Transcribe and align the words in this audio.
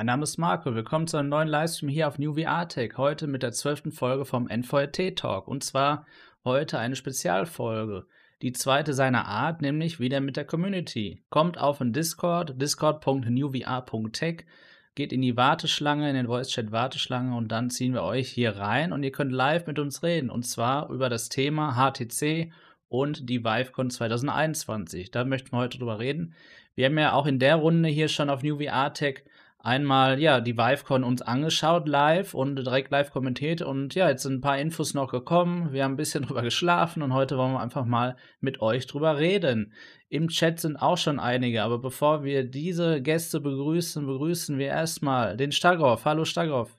Mein 0.00 0.06
Name 0.06 0.22
ist 0.22 0.38
Marco. 0.38 0.74
Willkommen 0.74 1.06
zu 1.06 1.18
einem 1.18 1.28
neuen 1.28 1.46
Livestream 1.46 1.90
hier 1.90 2.08
auf 2.08 2.18
New 2.18 2.32
VR 2.32 2.66
Tech. 2.66 2.92
Heute 2.96 3.26
mit 3.26 3.42
der 3.42 3.52
zwölften 3.52 3.92
Folge 3.92 4.24
vom 4.24 4.48
NVRT 4.48 5.14
Talk. 5.14 5.46
Und 5.46 5.62
zwar 5.62 6.06
heute 6.42 6.78
eine 6.78 6.96
Spezialfolge. 6.96 8.06
Die 8.40 8.52
zweite 8.52 8.94
seiner 8.94 9.26
Art, 9.26 9.60
nämlich 9.60 10.00
wieder 10.00 10.22
mit 10.22 10.38
der 10.38 10.46
Community. 10.46 11.22
Kommt 11.28 11.58
auf 11.58 11.76
den 11.76 11.92
Discord, 11.92 12.54
discord.newvr.tech, 12.58 14.46
geht 14.94 15.12
in 15.12 15.20
die 15.20 15.36
Warteschlange, 15.36 16.08
in 16.08 16.16
den 16.16 16.28
Voice 16.28 16.48
Chat 16.48 16.72
Warteschlange 16.72 17.36
und 17.36 17.48
dann 17.48 17.68
ziehen 17.68 17.92
wir 17.92 18.02
euch 18.02 18.30
hier 18.30 18.56
rein 18.56 18.94
und 18.94 19.02
ihr 19.02 19.12
könnt 19.12 19.32
live 19.32 19.66
mit 19.66 19.78
uns 19.78 20.02
reden. 20.02 20.30
Und 20.30 20.44
zwar 20.44 20.88
über 20.88 21.10
das 21.10 21.28
Thema 21.28 21.74
HTC 21.74 22.50
und 22.88 23.28
die 23.28 23.44
ViveCon 23.44 23.90
2021. 23.90 25.10
Da 25.10 25.26
möchten 25.26 25.52
wir 25.52 25.58
heute 25.58 25.76
drüber 25.76 25.98
reden. 25.98 26.32
Wir 26.74 26.86
haben 26.86 26.96
ja 26.96 27.12
auch 27.12 27.26
in 27.26 27.38
der 27.38 27.56
Runde 27.56 27.90
hier 27.90 28.08
schon 28.08 28.30
auf 28.30 28.42
New 28.42 28.64
VR 28.64 28.94
Tech 28.94 29.24
einmal 29.62 30.20
ja 30.20 30.40
die 30.40 30.56
ViveCon 30.56 31.04
uns 31.04 31.22
angeschaut 31.22 31.86
live 31.88 32.34
und 32.34 32.56
direkt 32.56 32.90
live 32.90 33.10
kommentiert 33.10 33.62
und 33.62 33.94
ja, 33.94 34.08
jetzt 34.08 34.22
sind 34.22 34.34
ein 34.34 34.40
paar 34.40 34.58
Infos 34.58 34.94
noch 34.94 35.10
gekommen. 35.10 35.72
Wir 35.72 35.84
haben 35.84 35.92
ein 35.92 35.96
bisschen 35.96 36.22
drüber 36.26 36.42
geschlafen 36.42 37.02
und 37.02 37.12
heute 37.12 37.36
wollen 37.36 37.52
wir 37.52 37.60
einfach 37.60 37.84
mal 37.84 38.16
mit 38.40 38.60
euch 38.60 38.86
drüber 38.86 39.18
reden. 39.18 39.72
Im 40.08 40.28
Chat 40.28 40.60
sind 40.60 40.76
auch 40.76 40.98
schon 40.98 41.20
einige, 41.20 41.62
aber 41.62 41.78
bevor 41.78 42.24
wir 42.24 42.44
diese 42.44 43.00
Gäste 43.02 43.40
begrüßen, 43.40 44.06
begrüßen 44.06 44.58
wir 44.58 44.68
erstmal 44.68 45.36
den 45.36 45.52
Stagroff. 45.52 46.04
Hallo 46.04 46.24
Stagroff. 46.24 46.78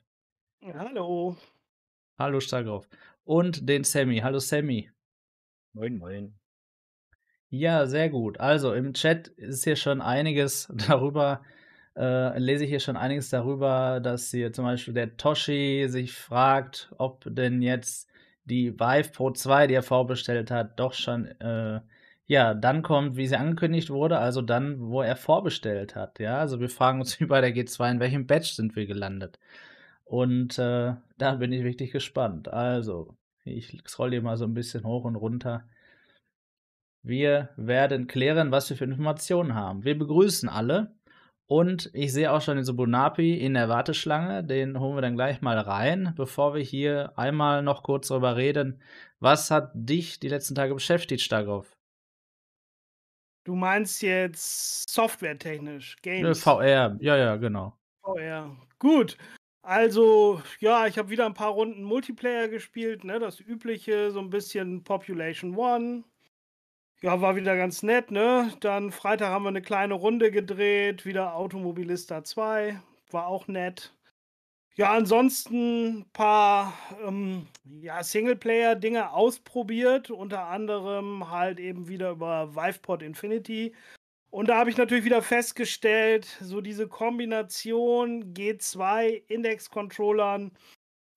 Hallo. 0.62 1.36
Hallo 2.18 2.40
Stagroff. 2.40 2.88
Und 3.24 3.68
den 3.68 3.84
Sammy. 3.84 4.18
Hallo 4.18 4.38
Sammy. 4.38 4.90
Moin, 5.72 5.96
moin. 5.96 6.34
Ja, 7.48 7.86
sehr 7.86 8.08
gut. 8.10 8.40
Also 8.40 8.72
im 8.72 8.94
Chat 8.94 9.28
ist 9.28 9.64
hier 9.64 9.76
schon 9.76 10.00
einiges 10.00 10.72
darüber 10.88 11.42
äh, 11.96 12.38
lese 12.38 12.64
ich 12.64 12.70
hier 12.70 12.80
schon 12.80 12.96
einiges 12.96 13.30
darüber, 13.30 14.00
dass 14.00 14.30
hier 14.30 14.52
zum 14.52 14.64
Beispiel 14.64 14.94
der 14.94 15.16
Toshi 15.16 15.86
sich 15.88 16.12
fragt, 16.12 16.92
ob 16.98 17.24
denn 17.26 17.62
jetzt 17.62 18.08
die 18.44 18.72
Vive 18.78 19.10
Pro 19.12 19.30
2, 19.30 19.66
die 19.68 19.74
er 19.74 19.82
vorbestellt 19.82 20.50
hat, 20.50 20.78
doch 20.80 20.94
schon 20.94 21.26
äh, 21.40 21.80
ja, 22.32 22.54
dann 22.54 22.82
kommt, 22.82 23.16
wie 23.16 23.26
sie 23.26 23.36
angekündigt 23.36 23.90
wurde, 23.90 24.18
also 24.18 24.42
dann, 24.42 24.80
wo 24.80 25.02
er 25.02 25.16
vorbestellt 25.16 25.94
hat. 25.96 26.18
Ja, 26.18 26.38
also 26.38 26.60
wir 26.60 26.70
fragen 26.70 27.00
uns 27.00 27.20
wie 27.20 27.26
bei 27.26 27.40
der 27.40 27.54
G2, 27.54 27.90
in 27.92 28.00
welchem 28.00 28.26
Batch 28.26 28.52
sind 28.54 28.76
wir 28.76 28.86
gelandet? 28.86 29.38
Und 30.04 30.58
äh, 30.58 30.94
da 31.18 31.34
bin 31.36 31.52
ich 31.52 31.64
wirklich 31.64 31.90
gespannt. 31.92 32.48
Also, 32.48 33.16
ich 33.44 33.82
scroll 33.86 34.10
hier 34.10 34.22
mal 34.22 34.36
so 34.36 34.44
ein 34.44 34.54
bisschen 34.54 34.84
hoch 34.84 35.04
und 35.04 35.16
runter. 35.16 35.68
Wir 37.02 37.50
werden 37.56 38.06
klären, 38.06 38.52
was 38.52 38.70
wir 38.70 38.76
für 38.76 38.84
Informationen 38.84 39.54
haben. 39.54 39.84
Wir 39.84 39.98
begrüßen 39.98 40.48
alle. 40.48 40.94
Und 41.52 41.90
ich 41.92 42.14
sehe 42.14 42.32
auch 42.32 42.40
schon 42.40 42.56
den 42.56 42.64
Subunapi 42.64 43.34
in 43.34 43.52
der 43.52 43.68
Warteschlange. 43.68 44.42
Den 44.42 44.80
holen 44.80 44.96
wir 44.96 45.02
dann 45.02 45.16
gleich 45.16 45.42
mal 45.42 45.58
rein, 45.58 46.14
bevor 46.16 46.54
wir 46.54 46.62
hier 46.62 47.12
einmal 47.18 47.62
noch 47.62 47.82
kurz 47.82 48.08
darüber 48.08 48.36
reden. 48.36 48.80
Was 49.20 49.50
hat 49.50 49.70
dich 49.74 50.18
die 50.18 50.30
letzten 50.30 50.54
Tage 50.54 50.72
beschäftigt, 50.72 51.22
Stagoff? 51.22 51.76
Du 53.44 53.54
meinst 53.54 54.00
jetzt 54.00 54.88
softwaretechnisch, 54.88 55.96
Games? 56.00 56.42
VR, 56.42 56.96
ja, 57.00 57.16
ja, 57.18 57.36
genau. 57.36 57.76
VR. 58.00 58.56
Gut. 58.78 59.18
Also, 59.60 60.40
ja, 60.58 60.86
ich 60.86 60.96
habe 60.96 61.10
wieder 61.10 61.26
ein 61.26 61.34
paar 61.34 61.50
Runden 61.50 61.82
Multiplayer 61.82 62.48
gespielt, 62.48 63.04
ne? 63.04 63.18
Das 63.18 63.40
übliche, 63.40 64.10
so 64.10 64.20
ein 64.20 64.30
bisschen 64.30 64.84
Population 64.84 65.54
One, 65.54 66.04
ja, 67.02 67.20
war 67.20 67.36
wieder 67.36 67.56
ganz 67.56 67.82
nett, 67.82 68.10
ne? 68.10 68.52
Dann 68.60 68.92
Freitag 68.92 69.28
haben 69.30 69.44
wir 69.44 69.48
eine 69.48 69.62
kleine 69.62 69.94
Runde 69.94 70.30
gedreht, 70.30 71.04
wieder 71.04 71.34
Automobilista 71.34 72.22
2, 72.24 72.80
war 73.10 73.26
auch 73.26 73.48
nett. 73.48 73.92
Ja, 74.74 74.92
ansonsten 74.92 75.98
ein 75.98 76.10
paar 76.12 76.72
ähm, 77.06 77.46
ja, 77.64 78.02
Singleplayer-Dinge 78.02 79.12
ausprobiert, 79.12 80.10
unter 80.10 80.46
anderem 80.46 81.30
halt 81.30 81.60
eben 81.60 81.88
wieder 81.88 82.12
über 82.12 82.54
Vivepod 82.54 83.02
Infinity. 83.02 83.74
Und 84.30 84.48
da 84.48 84.56
habe 84.56 84.70
ich 84.70 84.78
natürlich 84.78 85.04
wieder 85.04 85.20
festgestellt, 85.20 86.24
so 86.40 86.62
diese 86.62 86.88
Kombination 86.88 88.32
G2 88.32 89.22
Index-Controllern 89.28 90.52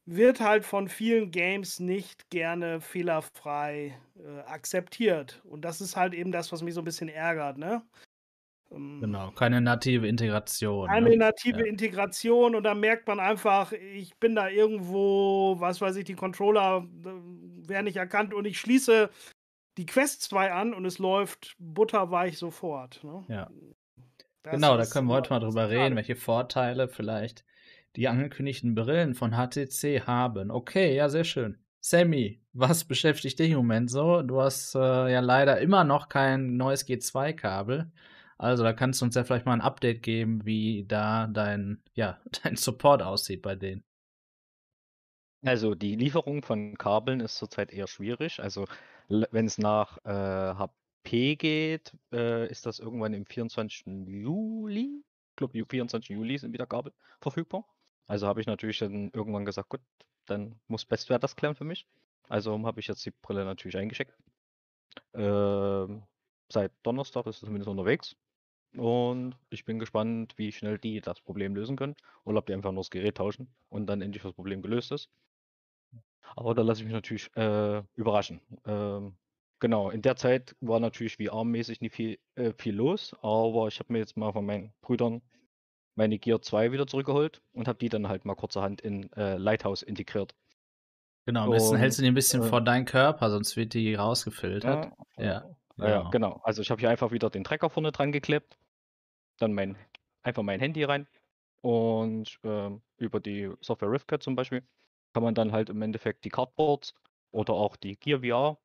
wird 0.06 0.40
halt 0.40 0.66
von 0.66 0.88
vielen 0.88 1.32
Games 1.32 1.80
nicht 1.80 2.30
gerne 2.30 2.80
fehlerfrei 2.80 3.98
äh, 4.18 4.40
akzeptiert. 4.42 5.42
Und 5.44 5.62
das 5.62 5.82
ist 5.82 5.96
halt 5.96 6.14
eben 6.14 6.32
das, 6.32 6.52
was 6.52 6.62
mich 6.62 6.76
so 6.76 6.82
ein 6.82 6.86
bisschen 6.86 7.10
ärgert, 7.10 7.58
ne? 7.58 7.82
Ähm, 8.72 9.00
genau, 9.02 9.32
keine 9.32 9.62
native 9.62 10.08
Integration. 10.08 10.88
Keine 10.88 11.10
ne? 11.10 11.18
native 11.18 11.60
ja. 11.60 11.66
Integration 11.66 12.56
und 12.56 12.64
da 12.64 12.76
merkt 12.76 13.08
man 13.08 13.20
einfach, 13.20 13.72
ich 13.72 14.16
bin 14.18 14.36
da 14.36 14.50
irgendwo, 14.50 15.56
was 15.60 15.82
weiß 15.82 15.96
ich, 15.98 16.06
die 16.06 16.16
Controller 16.16 16.88
äh, 17.04 17.68
werden 17.68 17.86
nicht 17.86 17.98
erkannt 17.98 18.34
und 18.34 18.46
ich 18.46 18.60
schließe 18.60 19.10
die 19.78 19.86
Quest 19.86 20.22
2 20.24 20.52
an 20.54 20.74
und 20.74 20.86
es 20.86 21.00
läuft 21.00 21.56
butterweich 21.60 22.38
sofort. 22.38 23.04
Ne? 23.04 23.24
Ja. 23.28 23.50
Das 24.44 24.54
genau, 24.54 24.78
da 24.78 24.86
können 24.86 25.08
wir 25.08 25.16
heute 25.16 25.32
mal 25.32 25.40
drüber 25.40 25.70
reden, 25.70 25.96
welche 25.96 26.16
Vorteile 26.16 26.88
vielleicht 26.88 27.44
die 27.96 28.08
angekündigten 28.08 28.76
Brillen 28.76 29.16
von 29.16 29.32
HTC 29.32 30.08
haben. 30.08 30.52
Okay, 30.52 30.96
ja, 30.96 31.10
sehr 31.10 31.24
schön. 31.24 31.58
Sammy, 31.82 32.42
was 32.54 32.86
beschäftigt 32.86 33.38
dich 33.38 33.52
im 33.52 33.58
Moment 33.58 33.92
so? 33.92 34.22
Du 34.24 34.42
hast 34.42 34.76
äh, 34.76 34.80
ja 34.80 35.20
leider 35.20 35.60
immer 35.62 35.84
noch 35.84 36.10
kein 36.10 36.58
neues 36.58 36.88
G2-Kabel. 36.88 37.92
Also 38.38 38.64
da 38.64 38.74
kannst 38.74 39.02
du 39.02 39.06
uns 39.06 39.16
ja 39.16 39.24
vielleicht 39.24 39.46
mal 39.46 39.54
ein 39.54 39.62
Update 39.62 40.02
geben, 40.04 40.46
wie 40.46 40.86
da 40.88 41.28
dein, 41.28 41.82
ja, 41.94 42.20
dein 42.44 42.56
Support 42.56 43.02
aussieht 43.02 43.42
bei 43.42 43.56
denen. 43.56 43.84
Also 45.44 45.76
die 45.76 45.96
Lieferung 45.96 46.42
von 46.42 46.76
Kabeln 46.78 47.20
ist 47.20 47.38
zurzeit 47.38 47.72
eher 47.72 47.88
schwierig. 47.88 48.40
Also 48.42 48.66
wenn 49.08 49.46
es 49.46 49.60
nach 49.60 50.00
äh, 50.04 50.56
HP 50.56 51.36
geht, 51.36 51.96
äh, 52.12 52.50
ist 52.50 52.66
das 52.66 52.80
irgendwann 52.80 53.14
im 53.14 53.26
24. 53.26 53.86
Juli. 54.08 55.04
Ich 55.30 55.36
glaube, 55.36 55.54
24. 55.54 56.10
Juli 56.10 56.38
sind 56.40 56.52
wieder 56.54 56.66
Kabel 56.66 56.94
verfügbar. 57.22 57.64
Also 58.08 58.28
habe 58.28 58.42
ich 58.42 58.48
natürlich 58.48 58.80
dann 58.80 59.10
irgendwann 59.14 59.46
gesagt, 59.46 59.70
gut, 59.70 59.82
dann 60.26 60.60
muss 60.68 60.86
Bestwert 60.86 61.24
das 61.24 61.36
klären 61.36 61.56
für 61.56 61.64
mich. 61.64 61.88
Also 62.30 62.60
habe 62.66 62.80
ich 62.80 62.88
jetzt 62.88 63.06
die 63.06 63.12
Brille 63.12 63.46
natürlich 63.46 63.78
eingeschickt. 63.78 64.14
Ähm, 65.14 66.04
seit 66.50 66.72
Donnerstag 66.84 67.26
ist 67.28 67.38
es 67.38 67.42
zumindest 67.42 67.70
unterwegs. 67.70 68.16
Und 68.76 69.36
ich 69.50 69.64
bin 69.66 69.80
gespannt, 69.80 70.34
wie 70.38 70.52
schnell 70.52 70.78
die 70.78 71.00
das 71.02 71.22
Problem 71.22 71.56
lösen 71.56 71.76
können. 71.78 71.96
Oder 72.24 72.40
ob 72.40 72.46
die 72.46 72.54
einfach 72.54 72.72
nur 72.72 72.82
das 72.82 72.90
Gerät 72.90 73.18
tauschen 73.18 73.54
und 73.70 73.88
dann 73.88 74.02
endlich 74.02 74.24
das 74.24 74.34
Problem 74.34 74.62
gelöst 74.62 74.92
ist. 74.92 75.10
Aber 76.36 76.54
da 76.56 76.62
lasse 76.62 76.82
ich 76.82 76.86
mich 76.86 76.94
natürlich 76.94 77.30
äh, 77.36 77.84
überraschen. 77.96 78.42
Ähm, 78.66 79.16
genau, 79.60 79.90
in 79.90 80.02
der 80.02 80.16
Zeit 80.16 80.56
war 80.60 80.80
natürlich 80.80 81.16
VR-mäßig 81.18 81.82
nicht 81.82 81.96
viel, 81.96 82.20
äh, 82.36 82.52
viel 82.58 82.76
los, 82.76 83.16
aber 83.22 83.68
ich 83.68 83.80
habe 83.80 83.94
mir 83.94 84.00
jetzt 84.00 84.18
mal 84.18 84.34
von 84.34 84.46
meinen 84.46 84.74
Brüdern 84.82 85.22
meine 85.96 86.20
Gear 86.20 86.42
2 86.42 86.72
wieder 86.72 86.88
zurückgeholt 86.88 87.42
und 87.54 87.68
habe 87.68 87.80
die 87.80 87.90
dann 87.90 88.08
halt 88.08 88.26
mal 88.26 88.36
kurzerhand 88.36 88.82
in 88.82 89.12
äh, 89.14 89.38
Lighthouse 89.38 89.82
integriert. 89.82 90.36
Genau, 91.26 91.46
am 91.46 91.52
besten 91.52 91.78
hältst 91.78 91.98
du 91.98 92.04
die 92.04 92.10
ein 92.10 92.14
bisschen 92.14 92.44
äh, 92.44 92.48
vor 92.48 92.62
deinen 92.62 92.86
Körper, 92.86 93.32
sonst 93.32 93.56
wird 93.56 93.74
die 93.74 93.96
rausgefiltert. 93.96 94.92
Ja, 95.18 95.24
ja, 95.26 95.40
genau. 95.76 95.88
ja 95.88 96.10
genau. 96.10 96.42
Also 96.44 96.62
ich 96.62 96.70
habe 96.70 96.80
hier 96.80 96.90
einfach 96.90 97.12
wieder 97.12 97.30
den 97.30 97.44
Trecker 97.44 97.70
vorne 97.70 97.92
dran 97.92 98.12
geklebt, 98.12 98.58
dann 99.40 99.54
mein, 99.54 99.78
einfach 100.22 100.44
mein 100.44 100.60
Handy 100.60 100.84
rein 100.84 101.08
und 101.62 102.40
äh, 102.44 102.70
über 102.98 103.20
die 103.20 103.52
Software 103.62 103.92
Riftcat 103.92 104.22
zum 104.22 104.36
Beispiel 104.36 104.64
kann 105.14 105.24
man 105.24 105.34
dann 105.34 105.52
halt 105.52 105.70
im 105.70 105.82
Endeffekt 105.82 106.26
die 106.26 106.30
Cardboards 106.30 106.94
oder 107.32 107.54
auch 107.54 107.76
die 107.76 107.98
Gear 107.98 108.20
VR 108.20 108.58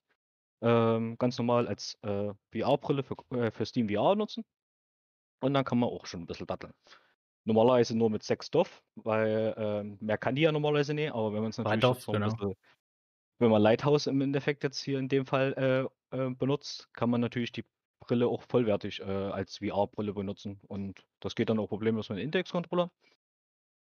ähm, 0.62 1.17
ganz 1.19 1.38
normal 1.38 1.67
als 1.67 1.97
äh, 2.03 2.33
VR-Brille 2.53 3.03
für, 3.03 3.17
äh, 3.37 3.50
für 3.50 3.65
Steam 3.65 3.88
VR 3.88 4.17
nutzen. 4.17 4.44
Und 5.41 5.55
dann 5.55 5.65
kann 5.65 5.79
man 5.79 5.88
auch 5.88 6.06
schon 6.06 6.21
ein 6.21 6.26
bisschen 6.26 6.47
datteln. 6.47 6.75
Normalerweise 7.44 7.96
nur 7.96 8.10
mit 8.10 8.22
sechs 8.22 8.50
Doff, 8.50 8.82
weil 8.96 9.54
ähm, 9.56 9.98
mehr 10.00 10.19
kann 10.19 10.34
die 10.34 10.42
ja 10.42 10.52
normalerweise 10.52 10.94
nicht, 10.94 11.12
aber 11.12 11.32
wenn 11.32 11.40
man 11.40 11.50
es 11.50 11.58
natürlich 11.58 11.81
Doff, 11.81 12.02
so 12.02 12.12
genau. 12.12 12.28
bisschen, 12.31 12.54
wenn 13.38 13.50
man 13.50 13.62
Lighthouse 13.62 14.06
im 14.06 14.20
Endeffekt 14.20 14.62
jetzt 14.62 14.82
hier 14.82 14.98
in 14.98 15.08
dem 15.08 15.25
Fall 15.25 15.90
äh, 16.12 16.16
äh, 16.16 16.31
benutzt, 16.31 16.88
kann 16.92 17.08
man 17.08 17.20
natürlich 17.20 17.52
die 17.52 17.64
Brille 18.00 18.28
auch 18.28 18.42
vollwertig 18.42 19.00
äh, 19.00 19.04
als 19.04 19.58
VR-Brille 19.58 20.12
benutzen. 20.12 20.60
Und 20.69 21.00
das 21.20 21.34
geht 21.34 21.48
dann 21.48 21.58
auch 21.58 21.69
problemlos 21.69 22.08
mit 22.08 22.19
dem 22.19 22.25
Index-Controller. 22.25 22.90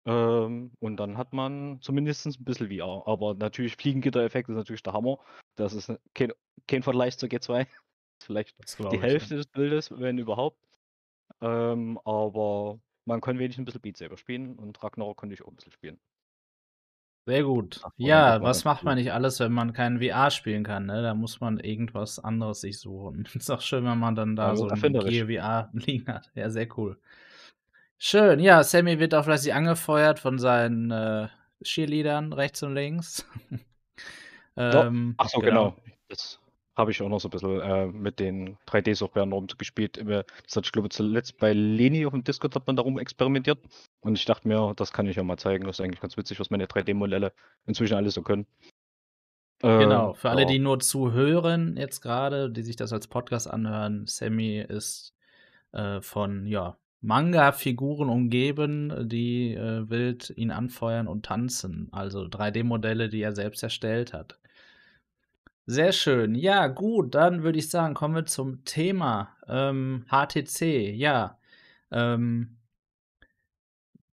Ähm, 0.05 0.71
und 0.79 0.97
dann 0.97 1.17
hat 1.17 1.33
man 1.33 1.79
zumindest 1.81 2.25
ein 2.25 2.44
bisschen 2.44 2.69
VR. 2.69 3.03
Aber 3.05 3.35
natürlich 3.35 3.75
Fliegengitter-Effekt 3.75 4.50
ist 4.50 4.55
natürlich 4.55 4.83
der 4.83 4.94
Hammer. 4.94 5.19
Das 5.55 5.73
ist 5.73 5.91
kein, 6.13 6.33
kein 6.67 6.83
Vergleich 6.83 7.17
zur 7.17 7.29
G2. 7.29 7.67
Vielleicht 8.23 8.55
die 8.91 9.01
Hälfte 9.01 9.35
ich, 9.35 9.41
des 9.41 9.47
Bildes, 9.47 9.91
wenn 9.91 10.17
überhaupt. 10.17 10.57
Ähm, 11.41 12.00
aber 12.05 12.79
man 13.05 13.21
kann 13.21 13.39
wenigstens 13.39 13.63
ein 13.63 13.65
bisschen 13.65 13.81
Beat 13.81 13.97
Saber 13.97 14.17
spielen 14.17 14.55
und 14.55 14.81
Ragnarok 14.83 15.17
konnte 15.17 15.33
ich 15.33 15.44
auch 15.44 15.50
ein 15.50 15.55
bisschen 15.55 15.71
spielen. 15.71 16.00
Sehr 17.25 17.44
gut. 17.44 17.79
Ach, 17.83 17.91
ja, 17.95 18.41
was 18.41 18.65
macht 18.65 18.83
man 18.83 18.97
nicht 18.97 19.13
alles, 19.13 19.39
wenn 19.39 19.53
man 19.53 19.71
kein 19.71 20.01
VR 20.01 20.29
spielen 20.29 20.63
kann? 20.63 20.88
Ne? 20.88 21.01
Da 21.01 21.13
muss 21.13 21.39
man 21.39 21.57
irgendwas 21.57 22.19
anderes 22.19 22.61
sich 22.61 22.79
suchen. 22.79 23.25
Ist 23.33 23.50
auch 23.50 23.61
schön, 23.61 23.85
wenn 23.85 23.97
man 23.97 24.15
dann 24.15 24.35
da 24.35 24.50
ja, 24.50 24.55
so 24.55 24.67
ein 24.67 24.94
Gear 24.94 25.27
VR 25.27 25.69
liegen 25.73 26.07
hat. 26.07 26.29
Ja, 26.35 26.50
sehr 26.50 26.67
cool. 26.77 27.00
Schön, 27.97 28.41
ja, 28.41 28.61
Sammy 28.63 29.00
wird 29.00 29.15
auch 29.15 29.23
fleißig 29.23 29.53
angefeuert 29.53 30.19
von 30.19 30.38
seinen 30.38 30.91
äh, 30.91 31.29
Cheerleadern 31.63 32.33
rechts 32.33 32.61
und 32.61 32.73
links. 32.73 33.25
ähm, 34.57 35.15
Ach 35.17 35.29
so, 35.29 35.39
genau. 35.39 35.71
genau. 35.71 35.95
Das 36.09 36.43
habe 36.75 36.92
ich 36.92 37.02
auch 37.02 37.10
noch 37.10 37.20
so 37.20 37.28
ein 37.28 37.31
bisschen 37.31 37.62
äh, 37.62 37.86
mit 37.88 38.20
den 38.20 38.58
3D-Softwaren 38.68 39.31
rumgespielt. 39.31 39.98
Das 39.98 40.56
hat 40.56 40.66
ich 40.66 40.72
glaube 40.72 40.90
zuletzt 40.90 41.38
bei 41.38 41.54
Leni 41.54 42.06
auf 42.06 42.14
dem 42.14 42.24
Discord 42.24 42.56
hat 42.56 42.66
man 42.68 42.75
darum 42.75 42.98
experimentiert. 42.98 43.60
Und 44.02 44.18
ich 44.18 44.25
dachte 44.25 44.48
mir, 44.48 44.74
das 44.75 44.92
kann 44.92 45.08
ich 45.08 45.16
ja 45.16 45.24
mal 45.24 45.38
zeigen. 45.38 45.66
Das 45.66 45.80
ist 45.80 45.86
eigentlich 45.86 46.02
ganz 46.02 46.18
witzig, 46.18 46.40
was 46.40 46.50
meine 46.50 46.66
3D-Modelle 46.66 47.31
inzwischen 47.66 47.96
alles 47.96 48.16
so 48.16 48.24
können. 48.24 48.48
Genau, 49.62 50.12
äh, 50.12 50.16
für 50.16 50.30
alle, 50.30 50.42
ja. 50.42 50.48
die 50.48 50.60
nur 50.60 50.80
zuhören 50.80 51.78
jetzt 51.78 52.02
gerade, 52.02 52.50
die 52.50 52.64
sich 52.64 52.75
das 52.75 52.92
als 52.92 53.08
Podcast 53.08 53.50
anhören, 53.50 54.06
Sammy 54.08 54.58
ist 54.58 55.16
äh, 55.72 56.02
von 56.02 56.46
ja, 56.48 56.78
Manga-Figuren 57.00 58.10
umgeben, 58.10 59.08
die 59.08 59.54
äh, 59.54 59.90
wild 59.90 60.34
ihn 60.36 60.52
anfeuern 60.52 61.08
und 61.08 61.25
tanzen. 61.25 61.88
Also 61.92 62.24
3D-Modelle, 62.24 63.10
die 63.10 63.22
er 63.22 63.34
selbst 63.34 63.64
erstellt 63.64 64.12
hat. 64.12 64.40
Sehr 65.65 65.94
schön. 65.94 66.36
Ja, 66.36 66.68
gut, 66.68 67.15
dann 67.15 67.44
würde 67.44 67.57
ich 67.60 67.69
sagen, 67.69 67.94
kommen 67.94 68.15
wir 68.15 68.25
zum 68.25 68.65
Thema 68.65 69.36
ähm, 69.48 70.06
HTC. 70.10 70.94
Ja, 70.94 71.38
ähm, 71.92 72.57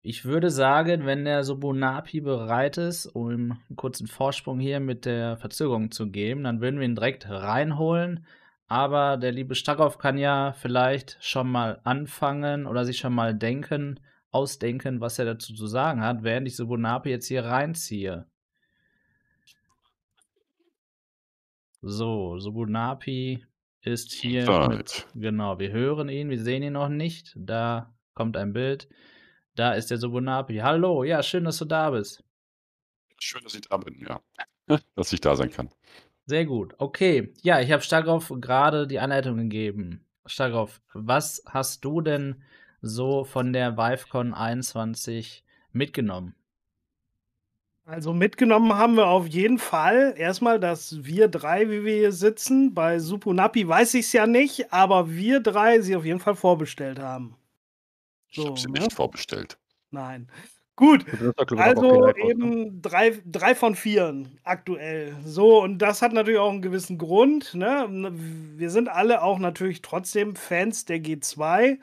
ich 0.03 0.25
würde 0.25 0.51
sagen, 0.51 1.07
wenn 1.07 1.25
der 1.25 1.45
Subunapi 1.45 2.21
bereit 2.21 2.77
ist, 2.79 3.07
um 3.07 3.29
einen 3.53 3.77
kurzen 3.77 4.07
Vorsprung 4.07 4.61
hier 4.61 4.81
mit 4.81 5.07
der 5.07 5.37
Verzögerung 5.39 5.91
zu 5.91 6.11
geben, 6.11 6.45
dann 6.45 6.61
würden 6.61 6.81
wir 6.81 6.87
ihn 6.87 6.95
direkt 6.95 7.29
reinholen. 7.29 8.27
Aber 8.69 9.17
der 9.17 9.33
liebe 9.33 9.55
Starkov 9.55 9.99
kann 9.99 10.19
ja 10.19 10.53
vielleicht 10.53 11.17
schon 11.21 11.51
mal 11.51 11.81
anfangen 11.85 12.67
oder 12.67 12.85
sich 12.85 12.99
schon 12.99 13.15
mal 13.15 13.35
denken, 13.35 14.01
ausdenken, 14.31 15.01
was 15.01 15.19
er 15.19 15.25
dazu 15.25 15.55
zu 15.55 15.67
sagen 15.67 16.03
hat, 16.03 16.23
während 16.23 16.47
ich 16.47 16.57
Subunapi 16.57 17.09
jetzt 17.11 17.27
hier 17.27 17.45
reinziehe. 17.45 18.27
So, 21.81 22.39
Subunapi 22.39 23.45
ist 23.83 24.13
hier. 24.13 24.69
Mit, 24.69 25.07
genau, 25.15 25.59
wir 25.59 25.71
hören 25.71 26.09
ihn, 26.09 26.29
wir 26.29 26.43
sehen 26.43 26.63
ihn 26.63 26.73
noch 26.73 26.89
nicht. 26.89 27.35
Da 27.37 27.95
kommt 28.15 28.37
ein 28.37 28.53
Bild. 28.53 28.89
Da 29.55 29.73
ist 29.73 29.91
der 29.91 29.99
Subunapi. 29.99 30.57
Hallo, 30.57 31.05
ja, 31.05 31.23
schön, 31.23 31.45
dass 31.45 31.59
du 31.59 31.65
da 31.65 31.91
bist. 31.91 32.25
Schön, 33.21 33.43
dass 33.45 33.55
ich 33.55 33.63
da 33.63 33.77
bin, 33.77 34.05
ja. 34.09 34.21
dass 34.97 35.13
ich 35.13 35.21
da 35.21 35.37
sein 35.37 35.51
kann. 35.51 35.71
Sehr 36.27 36.47
gut. 36.47 36.75
Okay. 36.79 37.33
Ja, 37.43 37.61
ich 37.61 37.71
habe 37.71 37.83
Starkov 37.83 38.33
gerade 38.41 38.87
die 38.87 38.99
Anleitung 38.99 39.37
gegeben. 39.37 40.05
Starkov, 40.27 40.81
was 40.93 41.43
hast 41.47 41.85
du 41.85 42.01
denn 42.01 42.43
so 42.83 43.25
von 43.25 43.53
der 43.53 43.77
ViveCon 43.77 44.35
21 44.35 45.45
mitgenommen? 45.73 46.35
Also 47.89 48.13
mitgenommen 48.13 48.75
haben 48.75 48.97
wir 48.97 49.07
auf 49.07 49.27
jeden 49.29 49.59
Fall 49.59 50.13
erstmal, 50.19 50.61
dass 50.61 51.07
wir 51.07 51.27
drei, 51.27 51.71
wie 51.71 51.87
wir 51.87 51.95
hier 51.95 52.13
sitzen, 52.13 52.75
bei 52.75 52.99
Supunapi 52.99 53.67
weiß 53.67 53.95
ich 53.95 54.05
es 54.05 54.13
ja 54.13 54.27
nicht, 54.27 54.75
aber 54.75 55.11
wir 55.11 55.41
drei 55.41 55.81
sie 55.81 55.97
auf 55.97 56.05
jeden 56.05 56.21
Fall 56.21 56.35
vorbestellt 56.35 56.99
haben. 56.99 57.35
So, 58.31 58.43
ich 58.43 58.49
habe 58.49 58.61
sie 58.61 58.71
ne? 58.71 58.81
nicht 58.81 58.93
vorbestellt. 58.93 59.57
Nein. 59.91 60.29
Gut, 60.77 61.07
also 61.57 62.15
eben 62.15 62.83
drei, 62.83 63.19
drei 63.25 63.55
von 63.55 63.75
vier 63.75 64.23
aktuell. 64.45 65.17
So, 65.25 65.63
und 65.63 65.79
das 65.79 66.03
hat 66.03 66.13
natürlich 66.13 66.41
auch 66.41 66.53
einen 66.53 66.61
gewissen 66.61 66.99
Grund. 66.99 67.55
Ne? 67.55 67.89
Wir 68.55 68.69
sind 68.69 68.91
alle 68.91 69.23
auch 69.23 69.39
natürlich 69.39 69.81
trotzdem 69.81 70.37
Fans 70.37 70.85
der 70.85 70.99
G2. 70.99 71.79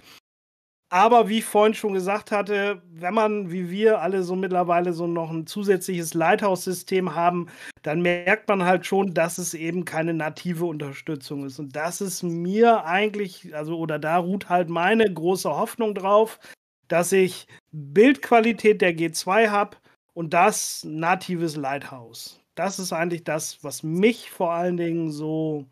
Aber 0.89 1.27
wie 1.29 1.39
ich 1.39 1.45
vorhin 1.45 1.73
schon 1.73 1.93
gesagt 1.93 2.31
hatte, 2.31 2.81
wenn 2.91 3.13
man 3.13 3.51
wie 3.51 3.69
wir 3.69 4.01
alle 4.01 4.23
so 4.23 4.35
mittlerweile 4.35 4.93
so 4.93 5.07
noch 5.07 5.31
ein 5.31 5.47
zusätzliches 5.47 6.13
Lighthouse-System 6.13 7.15
haben, 7.15 7.47
dann 7.81 8.01
merkt 8.01 8.47
man 8.47 8.63
halt 8.63 8.85
schon, 8.85 9.13
dass 9.13 9.37
es 9.39 9.53
eben 9.55 9.83
keine 9.83 10.13
native 10.13 10.65
Unterstützung 10.65 11.45
ist. 11.45 11.59
Und 11.59 11.75
das 11.75 12.01
ist 12.01 12.21
mir 12.23 12.85
eigentlich, 12.85 13.55
also 13.55 13.77
oder 13.77 13.97
da 13.99 14.17
ruht 14.17 14.49
halt 14.49 14.69
meine 14.69 15.11
große 15.11 15.49
Hoffnung 15.49 15.95
drauf, 15.95 16.39
dass 16.87 17.11
ich 17.11 17.47
Bildqualität 17.71 18.81
der 18.81 18.95
G2 18.95 19.49
habe 19.49 19.77
und 20.13 20.33
das 20.33 20.83
natives 20.83 21.55
Lighthouse. 21.55 22.39
Das 22.53 22.79
ist 22.79 22.93
eigentlich 22.93 23.23
das, 23.23 23.63
was 23.63 23.83
mich 23.83 24.29
vor 24.31 24.51
allen 24.53 24.77
Dingen 24.77 25.11
so 25.11 25.65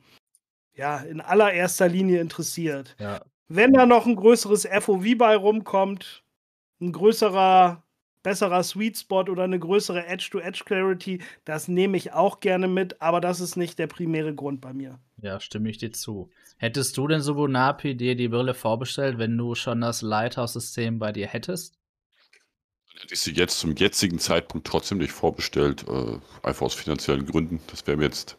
ja, 0.76 0.98
in 0.98 1.22
allererster 1.22 1.88
Linie 1.88 2.20
interessiert. 2.20 2.96
Ja. 3.00 3.22
Wenn 3.56 3.72
da 3.72 3.86
noch 3.86 4.08
ein 4.08 4.16
größeres 4.16 4.68
FOV 4.82 5.16
bei 5.16 5.36
rumkommt, 5.36 6.24
ein 6.82 6.92
größerer, 6.92 7.84
besserer 8.24 8.64
Sweet 8.64 8.98
Spot 8.98 9.26
oder 9.30 9.44
eine 9.44 9.60
größere 9.60 10.08
Edge-to-Edge-Clarity, 10.08 11.22
das 11.46 11.68
nehme 11.68 11.96
ich 11.98 12.14
auch 12.14 12.40
gerne 12.40 12.68
mit, 12.68 13.00
aber 13.00 13.22
das 13.22 13.42
ist 13.42 13.56
nicht 13.56 13.78
der 13.78 13.86
primäre 13.86 14.34
Grund 14.34 14.60
bei 14.60 14.74
mir. 14.74 15.00
Ja, 15.22 15.40
stimme 15.40 15.70
ich 15.70 15.78
dir 15.78 15.92
zu. 15.92 16.32
Hättest 16.58 16.98
du 16.98 17.08
denn 17.08 17.22
so 17.22 17.36
dir 17.96 18.16
die 18.16 18.28
Brille 18.28 18.56
vorbestellt, 18.56 19.20
wenn 19.20 19.38
du 19.38 19.54
schon 19.54 19.82
das 19.82 20.02
Lighthouse-System 20.02 20.98
bei 20.98 21.12
dir 21.12 21.28
hättest? 21.28 21.78
Dann 22.88 23.02
hätte 23.02 23.14
ich 23.14 23.20
sie 23.20 23.34
jetzt 23.34 23.60
zum 23.60 23.76
jetzigen 23.76 24.18
Zeitpunkt 24.18 24.66
trotzdem 24.66 24.98
nicht 24.98 25.12
vorbestellt, 25.12 25.86
äh, 25.88 26.18
einfach 26.42 26.66
aus 26.66 26.74
finanziellen 26.74 27.28
Gründen. 27.28 27.60
Das 27.68 27.86
wäre 27.86 27.98
mir 27.98 28.06
jetzt 28.06 28.36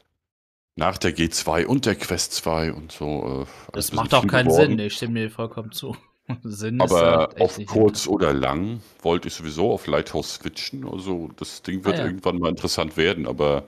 nach 0.76 0.98
der 0.98 1.16
G2 1.16 1.66
und 1.66 1.86
der 1.86 1.94
Quest 1.94 2.32
2 2.32 2.72
und 2.72 2.92
so. 2.92 3.42
Äh, 3.42 3.72
das 3.72 3.92
macht 3.92 4.12
auch 4.14 4.26
keinen 4.26 4.48
geworden. 4.48 4.70
Sinn, 4.70 4.78
ich 4.78 4.94
stimme 4.94 5.20
dir 5.20 5.30
vollkommen 5.30 5.72
zu. 5.72 5.96
Sinn 6.42 6.80
Aber 6.80 7.28
halt 7.28 7.40
auf 7.40 7.58
kurz 7.66 8.06
oder 8.06 8.32
lang 8.32 8.80
wollte 9.02 9.28
ich 9.28 9.34
sowieso 9.34 9.72
auf 9.72 9.86
Lighthouse 9.86 10.36
switchen. 10.36 10.88
Also 10.88 11.28
das 11.36 11.62
Ding 11.62 11.84
wird 11.84 11.96
ah, 11.96 12.00
ja. 12.00 12.06
irgendwann 12.06 12.38
mal 12.38 12.48
interessant 12.48 12.96
werden, 12.96 13.26
aber 13.26 13.66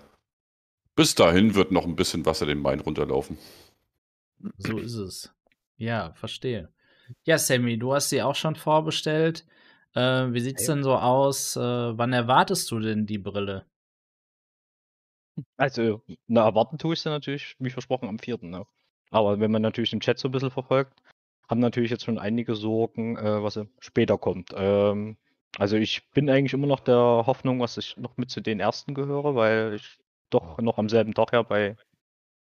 bis 0.94 1.14
dahin 1.14 1.54
wird 1.54 1.70
noch 1.70 1.84
ein 1.84 1.96
bisschen 1.96 2.24
Wasser 2.24 2.46
den 2.46 2.60
Main 2.60 2.80
runterlaufen. 2.80 3.36
So 4.58 4.78
ist 4.78 4.94
es. 4.94 5.34
Ja, 5.76 6.12
verstehe. 6.14 6.70
Ja, 7.24 7.38
Sammy, 7.38 7.78
du 7.78 7.94
hast 7.94 8.08
sie 8.08 8.22
auch 8.22 8.34
schon 8.34 8.56
vorbestellt. 8.56 9.46
Äh, 9.94 10.32
wie 10.32 10.40
sieht 10.40 10.58
es 10.58 10.66
denn 10.66 10.82
so 10.82 10.94
aus? 10.94 11.56
Äh, 11.56 11.60
wann 11.60 12.12
erwartest 12.12 12.70
du 12.70 12.80
denn 12.80 13.06
die 13.06 13.18
Brille? 13.18 13.66
Also, 15.56 16.02
na, 16.26 16.44
erwarten 16.44 16.78
tue 16.78 16.94
ich 16.94 17.02
sie 17.02 17.10
natürlich, 17.10 17.56
wie 17.58 17.70
versprochen, 17.70 18.08
am 18.08 18.18
4. 18.18 18.38
Ne? 18.42 18.66
Aber 19.10 19.40
wenn 19.40 19.50
man 19.50 19.62
natürlich 19.62 19.90
den 19.90 20.00
Chat 20.00 20.18
so 20.18 20.28
ein 20.28 20.32
bisschen 20.32 20.50
verfolgt, 20.50 21.02
haben 21.48 21.60
natürlich 21.60 21.90
jetzt 21.90 22.04
schon 22.04 22.18
einige 22.18 22.54
Sorgen, 22.54 23.16
äh, 23.16 23.42
was 23.42 23.58
später 23.80 24.18
kommt. 24.18 24.52
Ähm, 24.56 25.16
also 25.58 25.76
ich 25.76 26.10
bin 26.10 26.28
eigentlich 26.28 26.52
immer 26.54 26.66
noch 26.66 26.80
der 26.80 26.96
Hoffnung, 26.96 27.60
was 27.60 27.76
ich 27.78 27.96
noch 27.96 28.16
mit 28.16 28.30
zu 28.30 28.40
den 28.40 28.60
ersten 28.60 28.94
gehöre, 28.94 29.34
weil 29.34 29.74
ich 29.74 29.98
doch 30.30 30.58
noch 30.58 30.78
am 30.78 30.88
selben 30.88 31.14
Tag 31.14 31.32
ja 31.32 31.42
bei 31.42 31.76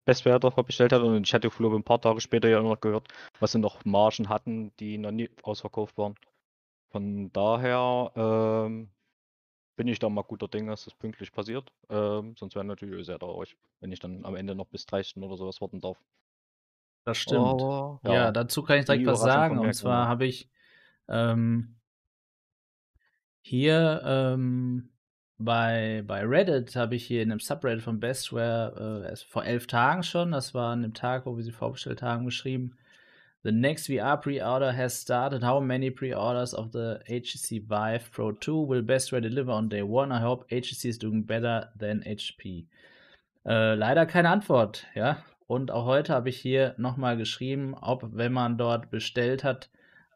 Bestwerter 0.05 0.51
bestellt 0.63 0.93
hatte 0.93 1.05
und 1.05 1.27
ich 1.27 1.33
hatte 1.33 1.49
glaube 1.49 1.75
ein 1.75 1.83
paar 1.83 2.01
Tage 2.01 2.21
später 2.21 2.49
ja 2.49 2.61
noch 2.61 2.79
gehört, 2.81 3.07
was 3.39 3.51
sie 3.51 3.59
noch 3.59 3.85
Margen 3.85 4.29
hatten, 4.29 4.71
die 4.79 4.97
noch 4.97 5.11
nie 5.11 5.29
ausverkauft 5.43 5.97
waren. 5.97 6.15
Von 6.91 7.31
daher 7.31 8.11
ähm, 8.15 8.89
bin 9.81 9.87
ich 9.87 9.97
da 9.97 10.09
mal 10.09 10.21
guter 10.21 10.47
Ding, 10.47 10.67
dass 10.67 10.85
das 10.85 10.93
pünktlich 10.93 11.31
passiert. 11.31 11.73
Ähm, 11.89 12.35
sonst 12.37 12.53
wäre 12.53 12.63
natürlich 12.63 13.03
sehr 13.07 13.17
traurig, 13.17 13.57
wenn 13.79 13.91
ich 13.91 13.97
dann 13.97 14.23
am 14.25 14.35
Ende 14.35 14.53
noch 14.53 14.67
bis 14.67 14.85
drei 14.85 15.01
Stunden 15.01 15.27
oder 15.27 15.37
sowas 15.37 15.59
warten 15.59 15.81
darf. 15.81 15.97
Das 17.03 17.17
stimmt. 17.17 17.63
Aber, 17.63 17.99
ja, 18.03 18.13
ja, 18.13 18.31
dazu 18.31 18.61
kann 18.61 18.77
ich 18.77 18.85
direkt 18.85 19.07
was 19.07 19.21
sagen. 19.21 19.57
Und 19.57 19.73
zwar 19.73 20.07
habe 20.07 20.27
ich 20.27 20.51
ähm, 21.09 21.77
hier 23.41 24.03
ähm, 24.05 24.91
bei, 25.39 26.03
bei 26.05 26.27
Reddit 26.27 26.75
habe 26.75 26.93
ich 26.93 27.07
hier 27.07 27.23
in 27.23 27.31
einem 27.31 27.39
Subreddit 27.39 27.81
von 27.81 27.99
Bestware 27.99 29.09
äh, 29.09 29.15
vor 29.15 29.43
elf 29.45 29.65
Tagen 29.65 30.03
schon, 30.03 30.29
das 30.31 30.53
war 30.53 30.73
an 30.73 30.83
dem 30.83 30.93
Tag, 30.93 31.25
wo 31.25 31.37
wir 31.37 31.43
sie 31.43 31.51
vorbestellt 31.51 32.03
haben, 32.03 32.25
geschrieben. 32.25 32.77
The 33.43 33.51
next 33.51 33.87
VR 33.87 34.21
pre-order 34.21 34.71
has 34.71 34.93
started. 34.93 35.41
How 35.41 35.59
many 35.59 35.89
pre-orders 35.89 36.53
of 36.53 36.71
the 36.71 37.01
HTC 37.09 37.65
Vive 37.67 38.11
Pro 38.11 38.33
2 38.33 38.61
will 38.61 38.83
Bestware 38.83 39.21
deliver 39.21 39.51
on 39.51 39.67
day 39.67 39.81
one? 39.81 40.11
I 40.11 40.19
hope 40.19 40.47
HTC 40.51 40.85
is 40.85 40.99
doing 40.99 41.23
better 41.23 41.69
than 41.75 42.03
HP. 42.03 42.67
Äh, 43.47 43.73
leider 43.73 44.05
keine 44.05 44.29
Antwort, 44.29 44.85
ja. 44.93 45.23
Und 45.47 45.71
auch 45.71 45.85
heute 45.85 46.13
habe 46.13 46.29
ich 46.29 46.37
hier 46.37 46.75
nochmal 46.77 47.17
geschrieben, 47.17 47.73
ob, 47.73 48.07
wenn 48.13 48.31
man 48.31 48.59
dort 48.59 48.91
bestellt 48.91 49.43
hat, 49.43 49.69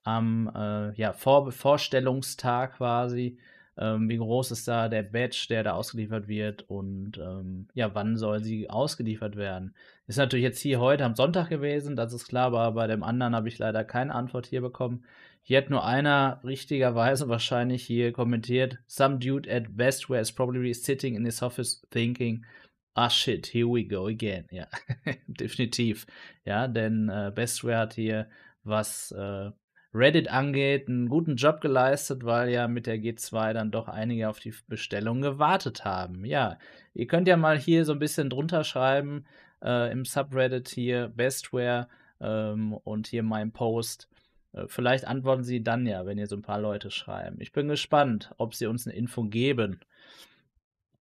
am 0.04 0.52
äh, 0.56 0.94
ja, 0.94 1.12
Vor 1.12 1.52
Vorstellungstag 1.52 2.78
quasi, 2.78 3.40
ähm, 3.78 4.08
wie 4.08 4.18
groß 4.18 4.52
ist 4.52 4.68
da 4.68 4.88
der 4.88 5.02
Badge, 5.02 5.48
der 5.50 5.64
da 5.64 5.74
ausgeliefert 5.74 6.28
wird 6.28 6.70
und 6.70 7.18
ähm, 7.18 7.68
ja, 7.74 7.94
wann 7.96 8.18
soll 8.18 8.44
sie 8.44 8.70
ausgeliefert 8.70 9.36
werden. 9.36 9.74
Ist 10.08 10.18
natürlich 10.18 10.44
jetzt 10.44 10.60
hier 10.60 10.80
heute 10.80 11.04
am 11.04 11.16
Sonntag 11.16 11.50
gewesen, 11.50 11.96
das 11.96 12.14
ist 12.14 12.28
klar, 12.28 12.48
aber 12.48 12.72
bei 12.74 12.86
dem 12.86 13.02
anderen 13.02 13.36
habe 13.36 13.48
ich 13.48 13.58
leider 13.58 13.84
keine 13.84 14.14
Antwort 14.14 14.46
hier 14.46 14.62
bekommen. 14.62 15.04
Hier 15.42 15.58
hat 15.58 15.72
nur 15.72 15.84
einer 15.84 16.42
richtigerweise 16.44 17.28
wahrscheinlich 17.30 17.84
hier 17.84 18.12
kommentiert, 18.14 18.78
some 18.88 19.18
dude 19.18 19.52
at 19.52 19.76
Bestware 19.76 20.22
is 20.22 20.32
probably 20.32 20.74
sitting 20.74 21.16
in 21.16 21.26
his 21.26 21.42
office 21.42 21.82
thinking, 21.90 22.46
ah 22.94 23.10
shit, 23.10 23.48
here 23.48 23.68
we 23.68 23.84
go 23.84 24.06
again. 24.08 24.46
Ja, 24.52 24.68
definitiv. 25.28 26.06
Ja, 26.46 26.68
denn 26.68 27.10
äh, 27.10 27.32
Bestware 27.34 27.80
hat 27.80 27.96
hier, 27.96 28.30
was 28.64 29.12
äh, 29.12 29.50
Reddit 29.92 30.30
angeht, 30.30 30.88
einen 30.88 31.10
guten 31.10 31.36
Job 31.36 31.62
geleistet, 31.62 32.26
weil 32.26 32.50
ja 32.50 32.68
mit 32.68 32.86
der 32.86 32.98
G2 32.98 33.54
dann 33.54 33.72
doch 33.72 33.88
einige 33.88 34.30
auf 34.30 34.40
die 34.40 34.54
Bestellung 34.68 35.22
gewartet 35.22 35.84
haben. 35.86 36.26
Ja, 36.26 36.60
ihr 36.94 37.08
könnt 37.08 37.28
ja 37.28 37.38
mal 37.38 37.58
hier 37.58 37.86
so 37.86 37.94
ein 37.94 38.00
bisschen 38.00 38.30
drunter 38.30 38.64
schreiben 38.64 39.26
äh, 39.66 39.92
im 39.92 40.06
Subreddit 40.06 40.70
hier 40.70 41.10
Bestware 41.10 41.88
ähm, 42.22 42.74
und 42.74 43.08
hier 43.08 43.24
mein 43.24 43.52
Post. 43.52 44.08
Äh, 44.54 44.66
vielleicht 44.68 45.06
antworten 45.06 45.44
sie 45.44 45.64
dann 45.64 45.86
ja, 45.86 46.06
wenn 46.06 46.18
ihr 46.18 46.28
so 46.28 46.36
ein 46.36 46.42
paar 46.42 46.62
Leute 46.62 46.92
schreiben. 46.92 47.38
Ich 47.40 47.52
bin 47.52 47.68
gespannt, 47.68 48.34
ob 48.38 48.56
sie 48.56 48.68
uns 48.68 48.88
eine 48.88 48.96
Info 48.96 49.24
geben. 49.24 49.82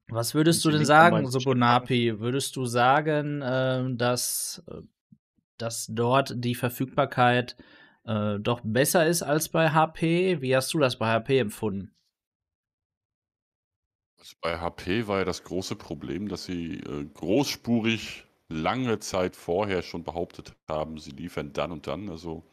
Was 0.08 0.34
würdest 0.34 0.64
du 0.64 0.70
denn 0.70 0.84
sagen, 0.84 1.26
Sobonapi? 1.26 2.20
Würdest 2.20 2.56
du 2.56 2.66
sagen, 2.66 3.42
äh, 3.42 3.84
dass, 3.96 4.62
dass 5.58 5.86
dort 5.90 6.34
die 6.36 6.54
Verfügbarkeit 6.54 7.56
äh, 8.04 8.38
doch 8.40 8.60
besser 8.64 9.06
ist 9.06 9.22
als 9.22 9.48
bei 9.48 9.70
HP. 9.70 10.40
Wie 10.40 10.56
hast 10.56 10.72
du 10.74 10.78
das 10.78 10.98
bei 10.98 11.06
HP 11.06 11.38
empfunden? 11.38 11.94
Also 14.18 14.36
bei 14.40 14.58
HP 14.58 15.06
war 15.06 15.18
ja 15.18 15.24
das 15.24 15.44
große 15.44 15.76
Problem, 15.76 16.28
dass 16.28 16.44
sie 16.44 16.78
äh, 16.78 17.04
großspurig 17.04 18.24
lange 18.52 18.98
Zeit 18.98 19.36
vorher 19.36 19.82
schon 19.82 20.04
behauptet 20.04 20.54
haben, 20.68 20.98
sie 20.98 21.10
liefern 21.10 21.52
dann 21.52 21.72
und 21.72 21.86
dann. 21.86 22.08
Also 22.08 22.44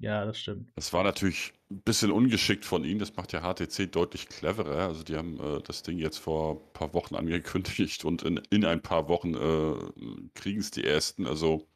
ja, 0.00 0.24
das 0.24 0.38
stimmt. 0.38 0.70
Das 0.76 0.92
war 0.92 1.02
natürlich 1.02 1.52
ein 1.70 1.80
bisschen 1.80 2.12
ungeschickt 2.12 2.64
von 2.64 2.84
ihnen. 2.84 3.00
Das 3.00 3.16
macht 3.16 3.32
ja 3.32 3.42
HTC 3.42 3.90
deutlich 3.90 4.28
cleverer. 4.28 4.86
Also 4.86 5.02
die 5.02 5.16
haben 5.16 5.40
äh, 5.40 5.60
das 5.62 5.82
Ding 5.82 5.98
jetzt 5.98 6.18
vor 6.18 6.54
ein 6.54 6.72
paar 6.72 6.94
Wochen 6.94 7.16
angekündigt 7.16 8.04
und 8.04 8.22
in, 8.22 8.40
in 8.50 8.64
ein 8.64 8.80
paar 8.80 9.08
Wochen 9.08 9.34
äh, 9.34 10.30
kriegen 10.34 10.60
es 10.60 10.70
die 10.70 10.84
ersten. 10.84 11.26
Also 11.26 11.66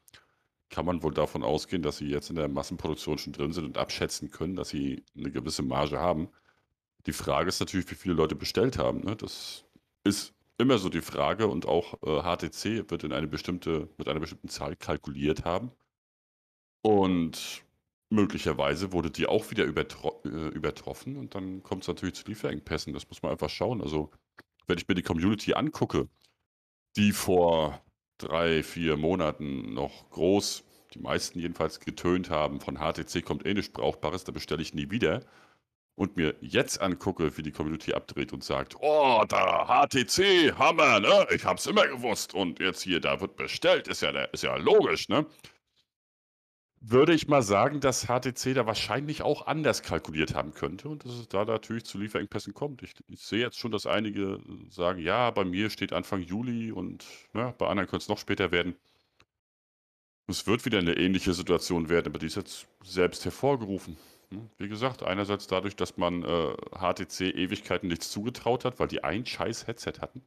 kann 0.71 0.87
man 0.87 1.03
wohl 1.03 1.13
davon 1.13 1.43
ausgehen, 1.43 1.83
dass 1.83 1.99
sie 1.99 2.07
jetzt 2.07 2.31
in 2.31 2.37
der 2.37 2.49
Massenproduktion 2.49 3.19
schon 3.19 3.33
drin 3.33 3.53
sind 3.53 3.65
und 3.65 3.79
abschätzen 3.79 4.31
können, 4.31 4.57
dass 4.57 4.71
sie 4.71 5.05
eine 5.17 5.31
gewisse 5.31 5.63
Marge 5.63 5.99
haben. 5.99 6.29
Die 7.07 7.13
Frage 7.13 7.49
ist 7.49 7.61
natürlich, 7.61 7.91
wie 7.91 7.97
viele 7.97 8.15
Leute 8.15 8.37
bestellt 8.37 8.79
haben. 8.79 9.01
Ne? 9.01 9.17
Das 9.17 9.65
ist 10.05 10.33
immer 10.63 10.79
so 10.79 10.89
die 10.89 11.03
Frage 11.03 11.47
und 11.49 11.67
auch 11.67 11.95
äh, 12.03 12.23
HTC 12.23 12.91
wird 12.91 13.05
in 13.05 13.13
eine 13.13 13.29
bestimmte, 13.29 13.89
mit 13.99 14.09
einer 14.09 14.21
bestimmten 14.21 14.49
Zahl 14.49 14.77
kalkuliert 14.77 15.45
haben. 15.45 15.73
Und 16.83 17.65
möglicherweise 18.11 18.93
wurde 18.93 19.11
die 19.11 19.27
auch 19.27 19.51
wieder 19.51 19.65
übertro 19.65 20.21
äh, 20.25 20.49
übertroffen 20.49 21.17
und 21.17 21.35
dann 21.35 21.63
kommt 21.63 21.83
es 21.83 21.89
natürlich 21.89 22.15
zu 22.15 22.25
Lieferengpässen. 22.27 22.93
Das 22.93 23.09
muss 23.09 23.23
man 23.23 23.33
einfach 23.33 23.51
schauen. 23.51 23.81
Also, 23.81 24.11
wenn 24.67 24.79
ich 24.79 24.89
mir 24.89 24.95
die 24.95 25.03
Community 25.03 25.55
angucke, 25.55 26.09
die 26.97 27.13
vor 27.13 27.83
drei, 28.19 28.63
vier 28.63 28.97
Monaten 28.97 29.75
noch 29.75 30.11
groß, 30.11 30.65
die 30.95 31.01
meisten 31.01 31.39
jedenfalls 31.39 31.81
getönt 31.81 32.31
haben, 32.31 32.61
von 32.61 32.77
HTC 32.79 33.25
kommt 33.25 33.47
eh 33.47 33.55
nichts 33.55 33.73
Brauchbares, 33.73 34.25
da 34.25 34.33
bestelle 34.33 34.63
ich 34.63 34.75
nie 34.75 34.91
wieder. 34.91 35.25
Und 35.95 36.17
mir 36.17 36.35
jetzt 36.41 36.81
angucke, 36.81 37.37
wie 37.37 37.43
die 37.43 37.53
Community 37.53 37.93
abdreht 37.93 38.33
und 38.33 38.43
sagt, 38.43 38.77
oh, 38.81 39.25
da 39.29 39.67
HTC, 39.67 40.55
Hammer, 40.59 41.01
ne? 41.01 41.27
Ich 41.35 41.45
hab's 41.45 41.67
immer 41.67 41.87
gewusst. 41.87 42.33
Und 42.35 42.61
jetzt 42.61 42.83
hier, 42.83 42.99
da 42.99 43.21
wird 43.21 43.37
bestellt, 43.37 43.89
ist 43.89 44.01
ja, 44.01 44.11
ist 44.11 44.43
ja 44.43 44.57
logisch, 44.57 45.09
ne? 45.09 45.27
würde 46.85 47.15
ich 47.15 47.29
mal 47.29 47.43
sagen, 47.43 47.81
dass 47.81 48.07
HTC 48.07 48.55
da 48.55 48.67
wahrscheinlich 48.67 49.23
auch 49.23 49.47
anders 49.47 49.83
kalkuliert 49.83 50.35
haben 50.35 50.53
könnte 50.53 50.89
und 50.89 51.05
dass 51.05 51.13
es 51.13 51.29
da 51.29 51.45
natürlich 51.45 51.85
zu 51.85 51.97
Lieferengpässen 51.99 52.55
kommt. 52.55 52.83
Ich, 52.83 52.95
ich 53.07 53.23
sehe 53.23 53.39
jetzt 53.39 53.59
schon, 53.59 53.71
dass 53.71 53.87
einige 53.87 54.41
sagen, 54.69 54.99
ja, 55.01 55.31
bei 55.31 55.45
mir 55.45 55.71
steht 55.71 55.93
Anfang 55.93 56.23
Juli 56.23 56.73
und 56.73 57.07
ne, 57.35 57.55
bei 57.57 57.69
anderen 57.69 57.89
könnte 57.89 58.03
es 58.03 58.09
noch 58.09 58.19
später 58.19 58.51
werden. 58.51 58.75
Es 60.27 60.47
wird 60.47 60.65
wieder 60.65 60.79
eine 60.79 60.97
ähnliche 60.97 61.35
Situation 61.35 61.89
werden, 61.89 62.09
aber 62.09 62.19
die 62.19 62.27
ist 62.27 62.37
jetzt 62.37 62.67
selbst 62.83 63.25
hervorgerufen. 63.25 63.97
Hm, 64.33 64.51
wie 64.59 64.69
gesagt, 64.69 65.03
einerseits 65.03 65.47
dadurch, 65.47 65.77
dass 65.77 65.97
man 65.97 66.23
äh, 66.23 66.55
HTC 66.79 67.35
Ewigkeiten 67.35 67.89
nichts 67.89 68.11
zugetraut 68.11 68.65
hat, 68.65 68.79
weil 68.79 68.89
die 68.89 69.05
ein 69.05 69.27
scheiß 69.27 69.67
Headset 69.67 69.95
hatten. 70.01 70.23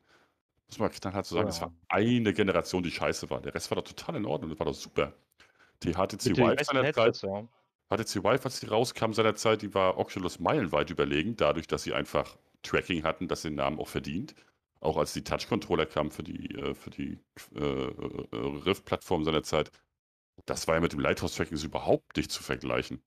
Muss 0.67 0.79
man 0.79 0.91
knallhart 0.91 1.25
so 1.25 1.35
sagen, 1.35 1.49
es 1.49 1.61
war 1.61 1.73
eine 1.89 2.33
Generation, 2.33 2.83
die 2.83 2.91
scheiße 2.91 3.29
war. 3.29 3.41
Der 3.41 3.53
Rest 3.53 3.69
war 3.69 3.75
doch 3.75 3.83
total 3.83 4.15
in 4.15 4.25
Ordnung, 4.25 4.49
das 4.49 4.59
war 4.59 4.65
doch 4.65 4.73
super. 4.73 5.13
Die 5.83 5.93
HTC 5.93 6.37
Vive 6.37 6.63
seinerzeit, 6.63 7.21
ja. 7.21 7.47
HTC 7.89 8.23
Vive, 8.23 8.45
als 8.45 8.59
die 8.59 8.67
rauskam 8.67 9.13
seinerzeit, 9.13 9.61
die 9.61 9.73
war 9.73 9.97
Oculus 9.97 10.39
meilenweit 10.39 10.89
überlegen, 10.89 11.35
dadurch, 11.35 11.67
dass 11.67 11.83
sie 11.83 11.93
einfach 11.93 12.37
Tracking 12.63 13.03
hatten, 13.03 13.27
das 13.27 13.43
den 13.43 13.55
Namen 13.55 13.79
auch 13.79 13.87
verdient. 13.87 14.33
Auch 14.79 14.97
als 14.97 15.13
die 15.13 15.23
Touch-Controller 15.23 15.85
kamen 15.85 16.11
für 16.11 16.23
die, 16.23 16.55
äh, 16.55 16.73
für 16.73 16.89
die 16.89 17.19
äh, 17.55 17.59
äh, 17.59 18.63
Rift-Plattform 18.65 19.23
seinerzeit, 19.23 19.71
das 20.45 20.67
war 20.67 20.75
ja 20.75 20.81
mit 20.81 20.93
dem 20.93 20.99
Lighthouse-Tracking 20.99 21.57
überhaupt 21.63 22.17
nicht 22.17 22.31
zu 22.31 22.43
vergleichen. 22.43 23.01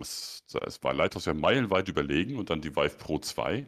Es, 0.00 0.44
es 0.66 0.82
war 0.82 0.94
Lighthouse 0.94 1.26
ja 1.26 1.34
meilenweit 1.34 1.88
überlegen 1.88 2.36
und 2.38 2.50
dann 2.50 2.60
die 2.60 2.74
Vive 2.76 2.96
Pro 2.98 3.18
2, 3.18 3.66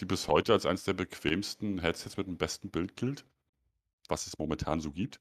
die 0.00 0.04
bis 0.04 0.28
heute 0.28 0.52
als 0.52 0.66
eines 0.66 0.84
der 0.84 0.94
bequemsten 0.94 1.78
Headsets 1.78 2.16
mit 2.16 2.26
dem 2.26 2.36
besten 2.36 2.70
Bild 2.70 2.96
gilt, 2.96 3.24
was 4.08 4.26
es 4.26 4.38
momentan 4.38 4.80
so 4.80 4.92
gibt. 4.92 5.20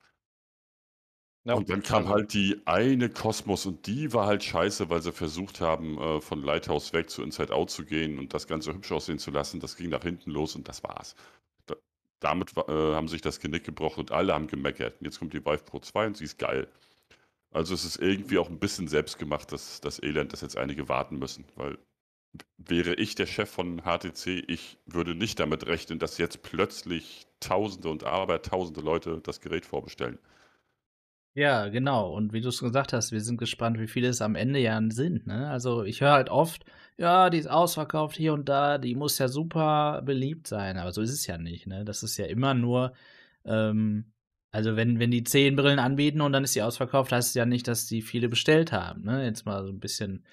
Ja, 1.45 1.55
und 1.55 1.69
dann 1.69 1.83
kam 1.83 2.07
halt 2.07 2.33
die 2.33 2.61
eine 2.65 3.09
Kosmos 3.09 3.65
und 3.65 3.85
die 3.85 4.13
war 4.13 4.27
halt 4.27 4.43
scheiße, 4.43 4.89
weil 4.89 5.01
sie 5.01 5.11
versucht 5.11 5.59
haben, 5.59 5.97
äh, 5.97 6.21
von 6.21 6.41
Lighthouse 6.41 6.93
weg 6.93 7.09
zu 7.09 7.21
Inside 7.21 7.53
Out 7.53 7.69
zu 7.69 7.83
gehen 7.83 8.17
und 8.17 8.33
das 8.33 8.47
Ganze 8.47 8.73
hübsch 8.73 8.91
aussehen 8.93 9.19
zu 9.19 9.29
lassen. 9.31 9.59
Das 9.59 9.75
ging 9.75 9.89
nach 9.89 10.03
hinten 10.03 10.31
los 10.31 10.55
und 10.55 10.69
das 10.69 10.83
war's. 10.83 11.15
Da, 11.65 11.75
damit 12.21 12.55
äh, 12.57 12.71
haben 12.71 13.09
sich 13.09 13.21
das 13.21 13.41
Genick 13.41 13.65
gebrochen 13.65 14.01
und 14.01 14.11
alle 14.11 14.33
haben 14.33 14.47
gemeckert. 14.47 15.01
Und 15.01 15.05
jetzt 15.05 15.19
kommt 15.19 15.33
die 15.33 15.45
Vive 15.45 15.63
Pro 15.65 15.79
2 15.79 16.07
und 16.07 16.17
sie 16.17 16.23
ist 16.25 16.39
geil. 16.39 16.69
Also 17.53 17.75
es 17.75 17.85
ist 17.85 17.97
irgendwie 17.97 18.37
auch 18.39 18.49
ein 18.49 18.59
bisschen 18.59 18.87
selbstgemacht, 18.87 19.51
dass 19.51 19.79
das 19.79 20.01
Elend, 20.01 20.33
dass 20.33 20.41
jetzt 20.41 20.57
einige 20.57 20.89
warten 20.89 21.19
müssen. 21.19 21.45
Weil 21.55 21.77
wäre 22.57 22.95
ich 22.95 23.15
der 23.15 23.27
Chef 23.27 23.49
von 23.49 23.83
HTC, 23.83 24.43
ich 24.47 24.77
würde 24.85 25.15
nicht 25.15 25.39
damit 25.39 25.67
rechnen, 25.67 25.99
dass 25.99 26.17
jetzt 26.17 26.41
plötzlich 26.41 27.27
Tausende 27.39 27.89
und 27.89 28.05
Abertausende 28.05 28.81
Leute 28.81 29.19
das 29.21 29.39
Gerät 29.39 29.65
vorbestellen. 29.65 30.17
Ja, 31.35 31.67
genau. 31.69 32.13
Und 32.13 32.31
wie 32.31 32.41
du 32.41 32.49
es 32.49 32.59
gesagt 32.59 32.93
hast, 32.93 33.11
wir 33.11 33.21
sind 33.21 33.37
gespannt, 33.37 33.79
wie 33.79 33.87
viele 33.87 34.07
es 34.07 34.21
am 34.21 34.35
Ende 34.35 34.59
ja 34.59 34.79
sind. 34.89 35.25
Ne? 35.25 35.49
Also 35.49 35.83
ich 35.83 36.01
höre 36.01 36.11
halt 36.11 36.29
oft, 36.29 36.63
ja, 36.97 37.29
die 37.31 37.39
ist 37.39 37.49
ausverkauft 37.49 38.15
hier 38.17 38.33
und 38.33 38.49
da, 38.49 38.77
die 38.77 38.95
muss 38.95 39.17
ja 39.17 39.27
super 39.27 40.01
beliebt 40.03 40.47
sein. 40.47 40.77
Aber 40.77 40.91
so 40.91 41.01
ist 41.01 41.11
es 41.11 41.25
ja 41.25 41.37
nicht. 41.39 41.65
Ne? 41.65 41.85
Das 41.85 42.03
ist 42.03 42.17
ja 42.17 42.25
immer 42.25 42.53
nur, 42.53 42.93
ähm, 43.45 44.12
also 44.53 44.75
wenn, 44.75 44.99
wenn 44.99 45.09
die 45.09 45.23
zehn 45.23 45.55
Brillen 45.55 45.79
anbieten 45.79 46.21
und 46.21 46.31
dann 46.31 46.43
ist 46.43 46.53
sie 46.53 46.61
ausverkauft, 46.61 47.11
heißt 47.11 47.29
es 47.29 47.33
ja 47.33 47.45
nicht, 47.45 47.67
dass 47.67 47.87
die 47.87 48.03
viele 48.03 48.29
bestellt 48.29 48.71
haben. 48.71 49.03
Ne? 49.03 49.25
Jetzt 49.25 49.47
mal 49.47 49.65
so 49.65 49.71
ein 49.71 49.79
bisschen 49.79 50.23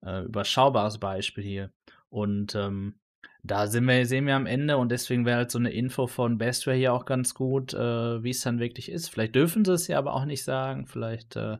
äh, 0.00 0.22
überschaubares 0.22 0.98
Beispiel 0.98 1.42
hier. 1.42 1.70
Und 2.08 2.54
ähm, 2.54 2.94
da 3.42 3.66
sind 3.66 3.86
wir, 3.86 4.06
sehen 4.06 4.28
wir 4.28 4.36
am 4.36 4.46
Ende 4.46 4.78
und 4.78 4.92
deswegen 4.92 5.26
wäre 5.26 5.38
halt 5.38 5.50
so 5.50 5.58
eine 5.58 5.72
Info 5.72 6.06
von 6.06 6.38
Bestware 6.38 6.76
hier 6.76 6.92
auch 6.92 7.04
ganz 7.04 7.34
gut, 7.34 7.74
äh, 7.74 8.22
wie 8.22 8.30
es 8.30 8.42
dann 8.42 8.60
wirklich 8.60 8.92
ist. 8.92 9.08
Vielleicht 9.08 9.34
dürfen 9.34 9.64
sie 9.64 9.72
es 9.72 9.88
ja 9.88 9.98
aber 9.98 10.14
auch 10.14 10.24
nicht 10.24 10.44
sagen. 10.44 10.86
Vielleicht 10.86 11.34
äh, 11.34 11.58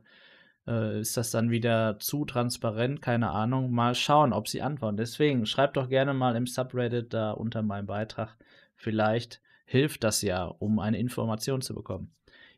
äh, 0.69 1.01
ist 1.01 1.17
das 1.17 1.33
dann 1.33 1.51
wieder 1.51 1.99
zu 1.99 2.25
transparent, 2.25 3.03
keine 3.03 3.31
Ahnung. 3.31 3.73
Mal 3.73 3.97
schauen, 3.97 4.33
ob 4.33 4.47
sie 4.47 4.63
antworten. 4.63 4.99
Deswegen 4.99 5.47
schreibt 5.47 5.77
doch 5.77 5.89
gerne 5.89 6.15
mal 6.15 6.37
im 6.37 6.47
Subreddit 6.47 7.13
da 7.13 7.33
unter 7.33 7.63
meinem 7.63 7.87
Beitrag. 7.87 8.37
Vielleicht 8.77 9.41
hilft 9.65 10.05
das 10.05 10.23
ja, 10.23 10.45
um 10.45 10.79
eine 10.79 10.99
Information 10.99 11.61
zu 11.63 11.75
bekommen. 11.75 12.15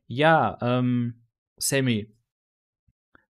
Ja, 0.07 0.59
ähm, 0.61 1.23
Sammy, 1.57 2.15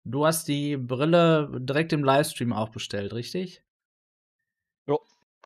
du 0.05 0.27
hast 0.27 0.49
die 0.49 0.77
Brille 0.77 1.51
direkt 1.61 1.93
im 1.93 2.05
Livestream 2.05 2.53
auch 2.53 2.71
bestellt, 2.71 3.13
richtig? 3.13 3.63
Ja. 4.87 4.97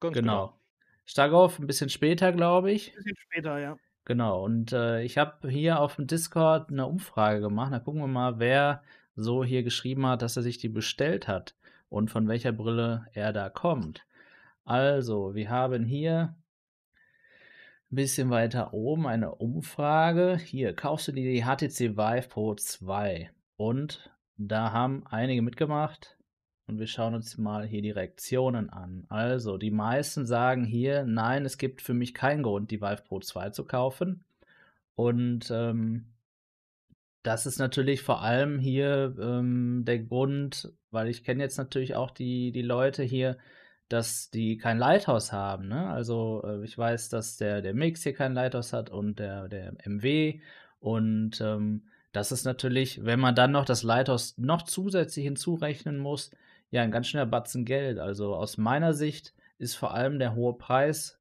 Ganz 0.00 0.14
genau. 0.14 0.46
genau. 0.46 0.60
Starkov 1.04 1.58
ein 1.58 1.66
bisschen 1.66 1.90
später, 1.90 2.32
glaube 2.32 2.70
ich. 2.72 2.90
Ein 2.90 2.96
bisschen 2.96 3.16
später, 3.16 3.58
ja. 3.58 3.76
Genau, 4.04 4.44
und 4.44 4.72
äh, 4.72 5.02
ich 5.02 5.18
habe 5.18 5.48
hier 5.50 5.78
auf 5.80 5.96
dem 5.96 6.06
Discord 6.06 6.70
eine 6.70 6.86
Umfrage 6.86 7.40
gemacht. 7.40 7.72
Da 7.72 7.78
gucken 7.78 8.00
wir 8.00 8.06
mal, 8.08 8.38
wer 8.38 8.82
so 9.14 9.44
hier 9.44 9.62
geschrieben 9.62 10.06
hat, 10.06 10.22
dass 10.22 10.36
er 10.36 10.42
sich 10.42 10.58
die 10.58 10.68
bestellt 10.68 11.28
hat 11.28 11.54
und 11.88 12.10
von 12.10 12.26
welcher 12.28 12.52
Brille 12.52 13.06
er 13.12 13.32
da 13.32 13.50
kommt. 13.50 14.06
Also, 14.64 15.34
wir 15.34 15.50
haben 15.50 15.84
hier 15.84 16.34
ein 17.90 17.96
bisschen 17.96 18.30
weiter 18.30 18.72
oben 18.72 19.06
eine 19.06 19.34
Umfrage. 19.34 20.36
Hier, 20.36 20.74
kaufst 20.74 21.08
du 21.08 21.12
dir 21.12 21.32
die 21.32 21.42
HTC 21.42 21.96
Vive 21.96 22.28
Pro 22.28 22.54
2? 22.54 23.30
Und 23.56 24.10
da 24.36 24.72
haben 24.72 25.04
einige 25.08 25.42
mitgemacht. 25.42 26.16
Und 26.66 26.78
wir 26.78 26.86
schauen 26.86 27.14
uns 27.14 27.36
mal 27.36 27.66
hier 27.66 27.82
die 27.82 27.90
Reaktionen 27.90 28.70
an. 28.70 29.06
Also, 29.08 29.58
die 29.58 29.72
meisten 29.72 30.24
sagen 30.24 30.64
hier, 30.64 31.04
nein, 31.04 31.44
es 31.44 31.58
gibt 31.58 31.82
für 31.82 31.94
mich 31.94 32.14
keinen 32.14 32.44
Grund, 32.44 32.70
die 32.70 32.80
Vive 32.80 33.02
Pro 33.02 33.18
2 33.18 33.50
zu 33.50 33.64
kaufen. 33.64 34.24
Und 34.94 35.50
ähm, 35.50 36.06
das 37.24 37.44
ist 37.44 37.58
natürlich 37.58 38.02
vor 38.02 38.22
allem 38.22 38.60
hier 38.60 39.16
ähm, 39.20 39.82
der 39.84 39.98
Grund, 39.98 40.72
weil 40.92 41.08
ich 41.08 41.24
kenne 41.24 41.42
jetzt 41.42 41.58
natürlich 41.58 41.96
auch 41.96 42.12
die, 42.12 42.52
die 42.52 42.62
Leute 42.62 43.02
hier, 43.02 43.36
dass 43.90 44.30
die 44.30 44.56
kein 44.56 44.78
Lighthouse 44.78 45.32
haben. 45.32 45.68
Ne? 45.68 45.88
Also 45.88 46.42
äh, 46.46 46.64
ich 46.64 46.78
weiß, 46.78 47.08
dass 47.10 47.36
der, 47.36 47.60
der 47.60 47.74
Mix 47.74 48.04
hier 48.04 48.14
kein 48.14 48.34
Lighthouse 48.34 48.72
hat 48.72 48.88
und 48.88 49.18
der, 49.18 49.48
der 49.48 49.74
MW. 49.84 50.40
Und 50.78 51.40
ähm, 51.40 51.88
das 52.12 52.32
ist 52.32 52.44
natürlich, 52.44 53.04
wenn 53.04 53.20
man 53.20 53.34
dann 53.34 53.50
noch 53.50 53.64
das 53.64 53.82
Lighthouse 53.82 54.38
noch 54.38 54.62
zusätzlich 54.62 55.24
hinzurechnen 55.24 55.98
muss, 55.98 56.30
ja 56.70 56.82
ein 56.82 56.92
ganz 56.92 57.08
schöner 57.08 57.26
Batzen 57.26 57.64
Geld. 57.64 57.98
Also 57.98 58.36
aus 58.36 58.58
meiner 58.58 58.94
Sicht 58.94 59.34
ist 59.58 59.74
vor 59.74 59.92
allem 59.92 60.20
der 60.20 60.36
hohe 60.36 60.54
Preis 60.56 61.18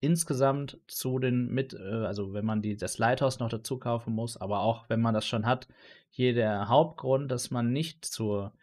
insgesamt 0.00 0.78
zu 0.86 1.18
den 1.18 1.48
mit, 1.48 1.74
äh, 1.74 2.06
also 2.06 2.32
wenn 2.32 2.46
man 2.46 2.62
die, 2.62 2.78
das 2.78 2.96
Lighthouse 2.96 3.40
noch 3.40 3.50
dazu 3.50 3.78
kaufen 3.78 4.14
muss, 4.14 4.38
aber 4.38 4.60
auch 4.60 4.88
wenn 4.88 5.02
man 5.02 5.12
das 5.12 5.26
schon 5.26 5.44
hat, 5.44 5.68
hier 6.08 6.32
der 6.32 6.68
Hauptgrund, 6.70 7.30
dass 7.30 7.50
man 7.50 7.72
nicht 7.72 8.06
zur 8.06 8.54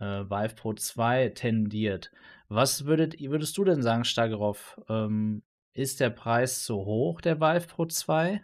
äh, 0.00 0.24
Vive 0.24 0.54
Pro 0.54 0.74
2 0.74 1.30
tendiert. 1.30 2.10
Was 2.48 2.86
würdet, 2.86 3.20
würdest 3.20 3.56
du 3.58 3.64
denn 3.64 3.82
sagen, 3.82 4.04
Stagerov? 4.04 4.80
Ähm, 4.88 5.42
ist 5.74 6.00
der 6.00 6.10
Preis 6.10 6.64
zu 6.64 6.76
hoch, 6.76 7.20
der 7.20 7.40
Vive 7.40 7.66
Pro 7.66 7.86
2? 7.86 8.42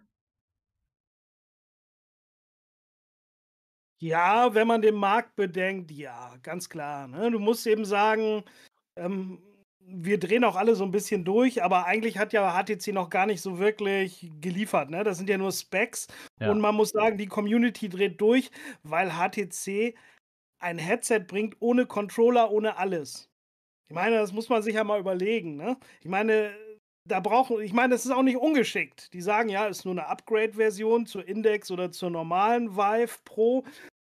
Ja, 4.00 4.54
wenn 4.54 4.66
man 4.66 4.82
den 4.82 4.96
Markt 4.96 5.34
bedenkt, 5.34 5.90
ja, 5.90 6.36
ganz 6.42 6.68
klar. 6.68 7.08
Ne? 7.08 7.30
Du 7.30 7.38
musst 7.38 7.66
eben 7.66 7.84
sagen, 7.84 8.44
ähm, 8.96 9.42
wir 9.86 10.18
drehen 10.18 10.44
auch 10.44 10.56
alle 10.56 10.74
so 10.74 10.84
ein 10.84 10.90
bisschen 10.90 11.24
durch, 11.24 11.62
aber 11.62 11.86
eigentlich 11.86 12.18
hat 12.18 12.32
ja 12.32 12.52
HTC 12.52 12.92
noch 12.92 13.10
gar 13.10 13.26
nicht 13.26 13.40
so 13.40 13.58
wirklich 13.58 14.30
geliefert. 14.40 14.90
Ne? 14.90 15.04
Das 15.04 15.18
sind 15.18 15.28
ja 15.28 15.38
nur 15.38 15.52
Specs. 15.52 16.06
Ja. 16.40 16.50
Und 16.50 16.60
man 16.60 16.74
muss 16.74 16.90
sagen, 16.90 17.18
die 17.18 17.26
Community 17.26 17.88
dreht 17.88 18.20
durch, 18.20 18.50
weil 18.82 19.10
HTC 19.12 19.94
ein 20.64 20.78
Headset 20.78 21.20
bringt 21.20 21.56
ohne 21.60 21.86
Controller, 21.86 22.50
ohne 22.50 22.78
alles. 22.78 23.28
Ich 23.88 23.94
meine, 23.94 24.16
das 24.16 24.32
muss 24.32 24.48
man 24.48 24.62
sich 24.62 24.74
ja 24.74 24.82
mal 24.82 24.98
überlegen. 24.98 25.56
Ne? 25.56 25.76
Ich 26.00 26.08
meine, 26.08 26.50
da 27.06 27.20
brauchen, 27.20 27.60
ich 27.60 27.74
meine, 27.74 27.92
das 27.92 28.06
ist 28.06 28.10
auch 28.10 28.22
nicht 28.22 28.38
ungeschickt. 28.38 29.12
Die 29.12 29.20
sagen 29.20 29.50
ja, 29.50 29.66
ist 29.66 29.84
nur 29.84 29.92
eine 29.92 30.06
Upgrade-Version 30.06 31.06
zur 31.06 31.28
Index 31.28 31.70
oder 31.70 31.92
zur 31.92 32.10
normalen 32.10 32.76
Vive 32.76 33.18
Pro. 33.24 33.64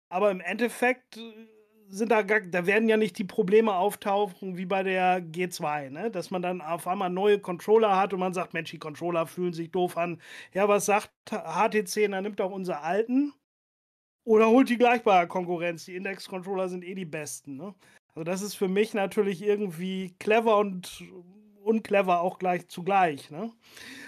Aber 0.08 0.30
im 0.30 0.40
Endeffekt 0.40 1.18
äh, 1.18 1.46
sind 1.88 2.10
da, 2.10 2.22
gar, 2.22 2.40
da 2.40 2.66
werden 2.66 2.88
ja 2.88 2.96
nicht 2.96 3.18
die 3.18 3.24
Probleme 3.24 3.74
auftauchen 3.74 4.56
wie 4.56 4.66
bei 4.66 4.82
der 4.82 5.20
G2, 5.20 5.90
ne? 5.90 6.10
Dass 6.10 6.30
man 6.30 6.40
dann 6.42 6.62
auf 6.62 6.86
einmal 6.88 7.10
neue 7.10 7.38
Controller 7.38 7.96
hat 7.96 8.14
und 8.14 8.20
man 8.20 8.32
sagt, 8.32 8.54
Mensch, 8.54 8.70
die 8.70 8.78
Controller 8.78 9.26
fühlen 9.26 9.52
sich 9.52 9.70
doof 9.70 9.96
an. 9.98 10.20
Ja, 10.54 10.68
was 10.68 10.86
sagt 10.86 11.10
HTC? 11.30 12.10
Dann 12.10 12.22
nimmt 12.22 12.40
auch 12.40 12.50
unsere 12.50 12.80
alten 12.80 13.34
oder 14.26 14.48
holt 14.50 14.68
die 14.68 14.76
gleichbare 14.76 15.26
Konkurrenz. 15.26 15.86
Die 15.86 15.96
Index-Controller 15.96 16.68
sind 16.68 16.84
eh 16.84 16.94
die 16.94 17.06
besten, 17.06 17.56
ne? 17.56 17.74
Also 18.08 18.24
das 18.24 18.42
ist 18.42 18.54
für 18.54 18.68
mich 18.68 18.92
natürlich 18.92 19.42
irgendwie 19.42 20.14
clever 20.18 20.58
und 20.58 21.02
unclever 21.62 22.20
auch 22.20 22.38
gleich 22.38 22.68
zugleich, 22.68 23.30
ne? 23.30 23.52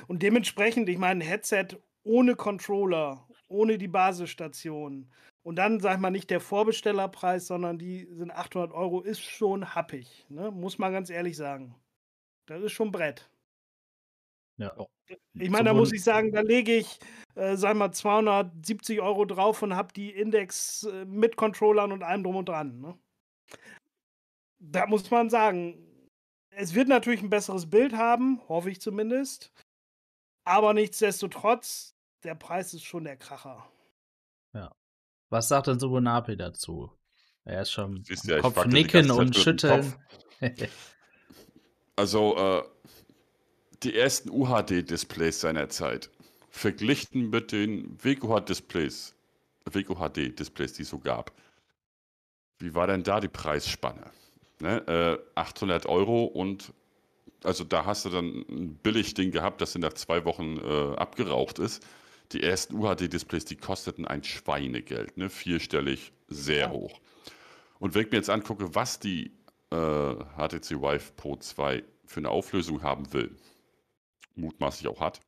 Und 0.09 0.23
dementsprechend, 0.23 0.89
ich 0.89 0.99
meine, 0.99 1.25
ein 1.25 1.27
Headset 1.27 1.69
ohne 2.03 2.35
Controller, 2.35 3.27
ohne 3.49 3.79
die 3.79 3.89
Basisstation, 3.89 5.11
und 5.43 5.57
dann, 5.57 5.81
sag 5.81 5.95
ich 5.95 6.01
mal, 6.01 6.11
nicht 6.11 6.31
der 6.31 6.41
Vorbestellerpreis, 6.41 7.47
sondern 7.47 7.79
die 7.79 8.07
sind 8.13 8.31
800 8.31 8.73
Euro, 8.73 9.01
ist 9.01 9.23
schon 9.23 9.75
happig. 9.75 10.27
Ne? 10.29 10.51
Muss 10.51 10.79
man 10.79 10.93
ganz 10.93 11.09
ehrlich 11.09 11.37
sagen. 11.37 11.75
Das 12.47 12.63
ist 12.63 12.73
schon 12.73 12.91
Brett. 12.91 13.31
Ja. 14.59 14.75
Ich 15.35 15.51
meine, 15.51 15.65
da 15.65 15.75
muss 15.75 15.93
ich 15.93 16.03
sagen, 16.03 16.33
da 16.33 16.41
lege 16.41 16.77
ich, 16.77 16.99
äh, 17.35 17.57
sag 17.57 17.77
mal, 17.77 17.93
270 17.93 19.01
Euro 19.01 19.25
drauf 19.25 19.63
und 19.63 19.75
habe 19.75 19.93
die 19.93 20.11
Index 20.11 20.85
äh, 20.85 21.05
mit 21.05 21.37
Controllern 21.37 21.93
und 21.93 22.03
allem 22.03 22.25
drum 22.25 22.37
und 22.37 22.49
dran. 22.49 22.81
Ne? 22.81 22.99
Da 24.59 24.87
muss 24.87 25.11
man 25.11 25.31
sagen, 25.31 25.79
es 26.51 26.75
wird 26.75 26.89
natürlich 26.89 27.23
ein 27.23 27.31
besseres 27.31 27.71
Bild 27.71 27.95
haben, 27.95 28.41
hoffe 28.49 28.71
ich 28.71 28.81
zumindest. 28.81 29.53
Aber 30.45 30.75
nichtsdestotrotz, 30.75 31.95
der 32.25 32.35
Preis 32.35 32.75
ist 32.75 32.85
schon 32.85 33.05
der 33.05 33.17
Kracher. 33.17 33.71
Was 35.31 35.49
sagt 35.49 35.67
denn 35.67 35.79
Subunapi 35.79 36.37
dazu? 36.37 36.91
Er 37.45 37.63
ist 37.63 37.71
schon 37.71 38.03
ja, 38.25 38.41
Kopf 38.41 38.67
nicken 38.67 39.11
und 39.11 39.37
schütteln. 39.37 39.95
also, 41.97 42.37
äh, 42.37 42.63
die 43.83 43.97
ersten 43.97 44.31
UHD-Displays 44.31 45.41
seiner 45.41 45.69
Zeit, 45.69 46.11
verglichen 46.51 47.31
mit 47.31 47.53
den 47.53 47.97
WQH-Displays, 48.03 49.15
WQHD-Displays, 49.71 50.73
die 50.75 50.83
es 50.83 50.89
so 50.89 50.99
gab. 50.99 51.33
Wie 52.59 52.75
war 52.75 52.87
denn 52.87 53.03
da 53.03 53.21
die 53.21 53.29
Preisspanne? 53.29 54.11
Ne? 54.61 54.87
Äh, 54.89 55.39
800 55.39 55.87
Euro 55.87 56.25
und 56.25 56.73
also 57.45 57.63
da 57.63 57.85
hast 57.85 58.05
du 58.05 58.09
dann 58.09 58.45
ein 58.49 58.75
Billigding 58.83 59.31
gehabt, 59.31 59.61
das 59.61 59.77
nach 59.77 59.93
zwei 59.93 60.25
Wochen 60.25 60.59
äh, 60.59 60.97
abgeraucht 60.97 61.61
ist 61.61 61.85
die 62.33 62.43
ersten 62.43 62.77
UHD-Displays, 62.77 63.45
die 63.45 63.57
kosteten 63.57 64.07
ein 64.07 64.23
Schweinegeld, 64.23 65.17
ne? 65.17 65.31
vierstellig, 65.31 66.13
sehr 66.29 66.71
hoch. 66.71 67.01
Und 67.79 67.95
wenn 67.95 68.03
ich 68.03 68.11
mir 68.11 68.19
jetzt 68.19 68.31
angucke, 68.31 68.75
was 68.75 68.99
die 68.99 69.33
äh, 69.71 70.15
HTC 70.37 70.83
Vive 70.83 71.13
Pro 71.17 71.37
2 71.37 71.83
für 72.05 72.21
eine 72.21 72.31
Auflösung 72.31 72.83
haben 72.83 73.13
will, 73.13 73.35
mutmaßlich 74.39 74.89
auch 74.89 75.01
hat, 75.01 75.21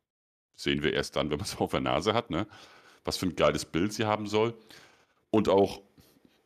sehen 0.55 0.83
wir 0.83 0.93
erst 0.93 1.15
dann, 1.15 1.29
wenn 1.29 1.37
man 1.37 1.45
es 1.45 1.55
auf 1.59 1.71
der 1.71 1.81
Nase 1.81 2.13
hat, 2.13 2.29
ne? 2.29 2.47
was 3.03 3.17
für 3.17 3.25
ein 3.27 3.35
geiles 3.35 3.65
Bild 3.65 3.93
sie 3.93 4.05
haben 4.05 4.27
soll. 4.27 4.53
Und 5.31 5.49
auch 5.49 5.81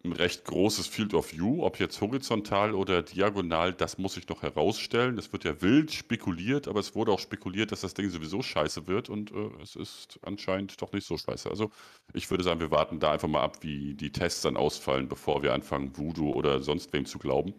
ein 0.05 0.13
recht 0.13 0.45
großes 0.45 0.87
Field 0.87 1.13
of 1.13 1.31
View, 1.31 1.63
ob 1.63 1.79
jetzt 1.79 1.99
horizontal 1.99 2.73
oder 2.73 3.01
diagonal, 3.01 3.73
das 3.73 3.97
muss 3.97 4.17
ich 4.17 4.27
noch 4.29 4.43
herausstellen. 4.43 5.17
Es 5.17 5.33
wird 5.33 5.43
ja 5.43 5.61
wild 5.61 5.91
spekuliert, 5.91 6.67
aber 6.67 6.79
es 6.79 6.95
wurde 6.95 7.11
auch 7.11 7.19
spekuliert, 7.19 7.71
dass 7.71 7.81
das 7.81 7.93
Ding 7.93 8.09
sowieso 8.09 8.41
scheiße 8.41 8.87
wird 8.87 9.09
und 9.09 9.31
äh, 9.31 9.49
es 9.61 9.75
ist 9.75 10.19
anscheinend 10.21 10.81
doch 10.81 10.91
nicht 10.93 11.07
so 11.07 11.17
scheiße. 11.17 11.49
Also 11.49 11.71
ich 12.13 12.29
würde 12.29 12.43
sagen, 12.43 12.59
wir 12.59 12.71
warten 12.71 12.99
da 12.99 13.11
einfach 13.11 13.27
mal 13.27 13.41
ab, 13.41 13.57
wie 13.61 13.95
die 13.95 14.11
Tests 14.11 14.41
dann 14.41 14.57
ausfallen, 14.57 15.07
bevor 15.07 15.43
wir 15.43 15.53
anfangen, 15.53 15.97
Voodoo 15.97 16.31
oder 16.31 16.61
sonst 16.61 16.93
wem 16.93 17.05
zu 17.05 17.17
glauben. 17.17 17.53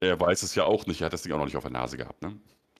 Er 0.00 0.18
weiß 0.18 0.42
es 0.42 0.54
ja 0.54 0.64
auch 0.64 0.86
nicht, 0.86 1.00
er 1.02 1.06
hat 1.06 1.12
das 1.12 1.22
Ding 1.22 1.32
auch 1.32 1.38
noch 1.38 1.46
nicht 1.46 1.56
auf 1.56 1.64
der 1.64 1.72
Nase 1.72 1.96
gehabt. 1.96 2.22
Ne? 2.22 2.38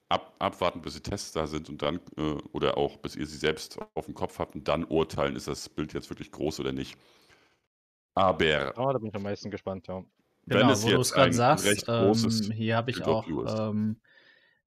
Ab, 0.08 0.34
abwarten, 0.38 0.82
bis 0.82 0.94
die 0.94 1.00
Tests 1.00 1.32
da 1.32 1.48
sind 1.48 1.68
und 1.68 1.82
dann, 1.82 1.96
äh, 2.16 2.36
oder 2.52 2.78
auch 2.78 2.96
bis 2.98 3.16
ihr 3.16 3.26
sie 3.26 3.38
selbst 3.38 3.78
auf 3.94 4.04
dem 4.04 4.14
Kopf 4.14 4.38
habt 4.38 4.54
und 4.54 4.68
dann 4.68 4.84
urteilen, 4.84 5.34
ist 5.34 5.48
das 5.48 5.68
Bild 5.68 5.94
jetzt 5.94 6.10
wirklich 6.10 6.30
groß 6.30 6.60
oder 6.60 6.72
nicht. 6.72 6.96
Aber. 8.14 8.72
Oh, 8.76 8.92
da 8.92 8.98
bin 8.98 9.08
ich 9.08 9.14
am 9.14 9.22
meisten 9.22 9.50
gespannt, 9.50 9.88
ja. 9.88 10.04
Wenn 10.46 10.58
genau, 10.58 10.72
es 10.72 10.84
wo 10.84 10.90
du 10.90 11.00
es 11.00 11.12
gerade 11.12 11.32
sagst, 11.32 11.84
ähm, 11.88 12.52
hier 12.52 12.76
habe 12.76 12.92
ich 12.92 13.04
auch 13.04 13.26
ähm, 13.28 13.96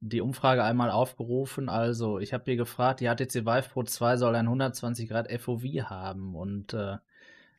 die 0.01 0.19
Umfrage 0.19 0.63
einmal 0.63 0.91
aufgerufen. 0.91 1.69
Also, 1.69 2.19
ich 2.19 2.33
habe 2.33 2.43
hier 2.45 2.57
gefragt, 2.57 2.99
die 2.99 3.07
HTC 3.07 3.45
Vive 3.45 3.69
Pro 3.69 3.83
2 3.83 4.17
soll 4.17 4.35
ein 4.35 4.45
120 4.45 5.07
Grad 5.07 5.31
FOV 5.31 5.63
haben. 5.85 6.35
Und 6.35 6.73
äh, 6.73 6.97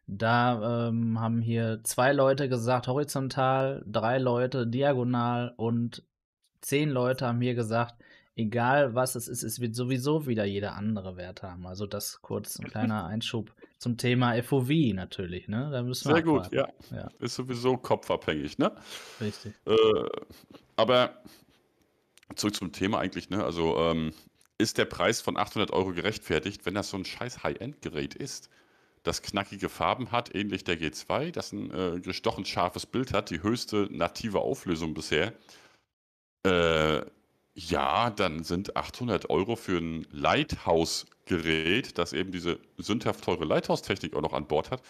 da 0.07 0.89
ähm, 0.89 1.19
haben 1.19 1.41
hier 1.41 1.81
zwei 1.85 2.13
Leute 2.13 2.49
gesagt 2.49 2.89
horizontal, 2.89 3.83
drei 3.87 4.19
Leute 4.19 4.67
diagonal 4.67 5.55
und 5.57 6.05
zehn 6.61 6.91
Leute 6.91 7.27
haben 7.27 7.41
hier 7.41 7.55
gesagt, 7.55 7.97
egal 8.37 8.95
was 8.95 9.15
es 9.15 9.29
ist, 9.29 9.43
es 9.43 9.61
wird 9.61 9.75
sowieso 9.75 10.27
wieder 10.27 10.45
jeder 10.45 10.75
andere 10.75 11.17
Wert 11.17 11.43
haben. 11.43 11.67
Also 11.67 11.87
das 11.87 12.23
kurz 12.23 12.59
ein 12.59 12.67
kleiner 12.69 13.05
Einschub 13.07 13.53
zum 13.79 13.97
Thema 13.97 14.41
FOV 14.43 14.71
natürlich, 14.95 15.49
ne? 15.49 15.71
Da 15.73 15.83
müssen 15.83 16.09
wir 16.09 16.15
Sehr 16.15 16.23
gut, 16.23 16.53
ja. 16.53 16.69
ja. 16.91 17.09
Ist 17.19 17.35
sowieso 17.35 17.77
kopfabhängig, 17.77 18.59
ne? 18.59 18.73
Richtig. 19.21 19.55
Äh, 19.67 19.75
aber 20.77 21.23
zurück 22.37 22.55
zum 22.55 22.73
Thema 22.73 22.99
eigentlich, 22.99 23.31
ne? 23.31 23.43
Also 23.45 23.77
ähm, 23.79 24.13
ist 24.59 24.79
der 24.79 24.85
Preis 24.85 25.21
von 25.21 25.37
800 25.37 25.71
Euro 25.73 25.93
gerechtfertigt, 25.93 26.67
wenn 26.67 26.75
das 26.75 26.91
so 26.91 26.97
ein 26.97 27.05
scheiß 27.05 27.43
High-End-Gerät 27.43 28.15
ist? 28.15 28.51
das 29.03 29.23
knackige 29.23 29.69
Farben 29.69 30.13
hat, 30.13 30.35
ähnlich 30.35 30.65
der 30.65 30.79
G2, 30.79 31.31
das 31.31 31.53
ein 31.53 31.71
äh, 31.71 32.01
gestochen 32.01 32.45
scharfes 32.45 32.87
Bild 32.87 33.13
hat, 33.13 33.31
die 33.31 33.43
höchste 33.43 33.89
native 33.91 34.41
Auflösung 34.41 34.95
bisher. 34.95 35.33
Äh, 36.45 37.03
ja, 37.55 38.11
dann 38.11 38.45
sind 38.45 38.77
800 38.77 39.29
Euro 39.29 39.57
für 39.57 39.79
ein 39.79 40.07
Lighthouse-Gerät, 40.11 41.99
das 41.99 42.13
eben 42.13 42.33
diese 42.33 42.59
sündhaft 42.79 43.25
teure 43.25 43.45
Lighthouse-Technik 43.45 44.15
auch 44.15 44.23
noch 44.23 44.33
an 44.33 44.47
Bord 44.47 44.71
hat, 44.71 44.83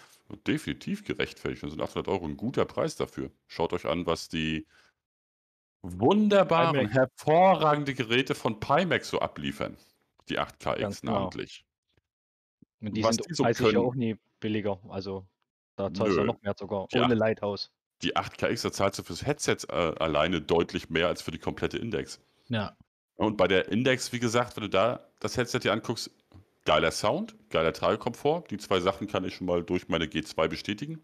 definitiv 0.47 1.05
gerechtfertigt. 1.05 1.63
Dann 1.63 1.71
sind 1.71 1.83
800 1.83 2.09
Euro 2.09 2.27
ein 2.27 2.37
guter 2.37 2.65
Preis 2.65 2.97
dafür. 2.97 3.31
Schaut 3.49 3.73
euch 3.73 3.87
an, 3.87 4.07
was 4.07 4.29
die 4.29 4.67
wunderbaren, 5.83 6.77
Pimax. 6.77 6.95
hervorragende 6.95 7.95
Geräte 7.95 8.35
von 8.35 8.61
Pimax 8.61 9.09
so 9.11 9.19
abliefern. 9.19 9.77
Die 10.29 10.39
8KX 10.39 11.01
genau. 11.01 11.13
namentlich. 11.13 11.65
Und 12.81 12.97
die 12.97 13.03
was 13.03 13.17
sind 13.17 13.29
die 13.29 13.35
so 13.35 13.43
preislich 13.43 13.77
auch 13.77 13.95
nie 13.95 14.17
billiger. 14.39 14.79
Also 14.89 15.27
da 15.77 15.93
zahlst 15.93 16.17
du 16.17 16.25
noch 16.25 16.41
mehr 16.43 16.55
sogar, 16.57 16.87
ohne 16.95 17.09
ja. 17.09 17.15
Lighthouse. 17.15 17.73
Die 18.03 18.17
8KX, 18.17 18.63
da 18.63 18.73
zahlst 18.73 18.99
du 18.99 19.03
fürs 19.03 19.27
Headset 19.27 19.59
äh, 19.69 19.73
alleine 19.73 20.41
deutlich 20.41 20.89
mehr 20.91 21.09
als 21.09 21.23
für 21.23 21.31
die 21.31 21.39
komplette 21.39 21.79
Index. 21.79 22.21
Ja. 22.49 22.77
Und 23.17 23.37
bei 23.37 23.47
der 23.47 23.69
Index, 23.69 24.13
wie 24.13 24.21
gesagt, 24.21 24.57
wenn 24.57 24.63
du 24.63 24.71
da 24.71 25.07
das 25.21 25.37
Headset 25.37 25.61
dir 25.61 25.73
anguckst, 25.73 26.11
geiler 26.65 26.91
Sound, 26.91 27.37
geiler 27.51 27.73
Tragekomfort. 27.73 28.45
Die 28.51 28.59
zwei 28.59 28.81
Sachen 28.81 29.07
kann 29.07 29.25
ich 29.25 29.35
schon 29.35 29.47
mal 29.47 29.63
durch 29.63 29.89
meine 29.89 30.07
G2 30.07 30.49
bestätigen. 30.49 31.03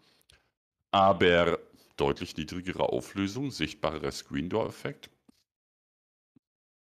Aber 0.91 1.59
deutlich 1.97 2.35
niedrigere 2.37 2.89
Auflösung, 2.89 3.51
sichtbarer 3.51 4.11
Screen 4.11 4.49
Door 4.49 4.67
Effekt. 4.67 5.09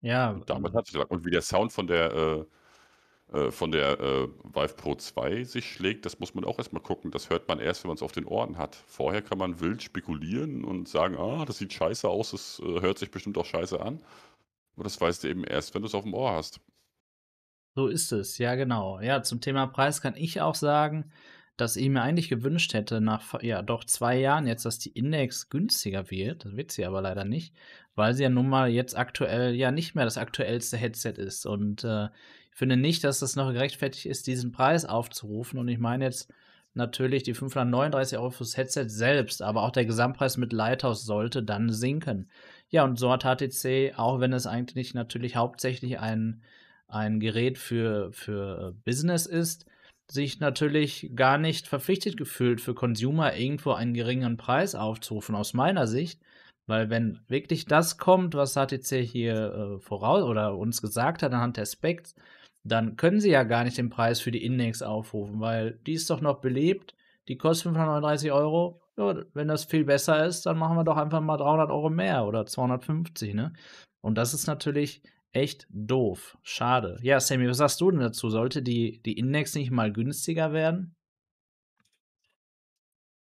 Ja. 0.01 0.31
Und 0.31 0.49
damit 0.49 0.75
hat 0.75 0.87
sich 0.87 0.97
Und 0.97 1.25
wie 1.25 1.31
der 1.31 1.43
Sound 1.43 1.73
von 1.73 1.87
der, 1.87 2.13
äh, 2.13 2.45
äh, 3.33 3.51
von 3.51 3.71
der 3.73 4.01
äh, 4.01 4.29
Vive 4.45 4.75
Pro 4.75 4.95
2 4.95 5.45
sich 5.45 5.71
schlägt, 5.71 6.07
das 6.07 6.19
muss 6.19 6.35
man 6.35 6.45
auch 6.45 6.59
erstmal 6.59 6.83
gucken. 6.83 7.11
Das 7.11 7.29
hört 7.29 7.47
man 7.49 7.61
erst, 7.61 7.85
wenn 7.85 7.89
man 7.89 7.97
es 7.97 8.03
auf 8.03 8.13
den 8.13 8.25
Ohren 8.25 8.57
hat. 8.57 8.77
Vorher 8.87 9.21
kann 9.21 9.39
man 9.39 9.61
wild 9.61 9.83
spekulieren 9.83 10.65
und 10.65 10.89
sagen, 10.89 11.17
ah, 11.17 11.45
das 11.45 11.59
sieht 11.59 11.73
scheiße 11.73 12.09
aus, 12.09 12.31
das 12.31 12.63
äh, 12.65 12.81
hört 12.81 12.99
sich 12.99 13.11
bestimmt 13.11 13.37
auch 13.37 13.45
scheiße 13.45 13.81
an. 13.81 14.01
Aber 14.75 14.85
das 14.85 15.01
weißt 15.01 15.25
du 15.25 15.29
eben 15.29 15.45
erst, 15.45 15.75
wenn 15.75 15.83
du 15.83 15.89
es 15.89 15.95
auf 15.95 16.05
dem 16.05 16.15
Ohr 16.15 16.33
hast. 16.33 16.61
So 17.75 17.87
ist 17.87 18.13
es, 18.13 18.39
ja 18.39 18.55
genau. 18.55 19.01
Ja, 19.01 19.23
zum 19.23 19.41
Thema 19.41 19.67
Preis 19.67 20.01
kann 20.01 20.17
ich 20.17 20.41
auch 20.41 20.55
sagen, 20.55 21.13
dass 21.59 21.77
ich 21.77 21.89
mir 21.89 22.03
eigentlich 22.03 22.29
gewünscht 22.29 22.73
hätte, 22.73 23.01
nach 23.01 23.43
ja 23.43 23.63
doch 23.63 23.85
zwei 23.85 24.17
Jahren 24.17 24.47
jetzt, 24.47 24.65
dass 24.65 24.79
die 24.79 24.91
Index 24.91 25.51
günstiger 25.51 26.11
wird. 26.11 26.45
Das 26.45 26.57
wird 26.57 26.73
sie 26.73 26.87
aber 26.87 27.03
leider 27.03 27.25
nicht, 27.25 27.55
weil 27.95 28.15
sie 28.15 28.23
ja 28.23 28.31
nun 28.31 28.49
mal 28.49 28.71
jetzt 28.71 28.97
aktuell 28.97 29.55
ja 29.55 29.71
nicht 29.71 29.95
mehr 29.95 30.05
das 30.05 30.19
aktuellste 30.19 30.77
Headset 30.77 31.15
ist. 31.19 31.45
Und 31.47 31.85
äh, 31.85 32.09
finde 32.59 32.77
nicht, 32.77 33.05
dass 33.05 33.21
das 33.21 33.37
noch 33.37 33.53
gerechtfertigt 33.53 34.07
ist, 34.07 34.27
diesen 34.27 34.51
Preis 34.51 34.85
aufzurufen. 34.85 35.61
Und 35.61 35.69
ich 35.69 35.79
meine 35.79 36.05
jetzt 36.05 36.33
natürlich 36.75 37.23
die 37.23 37.35
539 37.35 38.19
Euro 38.19 38.31
fürs 38.31 38.57
Headset 38.57 38.89
selbst, 38.89 39.43
aber 39.43 39.63
auch 39.63 39.71
der 39.71 39.87
Gesamtpreis 39.87 40.37
mit 40.37 40.53
Lighthouse 40.53 41.05
sollte 41.05 41.45
dann 41.45 41.71
sinken. 41.71 42.29
Ja, 42.69 42.83
und 42.83 42.99
so 42.99 43.13
hat 43.13 43.23
HTC, 43.23 43.95
auch 43.97 44.19
wenn 44.19 44.33
es 44.33 44.49
eigentlich 44.49 44.93
natürlich 44.93 45.37
hauptsächlich 45.37 46.01
ein, 46.01 46.43
ein 46.89 47.21
Gerät 47.21 47.59
für, 47.59 48.13
für 48.13 48.75
Business 48.85 49.27
ist, 49.27 49.67
sich 50.11 50.41
natürlich 50.41 51.13
gar 51.15 51.39
nicht 51.39 51.69
verpflichtet 51.69 52.17
gefühlt, 52.17 52.61
für 52.61 52.75
Consumer 52.75 53.37
irgendwo 53.37 53.73
einen 53.73 53.95
geringeren 53.95 54.37
Preis 54.37 54.75
aufzurufen, 54.75 55.37
aus 55.37 55.55
meiner 55.55 55.87
Sicht. 55.87 56.21
Weil 56.67 56.91
wenn 56.91 57.21
wirklich 57.29 57.67
das 57.67 57.99
kommt, 57.99 58.35
was 58.35 58.55
HTC 58.55 59.03
hier 59.03 59.53
äh, 59.55 59.79
voraus 59.81 60.25
oder 60.25 60.57
uns 60.57 60.83
gesagt 60.83 61.23
hat 61.23 61.33
anhand 61.33 61.57
der 61.57 61.67
Specs, 61.67 62.17
dann 62.65 62.97
können 62.97 63.21
sie 63.21 63.31
ja 63.31 63.45
gar 63.45 63.65
nicht 63.65 63.79
den 63.79 63.91
Preis 63.91 64.21
für 64.21 64.31
die 64.31 64.45
Index 64.45 64.83
aufrufen, 64.83 65.41
weil 65.41 65.79
die 65.87 65.95
ist 65.95 66.11
doch 66.11 66.21
noch 66.21 66.41
belebt, 66.41 66.95
die 67.29 67.37
kostet 67.39 67.65
539 67.65 68.33
Euro. 68.33 68.81
Ja, 68.97 69.23
wenn 69.35 69.49
das 69.49 69.65
viel 69.65 69.85
besser 69.85 70.27
ist, 70.27 70.47
dann 70.47 70.59
machen 70.59 70.77
wir 70.77 70.85
doch 70.85 70.97
einfach 70.97 71.21
mal 71.21 71.37
300 71.37 71.71
Euro 71.71 71.89
mehr 71.91 72.27
oder 72.27 72.47
250, 72.47 73.35
ne? 73.35 73.53
Und 74.01 74.17
das 74.17 74.35
ist 74.35 74.47
natürlich 74.47 75.03
echt 75.33 75.67
doof. 75.71 76.39
Schade. 76.43 76.99
Ja, 77.03 77.21
Sammy, 77.21 77.49
was 77.49 77.59
sagst 77.59 77.81
du 77.81 77.91
denn 77.91 78.01
dazu? 78.01 78.31
Sollte 78.31 78.63
die, 78.63 79.01
die 79.03 79.19
Index 79.19 79.55
nicht 79.55 79.71
mal 79.71 79.93
günstiger 79.93 80.53
werden? 80.53 80.97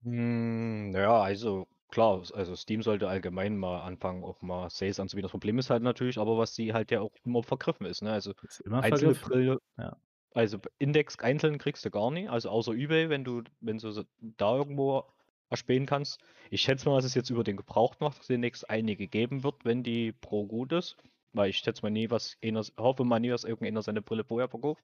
Hm, 0.04 0.93
ja, 0.96 1.22
also 1.22 1.65
klar, 1.94 2.24
also 2.34 2.56
Steam 2.56 2.82
sollte 2.82 3.08
allgemein 3.08 3.58
mal 3.58 3.82
anfangen, 3.82 4.24
auch 4.24 4.42
mal 4.42 4.70
Sales 4.70 5.00
anzubieten. 5.00 5.26
Das 5.26 5.32
Problem 5.32 5.60
ist 5.60 5.70
halt 5.70 5.84
natürlich, 5.84 6.18
aber 6.18 6.38
was 6.38 6.56
sie 6.56 6.74
halt 6.74 6.92
ja 6.92 7.02
auch 7.02 7.12
immer 7.24 7.44
vergriffen 7.44 7.86
ist, 7.86 8.02
ne? 8.02 8.12
Also 8.12 8.34
Ist 8.42 8.62
immer 8.62 8.82
einzelne. 8.82 9.14
Brille, 9.14 9.60
Ja. 9.78 9.98
also 10.34 10.58
Index 10.80 11.20
einzeln 11.20 11.58
kriegst 11.60 11.86
du 11.86 11.92
gar 11.92 12.12
nicht, 12.12 12.30
also 12.30 12.50
außer 12.50 12.74
eBay, 12.74 13.10
wenn 13.10 13.24
du, 13.24 13.44
wenn 13.62 13.78
du 13.78 14.06
da 14.38 14.56
irgendwo 14.58 15.04
erspähen 15.50 15.86
kannst. 15.86 16.20
Ich 16.50 16.62
schätze 16.62 16.90
mal, 16.90 16.96
dass 16.96 17.06
es 17.06 17.14
jetzt 17.14 17.30
über 17.30 17.44
den 17.44 17.58
Gebrauchtmarkt 17.58 18.28
demnächst 18.28 18.70
einige 18.70 19.08
geben 19.08 19.44
wird, 19.44 19.64
wenn 19.66 19.84
die 19.84 20.12
Pro 20.12 20.48
gut 20.48 20.72
ist. 20.74 20.98
Weil 21.32 21.50
ich 21.50 21.58
schätze 21.58 21.82
mal 21.84 21.90
nie, 21.92 22.10
was 22.10 22.38
einer, 22.44 22.64
hoffe 22.78 23.04
mal 23.06 23.20
nie, 23.20 23.30
dass 23.30 23.44
irgendeiner 23.44 23.82
seine 23.82 24.02
Brille 24.02 24.24
vorher 24.24 24.50
verkauft. 24.50 24.84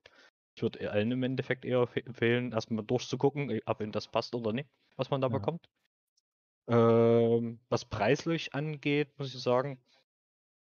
Ich 0.56 0.62
würde 0.62 0.92
allen 0.92 1.12
im 1.12 1.24
Endeffekt 1.24 1.64
eher 1.66 1.88
empfehlen, 1.96 2.52
erstmal 2.52 2.84
durchzugucken, 2.84 3.50
eh, 3.50 3.62
ob 3.66 3.82
ihm 3.82 3.92
das 3.92 4.08
passt 4.08 4.34
oder 4.36 4.52
nicht, 4.54 4.70
was 4.96 5.10
man 5.10 5.22
da 5.22 5.28
Ja. 5.28 5.40
bekommt. 5.40 5.68
Ähm, 6.70 7.60
was 7.70 7.84
preislich 7.84 8.54
angeht, 8.54 9.10
muss 9.18 9.34
ich 9.34 9.42
sagen, 9.42 9.80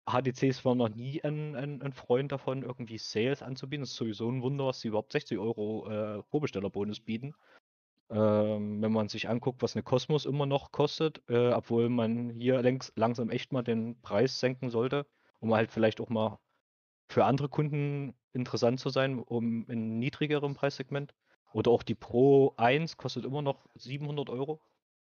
HTCs 0.06 0.64
waren 0.66 0.78
noch 0.78 0.90
nie 0.90 1.24
ein, 1.24 1.56
ein, 1.56 1.82
ein 1.82 1.94
Freund 1.94 2.32
davon, 2.32 2.64
irgendwie 2.64 2.98
Sales 2.98 3.42
anzubieten. 3.42 3.84
Das 3.84 3.92
ist 3.92 3.96
sowieso 3.96 4.30
ein 4.30 4.42
Wunder, 4.42 4.68
dass 4.68 4.82
sie 4.82 4.90
überhaupt 4.90 5.14
60 5.14 5.40
Euro 5.40 5.90
äh, 5.90 6.22
Vorbestellerbonus 6.24 7.00
bieten. 7.00 7.34
Ähm, 8.10 8.82
wenn 8.82 8.92
man 8.92 9.08
sich 9.08 9.30
anguckt, 9.30 9.64
was 9.64 9.76
eine 9.76 9.84
Cosmos 9.84 10.26
immer 10.26 10.46
noch 10.46 10.72
kostet, 10.72 11.24
äh, 11.28 11.54
obwohl 11.54 11.90
man 11.90 12.30
hier 12.30 12.62
längs, 12.62 12.92
langsam 12.96 13.30
echt 13.32 13.52
mal 13.52 13.64
den 13.64 14.00
Preis 14.02 14.40
senken 14.40 14.70
sollte, 14.70 15.08
um 15.40 15.56
halt 15.56 15.72
vielleicht 15.72 16.02
auch 16.02 16.10
mal 16.10 16.38
für 17.10 17.26
andere 17.26 17.50
Kunden 17.50 18.14
interessant 18.34 18.80
zu 18.80 18.90
sein, 18.90 19.20
um 19.20 19.66
in 19.70 19.98
niedrigerem 19.98 20.56
Preissegment. 20.56 21.16
Oder 21.54 21.72
auch 21.72 21.84
die 21.84 21.96
Pro 21.96 22.54
1 22.58 22.98
kostet 22.98 23.26
immer 23.26 23.42
noch 23.42 23.66
700 23.76 24.30
Euro, 24.30 24.62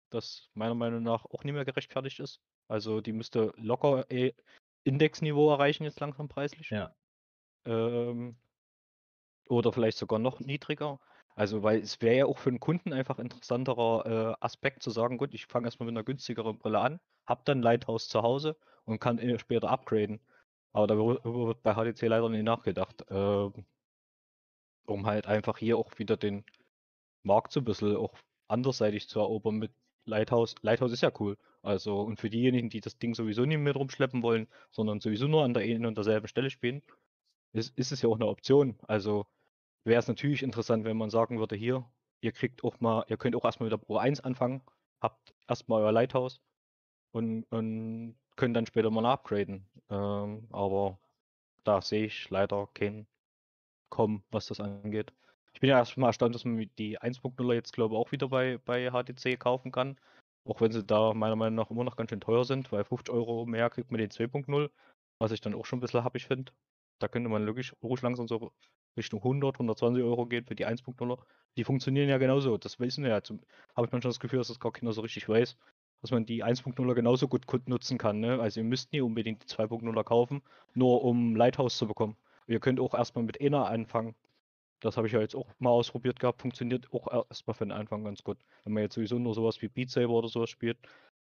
das 0.10 0.50
meiner 0.54 0.76
Meinung 0.76 1.04
nach 1.04 1.26
auch 1.26 1.44
nicht 1.44 1.54
mehr 1.54 1.66
gerechtfertigt 1.66 2.20
ist. 2.20 2.42
Also 2.68 3.02
die 3.02 3.14
müsste 3.14 3.54
locker 3.58 4.10
eh 4.12 4.34
Indexniveau 4.84 5.52
erreichen 5.52 5.84
jetzt 5.84 6.00
langsam 6.00 6.28
preislich. 6.30 6.70
Ja. 6.70 6.96
Ähm, 7.66 8.38
oder 9.50 9.74
vielleicht 9.74 9.98
sogar 9.98 10.20
noch 10.20 10.40
niedriger. 10.40 11.00
Also, 11.36 11.62
weil 11.62 11.80
es 11.82 12.02
wäre 12.02 12.18
ja 12.18 12.26
auch 12.26 12.40
für 12.40 12.50
den 12.50 12.60
Kunden 12.60 12.94
einfach 12.94 13.20
interessanterer 13.20 14.36
äh, 14.40 14.44
Aspekt 14.44 14.82
zu 14.82 14.90
sagen, 14.90 15.18
gut, 15.18 15.34
ich 15.34 15.46
fange 15.46 15.68
erstmal 15.68 15.86
mit 15.86 15.94
einer 15.94 16.04
günstigeren 16.04 16.58
Brille 16.58 16.80
an, 16.80 17.00
habe 17.28 17.42
dann 17.46 17.62
Lighthouse 17.62 18.08
zu 18.08 18.24
Hause 18.24 18.58
und 18.86 19.00
kann 19.00 19.20
äh, 19.20 19.38
später 19.38 19.70
upgraden. 19.70 20.20
Aber 20.74 20.88
da 20.88 20.98
wird, 20.98 21.24
wird 21.26 21.64
bei 21.64 21.74
HTC 21.76 22.08
leider 22.08 22.30
nicht 22.30 22.44
nachgedacht. 22.44 23.06
Ähm, 23.10 23.66
um 24.88 25.06
halt 25.06 25.28
einfach 25.28 25.58
hier 25.58 25.78
auch 25.78 25.98
wieder 26.00 26.18
den 26.18 26.44
Markt 27.24 27.52
so 27.52 27.60
ein 27.60 27.66
bisschen 27.66 27.96
auch 27.96 28.16
anderseitig 28.48 29.10
zu 29.10 29.20
erobern 29.20 29.58
mit 29.58 29.72
Lighthouse. 30.08 30.56
Lighthouse 30.62 30.92
ist 30.94 31.02
ja 31.02 31.12
cool. 31.20 31.38
Also, 31.62 32.02
und 32.02 32.20
für 32.20 32.30
diejenigen, 32.30 32.70
die 32.70 32.82
das 32.82 32.98
Ding 32.98 33.14
sowieso 33.16 33.46
nicht 33.46 33.60
mit 33.60 33.76
rumschleppen 33.76 34.24
wollen, 34.24 34.48
sondern 34.72 35.00
sowieso 35.00 35.28
nur 35.28 35.44
an 35.44 35.54
der 35.54 35.64
einen 35.64 35.86
und 35.86 35.96
derselben 35.98 36.28
Stelle 36.28 36.50
spielen, 36.50 36.82
ist, 37.54 37.78
ist 37.78 37.92
es 37.92 38.02
ja 38.02 38.10
auch 38.10 38.16
eine 38.16 38.28
Option. 38.28 38.78
Also 38.88 39.26
wäre 39.84 40.00
es 40.00 40.08
natürlich 40.08 40.44
interessant, 40.44 40.86
wenn 40.86 40.98
man 40.98 41.10
sagen 41.10 41.40
würde, 41.40 41.56
hier, 41.56 41.86
ihr 42.22 42.32
kriegt 42.32 42.64
auch 42.64 42.80
mal, 42.80 43.06
ihr 43.10 43.18
könnt 43.18 43.36
auch 43.36 43.46
erstmal 43.46 43.70
mit 43.70 43.80
der 43.80 43.86
Pro 43.86 43.98
1 43.98 44.22
anfangen, 44.22 44.62
habt 45.02 45.34
erstmal 45.48 45.84
euer 45.84 45.92
Lighthouse 45.92 46.42
und, 47.12 47.44
und 47.52 48.18
könnt 48.36 48.56
dann 48.56 48.66
später 48.66 48.92
mal 48.92 49.06
upgraden. 49.06 49.66
Ähm, 49.90 50.48
aber 50.52 51.00
da 51.64 51.82
sehe 51.82 52.06
ich 52.06 52.30
leider 52.30 52.70
kein 52.74 53.08
Kommen, 53.90 54.24
was 54.32 54.48
das 54.48 54.60
angeht. 54.60 55.14
Ich 55.58 55.62
bin 55.62 55.72
ja 55.72 55.80
erstmal 55.80 56.10
erstaunt, 56.10 56.36
dass 56.36 56.46
man 56.46 56.70
die 56.78 57.00
1.0 57.00 57.54
jetzt, 57.56 57.74
glaube 57.74 57.96
ich, 57.96 58.00
auch 58.00 58.12
wieder 58.12 58.28
bei, 58.30 58.60
bei 58.64 58.92
HTC 58.92 59.40
kaufen 59.40 59.72
kann. 59.72 59.98
Auch 60.48 60.62
wenn 60.62 60.72
sie 60.72 60.84
da 60.84 61.16
meiner 61.16 61.36
Meinung 61.36 61.56
nach 61.56 61.72
immer 61.72 61.84
noch 61.84 61.96
ganz 61.96 62.12
schön 62.12 62.22
teuer 62.22 62.46
sind, 62.46 62.72
weil 62.72 62.84
50 62.84 63.12
Euro 63.12 63.48
mehr 63.48 63.68
kriegt 63.72 63.90
man 63.90 63.98
den 63.98 64.12
2.0, 64.12 64.70
was 65.18 65.32
ich 65.32 65.42
dann 65.42 65.56
auch 65.56 65.66
schon 65.66 65.78
ein 65.78 65.80
bisschen 65.80 66.04
happig 66.04 66.28
finde. 66.28 66.52
Da 67.00 67.08
könnte 67.08 67.28
man 67.28 67.48
wirklich 67.48 67.74
ruhig 67.82 68.04
langsam 68.04 68.28
so 68.28 68.52
Richtung 68.96 69.18
100, 69.18 69.56
120 69.56 70.04
Euro 70.04 70.28
gehen 70.28 70.46
für 70.46 70.54
die 70.54 70.68
1.0. 70.68 71.18
Die 71.58 71.64
funktionieren 71.64 72.08
ja 72.08 72.20
genauso. 72.20 72.60
Das 72.60 72.80
wissen 72.80 73.04
wir 73.04 73.10
ja. 73.10 73.16
Habe 73.16 73.88
ich 73.88 73.92
manchmal 73.92 74.12
das 74.12 74.20
Gefühl, 74.20 74.38
dass 74.38 74.50
das 74.50 74.60
gar 74.60 74.72
keiner 74.72 74.92
so 74.92 75.02
richtig 75.02 75.28
weiß, 75.28 75.58
dass 76.04 76.12
man 76.12 76.28
die 76.28 76.44
1.0 76.44 76.94
genauso 76.94 77.28
gut 77.28 77.48
nutzen 77.68 77.98
kann. 77.98 78.20
Ne? 78.20 78.40
Also 78.40 78.60
ihr 78.60 78.64
müsst 78.64 78.94
nie 78.94 79.02
unbedingt 79.02 79.42
die 79.42 79.48
2.0 79.48 80.04
kaufen, 80.04 80.44
nur 80.76 81.04
um 81.04 81.36
Lighthouse 81.36 81.80
zu 81.80 81.88
bekommen. 81.88 82.16
Ihr 82.46 82.60
könnt 82.60 82.80
auch 82.80 82.94
erstmal 82.94 83.26
mit 83.26 83.42
einer 83.42 83.66
anfangen. 83.68 84.14
Das 84.80 84.98
habe 84.98 85.08
ich 85.08 85.14
ja 85.14 85.20
jetzt 85.20 85.36
auch 85.36 85.48
mal 85.60 85.70
ausprobiert 85.70 86.20
gehabt. 86.20 86.42
Funktioniert 86.42 86.88
auch 86.94 87.08
erstmal 87.30 87.56
für 87.56 87.66
den 87.66 87.72
Anfang 87.72 88.04
ganz 88.04 88.24
gut. 88.24 88.38
Wenn 88.64 88.74
man 88.74 88.84
jetzt 88.84 88.96
sowieso 88.96 89.18
nur 89.18 89.34
sowas 89.34 89.62
wie 89.62 89.68
Beat 89.68 89.90
Saber 89.90 90.14
oder 90.14 90.28
sowas 90.28 90.50
spielt, 90.50 90.78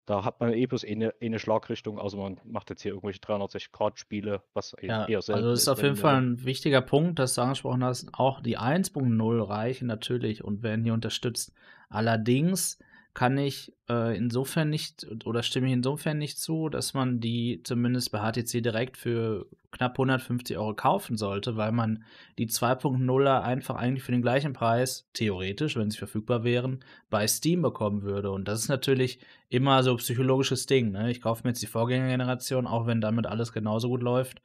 da 0.06 0.26
hat 0.26 0.40
man 0.40 0.54
eh 0.54 0.66
bloß 0.66 0.86
eine, 0.86 1.14
eine 1.22 1.40
Schlagrichtung, 1.40 1.98
also 1.98 2.18
man 2.18 2.40
macht 2.44 2.70
jetzt 2.70 2.82
hier 2.82 2.92
irgendwelche 2.92 3.22
360-Grad-Spiele, 3.22 4.42
was 4.54 4.76
e-, 4.82 4.88
ja, 4.88 5.06
eher 5.06 5.22
selten 5.22 5.38
also 5.40 5.52
das 5.52 5.62
ist. 5.62 5.68
auf 5.70 5.82
jeden 5.82 5.96
Fall 5.96 6.16
ein 6.16 6.44
wichtiger 6.44 6.82
Punkt, 6.82 7.20
dass 7.20 7.36
du 7.36 7.42
angesprochen 7.42 7.84
hast. 7.84 8.10
Auch 8.14 8.42
die 8.42 8.58
1.0 8.58 9.48
reichen 9.48 9.88
natürlich 9.88 10.44
und 10.44 10.62
werden 10.62 10.84
hier 10.84 10.94
unterstützt. 10.94 11.54
Allerdings 11.90 12.80
kann 13.14 13.38
ich 13.38 13.72
äh, 13.90 14.18
insofern 14.18 14.70
nicht 14.70 15.06
oder 15.26 15.44
stimme 15.44 15.68
ich 15.68 15.74
insofern 15.74 16.18
nicht 16.18 16.40
zu, 16.40 16.70
dass 16.70 16.94
man 16.96 17.20
die 17.20 17.62
zumindest 17.64 18.12
bei 18.12 18.20
HTC 18.20 18.64
direkt 18.64 18.98
für 18.98 19.46
knapp 19.72 19.94
150 19.94 20.58
Euro 20.58 20.74
kaufen 20.74 21.18
sollte, 21.18 21.56
weil 21.56 21.72
man 21.72 22.04
die 22.40 22.48
2.0er 22.48 23.42
einfach 23.42 23.76
eigentlich 23.76 24.04
für 24.04 24.12
den 24.12 24.22
gleichen 24.22 24.54
Preis, 24.54 25.08
theoretisch, 25.14 25.76
wenn 25.76 25.92
sie 25.92 25.98
verfügbar 25.98 26.44
wären, 26.44 26.84
bei 27.10 27.28
Steam 27.28 27.62
bekommen 27.62 28.02
würde. 28.02 28.32
Und 28.32 28.48
das 28.48 28.62
ist 28.62 28.70
natürlich 28.70 29.20
immer 29.50 29.84
so 29.84 29.92
ein 29.92 29.98
psychologisches 29.98 30.66
Ding. 30.66 30.92
Ne? 30.92 31.12
Ich 31.12 31.22
kaufe 31.22 31.44
mir 31.44 31.52
jetzt 31.52 31.62
die 31.62 31.68
Vorgängergeneration, 31.68 32.66
auch 32.66 32.88
wenn 32.88 33.02
damit 33.02 33.28
alles 33.28 33.52
genauso 33.52 33.90
gut 33.90 34.02
läuft, 34.02 34.42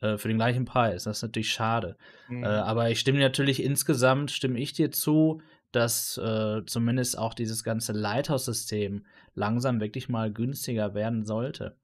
äh, 0.00 0.16
für 0.16 0.28
den 0.28 0.36
gleichen 0.36 0.64
Preis. 0.64 1.04
Das 1.04 1.18
ist 1.18 1.22
natürlich 1.22 1.52
schade. 1.52 1.96
Mhm. 2.28 2.44
Äh, 2.44 2.46
aber 2.46 2.90
ich 2.90 3.00
stimme 3.00 3.18
natürlich 3.18 3.62
insgesamt, 3.62 4.30
stimme 4.30 4.60
ich 4.60 4.72
dir 4.72 4.92
zu, 4.92 5.40
dass 5.72 6.18
äh, 6.18 6.62
zumindest 6.66 7.18
auch 7.18 7.34
dieses 7.34 7.64
ganze 7.64 7.92
Lighthouse-System 7.92 9.04
langsam 9.34 9.80
wirklich 9.80 10.08
mal 10.08 10.32
günstiger 10.32 10.94
werden 10.94 11.24
sollte. 11.24 11.76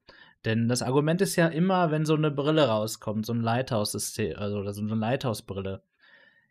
Denn 0.45 0.69
das 0.69 0.81
Argument 0.81 1.21
ist 1.21 1.35
ja 1.35 1.47
immer, 1.47 1.91
wenn 1.91 2.05
so 2.05 2.15
eine 2.15 2.31
Brille 2.31 2.67
rauskommt, 2.67 3.25
so 3.25 3.33
ein 3.33 3.41
Lighthouse-System, 3.41 4.37
also 4.37 4.69
so 4.71 4.81
eine 4.81 4.95
Lighthouse-Brille. 4.95 5.81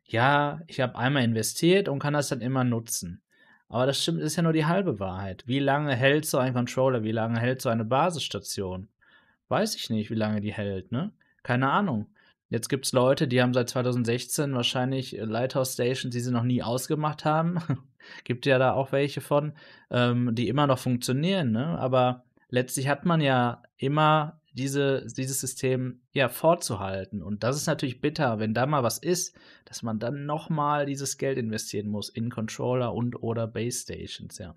Ja, 0.05 0.61
ich 0.67 0.81
habe 0.81 0.97
einmal 0.99 1.25
investiert 1.25 1.89
und 1.89 1.99
kann 1.99 2.15
das 2.15 2.29
dann 2.29 2.41
immer 2.41 2.65
nutzen. 2.65 3.23
Aber 3.69 3.87
das 3.87 4.03
stimmt, 4.03 4.21
ist 4.21 4.37
ja 4.37 4.43
nur 4.43 4.53
die 4.55 4.67
halbe 4.67 4.99
Wahrheit. 4.99 5.45
Wie 5.47 5.59
lange 5.59 5.95
hält 5.95 6.25
so 6.27 6.39
ein 6.39 6.55
Controller? 6.55 7.03
Wie 7.03 7.13
lange 7.13 7.39
hält 7.39 7.61
so 7.61 7.69
eine 7.69 7.85
Basisstation? 7.85 8.89
Weiß 9.49 9.75
ich 9.77 9.91
nicht, 9.91 10.11
wie 10.11 10.15
lange 10.15 10.41
die 10.41 10.53
hält, 10.53 10.91
ne? 10.93 11.13
Keine 11.43 11.71
Ahnung. 11.71 12.07
Jetzt 12.51 12.69
gibt 12.69 12.87
es 12.87 12.93
Leute, 12.93 13.29
die 13.29 13.43
haben 13.43 13.53
seit 13.53 13.69
2016 13.69 14.55
wahrscheinlich 14.55 15.19
äh, 15.19 15.25
Lighthouse 15.25 15.75
Stations, 15.75 16.13
die 16.13 16.21
sie 16.21 16.33
noch 16.33 16.45
nie 16.45 16.63
ausgemacht 16.63 17.25
haben. 17.25 17.59
gibt 18.25 18.47
ja 18.47 18.59
da 18.59 18.73
auch 18.73 18.93
welche 18.93 19.21
von, 19.21 19.53
ähm, 19.91 20.35
die 20.35 20.49
immer 20.49 20.67
noch 20.67 20.79
funktionieren, 20.79 21.53
ne? 21.53 21.79
Aber 21.79 22.25
letztlich 22.49 22.89
hat 22.89 23.05
man 23.05 23.21
ja 23.21 23.63
immer 23.77 24.41
diese, 24.53 25.07
dieses 25.07 25.41
System 25.41 26.01
ja 26.13 26.29
vorzuhalten. 26.29 27.23
Und 27.23 27.45
das 27.45 27.57
ist 27.57 27.67
natürlich 27.67 28.01
bitter, 28.01 28.39
wenn 28.39 28.55
da 28.55 28.67
mal 28.67 28.83
was 28.83 28.99
ist, 28.99 29.37
dass 29.67 29.83
man 29.83 29.99
dann 29.99 30.25
nochmal 30.25 30.87
dieses 30.87 31.19
Geld 31.19 31.39
investieren 31.39 31.89
muss 31.89 32.09
in 32.09 32.31
Controller 32.31 32.95
und 32.95 33.23
oder 33.23 33.47
Base 33.47 33.81
Stations, 33.81 34.39
ja. 34.39 34.55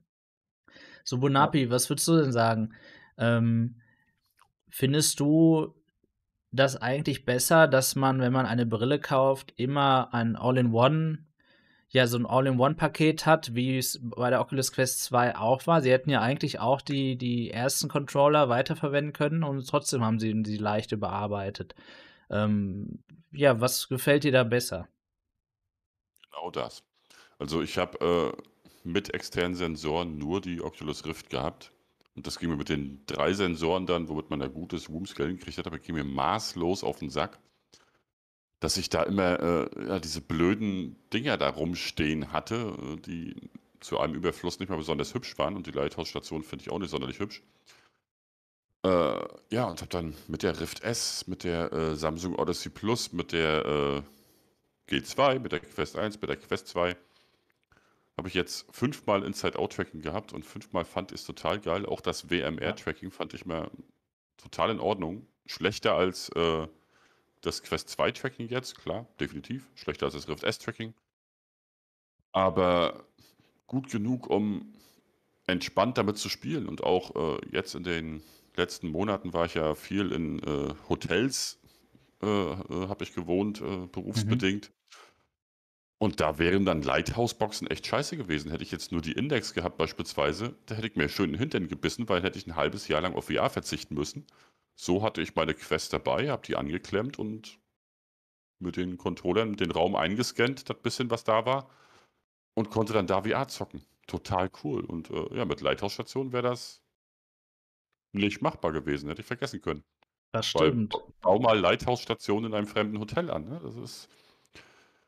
So, 1.04 1.18
Bonapi, 1.18 1.70
was 1.70 1.90
würdest 1.90 2.08
du 2.08 2.18
denn 2.18 2.32
sagen? 2.32 2.74
Ähm, 3.18 3.82
findest 4.70 5.20
du 5.20 5.76
das 6.52 6.76
eigentlich 6.76 7.26
besser, 7.26 7.68
dass 7.68 7.96
man, 7.96 8.20
wenn 8.20 8.34
man 8.34 8.46
eine 8.46 8.66
Brille 8.66 9.00
kauft, 9.00 9.54
immer 9.58 10.14
ein 10.14 10.36
All-in-One 10.36 11.20
ja 11.92 12.08
so 12.08 12.18
ein 12.18 12.26
All-in-One-Paket 12.26 13.26
hat, 13.26 13.54
wie 13.54 13.78
es 13.78 14.00
bei 14.02 14.30
der 14.30 14.40
Oculus 14.40 14.72
Quest 14.72 15.04
2 15.04 15.36
auch 15.36 15.68
war. 15.68 15.82
Sie 15.82 15.92
hätten 15.92 16.10
ja 16.10 16.22
eigentlich 16.22 16.60
auch 16.60 16.82
die, 16.82 17.18
die 17.18 17.52
ersten 17.52 17.90
Controller 17.90 18.50
weiterverwenden 18.50 19.14
können 19.14 19.44
und 19.44 19.68
trotzdem 19.68 20.04
haben 20.04 20.20
sie 20.20 20.42
sie 20.46 20.58
leicht 20.58 20.94
überarbeitet. 20.94 21.76
Ähm, 22.30 23.04
ja, 23.32 23.60
was 23.60 23.90
gefällt 23.90 24.24
dir 24.24 24.32
da 24.32 24.44
besser? 24.44 24.88
Genau 26.32 26.50
das. 26.50 26.84
Also 27.40 27.62
ich 27.62 27.78
habe 27.78 28.34
äh, 28.36 28.42
mit 28.84 29.14
externen 29.14 29.56
Sensoren 29.56 30.18
nur 30.18 30.40
die 30.40 30.62
Oculus 30.62 31.06
Rift 31.06 31.30
gehabt. 31.30 31.72
Und 32.16 32.28
das 32.28 32.40
ging 32.40 32.50
mir 32.50 32.58
mit 32.58 32.70
den 32.70 33.04
drei 33.06 33.34
Sensoren 33.34 33.86
dann, 33.86 34.10
womit 34.10 34.30
man 34.30 34.42
ein 34.42 34.54
gutes 34.54 34.90
Room-Scaling 34.90 35.38
gekriegt 35.38 35.58
hat, 35.58 35.68
aber 35.68 35.80
ging 35.80 35.96
mir 35.96 36.04
maßlos 36.04 36.84
auf 36.84 37.00
den 37.00 37.10
Sack 37.10 37.40
dass 38.62 38.78
ich 38.78 38.90
da 38.90 39.04
immer 39.04 39.40
äh, 39.40 39.88
ja, 39.88 40.00
diese 40.00 40.22
blöden 40.22 40.96
Dinger 41.12 41.38
da 41.38 41.50
rumstehen 41.50 42.32
hatte, 42.32 42.78
äh, 42.80 42.96
die 43.02 43.36
zu 43.82 44.00
einem 44.00 44.14
Überfluss 44.14 44.60
nicht 44.60 44.70
mal 44.70 44.78
besonders 44.78 45.14
hübsch 45.16 45.38
waren. 45.40 45.56
Und 45.56 45.66
die 45.66 45.72
Lighthouse-Station 45.72 46.44
finde 46.44 46.64
ich 46.64 46.72
auch 46.72 46.78
nicht 46.78 46.92
sonderlich 46.92 47.20
hübsch. 47.20 47.42
Äh, 48.84 49.20
ja, 49.50 49.66
und 49.66 49.82
habe 49.82 49.90
dann 49.90 50.14
mit 50.28 50.44
der 50.44 50.60
Rift 50.60 50.84
S, 50.84 51.26
mit 51.28 51.44
der 51.44 51.74
äh, 51.74 51.96
Samsung 51.96 52.36
Odyssey 52.36 52.70
Plus, 52.70 53.12
mit 53.12 53.32
der 53.32 53.66
äh, 53.66 54.94
G2, 54.94 55.40
mit 55.40 55.52
der 55.52 55.60
Quest 55.60 55.98
1, 55.98 56.22
mit 56.22 56.30
der 56.30 56.38
Quest 56.38 56.68
2, 56.68 56.96
habe 58.22 58.30
ich 58.30 58.36
jetzt 58.36 58.68
fünfmal 58.70 59.24
Inside-Out-Tracking 59.24 60.02
gehabt 60.02 60.32
und 60.32 60.46
fünfmal 60.46 60.86
fand 60.86 61.12
ich 61.12 61.22
es 61.22 61.26
total 61.26 61.60
geil. 61.60 61.88
Auch 61.88 62.02
das 62.02 62.30
WMR-Tracking 62.30 63.10
fand 63.10 63.34
ich 63.34 63.48
mal 63.48 63.72
total 64.38 64.70
in 64.70 64.80
Ordnung. 64.80 65.26
Schlechter 65.48 65.96
als 65.96 66.30
äh, 66.36 66.68
das 67.42 67.64
Quest 67.64 67.90
2 67.90 68.12
Tracking 68.12 68.48
jetzt, 68.48 68.78
klar, 68.78 69.08
definitiv. 69.20 69.72
Schlechter 69.74 70.06
als 70.06 70.14
das 70.14 70.28
Rift 70.28 70.44
S 70.44 70.60
Tracking. 70.60 70.94
Aber 72.32 73.08
gut 73.66 73.90
genug, 73.90 74.30
um 74.30 74.72
entspannt 75.48 75.98
damit 75.98 76.20
zu 76.20 76.30
spielen. 76.30 76.68
Und 76.68 76.84
auch 76.84 77.16
äh, 77.16 77.42
jetzt 77.52 77.74
in 77.74 77.84
den 77.84 78.22
letzten 78.56 78.90
Monaten 78.90 79.34
war 79.34 79.46
ich 79.46 79.56
ja 79.56 79.74
viel 79.74 80.12
in 80.12 80.38
äh, 80.44 80.76
Hotels, 80.90 81.60
äh, 82.22 82.28
äh 82.28 82.88
habe 82.88 83.04
ich 83.04 83.16
gewohnt, 83.16 83.62
äh, 83.62 83.88
berufsbedingt. 83.88 84.72
Und 86.02 86.20
da 86.20 86.40
wären 86.40 86.66
dann 86.66 86.82
Lighthouse-Boxen 86.82 87.68
echt 87.68 87.86
scheiße 87.86 88.18
gewesen. 88.18 88.50
Hätte 88.50 88.64
ich 88.64 88.72
jetzt 88.72 88.92
nur 88.92 89.02
die 89.02 89.12
Index 89.12 89.54
gehabt 89.54 89.78
beispielsweise, 89.78 90.56
da 90.66 90.74
hätte 90.74 90.88
ich 90.88 90.96
mir 90.96 91.10
schön 91.10 91.30
den 91.30 91.38
Hintern 91.38 91.68
gebissen, 91.68 92.10
weil 92.10 92.24
hätte 92.24 92.40
ich 92.40 92.48
ein 92.48 92.56
halbes 92.56 92.88
Jahr 92.88 93.02
lang 93.02 93.14
auf 93.14 93.26
VR 93.26 93.52
verzichten 93.52 93.94
müssen. 93.94 94.26
So 94.76 95.04
hatte 95.04 95.22
ich 95.22 95.36
meine 95.36 95.54
Quest 95.54 95.94
dabei, 95.94 96.32
habe 96.32 96.42
die 96.42 96.56
angeklemmt 96.56 97.20
und 97.20 97.60
mit 98.58 98.78
den 98.78 98.98
Controllern 98.98 99.58
den 99.58 99.70
Raum 99.70 99.96
eingescannt, 99.96 100.72
das 100.72 100.82
bisschen, 100.82 101.12
was 101.12 101.24
da 101.24 101.46
war, 101.46 101.70
und 102.56 102.72
konnte 102.72 102.94
dann 102.94 103.06
da 103.06 103.22
VR 103.22 103.48
zocken. 103.48 103.86
Total 104.08 104.50
cool. 104.64 104.84
Und 104.84 105.12
äh, 105.12 105.38
ja, 105.38 105.46
mit 105.46 105.62
Lighthouse-Station 105.62 106.32
wäre 106.34 106.50
das 106.50 106.82
nicht 108.12 108.42
machbar 108.42 108.72
gewesen, 108.72 109.08
hätte 109.08 109.22
ich 109.22 109.28
vergessen 109.28 109.62
können. 109.62 109.84
Das 110.32 110.48
stimmt. 110.48 110.96
Weil, 110.96 111.02
bau 111.22 111.40
mal 111.40 111.60
Lighthouse-Station 111.60 112.46
in 112.46 112.56
einem 112.56 112.66
fremden 112.66 112.98
Hotel 112.98 113.30
an. 113.30 113.48
Ne? 113.48 113.62
Das 113.64 113.76
ist 113.76 114.10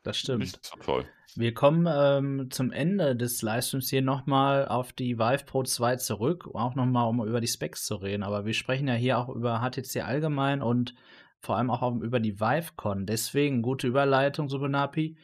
das 0.04 0.18
stimmt. 0.18 0.60
Toll. 0.84 1.04
Wir 1.36 1.52
kommen 1.52 1.88
ähm, 1.90 2.48
zum 2.50 2.70
Ende 2.70 3.16
des 3.16 3.42
Livestreams 3.42 3.90
hier 3.90 4.02
nochmal 4.02 4.68
auf 4.68 4.92
die 4.92 5.18
Vive 5.18 5.44
Pro 5.44 5.64
2 5.64 5.96
zurück, 5.96 6.48
auch 6.54 6.76
nochmal, 6.76 7.08
um 7.08 7.26
über 7.26 7.40
die 7.40 7.48
Specs 7.48 7.84
zu 7.86 7.96
reden. 7.96 8.22
Aber 8.22 8.46
wir 8.46 8.54
sprechen 8.54 8.86
ja 8.86 8.94
hier 8.94 9.18
auch 9.18 9.28
über 9.28 9.58
HTC 9.60 10.04
allgemein 10.04 10.62
und 10.62 10.94
vor 11.40 11.56
allem 11.56 11.70
auch 11.70 11.96
über 12.00 12.20
die 12.20 12.40
ViveCon. 12.40 13.04
Deswegen 13.06 13.62
gute 13.62 13.88
Überleitung, 13.88 14.48
Subunapi. 14.48 15.16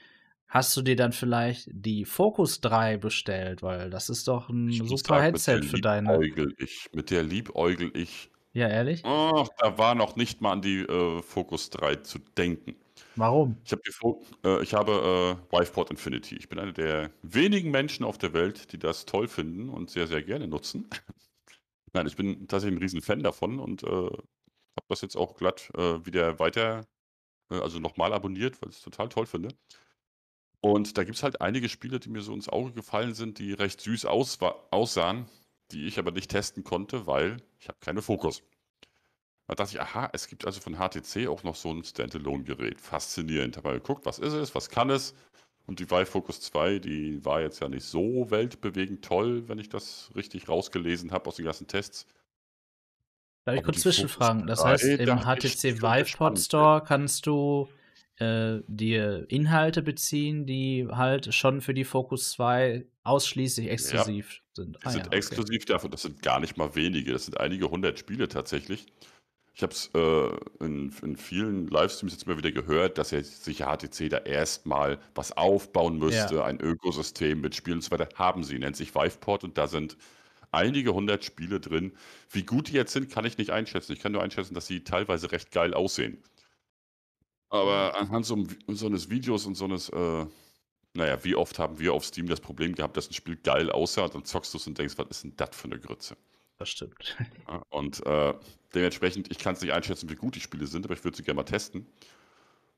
Hast 0.48 0.76
du 0.76 0.82
dir 0.82 0.96
dann 0.96 1.12
vielleicht 1.12 1.68
die 1.70 2.04
Focus 2.04 2.60
3 2.60 2.96
bestellt? 2.96 3.62
Weil 3.62 3.88
das 3.88 4.10
ist 4.10 4.26
doch 4.26 4.48
ein 4.48 4.68
ich 4.68 4.82
super 4.84 5.22
Headset 5.22 5.62
für 5.62 5.80
deine. 5.80 6.20
Ich, 6.58 6.90
mit 6.92 7.12
der 7.12 7.22
liebäugel 7.22 7.92
ich. 7.94 8.30
Ja, 8.52 8.66
ehrlich? 8.66 9.02
Oh, 9.04 9.46
da 9.58 9.78
war 9.78 9.94
noch 9.94 10.16
nicht 10.16 10.40
mal 10.40 10.54
an 10.54 10.62
die 10.62 10.80
äh, 10.80 11.22
Focus 11.22 11.70
3 11.70 11.96
zu 11.96 12.18
denken. 12.36 12.74
Warum? 13.16 13.56
Ich, 13.64 13.72
hab 13.72 13.80
äh, 14.44 14.62
ich 14.62 14.74
habe 14.74 15.38
äh, 15.52 15.56
Wiveport 15.56 15.90
Infinity. 15.90 16.36
Ich 16.36 16.48
bin 16.48 16.58
einer 16.58 16.72
der 16.72 17.10
wenigen 17.22 17.70
Menschen 17.70 18.04
auf 18.04 18.18
der 18.18 18.32
Welt, 18.32 18.72
die 18.72 18.78
das 18.78 19.06
toll 19.06 19.28
finden 19.28 19.68
und 19.68 19.90
sehr, 19.90 20.06
sehr 20.06 20.22
gerne 20.22 20.48
nutzen. 20.48 20.88
Nein, 21.92 22.06
ich 22.06 22.16
bin 22.16 22.48
tatsächlich 22.48 22.78
ein 22.78 22.82
riesen 22.82 23.02
Fan 23.02 23.22
davon 23.22 23.58
und 23.60 23.82
äh, 23.84 23.86
habe 23.86 24.86
das 24.88 25.02
jetzt 25.02 25.16
auch 25.16 25.36
glatt 25.36 25.70
äh, 25.76 26.04
wieder 26.06 26.38
weiter, 26.38 26.86
äh, 27.50 27.60
also 27.60 27.80
nochmal 27.80 28.12
abonniert, 28.14 28.62
weil 28.62 28.70
ich 28.70 28.76
es 28.78 28.82
total 28.82 29.08
toll 29.10 29.26
finde. 29.26 29.50
Und 30.62 30.96
da 30.98 31.04
gibt 31.04 31.16
es 31.16 31.22
halt 31.22 31.40
einige 31.40 31.68
Spiele, 31.68 32.00
die 32.00 32.10
mir 32.10 32.20
so 32.22 32.34
ins 32.34 32.48
Auge 32.48 32.72
gefallen 32.72 33.14
sind, 33.14 33.38
die 33.38 33.52
recht 33.52 33.80
süß 33.80 34.04
aussahen, 34.06 35.26
die 35.70 35.86
ich 35.86 35.98
aber 35.98 36.10
nicht 36.12 36.30
testen 36.30 36.64
konnte, 36.64 37.06
weil 37.06 37.38
ich 37.58 37.68
habe 37.68 37.78
keine 37.80 38.02
Fokus. 38.02 38.42
Da 39.50 39.56
dachte 39.56 39.74
ich, 39.74 39.80
aha, 39.80 40.08
es 40.12 40.28
gibt 40.28 40.46
also 40.46 40.60
von 40.60 40.76
HTC 40.76 41.26
auch 41.26 41.42
noch 41.42 41.56
so 41.56 41.72
ein 41.72 41.82
Standalone-Gerät. 41.82 42.80
Faszinierend. 42.80 43.56
Habe 43.56 43.70
mal 43.70 43.74
geguckt, 43.80 44.06
was 44.06 44.20
ist 44.20 44.32
es, 44.32 44.54
was 44.54 44.70
kann 44.70 44.90
es? 44.90 45.12
Und 45.66 45.80
die 45.80 45.90
Vive 45.90 46.06
Focus 46.06 46.40
2, 46.40 46.78
die 46.78 47.24
war 47.24 47.40
jetzt 47.40 47.60
ja 47.60 47.68
nicht 47.68 47.84
so 47.84 48.30
weltbewegend 48.30 49.04
toll, 49.04 49.48
wenn 49.48 49.58
ich 49.58 49.68
das 49.68 50.12
richtig 50.14 50.48
rausgelesen 50.48 51.10
habe 51.10 51.26
aus 51.26 51.34
den 51.34 51.46
ganzen 51.46 51.66
Tests. 51.66 52.06
Darf 53.44 53.56
ich 53.56 53.64
kurz 53.64 53.80
zwischenfragen? 53.80 54.46
Das 54.46 54.64
heißt, 54.64 54.84
im 54.84 55.18
HTC 55.18 55.82
Vive 55.82 56.16
Pod 56.16 56.38
Store 56.38 56.84
kannst 56.86 57.26
du 57.26 57.68
äh, 58.18 58.60
dir 58.68 59.26
Inhalte 59.30 59.82
beziehen, 59.82 60.46
die 60.46 60.86
halt 60.88 61.34
schon 61.34 61.60
für 61.60 61.74
die 61.74 61.84
Focus 61.84 62.30
2 62.30 62.86
ausschließlich 63.02 63.68
exklusiv 63.68 64.32
ja, 64.32 64.42
sind. 64.64 64.76
Die 64.76 64.86
ah, 64.86 64.90
sind 64.90 65.06
ja, 65.06 65.12
exklusiv 65.12 65.62
okay. 65.62 65.72
dafür, 65.72 65.90
das 65.90 66.02
sind 66.02 66.22
gar 66.22 66.38
nicht 66.38 66.56
mal 66.56 66.76
wenige, 66.76 67.12
das 67.12 67.24
sind 67.24 67.40
einige 67.40 67.68
hundert 67.68 67.98
Spiele 67.98 68.28
tatsächlich. 68.28 68.86
Ich 69.60 69.62
habe 69.62 69.74
es 69.74 69.90
äh, 69.94 70.64
in, 70.64 70.90
in, 71.02 71.16
vielen 71.18 71.68
Livestreams 71.68 72.14
jetzt 72.14 72.26
mal 72.26 72.38
wieder 72.38 72.50
gehört, 72.50 72.96
dass 72.96 73.10
jetzt 73.10 73.44
sich 73.44 73.58
HTC 73.58 74.08
da 74.08 74.16
erstmal 74.16 74.98
was 75.14 75.36
aufbauen 75.36 75.98
müsste, 75.98 76.36
ja. 76.36 76.44
ein 76.44 76.58
Ökosystem 76.60 77.42
mit 77.42 77.54
Spielen 77.54 77.76
und 77.76 77.82
so 77.82 77.90
weiter. 77.90 78.08
Haben 78.14 78.42
sie, 78.42 78.58
nennt 78.58 78.76
sich 78.76 78.94
Viveport 78.94 79.44
und 79.44 79.58
da 79.58 79.68
sind 79.68 79.98
einige 80.50 80.94
hundert 80.94 81.26
Spiele 81.26 81.60
drin. 81.60 81.92
Wie 82.30 82.42
gut 82.42 82.68
die 82.68 82.72
jetzt 82.72 82.94
sind, 82.94 83.10
kann 83.10 83.26
ich 83.26 83.36
nicht 83.36 83.50
einschätzen. 83.50 83.92
Ich 83.92 84.00
kann 84.00 84.12
nur 84.12 84.22
einschätzen, 84.22 84.54
dass 84.54 84.66
sie 84.66 84.82
teilweise 84.82 85.30
recht 85.30 85.50
geil 85.50 85.74
aussehen. 85.74 86.22
Aber 87.50 87.98
anhand 88.00 88.24
so, 88.24 88.42
so 88.68 88.86
eines 88.86 89.10
Videos 89.10 89.44
und 89.44 89.56
so 89.56 89.66
eines, 89.66 89.90
äh, 89.90 90.24
naja, 90.94 91.22
wie 91.22 91.34
oft 91.34 91.58
haben 91.58 91.78
wir 91.78 91.92
auf 91.92 92.06
Steam 92.06 92.28
das 92.28 92.40
Problem 92.40 92.74
gehabt, 92.74 92.96
dass 92.96 93.10
ein 93.10 93.14
Spiel 93.14 93.36
geil 93.36 93.70
aussah 93.70 94.04
und 94.04 94.14
dann 94.14 94.24
zockst 94.24 94.54
du 94.54 94.56
es 94.56 94.66
und 94.66 94.78
denkst, 94.78 94.94
was 94.96 95.08
ist 95.10 95.24
denn 95.24 95.34
das 95.36 95.50
für 95.54 95.66
eine 95.66 95.78
Grütze? 95.78 96.16
Das 96.60 96.68
stimmt. 96.68 97.16
Und 97.70 98.04
äh, 98.04 98.34
dementsprechend, 98.74 99.30
ich 99.30 99.38
kann 99.38 99.54
es 99.54 99.62
nicht 99.62 99.72
einschätzen, 99.72 100.10
wie 100.10 100.14
gut 100.14 100.34
die 100.36 100.40
Spiele 100.40 100.66
sind, 100.66 100.84
aber 100.84 100.92
ich 100.92 101.02
würde 101.02 101.16
sie 101.16 101.22
gerne 101.22 101.36
mal 101.36 101.44
testen. 101.44 101.86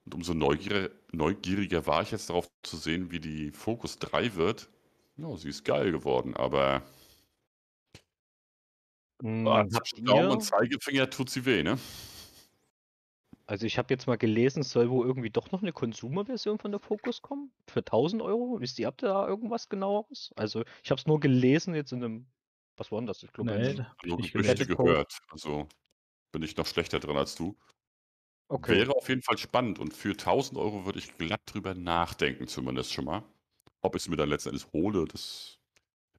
Und 0.04 0.14
umso 0.14 0.34
neugieriger, 0.34 0.94
neugieriger 1.10 1.84
war 1.84 2.02
ich 2.02 2.12
jetzt 2.12 2.30
darauf 2.30 2.48
zu 2.62 2.76
sehen, 2.76 3.10
wie 3.10 3.18
die 3.18 3.50
Focus 3.50 3.98
3 3.98 4.36
wird. 4.36 4.68
Ja, 5.16 5.36
sie 5.36 5.48
ist 5.48 5.64
geil 5.64 5.90
geworden, 5.90 6.36
aber 6.36 6.82
an 9.18 9.68
Daumen 10.04 10.30
und 10.30 10.42
Zeigefinger 10.42 11.10
tut 11.10 11.30
sie 11.30 11.44
weh, 11.44 11.64
ne? 11.64 11.76
Also 13.46 13.66
ich 13.66 13.78
habe 13.78 13.92
jetzt 13.92 14.06
mal 14.06 14.16
gelesen, 14.16 14.60
es 14.60 14.70
soll 14.70 14.90
wohl 14.90 15.06
irgendwie 15.06 15.30
doch 15.30 15.50
noch 15.50 15.62
eine 15.62 15.72
Consumer-Version 15.72 16.60
von 16.60 16.70
der 16.70 16.80
Focus 16.80 17.20
kommen. 17.20 17.50
Für 17.66 17.80
1000 17.80 18.22
Euro. 18.22 18.60
Wisst 18.60 18.78
ihr, 18.78 18.86
habt 18.86 19.02
ihr 19.02 19.08
da 19.08 19.26
irgendwas 19.26 19.68
genaueres? 19.68 20.30
Also 20.36 20.62
ich 20.84 20.90
habe 20.92 21.00
es 21.00 21.06
nur 21.06 21.18
gelesen 21.18 21.74
jetzt 21.74 21.92
in 21.92 22.04
einem 22.04 22.26
was 22.82 22.90
war 22.90 22.98
denn 23.00 23.06
das? 23.06 23.22
Ich 23.22 23.32
glaube, 23.32 23.52
nee, 23.52 23.80
nur 24.04 24.18
Gerüchte 24.18 24.66
gehört. 24.66 25.20
Also 25.30 25.68
bin 26.32 26.42
ich 26.42 26.56
noch 26.56 26.66
schlechter 26.66 26.98
dran 26.98 27.16
als 27.16 27.36
du. 27.36 27.56
Okay. 28.48 28.78
Wäre 28.78 28.92
auf 28.96 29.08
jeden 29.08 29.22
Fall 29.22 29.38
spannend 29.38 29.78
und 29.78 29.94
für 29.94 30.16
1000 30.16 30.58
Euro 30.58 30.84
würde 30.84 30.98
ich 30.98 31.16
glatt 31.16 31.42
drüber 31.46 31.74
nachdenken, 31.74 32.48
zumindest 32.48 32.92
schon 32.92 33.04
mal. 33.04 33.22
Ob 33.82 33.94
ich 33.94 34.02
es 34.02 34.08
mir 34.08 34.16
dann 34.16 34.28
letztendlich 34.28 34.66
hole, 34.72 35.04
das 35.06 35.58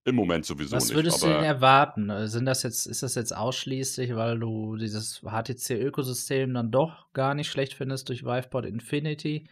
Im 0.05 0.15
Moment 0.15 0.45
sowieso 0.45 0.75
Was 0.75 0.85
nicht. 0.85 0.95
würdest 0.95 1.21
du 1.23 1.27
denn 1.27 1.43
erwarten? 1.43 2.09
Äh, 2.09 2.27
sind 2.27 2.45
das 2.45 2.63
jetzt, 2.63 2.85
ist 2.87 3.03
das 3.03 3.15
jetzt 3.15 3.35
ausschließlich, 3.35 4.15
weil 4.15 4.39
du 4.39 4.75
dieses 4.77 5.21
HTC-Ökosystem 5.23 6.53
dann 6.53 6.71
doch 6.71 7.11
gar 7.13 7.33
nicht 7.35 7.49
schlecht 7.49 7.73
findest 7.73 8.09
durch 8.09 8.23
Viveport 8.23 8.65
Infinity? 8.65 9.47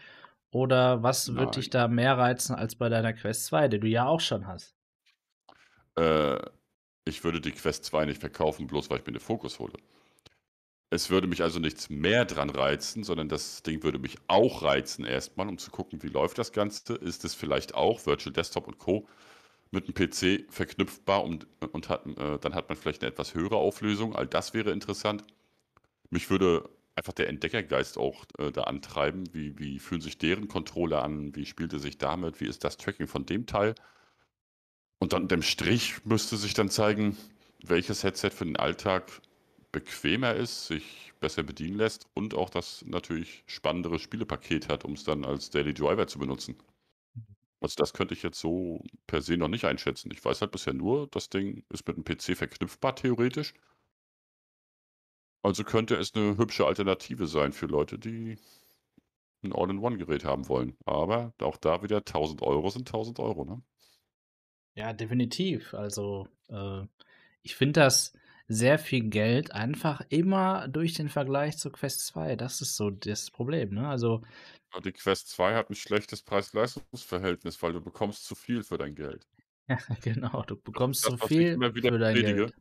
Oder 0.52 1.04
was 1.04 1.36
wird 1.38 1.56
dich 1.58 1.70
da 1.70 1.88
mehr 1.88 2.18
reizen 2.18 2.56
als 2.56 2.76
bei 2.76 2.90
deiner 2.90 3.14
Quest 3.14 3.46
2, 3.48 3.68
die 3.70 3.80
du 3.80 3.88
ja 3.88 4.06
auch 4.08 4.22
schon 4.22 4.48
hast? 4.48 4.76
Äh, 5.96 6.40
ich 7.06 7.24
würde 7.24 7.42
die 7.42 7.52
Quest 7.52 7.86
2 7.86 8.06
nicht 8.06 8.20
verkaufen, 8.22 8.68
bloß 8.68 8.90
weil 8.90 9.00
ich 9.00 9.06
mir 9.06 9.12
eine 9.12 9.20
Fokus 9.20 9.60
hole. 9.60 9.74
Es 10.90 11.10
würde 11.10 11.28
mich 11.28 11.42
also 11.42 11.60
nichts 11.60 11.90
mehr 11.90 12.26
dran 12.26 12.50
reizen, 12.50 13.04
sondern 13.04 13.30
das 13.30 13.64
Ding 13.64 13.82
würde 13.82 13.98
mich 13.98 14.18
auch 14.28 14.62
reizen 14.62 15.06
erstmal, 15.06 15.48
um 15.48 15.58
zu 15.58 15.72
gucken, 15.72 16.04
wie 16.04 16.10
läuft 16.10 16.38
das 16.38 16.52
Ganze. 16.52 16.96
Ist 16.96 17.24
es 17.24 17.34
vielleicht 17.34 17.76
auch 17.76 18.06
Virtual 18.06 18.34
Desktop 18.34 18.68
und 18.68 18.78
Co. 18.78 19.08
mit 19.72 19.88
dem 19.88 19.94
PC 19.96 20.52
verknüpfbar 20.52 21.24
und, 21.24 21.48
und 21.72 21.90
hat, 21.90 22.06
äh, 22.08 22.40
dann 22.40 22.56
hat 22.56 22.70
man 22.70 22.78
vielleicht 22.78 23.04
eine 23.04 23.12
etwas 23.12 23.34
höhere 23.36 23.56
Auflösung. 23.56 24.16
All 24.16 24.28
das 24.28 24.54
wäre 24.54 24.72
interessant. 24.72 25.24
Mich 26.10 26.30
würde 26.30 26.70
einfach 26.96 27.14
der 27.14 27.30
Entdeckergeist 27.30 27.98
auch 27.98 28.26
äh, 28.38 28.52
da 28.52 28.64
antreiben. 28.64 29.34
Wie, 29.34 29.58
wie 29.60 29.80
fühlen 29.80 30.02
sich 30.02 30.18
deren 30.18 30.48
Controller 30.50 31.04
an? 31.04 31.36
Wie 31.36 31.46
spielt 31.46 31.74
er 31.74 31.80
sich 31.80 31.98
damit? 31.98 32.42
Wie 32.42 32.48
ist 32.48 32.64
das 32.66 32.78
Tracking 32.78 33.08
von 33.08 33.26
dem 33.26 33.46
Teil? 33.46 33.76
Und 35.02 35.12
dann 35.12 35.28
dem 35.28 35.42
Strich 35.42 36.06
müsste 36.06 36.38
sich 36.38 36.54
dann 36.54 36.70
zeigen, 36.70 37.18
welches 37.62 38.04
Headset 38.06 38.30
für 38.30 38.46
den 38.46 38.56
Alltag 38.56 39.22
bequemer 39.74 40.34
ist, 40.36 40.68
sich 40.68 41.12
besser 41.20 41.44
bedienen 41.44 41.76
lässt 41.76 42.08
und 42.14 42.34
auch 42.36 42.50
das 42.50 42.86
natürlich 42.86 43.44
spannendere 43.48 44.00
Spielepaket 44.00 44.70
hat, 44.70 44.86
um 44.86 44.94
es 44.94 45.04
dann 45.04 45.26
als 45.26 45.50
Daily 45.50 45.74
Driver 45.74 46.08
zu 46.08 46.20
benutzen. 46.20 46.56
Also 47.60 47.76
das 47.78 47.94
könnte 47.94 48.14
ich 48.14 48.24
jetzt 48.24 48.40
so 48.40 48.84
per 49.08 49.22
se 49.22 49.38
noch 49.38 49.48
nicht 49.48 49.66
einschätzen. 49.66 50.12
Ich 50.12 50.24
weiß 50.24 50.42
halt 50.42 50.52
bisher 50.52 50.74
nur, 50.74 51.08
das 51.08 51.30
Ding 51.30 51.64
ist 51.70 51.88
mit 51.88 51.96
einem 51.98 52.04
PC 52.06 52.36
verknüpfbar 52.38 52.96
theoretisch. 52.96 53.54
Also 55.44 55.64
könnte 55.64 55.98
es 55.98 56.16
eine 56.16 56.36
hübsche 56.38 56.66
Alternative 56.66 57.28
sein 57.28 57.54
für 57.54 57.68
Leute, 57.68 58.00
die 58.00 58.40
ein 59.44 59.54
All-in-One-Gerät 59.54 60.26
haben 60.26 60.48
wollen. 60.50 60.76
Aber 60.86 61.34
auch 61.40 61.58
da 61.58 61.84
wieder 61.84 62.02
1000 62.04 62.42
Euro 62.42 62.70
sind 62.72 62.88
1000 62.90 63.20
Euro, 63.20 63.46
ne? 63.46 63.62
Ja, 64.76 64.94
definitiv. 64.94 65.74
Also, 65.74 66.28
äh, 66.50 66.84
ich 67.44 67.56
finde 67.56 67.82
das 67.82 68.14
sehr 68.48 68.78
viel 68.80 69.10
Geld 69.10 69.52
einfach 69.54 70.02
immer 70.10 70.68
durch 70.68 70.94
den 70.94 71.10
Vergleich 71.10 71.58
zur 71.58 71.72
Quest 71.72 72.06
2. 72.08 72.36
Das 72.36 72.62
ist 72.62 72.76
so 72.76 72.90
das 72.90 73.32
Problem, 73.32 73.74
ne? 73.74 73.88
Also 73.88 74.22
die 74.84 74.92
Quest 74.92 75.30
2 75.30 75.56
hat 75.56 75.70
ein 75.70 75.76
schlechtes 75.76 76.22
Preis-Leistungs-Verhältnis, 76.22 77.62
weil 77.62 77.74
du 77.74 77.82
bekommst 77.82 78.26
zu 78.26 78.36
viel 78.36 78.64
für 78.64 78.78
dein 78.78 78.96
Geld. 78.96 79.28
Ja, 79.68 79.78
genau, 80.02 80.44
du 80.44 80.56
bekommst 80.56 81.02
zu 81.02 81.18
viel 81.18 81.58
für 81.58 81.72
dein 81.72 82.14
predige. 82.14 82.36
Geld. 82.36 82.56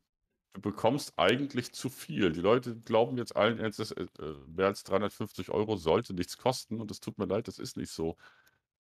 Du 0.53 0.61
bekommst 0.61 1.13
eigentlich 1.17 1.73
zu 1.73 1.89
viel. 1.89 2.33
Die 2.33 2.41
Leute 2.41 2.77
glauben 2.81 3.17
jetzt 3.17 3.37
allen 3.37 3.61
Ernstes, 3.61 3.93
äh, 3.93 4.03
äh, 4.19 4.35
mehr 4.49 4.67
als 4.67 4.83
350 4.83 5.51
Euro 5.51 5.77
sollte 5.77 6.13
nichts 6.13 6.39
kosten 6.39 6.81
und 6.81 6.91
es 6.91 6.99
tut 6.99 7.19
mir 7.19 7.27
leid, 7.27 7.47
das 7.47 7.61
ist 7.61 7.77
nicht 7.77 7.91
so. 7.91 8.17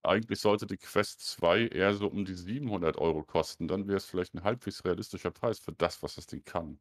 Eigentlich 0.02 0.40
sollte 0.40 0.66
die 0.66 0.78
Quest 0.78 1.20
2 1.20 1.68
eher 1.68 1.92
so 1.94 2.08
um 2.08 2.24
die 2.24 2.34
700 2.34 2.96
Euro 2.96 3.22
kosten, 3.22 3.68
dann 3.68 3.86
wäre 3.86 3.98
es 3.98 4.06
vielleicht 4.06 4.34
ein 4.34 4.42
halbwegs 4.42 4.84
realistischer 4.84 5.30
Preis 5.30 5.58
für 5.58 5.72
das, 5.72 6.02
was 6.02 6.14
das 6.14 6.26
Ding 6.26 6.42
kann. 6.44 6.78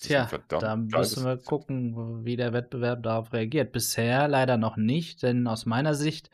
Tja, 0.00 0.28
da 0.48 0.76
müssen 0.76 1.24
wir 1.24 1.36
gucken, 1.36 2.24
wie 2.24 2.36
der 2.36 2.52
Wettbewerb 2.52 3.04
darauf 3.04 3.32
reagiert. 3.32 3.70
Bisher 3.70 4.26
leider 4.26 4.56
noch 4.56 4.76
nicht, 4.76 5.22
denn 5.22 5.46
aus 5.46 5.64
meiner 5.64 5.94
Sicht 5.94 6.30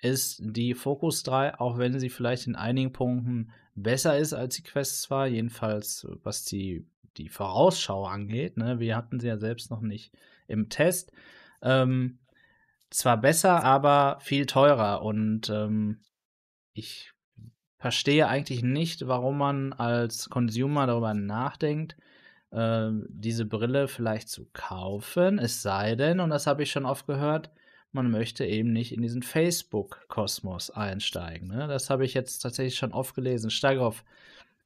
ist 0.00 0.40
die 0.44 0.74
Focus 0.74 1.22
3, 1.22 1.58
auch 1.58 1.78
wenn 1.78 1.98
sie 1.98 2.10
vielleicht 2.10 2.46
in 2.46 2.56
einigen 2.56 2.92
Punkten 2.92 3.52
besser 3.74 4.18
ist 4.18 4.32
als 4.32 4.56
die 4.56 4.62
Quest 4.62 5.02
2, 5.02 5.28
jedenfalls 5.28 6.08
was 6.22 6.44
die, 6.44 6.86
die 7.16 7.28
Vorausschau 7.28 8.04
angeht. 8.04 8.56
Ne? 8.56 8.80
Wir 8.80 8.96
hatten 8.96 9.20
sie 9.20 9.28
ja 9.28 9.38
selbst 9.38 9.70
noch 9.70 9.80
nicht 9.80 10.12
im 10.48 10.68
Test. 10.68 11.12
Ähm, 11.62 12.18
zwar 12.90 13.16
besser, 13.16 13.64
aber 13.64 14.18
viel 14.20 14.46
teurer 14.46 15.02
und 15.02 15.50
ähm, 15.50 16.00
ich 16.72 17.12
verstehe 17.78 18.28
eigentlich 18.28 18.62
nicht, 18.62 19.06
warum 19.06 19.38
man 19.38 19.72
als 19.72 20.28
Consumer 20.30 20.86
darüber 20.86 21.14
nachdenkt, 21.14 21.96
äh, 22.50 22.88
diese 23.08 23.44
Brille 23.44 23.88
vielleicht 23.88 24.28
zu 24.28 24.46
kaufen, 24.52 25.38
es 25.38 25.62
sei 25.62 25.94
denn, 25.94 26.20
und 26.20 26.30
das 26.30 26.46
habe 26.46 26.62
ich 26.62 26.70
schon 26.70 26.86
oft 26.86 27.06
gehört, 27.06 27.50
man 27.92 28.10
möchte 28.10 28.44
eben 28.44 28.72
nicht 28.72 28.92
in 28.92 29.02
diesen 29.02 29.22
Facebook-Kosmos 29.22 30.70
einsteigen. 30.70 31.48
Ne? 31.48 31.68
Das 31.68 31.88
habe 31.88 32.04
ich 32.04 32.14
jetzt 32.14 32.40
tatsächlich 32.40 32.76
schon 32.76 32.92
oft 32.92 33.14
gelesen. 33.14 33.50
Steigroff, 33.50 34.04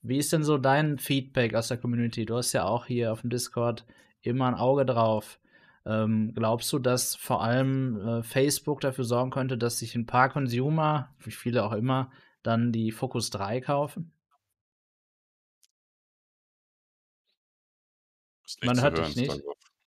wie 0.02 0.18
ist 0.18 0.32
denn 0.32 0.42
so 0.42 0.58
dein 0.58 0.98
Feedback 0.98 1.54
aus 1.54 1.68
der 1.68 1.76
Community? 1.76 2.26
Du 2.26 2.36
hast 2.36 2.52
ja 2.52 2.64
auch 2.64 2.86
hier 2.86 3.12
auf 3.12 3.20
dem 3.20 3.30
Discord 3.30 3.84
immer 4.22 4.46
ein 4.48 4.54
Auge 4.54 4.84
drauf. 4.84 5.38
Ähm, 5.84 6.32
glaubst 6.34 6.72
du, 6.72 6.78
dass 6.78 7.16
vor 7.16 7.42
allem 7.42 8.00
äh, 8.06 8.22
Facebook 8.22 8.80
dafür 8.80 9.04
sorgen 9.04 9.30
könnte, 9.30 9.58
dass 9.58 9.78
sich 9.78 9.94
ein 9.94 10.06
paar 10.06 10.28
Consumer, 10.28 11.14
wie 11.18 11.32
viele 11.32 11.64
auch 11.64 11.72
immer, 11.72 12.12
dann 12.42 12.72
die 12.72 12.92
Focus 12.92 13.30
3 13.30 13.60
kaufen? 13.60 14.12
Man 18.62 18.80
hört 18.80 18.98
dich 18.98 19.16
nicht. 19.16 19.42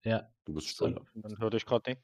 Ja. 0.03 0.29
Du 0.45 0.53
bist 0.53 0.67
stumm. 0.67 0.99
Man 1.13 1.37
hört 1.39 1.53
dich 1.53 1.65
gerade 1.65 1.91
nicht. 1.91 2.01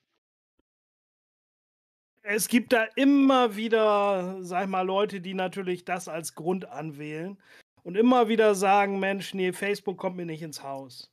Es 2.23 2.47
gibt 2.47 2.71
da 2.71 2.83
immer 2.95 3.55
wieder, 3.55 4.43
sag 4.43 4.63
ich 4.63 4.69
mal, 4.69 4.85
Leute, 4.85 5.21
die 5.21 5.33
natürlich 5.33 5.85
das 5.85 6.07
als 6.07 6.35
Grund 6.35 6.65
anwählen 6.65 7.41
und 7.83 7.97
immer 7.97 8.27
wieder 8.27 8.53
sagen: 8.53 8.99
Mensch, 8.99 9.33
nee, 9.33 9.53
Facebook 9.53 9.97
kommt 9.97 10.17
mir 10.17 10.25
nicht 10.25 10.41
ins 10.41 10.61
Haus. 10.61 11.11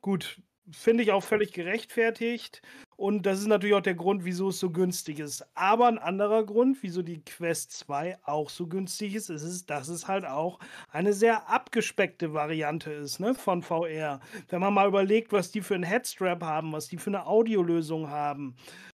Gut, 0.00 0.40
finde 0.70 1.02
ich 1.02 1.12
auch 1.12 1.22
völlig 1.22 1.52
gerechtfertigt. 1.52 2.62
Und 2.96 3.26
das 3.26 3.40
ist 3.40 3.46
natürlich 3.46 3.74
auch 3.74 3.82
der 3.82 3.94
Grund, 3.94 4.24
wieso 4.24 4.50
es 4.50 4.60
so 4.60 4.70
günstig 4.70 5.18
ist. 5.18 5.44
Aber 5.54 5.88
ein 5.88 5.98
anderer 5.98 6.44
Grund, 6.44 6.78
wieso 6.82 7.02
die 7.02 7.24
Quest 7.24 7.72
2 7.72 8.18
auch 8.24 8.48
so 8.48 8.68
günstig 8.68 9.14
ist, 9.14 9.28
ist, 9.28 9.70
dass 9.70 9.88
es 9.88 10.06
halt 10.06 10.24
auch 10.24 10.60
eine 10.88 11.12
sehr 11.12 11.48
abgespeckte 11.48 12.32
Variante 12.32 12.92
ist 12.92 13.18
ne, 13.18 13.34
von 13.34 13.62
VR. 13.62 14.20
Wenn 14.48 14.60
man 14.60 14.74
mal 14.74 14.88
überlegt, 14.88 15.32
was 15.32 15.50
die 15.50 15.62
für 15.62 15.74
einen 15.74 15.82
Headstrap 15.84 16.42
haben, 16.42 16.72
was 16.72 16.88
die 16.88 16.98
für 16.98 17.10
eine 17.10 17.26
Audiolösung 17.26 18.08
haben. 18.08 18.54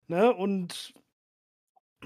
Ne, 0.09 0.33
und 0.33 0.95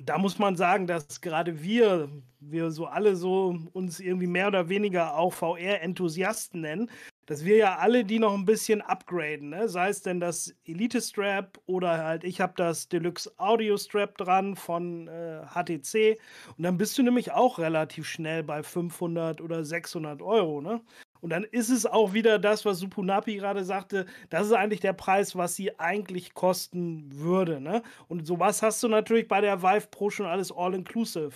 da 0.05 0.19
muss 0.19 0.39
man 0.39 0.57
sagen, 0.57 0.87
dass 0.87 1.21
gerade 1.21 1.63
wir, 1.63 2.09
wir 2.39 2.71
so 2.71 2.87
alle 2.87 3.17
so 3.17 3.57
uns 3.73 4.01
irgendwie 4.01 4.27
mehr 4.27 4.49
oder 4.49 4.69
weniger 4.69 5.17
auch 5.17 5.33
VR-Enthusiasten 5.33 6.61
nennen, 6.61 6.91
dass 7.27 7.45
wir 7.45 7.57
ja 7.57 7.77
alle 7.77 8.05
die 8.05 8.19
noch 8.19 8.35
ein 8.35 8.45
bisschen 8.45 8.81
upgraden, 8.81 9.51
ne? 9.51 9.69
sei 9.69 9.89
es 9.89 10.03
denn 10.03 10.21
das 10.21 10.55
Elite 10.65 11.01
Strap 11.01 11.61
oder 11.67 12.05
halt 12.05 12.25
ich 12.25 12.41
habe 12.41 12.55
das 12.57 12.89
Deluxe 12.89 13.33
Audio 13.37 13.77
Strap 13.77 14.17
dran 14.19 14.57
von 14.57 15.09
äh, 15.09 15.43
HTC 15.47 16.19
und 16.57 16.65
dann 16.65 16.77
bist 16.77 16.99
du 16.99 17.03
nämlich 17.03 17.33
auch 17.33 17.59
relativ 17.59 18.07
schnell 18.07 18.43
bei 18.43 18.63
500 18.63 19.41
oder 19.41 19.65
600 19.65 20.23
Euro, 20.23 20.61
ne? 20.61 20.81
Und 21.21 21.31
dann 21.31 21.45
ist 21.45 21.69
es 21.69 21.87
auch 21.87 22.13
wieder 22.13 22.39
das, 22.39 22.65
was 22.65 22.79
Supunapi 22.79 23.37
gerade 23.37 23.65
sagte, 23.65 24.07
das 24.31 24.47
ist 24.47 24.53
eigentlich 24.53 24.81
der 24.81 24.95
Preis, 24.95 25.37
was 25.37 25.55
sie 25.55 25.79
eigentlich 25.79 26.35
kosten 26.35 27.09
würde. 27.13 27.61
Ne? 27.61 27.83
Und 28.09 28.27
sowas 28.27 28.63
hast 28.63 28.83
du 28.83 28.89
natürlich 28.89 29.29
bei 29.29 29.41
der 29.41 29.63
Vive 29.63 29.89
Pro 29.91 30.11
schon 30.11 30.27
alles 30.27 30.51
all-inclusive. 30.51 31.33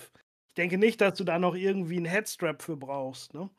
Ich 0.47 0.53
denke 0.55 0.77
nicht, 0.77 1.01
dass 1.01 1.17
du 1.17 1.23
da 1.23 1.37
noch 1.37 1.55
irgendwie 1.55 1.97
einen 1.97 2.05
Headstrap 2.05 2.61
für 2.61 2.77
brauchst. 2.77 3.33
Ne? 3.33 3.49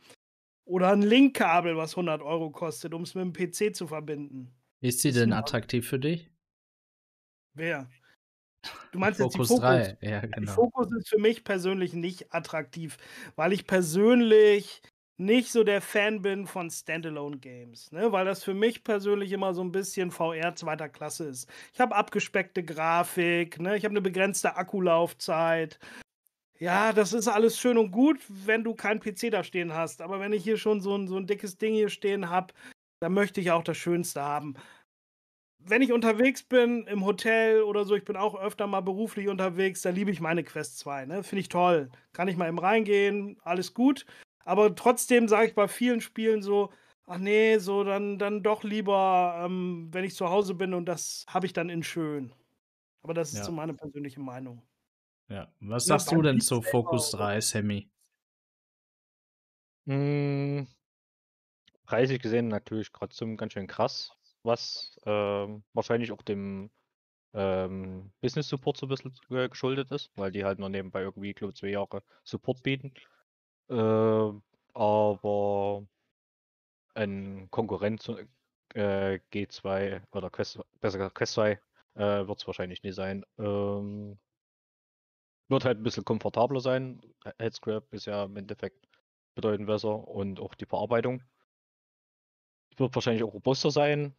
Oder 0.67 0.91
ein 0.91 1.03
Linkkabel, 1.03 1.77
was 1.77 1.93
100 1.93 2.23
Euro 2.23 2.51
kostet, 2.51 2.93
um 2.93 3.03
es 3.03 3.15
mit 3.15 3.25
dem 3.25 3.33
PC 3.33 3.75
zu 3.75 3.87
verbinden. 3.87 4.53
Ist 4.81 5.01
sie 5.01 5.13
denn 5.13 5.33
attraktiv 5.33 5.89
für 5.89 6.01
dich? 6.01 6.29
Wer? 7.55 7.89
Du 8.91 8.99
meinst 8.99 9.21
Focus 9.21 9.35
jetzt 9.35 9.49
die 9.49 9.55
Focus? 9.55 9.61
3, 9.61 9.99
ja, 10.01 10.21
genau. 10.21 10.39
Die 10.41 10.47
Focus 10.47 10.93
ist 10.93 11.09
für 11.09 11.19
mich 11.19 11.45
persönlich 11.45 11.93
nicht 11.93 12.35
attraktiv, 12.35 12.99
weil 13.37 13.53
ich 13.53 13.67
persönlich 13.67 14.83
nicht 15.19 15.51
so 15.53 15.65
der 15.65 15.81
Fan 15.81 16.21
bin 16.21 16.47
von 16.47 16.69
Standalone-Games, 16.69 17.93
ne? 17.93 18.13
weil 18.13 18.25
das 18.25 18.45
für 18.45 18.53
mich 18.53 18.85
persönlich 18.85 19.33
immer 19.33 19.55
so 19.55 19.63
ein 19.63 19.73
bisschen 19.73 20.11
VR 20.11 20.57
zweiter 20.57 20.89
Klasse 20.89 21.25
ist. 21.27 21.49
Ich 21.73 21.81
habe 21.81 21.95
abgespeckte 21.95 22.63
Grafik, 22.63 23.59
ne? 23.61 23.77
ich 23.77 23.85
habe 23.85 23.93
eine 23.93 24.03
begrenzte 24.03 24.57
Akkulaufzeit. 24.57 25.79
Ja, 26.59 26.93
das 26.93 27.13
ist 27.13 27.29
alles 27.29 27.59
schön 27.59 27.77
und 27.77 27.91
gut, 27.91 28.19
wenn 28.29 28.65
du 28.65 28.75
keinen 28.75 29.01
PC 29.01 29.31
da 29.31 29.45
stehen 29.45 29.75
hast. 29.75 30.01
Aber 30.01 30.21
wenn 30.21 30.33
ich 30.33 30.43
hier 30.43 30.57
schon 30.57 30.81
so 30.81 30.97
ein, 30.97 31.07
so 31.07 31.17
ein 31.17 31.27
dickes 31.27 31.59
Ding 31.59 31.75
hier 31.75 31.91
stehen 31.91 32.31
habe, 32.31 32.55
dann 33.01 33.13
möchte 33.13 33.41
ich 33.41 33.51
auch 33.51 33.63
das 33.63 33.77
Schönste 33.77 34.23
haben. 34.23 34.55
Wenn 35.59 35.83
ich 35.83 35.93
unterwegs 35.93 36.43
bin, 36.43 36.87
im 36.87 37.05
Hotel 37.05 37.63
oder 37.63 37.85
so, 37.85 37.95
ich 37.95 38.05
bin 38.05 38.17
auch 38.17 38.37
öfter 38.37 38.67
mal 38.67 38.81
beruflich 38.81 39.29
unterwegs, 39.29 39.83
da 39.83 39.91
liebe 39.91 40.11
ich 40.11 40.21
meine 40.21 40.45
Quest 40.45 40.79
2. 40.79 41.07
Ne? 41.07 41.23
Finde 41.23 41.41
ich 41.41 41.49
toll. 41.49 41.91
Kann 42.13 42.29
ich 42.29 42.37
mal 42.37 42.49
eben 42.49 42.59
reingehen, 42.59 43.39
alles 43.43 43.75
gut. 43.75 44.07
Aber 44.45 44.75
trotzdem 44.75 45.29
sage 45.29 45.49
ich 45.49 45.55
bei 45.55 45.67
vielen 45.67 46.01
Spielen 46.01 46.41
so, 46.41 46.73
ach 47.07 47.19
nee, 47.19 47.59
so 47.59 47.85
dann, 47.85 48.19
dann 48.19 48.43
doch 48.43 48.63
lieber, 48.63 49.43
ähm, 49.45 49.89
wenn 49.93 50.05
ich 50.05 50.15
zu 50.15 50.31
Hause 50.31 50.55
bin 50.55 50.73
und 50.73 50.87
das 50.87 51.25
habe 51.29 51.47
ich 51.47 51.53
dann 51.53 51.69
in 51.69 51.83
schön. 51.83 52.33
Aber 53.03 53.13
das 53.13 53.33
ist 53.33 53.39
ja. 53.39 53.45
so 53.45 53.53
meine 53.53 53.75
persönliche 53.75 54.21
Meinung. 54.21 54.63
Ja, 55.29 55.49
was 55.61 55.87
sagst 55.87 56.13
du 56.13 56.23
denn 56.23 56.41
zu 56.41 56.63
Focus 56.63 57.11
3, 57.11 57.41
Sammy? 57.41 57.91
Hm. 59.87 60.67
Preislich 61.85 62.21
gesehen 62.21 62.49
natürlich 62.49 62.91
trotzdem 62.93 63.37
ganz 63.37 63.53
schön 63.53 63.67
krass, 63.67 64.13
was 64.43 64.99
ähm, 65.05 65.65
wahrscheinlich 65.73 66.13
auch 66.13 66.23
dem 66.23 66.71
ähm, 67.35 68.11
Business 68.21 68.49
Support 68.49 68.77
so 68.77 68.87
ein 68.87 68.89
bisschen 68.89 69.13
äh, 69.31 69.49
geschuldet 69.49 69.91
ist, 69.93 70.11
weil 70.17 70.33
die 70.33 70.45
halt 70.45 70.59
nur 70.59 70.69
nebenbei 70.69 71.03
irgendwie, 71.03 71.35
glaube 71.35 71.55
zwei 71.55 71.69
Jahre 71.69 72.03
Support 72.25 72.63
bieten. 72.63 72.93
Äh, 73.69 74.33
aber 74.75 75.87
ein 76.95 77.49
Konkurrent 77.51 78.03
zu 78.03 78.17
äh, 78.75 79.21
G2 79.33 80.03
oder 80.13 80.31
Quest, 80.31 80.61
besser 80.81 80.99
gesagt 80.99 81.15
Quest 81.15 81.35
2 81.35 81.61
äh, 81.95 82.27
wird 82.27 82.41
es 82.41 82.47
wahrscheinlich 82.47 82.83
nie 82.83 82.93
sein. 82.93 83.25
Ähm, 83.39 84.19
wird 85.49 85.65
halt 85.65 85.79
ein 85.79 85.83
bisschen 85.83 86.05
komfortabler 86.05 86.61
sein. 86.61 87.01
Headscrap 87.39 87.93
ist 87.93 88.07
ja 88.07 88.25
im 88.25 88.37
Endeffekt 88.37 88.87
bedeutend 89.35 89.67
besser 89.67 90.09
und 90.09 90.41
auch 90.41 90.55
die 90.55 90.67
Verarbeitung. 90.67 91.23
Wird 92.77 92.95
wahrscheinlich 92.95 93.23
auch 93.23 93.35
robuster 93.35 93.71
sein. 93.71 94.15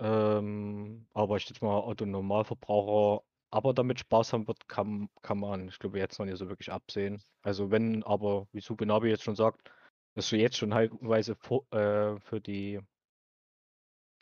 Ähm, 0.00 1.06
aber 1.14 1.36
ich 1.36 1.46
denke 1.46 1.64
mal, 1.64 1.78
Autonormalverbraucher 1.80 3.22
aber 3.52 3.74
damit 3.74 4.00
Spaß 4.00 4.32
haben 4.32 4.48
wird, 4.48 4.66
kann, 4.66 5.10
kann 5.20 5.38
man, 5.38 5.68
ich 5.68 5.78
glaube, 5.78 5.98
jetzt 5.98 6.18
noch 6.18 6.24
nicht 6.24 6.38
so 6.38 6.48
wirklich 6.48 6.72
absehen. 6.72 7.22
Also 7.42 7.70
wenn 7.70 8.02
aber, 8.02 8.48
wie 8.52 8.60
Subenabi 8.60 9.10
jetzt 9.10 9.24
schon 9.24 9.36
sagt, 9.36 9.70
dass 10.14 10.30
du 10.30 10.36
jetzt 10.36 10.56
schon 10.56 10.72
halbweise 10.72 11.36
für, 11.36 11.62
äh, 11.70 12.18
für 12.20 12.40
die 12.40 12.80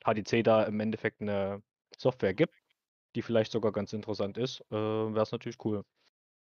HDC 0.05 0.43
da 0.43 0.65
im 0.65 0.81
Endeffekt 0.81 1.21
eine 1.21 1.63
Software 1.97 2.35
gibt, 2.35 2.55
die 3.15 3.23
vielleicht 3.23 3.53
sogar 3.53 3.71
ganz 3.71 3.93
interessant 3.93 4.37
ist, 4.37 4.63
äh, 4.73 4.75
wäre 4.75 5.23
es 5.23 5.31
natürlich 5.31 5.65
cool, 5.65 5.85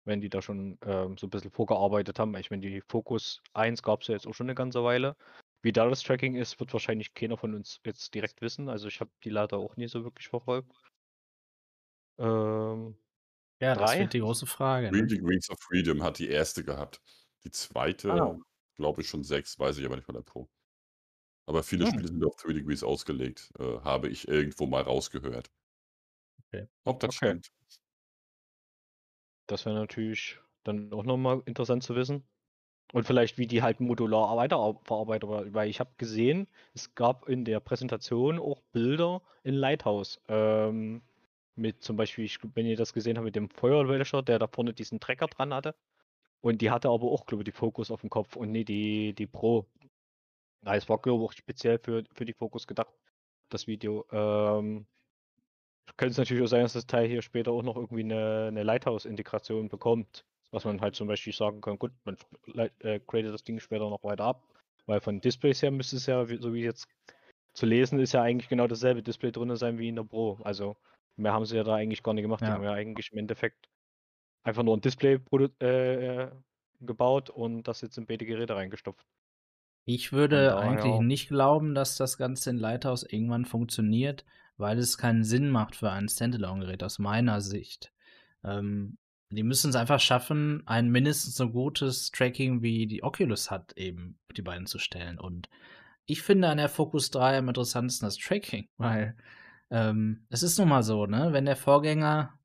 wenn 0.05 0.21
die 0.21 0.29
da 0.29 0.41
schon 0.41 0.79
äh, 0.81 1.07
so 1.17 1.27
ein 1.27 1.29
bisschen 1.29 1.51
vorgearbeitet 1.51 2.19
haben. 2.19 2.35
Ich 2.35 2.51
meine, 2.51 2.61
die 2.61 2.81
Focus 2.81 3.41
1 3.53 3.83
gab 3.83 4.01
es 4.01 4.07
ja 4.07 4.15
jetzt 4.15 4.27
auch 4.27 4.33
schon 4.33 4.47
eine 4.47 4.55
ganze 4.55 4.83
Weile. 4.83 5.15
Wie 5.61 5.71
da 5.71 5.87
das 5.87 6.03
Tracking 6.03 6.35
ist, 6.35 6.59
wird 6.59 6.73
wahrscheinlich 6.73 7.13
keiner 7.13 7.37
von 7.37 7.55
uns 7.55 7.79
jetzt 7.85 8.13
direkt 8.13 8.41
wissen. 8.41 8.67
Also 8.67 8.87
ich 8.87 8.99
habe 8.99 9.11
die 9.23 9.29
leider 9.29 9.57
auch 9.57 9.77
nie 9.77 9.87
so 9.87 10.03
wirklich 10.03 10.27
verfolgt. 10.27 10.71
Ähm, 12.17 12.97
ja, 13.61 13.75
das 13.75 13.97
wird 13.97 14.13
die 14.13 14.19
große 14.19 14.45
Frage. 14.45 14.91
Ne? 14.91 15.07
Degrees 15.07 15.49
of 15.49 15.57
Freedom 15.61 16.03
hat 16.03 16.19
die 16.19 16.27
erste 16.27 16.63
gehabt. 16.63 17.01
Die 17.45 17.51
zweite, 17.51 18.11
ah. 18.11 18.37
glaube 18.75 19.01
ich, 19.01 19.07
schon 19.07 19.23
sechs, 19.23 19.57
weiß 19.57 19.77
ich 19.77 19.85
aber 19.85 19.95
nicht 19.95 20.05
von 20.05 20.15
der 20.15 20.21
Pro. 20.21 20.49
Aber 21.45 21.63
viele 21.63 21.85
hm. 21.85 21.91
Spiele 21.91 22.07
sind 22.07 22.23
auf 22.25 22.35
3 22.37 22.53
Degrees 22.53 22.83
ausgelegt, 22.83 23.51
äh, 23.59 23.79
habe 23.81 24.09
ich 24.09 24.27
irgendwo 24.27 24.65
mal 24.65 24.81
rausgehört. 24.81 25.51
Okay. 26.47 26.67
Ob 26.85 26.99
das 26.99 27.09
okay. 27.09 27.27
stimmt. 27.27 27.51
Das 29.47 29.65
wäre 29.65 29.75
natürlich 29.75 30.39
dann 30.63 30.91
auch 30.93 31.03
nochmal 31.03 31.41
interessant 31.45 31.83
zu 31.83 31.95
wissen. 31.95 32.23
Und 32.93 33.05
vielleicht, 33.07 33.37
wie 33.37 33.47
die 33.47 33.63
halt 33.63 33.79
modular 33.79 34.37
weiterverarbeitet 34.37 35.27
war. 35.27 35.53
Weil 35.53 35.69
ich 35.69 35.79
habe 35.79 35.91
gesehen, 35.97 36.47
es 36.73 36.93
gab 36.95 37.27
in 37.27 37.43
der 37.43 37.59
Präsentation 37.59 38.39
auch 38.39 38.61
Bilder 38.71 39.21
in 39.43 39.55
Lighthouse. 39.55 40.21
Ähm, 40.27 41.01
mit 41.55 41.83
zum 41.83 41.97
Beispiel, 41.97 42.29
wenn 42.53 42.65
ihr 42.65 42.77
das 42.77 42.93
gesehen 42.93 43.17
habt, 43.17 43.25
mit 43.25 43.35
dem 43.35 43.49
Feuerwäscher, 43.49 44.21
der 44.21 44.39
da 44.39 44.47
vorne 44.47 44.73
diesen 44.73 44.99
Trecker 44.99 45.27
dran 45.27 45.53
hatte. 45.53 45.75
Und 46.41 46.61
die 46.61 46.71
hatte 46.71 46.89
aber 46.89 47.07
auch, 47.11 47.25
glaube 47.25 47.43
ich, 47.43 47.45
die 47.45 47.51
Fokus 47.51 47.89
auf 47.91 48.01
dem 48.01 48.09
Kopf 48.09 48.35
und 48.35 48.51
nicht 48.51 48.69
die, 48.69 49.13
die 49.13 49.27
Pro. 49.27 49.65
Ja, 50.65 50.75
es 50.75 50.89
war, 50.89 50.99
glaube 50.99 51.23
ich, 51.23 51.29
auch 51.29 51.33
speziell 51.33 51.79
für, 51.79 52.03
für 52.13 52.25
die 52.25 52.33
Fokus 52.33 52.67
gedacht, 52.67 52.93
das 53.49 53.67
Video. 53.67 54.05
Ähm, 54.11 54.85
könnte 55.97 56.11
es 56.11 56.17
natürlich 56.17 56.43
auch 56.43 56.47
sein, 56.47 56.63
dass 56.63 56.73
das 56.73 56.87
Teil 56.87 57.07
hier 57.07 57.21
später 57.21 57.51
auch 57.51 57.63
noch 57.63 57.75
irgendwie 57.75 58.03
eine, 58.03 58.47
eine 58.47 58.63
Lighthouse-Integration 58.63 59.69
bekommt. 59.69 60.25
Was 60.51 60.65
man 60.65 60.81
halt 60.81 60.95
zum 60.95 61.07
Beispiel 61.07 61.33
sagen 61.33 61.61
kann, 61.61 61.79
gut, 61.79 61.91
man 62.03 62.15
äh, 62.79 62.99
gradet 62.99 63.33
das 63.33 63.43
Ding 63.43 63.59
später 63.59 63.89
noch 63.89 64.03
weiter 64.03 64.25
ab. 64.25 64.47
Weil 64.85 65.01
von 65.01 65.19
Displays 65.19 65.61
her 65.61 65.71
müsste 65.71 65.95
es 65.95 66.05
ja, 66.05 66.25
so 66.25 66.53
wie 66.53 66.63
jetzt 66.63 66.87
zu 67.53 67.65
lesen, 67.65 67.99
ist 67.99 68.13
ja 68.13 68.21
eigentlich 68.21 68.49
genau 68.49 68.67
dasselbe 68.67 69.01
Display 69.01 69.31
drin 69.31 69.55
sein 69.55 69.77
wie 69.77 69.89
in 69.89 69.95
der 69.95 70.03
Pro. 70.03 70.39
Also 70.43 70.75
mehr 71.15 71.33
haben 71.33 71.45
sie 71.45 71.55
ja 71.55 71.63
da 71.63 71.75
eigentlich 71.75 72.03
gar 72.03 72.13
nicht 72.13 72.23
gemacht. 72.23 72.41
Ja. 72.41 72.47
Die 72.47 72.53
haben 72.53 72.63
ja 72.63 72.73
eigentlich 72.73 73.11
im 73.11 73.19
Endeffekt 73.19 73.69
einfach 74.43 74.63
nur 74.63 74.75
ein 74.75 74.81
Display 74.81 75.19
äh, 75.59 76.27
gebaut 76.81 77.29
und 77.29 77.63
das 77.63 77.81
jetzt 77.81 77.97
in 77.97 78.05
beide 78.05 78.25
Geräte 78.25 78.55
reingestopft. 78.55 79.05
Ich 79.85 80.13
würde 80.13 80.57
eigentlich 80.57 80.99
nicht 80.99 81.27
glauben, 81.27 81.75
dass 81.75 81.97
das 81.97 82.17
Ganze 82.17 82.51
in 82.51 82.57
Lighthouse 82.57 83.03
irgendwann 83.03 83.45
funktioniert, 83.45 84.23
weil 84.57 84.77
es 84.77 84.97
keinen 84.97 85.23
Sinn 85.23 85.49
macht 85.49 85.75
für 85.75 85.91
ein 85.91 86.07
Standalone-Gerät 86.07 86.83
aus 86.83 86.99
meiner 86.99 87.41
Sicht. 87.41 87.91
Ähm, 88.43 88.97
die 89.29 89.43
müssen 89.43 89.69
es 89.69 89.75
einfach 89.75 89.99
schaffen, 89.99 90.63
ein 90.67 90.89
mindestens 90.89 91.35
so 91.35 91.49
gutes 91.49 92.11
Tracking 92.11 92.61
wie 92.61 92.87
die 92.87 93.03
Oculus 93.03 93.49
hat, 93.49 93.73
eben 93.77 94.19
die 94.35 94.41
beiden 94.41 94.67
zu 94.67 94.79
stellen. 94.79 95.19
Und 95.19 95.49
ich 96.05 96.21
finde 96.21 96.49
an 96.49 96.57
der 96.57 96.69
Focus 96.69 97.09
3 97.11 97.39
am 97.39 97.47
interessantesten 97.47 98.05
das 98.05 98.17
Tracking, 98.17 98.67
weil 98.77 99.15
ähm, 99.71 100.25
es 100.29 100.43
ist 100.43 100.59
nun 100.59 100.69
mal 100.69 100.83
so, 100.83 101.05
ne, 101.05 101.29
wenn 101.31 101.45
der 101.45 101.55
Vorgänger 101.55 102.37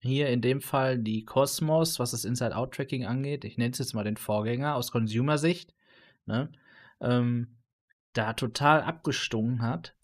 hier 0.00 0.28
in 0.28 0.40
dem 0.40 0.60
Fall 0.60 0.98
die 0.98 1.24
Cosmos, 1.24 1.98
was 1.98 2.10
das 2.10 2.24
Inside-Out-Tracking 2.24 3.06
angeht, 3.06 3.44
ich 3.44 3.56
nenne 3.56 3.70
es 3.70 3.78
jetzt 3.78 3.94
mal 3.94 4.04
den 4.04 4.16
Vorgänger 4.16 4.74
aus 4.74 4.90
Consumer-Sicht, 4.90 5.74
ne, 6.26 6.52
ähm, 7.00 7.56
da 8.12 8.32
total 8.34 8.82
abgestungen 8.82 9.62
hat, 9.62 9.96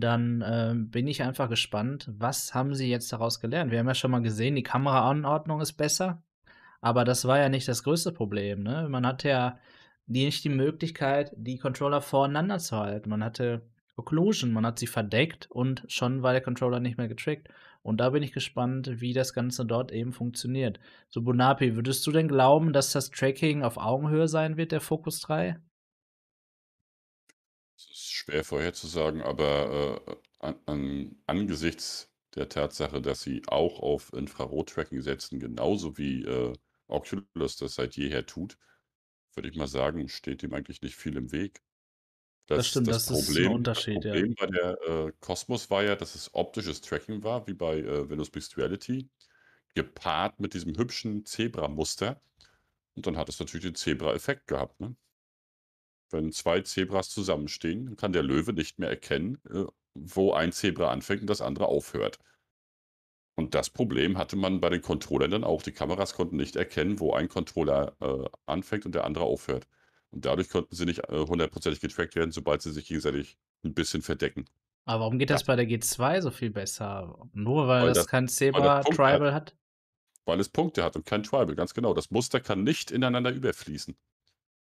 dann 0.00 0.44
ähm, 0.46 0.90
bin 0.90 1.06
ich 1.06 1.22
einfach 1.22 1.48
gespannt, 1.48 2.10
was 2.12 2.54
haben 2.54 2.74
sie 2.74 2.88
jetzt 2.88 3.12
daraus 3.12 3.40
gelernt? 3.40 3.70
Wir 3.70 3.78
haben 3.78 3.88
ja 3.88 3.94
schon 3.94 4.10
mal 4.10 4.22
gesehen, 4.22 4.56
die 4.56 4.62
Kameraanordnung 4.62 5.60
ist 5.60 5.74
besser, 5.74 6.22
aber 6.80 7.04
das 7.04 7.24
war 7.26 7.38
ja 7.38 7.48
nicht 7.48 7.68
das 7.68 7.82
größte 7.82 8.12
Problem. 8.12 8.62
Ne? 8.62 8.88
Man 8.88 9.06
hatte 9.06 9.28
ja 9.28 9.58
nicht 10.06 10.44
die 10.44 10.50
Möglichkeit, 10.50 11.32
die 11.36 11.58
Controller 11.58 12.00
voreinander 12.00 12.58
zu 12.58 12.76
halten. 12.76 13.10
Man 13.10 13.24
hatte 13.24 13.62
Occlusion, 13.96 14.52
man 14.52 14.66
hat 14.66 14.78
sie 14.78 14.86
verdeckt 14.86 15.50
und 15.50 15.84
schon 15.88 16.22
war 16.22 16.32
der 16.32 16.42
Controller 16.42 16.80
nicht 16.80 16.98
mehr 16.98 17.08
getrackt. 17.08 17.48
Und 17.82 17.98
da 17.98 18.10
bin 18.10 18.22
ich 18.22 18.32
gespannt, 18.32 19.00
wie 19.00 19.12
das 19.12 19.32
Ganze 19.32 19.64
dort 19.64 19.92
eben 19.92 20.12
funktioniert. 20.12 20.80
So, 21.08 21.22
Bunapi, 21.22 21.76
würdest 21.76 22.06
du 22.06 22.12
denn 22.12 22.28
glauben, 22.28 22.72
dass 22.72 22.92
das 22.92 23.10
Tracking 23.10 23.62
auf 23.62 23.76
Augenhöhe 23.76 24.28
sein 24.28 24.56
wird, 24.56 24.72
der 24.72 24.80
Focus 24.80 25.20
3? 25.20 25.58
Das 27.76 27.90
ist 27.90 28.10
schwer 28.12 28.42
vorherzusagen, 28.42 29.22
aber 29.22 30.00
äh, 30.06 30.16
an, 30.38 30.56
an, 30.66 31.16
angesichts 31.26 32.10
der 32.34 32.48
Tatsache, 32.48 33.02
dass 33.02 33.22
sie 33.22 33.42
auch 33.46 33.80
auf 33.80 34.12
Infrarot-Tracking 34.12 35.02
setzen, 35.02 35.38
genauso 35.40 35.98
wie 35.98 36.24
äh, 36.24 36.54
Oculus 36.86 37.56
das 37.56 37.74
seit 37.74 37.96
jeher 37.96 38.24
tut, 38.26 38.56
würde 39.34 39.48
ich 39.48 39.56
mal 39.56 39.68
sagen, 39.68 40.08
steht 40.08 40.42
dem 40.42 40.54
eigentlich 40.54 40.80
nicht 40.82 40.96
viel 40.96 41.16
im 41.16 41.32
Weg. 41.32 41.62
Das, 42.46 42.58
das 42.58 42.68
stimmt, 42.68 42.88
das, 42.88 43.06
das 43.06 43.28
ist 43.28 43.36
ein 43.36 43.48
Unterschied, 43.48 43.96
das 43.96 44.04
Problem 44.04 44.34
ja. 44.38 44.46
bei 44.46 44.46
der 44.46 45.06
äh, 45.06 45.12
Cosmos 45.20 45.68
war 45.68 45.82
ja, 45.82 45.96
dass 45.96 46.14
es 46.14 46.32
optisches 46.32 46.80
Tracking 46.80 47.22
war, 47.24 47.46
wie 47.46 47.54
bei 47.54 47.78
äh, 47.78 48.08
Windows 48.08 48.32
Mixed 48.32 48.56
Reality, 48.56 49.10
gepaart 49.74 50.40
mit 50.40 50.54
diesem 50.54 50.76
hübschen 50.78 51.26
Zebra-Muster. 51.26 52.20
Und 52.94 53.06
dann 53.06 53.16
hat 53.16 53.28
es 53.28 53.40
natürlich 53.40 53.66
den 53.66 53.74
Zebra-Effekt 53.74 54.46
gehabt. 54.46 54.80
Ne? 54.80 54.96
Wenn 56.10 56.32
zwei 56.32 56.60
Zebras 56.60 57.10
zusammenstehen, 57.10 57.96
kann 57.96 58.12
der 58.12 58.22
Löwe 58.22 58.52
nicht 58.52 58.78
mehr 58.78 58.88
erkennen, 58.88 59.38
äh, 59.50 59.64
wo 59.94 60.32
ein 60.32 60.52
Zebra 60.52 60.90
anfängt 60.90 61.22
und 61.22 61.30
das 61.30 61.40
andere 61.40 61.66
aufhört. 61.66 62.18
Und 63.34 63.54
das 63.54 63.68
Problem 63.68 64.16
hatte 64.16 64.36
man 64.36 64.60
bei 64.60 64.70
den 64.70 64.80
Controllern 64.80 65.30
dann 65.30 65.44
auch. 65.44 65.62
Die 65.62 65.72
Kameras 65.72 66.14
konnten 66.14 66.36
nicht 66.36 66.56
erkennen, 66.56 67.00
wo 67.00 67.12
ein 67.12 67.28
Controller 67.28 67.94
äh, 68.00 68.28
anfängt 68.46 68.86
und 68.86 68.94
der 68.94 69.04
andere 69.04 69.24
aufhört. 69.24 69.66
Und 70.10 70.24
dadurch 70.24 70.48
konnten 70.48 70.74
sie 70.74 70.86
nicht 70.86 71.00
äh, 71.10 71.18
hundertprozentig 71.18 71.80
getrackt 71.80 72.14
werden, 72.14 72.30
sobald 72.30 72.62
sie 72.62 72.72
sich 72.72 72.86
gegenseitig 72.86 73.36
ein 73.62 73.74
bisschen 73.74 74.00
verdecken. 74.00 74.46
Aber 74.86 75.00
warum 75.00 75.18
geht 75.18 75.30
das 75.30 75.44
bei 75.44 75.56
der 75.56 75.66
G2 75.66 76.22
so 76.22 76.30
viel 76.30 76.50
besser? 76.50 77.28
Nur 77.32 77.68
weil, 77.68 77.82
weil 77.82 77.88
das, 77.88 77.98
das, 77.98 78.06
kein 78.06 78.28
Zebra-Tribal 78.28 79.34
hat, 79.34 79.52
hat? 79.52 79.56
Weil 80.24 80.40
es 80.40 80.48
Punkte 80.48 80.82
hat 80.82 80.96
und 80.96 81.04
kein 81.04 81.22
Tribal, 81.22 81.54
ganz 81.54 81.74
genau. 81.74 81.92
Das 81.92 82.10
Muster 82.10 82.40
kann 82.40 82.62
nicht 82.62 82.90
ineinander 82.90 83.32
überfließen. 83.32 83.96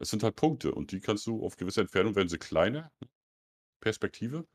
Es 0.03 0.11
sind 0.11 0.25
halt 0.25 0.35
Punkte 0.35 0.75
und 0.75 0.91
die 0.91 0.99
kannst 0.99 1.29
du 1.29 1.47
auf 1.47 1.57
gewisse 1.57 1.83
Entfernung, 1.83 2.17
werden 2.17 2.29
sie 2.29 2.37
kleiner, 2.37 2.91
Perspektive. 3.79 4.49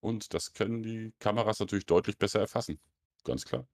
Und 0.00 0.34
das 0.34 0.54
können 0.54 0.82
die 0.82 1.14
Kameras 1.20 1.60
natürlich 1.60 1.86
deutlich 1.86 2.18
besser 2.18 2.40
erfassen. 2.40 2.80
Ganz 3.22 3.44
klar. 3.44 3.68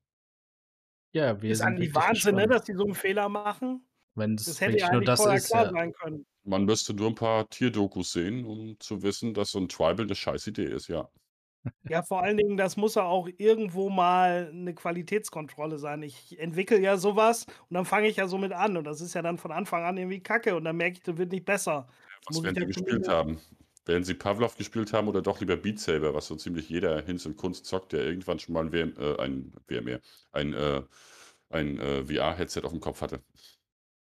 Ja, 1.15 1.41
wir 1.41 1.53
ist 1.53 1.59
sind 1.59 1.69
eigentlich 1.69 1.95
Wahnsinn, 1.95 2.35
ne, 2.35 2.47
dass 2.47 2.65
die 2.65 2.75
so 2.75 2.85
einen 2.85 2.95
Fehler 2.95 3.31
machen. 3.31 3.89
Wenn's, 4.15 4.45
das 4.45 4.61
hätte 4.61 4.77
ja 4.77 4.93
nur 4.93 5.03
das 5.03 5.25
ist, 5.25 5.49
klar 5.49 5.65
ja. 5.65 5.71
sein 5.71 5.95
können. 5.95 6.27
Man 6.45 6.67
müsste 6.67 6.93
nur 6.93 7.09
ein 7.09 7.15
paar 7.15 7.49
Tierdokus 7.49 8.13
sehen, 8.13 8.45
um 8.45 8.79
zu 8.79 9.03
wissen, 9.03 9.33
dass 9.33 9.53
so 9.53 9.61
ein 9.61 9.69
Tribal 9.69 10.05
eine 10.05 10.15
scheiß 10.15 10.47
Idee 10.49 10.67
ist, 10.67 10.89
ja. 10.89 11.09
Ja, 11.89 12.03
vor 12.03 12.23
allen 12.23 12.37
Dingen, 12.37 12.57
das 12.57 12.77
muss 12.77 12.95
ja 12.95 13.05
auch 13.05 13.29
irgendwo 13.39 13.89
mal 13.89 14.51
eine 14.53 14.75
Qualitätskontrolle 14.75 15.79
sein. 15.79 16.03
Ich 16.03 16.39
entwickle 16.39 16.81
ja 16.81 16.97
sowas 16.97 17.47
und 17.69 17.75
dann 17.75 17.85
fange 17.85 18.09
ich 18.09 18.17
ja 18.17 18.27
so 18.27 18.39
mit 18.39 18.53
an 18.53 18.77
und 18.77 18.85
das 18.85 19.01
ist 19.01 19.15
ja 19.15 19.23
dann 19.23 19.39
von 19.39 19.53
Anfang 19.53 19.85
an 19.85 19.97
irgendwie 19.97 20.21
Kacke 20.21 20.57
und 20.57 20.65
dann 20.65 20.77
merke 20.77 20.99
ich, 20.99 21.03
das 21.03 21.17
wird 21.17 21.33
nicht 21.33 21.45
besser. 21.45 21.89
Was 22.27 22.43
werden 22.43 22.57
Sie 22.57 22.67
gespielt 22.67 23.09
haben? 23.09 23.41
Werden 23.85 24.05
Sie 24.05 24.15
Pavlov 24.15 24.57
gespielt 24.57 24.93
haben 24.93 25.09
oder 25.09 25.23
doch 25.23 25.41
lieber 25.41 25.57
Beat 25.57 25.81
Saber, 25.81 26.15
was 26.15 26.27
so 26.27 26.37
ziemlich 26.37 26.69
jeder 26.69 27.03
Hinz 27.03 27.27
und 27.27 27.37
Kunst 27.37 27.67
zockt, 27.67 27.93
der 27.93 28.05
irgendwann 28.05 28.39
schon 28.39 28.55
mal 28.55 28.65
ein, 28.65 28.73
WM, 28.73 28.95
äh, 28.99 29.21
ein, 29.21 29.53
WMR, 29.67 30.01
ein, 30.33 30.53
äh, 30.53 30.83
ein 31.51 31.79
äh, 31.79 32.05
VR-Headset 32.05 32.63
auf 32.63 32.71
dem 32.71 32.81
Kopf 32.81 33.01
hatte? 33.01 33.21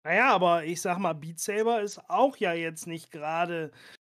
Naja, 0.04 0.32
aber 0.32 0.64
ich 0.64 0.80
sag 0.80 0.98
mal, 0.98 1.14
Beat 1.14 1.38
Saber 1.38 1.82
ist 1.82 1.98
auch 2.08 2.36
ja 2.36 2.52
jetzt 2.52 2.86
nicht 2.86 3.11
gerade 3.11 3.70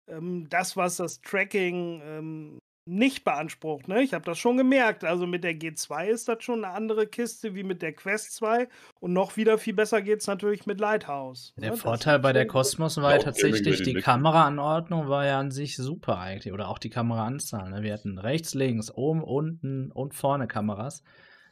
ähm, 0.08 0.48
das, 0.50 0.76
was 0.76 0.98
das 0.98 1.22
Tracking 1.22 2.02
ähm, 2.04 2.60
nicht 2.86 3.24
beansprucht. 3.24 3.88
Ne? 3.88 4.02
Ich 4.02 4.14
habe 4.14 4.26
das 4.26 4.38
schon 4.38 4.58
gemerkt. 4.58 5.04
Also 5.04 5.26
mit 5.26 5.44
der 5.44 5.54
G2 5.54 6.08
ist 6.08 6.28
das 6.28 6.44
schon 6.44 6.66
eine 6.66 6.74
andere 6.74 7.08
Kiste 7.08 7.56
wie 7.56 7.64
mit 7.64 7.82
der 7.82 7.94
Quest 7.94 8.36
2. 8.36 8.68
Und 9.00 9.14
noch 9.14 9.38
wieder 9.38 9.58
viel 9.58 9.74
besser 9.74 10.02
geht 10.02 10.20
es 10.20 10.28
natürlich 10.28 10.66
mit 10.66 10.80
Lighthouse. 10.80 11.54
Der 11.58 11.72
ne? 11.72 11.78
Vorteil 11.78 12.20
bei 12.20 12.34
der 12.34 12.46
Cosmos 12.46 12.98
war 12.98 13.14
ja 13.14 13.20
tatsächlich, 13.20 13.84
die 13.84 13.94
Kameraanordnung 13.94 15.08
war 15.08 15.26
ja 15.26 15.40
an 15.40 15.52
sich 15.52 15.78
super 15.78 16.20
eigentlich. 16.20 16.54
Oder 16.54 16.68
auch 16.68 16.78
die 16.78 16.90
Kameraanzahl. 16.90 17.70
Ne? 17.70 17.84
Wir 17.84 17.94
hatten 17.94 18.18
rechts, 18.18 18.54
links, 18.54 18.92
oben, 18.92 19.24
unten 19.24 19.92
und 19.92 20.14
vorne 20.14 20.48
Kameras. 20.48 21.04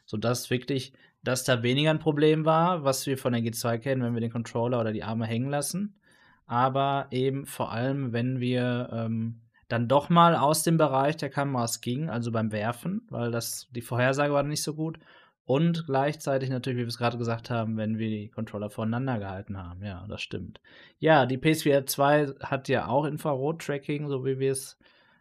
Sodass 0.04 0.50
wirklich, 0.50 0.92
dass 1.22 1.44
da 1.44 1.62
weniger 1.62 1.90
ein 1.90 1.98
Problem 1.98 2.44
war, 2.44 2.84
was 2.84 3.06
wir 3.06 3.16
von 3.16 3.32
der 3.32 3.42
G2 3.42 3.78
kennen, 3.78 4.02
wenn 4.02 4.14
wir 4.14 4.20
den 4.20 4.32
Controller 4.32 4.80
oder 4.80 4.92
die 4.92 5.04
Arme 5.04 5.26
hängen 5.26 5.48
lassen. 5.48 5.98
Aber 6.46 7.06
eben 7.10 7.46
vor 7.46 7.72
allem, 7.72 8.12
wenn 8.12 8.40
wir 8.40 8.90
ähm, 8.92 9.40
dann 9.72 9.88
doch 9.88 10.10
mal 10.10 10.36
aus 10.36 10.62
dem 10.62 10.76
Bereich 10.76 11.16
der 11.16 11.30
Kameras 11.30 11.80
ging, 11.80 12.10
also 12.10 12.30
beim 12.30 12.52
Werfen, 12.52 13.02
weil 13.08 13.30
das 13.30 13.68
die 13.70 13.80
Vorhersage 13.80 14.32
war 14.32 14.42
nicht 14.42 14.62
so 14.62 14.74
gut. 14.74 14.98
Und 15.44 15.86
gleichzeitig 15.86 16.50
natürlich, 16.50 16.76
wie 16.76 16.82
wir 16.82 16.88
es 16.88 16.98
gerade 16.98 17.18
gesagt 17.18 17.50
haben, 17.50 17.76
wenn 17.76 17.98
wir 17.98 18.08
die 18.08 18.28
Controller 18.28 18.70
voneinander 18.70 19.18
gehalten 19.18 19.58
haben. 19.58 19.82
Ja, 19.82 20.06
das 20.08 20.22
stimmt. 20.22 20.60
Ja, 20.98 21.26
die 21.26 21.38
PSVR 21.38 21.84
2 21.84 22.34
hat 22.40 22.68
ja 22.68 22.86
auch 22.86 23.04
Infrarot-Tracking, 23.06 24.08
so 24.08 24.24
wie 24.24 24.38
wir 24.38 24.52
es 24.52 24.78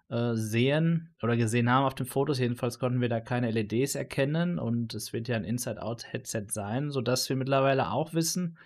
äh, 0.10 0.36
sehen 0.36 1.10
oder 1.24 1.38
gesehen 1.38 1.70
haben 1.70 1.86
auf 1.86 1.96
den 1.96 2.06
Fotos. 2.06 2.38
Jedenfalls 2.38 2.78
konnten 2.78 3.02
wir 3.02 3.10
da 3.10 3.20
keine 3.20 3.50
LEDs 3.50 3.96
erkennen 3.96 4.60
und 4.60 4.94
es 4.94 5.14
wird 5.14 5.28
ja 5.28 5.38
ein 5.38 5.46
Inside-Out-Headset 5.46 6.48
sein, 6.50 6.92
sodass 6.92 7.28
wir 7.30 7.38
mittlerweile 7.38 7.92
auch 7.92 8.14
wissen, 8.14 8.58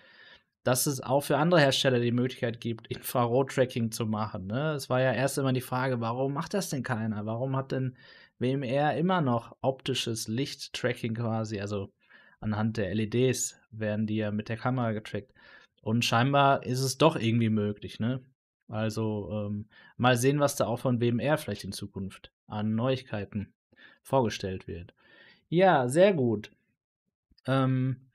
dass 0.66 0.86
es 0.86 1.00
auch 1.00 1.20
für 1.20 1.38
andere 1.38 1.60
Hersteller 1.60 2.00
die 2.00 2.10
Möglichkeit 2.10 2.60
gibt, 2.60 2.88
Infrarot-Tracking 2.88 3.92
zu 3.92 4.04
machen. 4.04 4.48
Ne? 4.48 4.72
Es 4.72 4.90
war 4.90 5.00
ja 5.00 5.12
erst 5.12 5.38
immer 5.38 5.52
die 5.52 5.60
Frage, 5.60 6.00
warum 6.00 6.32
macht 6.32 6.54
das 6.54 6.70
denn 6.70 6.82
keiner? 6.82 7.24
Warum 7.24 7.54
hat 7.54 7.70
denn 7.70 7.96
WMR 8.40 8.96
immer 8.96 9.20
noch 9.20 9.56
optisches 9.60 10.26
Licht-Tracking 10.26 11.14
quasi? 11.14 11.60
Also 11.60 11.92
anhand 12.40 12.78
der 12.78 12.92
LEDs 12.92 13.56
werden 13.70 14.08
die 14.08 14.16
ja 14.16 14.32
mit 14.32 14.48
der 14.48 14.56
Kamera 14.56 14.90
getrackt. 14.90 15.32
Und 15.82 16.04
scheinbar 16.04 16.64
ist 16.64 16.80
es 16.80 16.98
doch 16.98 17.14
irgendwie 17.14 17.50
möglich, 17.50 18.00
ne? 18.00 18.24
Also 18.66 19.30
ähm, 19.30 19.68
mal 19.96 20.16
sehen, 20.16 20.40
was 20.40 20.56
da 20.56 20.66
auch 20.66 20.80
von 20.80 21.00
WMR 21.00 21.38
vielleicht 21.38 21.62
in 21.62 21.70
Zukunft 21.70 22.32
an 22.48 22.74
Neuigkeiten 22.74 23.54
vorgestellt 24.02 24.66
wird. 24.66 24.94
Ja, 25.48 25.86
sehr 25.86 26.12
gut. 26.12 26.50
Ähm, 27.46 28.05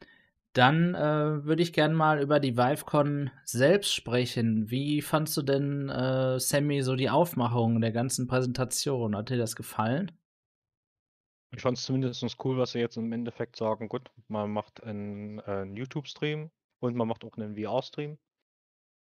dann 0.53 0.95
äh, 0.95 1.45
würde 1.45 1.61
ich 1.61 1.73
gerne 1.73 1.93
mal 1.93 2.21
über 2.21 2.39
die 2.39 2.57
ViveCon 2.57 3.31
selbst 3.45 3.93
sprechen. 3.93 4.69
Wie 4.69 5.01
fandst 5.01 5.37
du 5.37 5.41
denn, 5.41 5.89
äh, 5.89 6.39
Sammy, 6.39 6.81
so 6.81 6.95
die 6.95 7.09
Aufmachung 7.09 7.79
der 7.79 7.91
ganzen 7.91 8.27
Präsentation? 8.27 9.15
Hat 9.15 9.29
dir 9.29 9.37
das 9.37 9.55
gefallen? 9.55 10.11
Ich 11.53 11.61
fand 11.61 11.77
es 11.77 11.83
zumindest 11.83 12.23
cool, 12.43 12.57
was 12.57 12.71
sie 12.71 12.79
jetzt 12.79 12.97
im 12.97 13.11
Endeffekt 13.11 13.55
sagen. 13.55 13.89
Gut, 13.89 14.09
man 14.27 14.51
macht 14.51 14.83
einen, 14.83 15.39
äh, 15.39 15.61
einen 15.61 15.75
YouTube-Stream 15.75 16.49
und 16.79 16.95
man 16.95 17.07
macht 17.07 17.23
auch 17.23 17.37
einen 17.37 17.55
VR-Stream, 17.55 18.17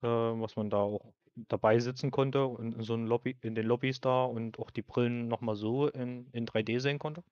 äh, 0.02 0.06
was 0.06 0.56
man 0.56 0.70
da 0.70 0.78
auch 0.78 1.12
dabei 1.48 1.78
sitzen 1.78 2.10
konnte 2.10 2.56
in, 2.58 2.72
in 2.72 2.82
so 2.82 2.94
einem 2.94 3.06
Lobby, 3.06 3.36
in 3.42 3.54
den 3.54 3.66
Lobbys 3.66 4.00
da 4.00 4.24
und 4.24 4.58
auch 4.58 4.70
die 4.70 4.82
Brillen 4.82 5.28
nochmal 5.28 5.56
so 5.56 5.88
in, 5.88 6.28
in 6.32 6.46
3D 6.46 6.80
sehen 6.80 6.98
konnte. 6.98 7.22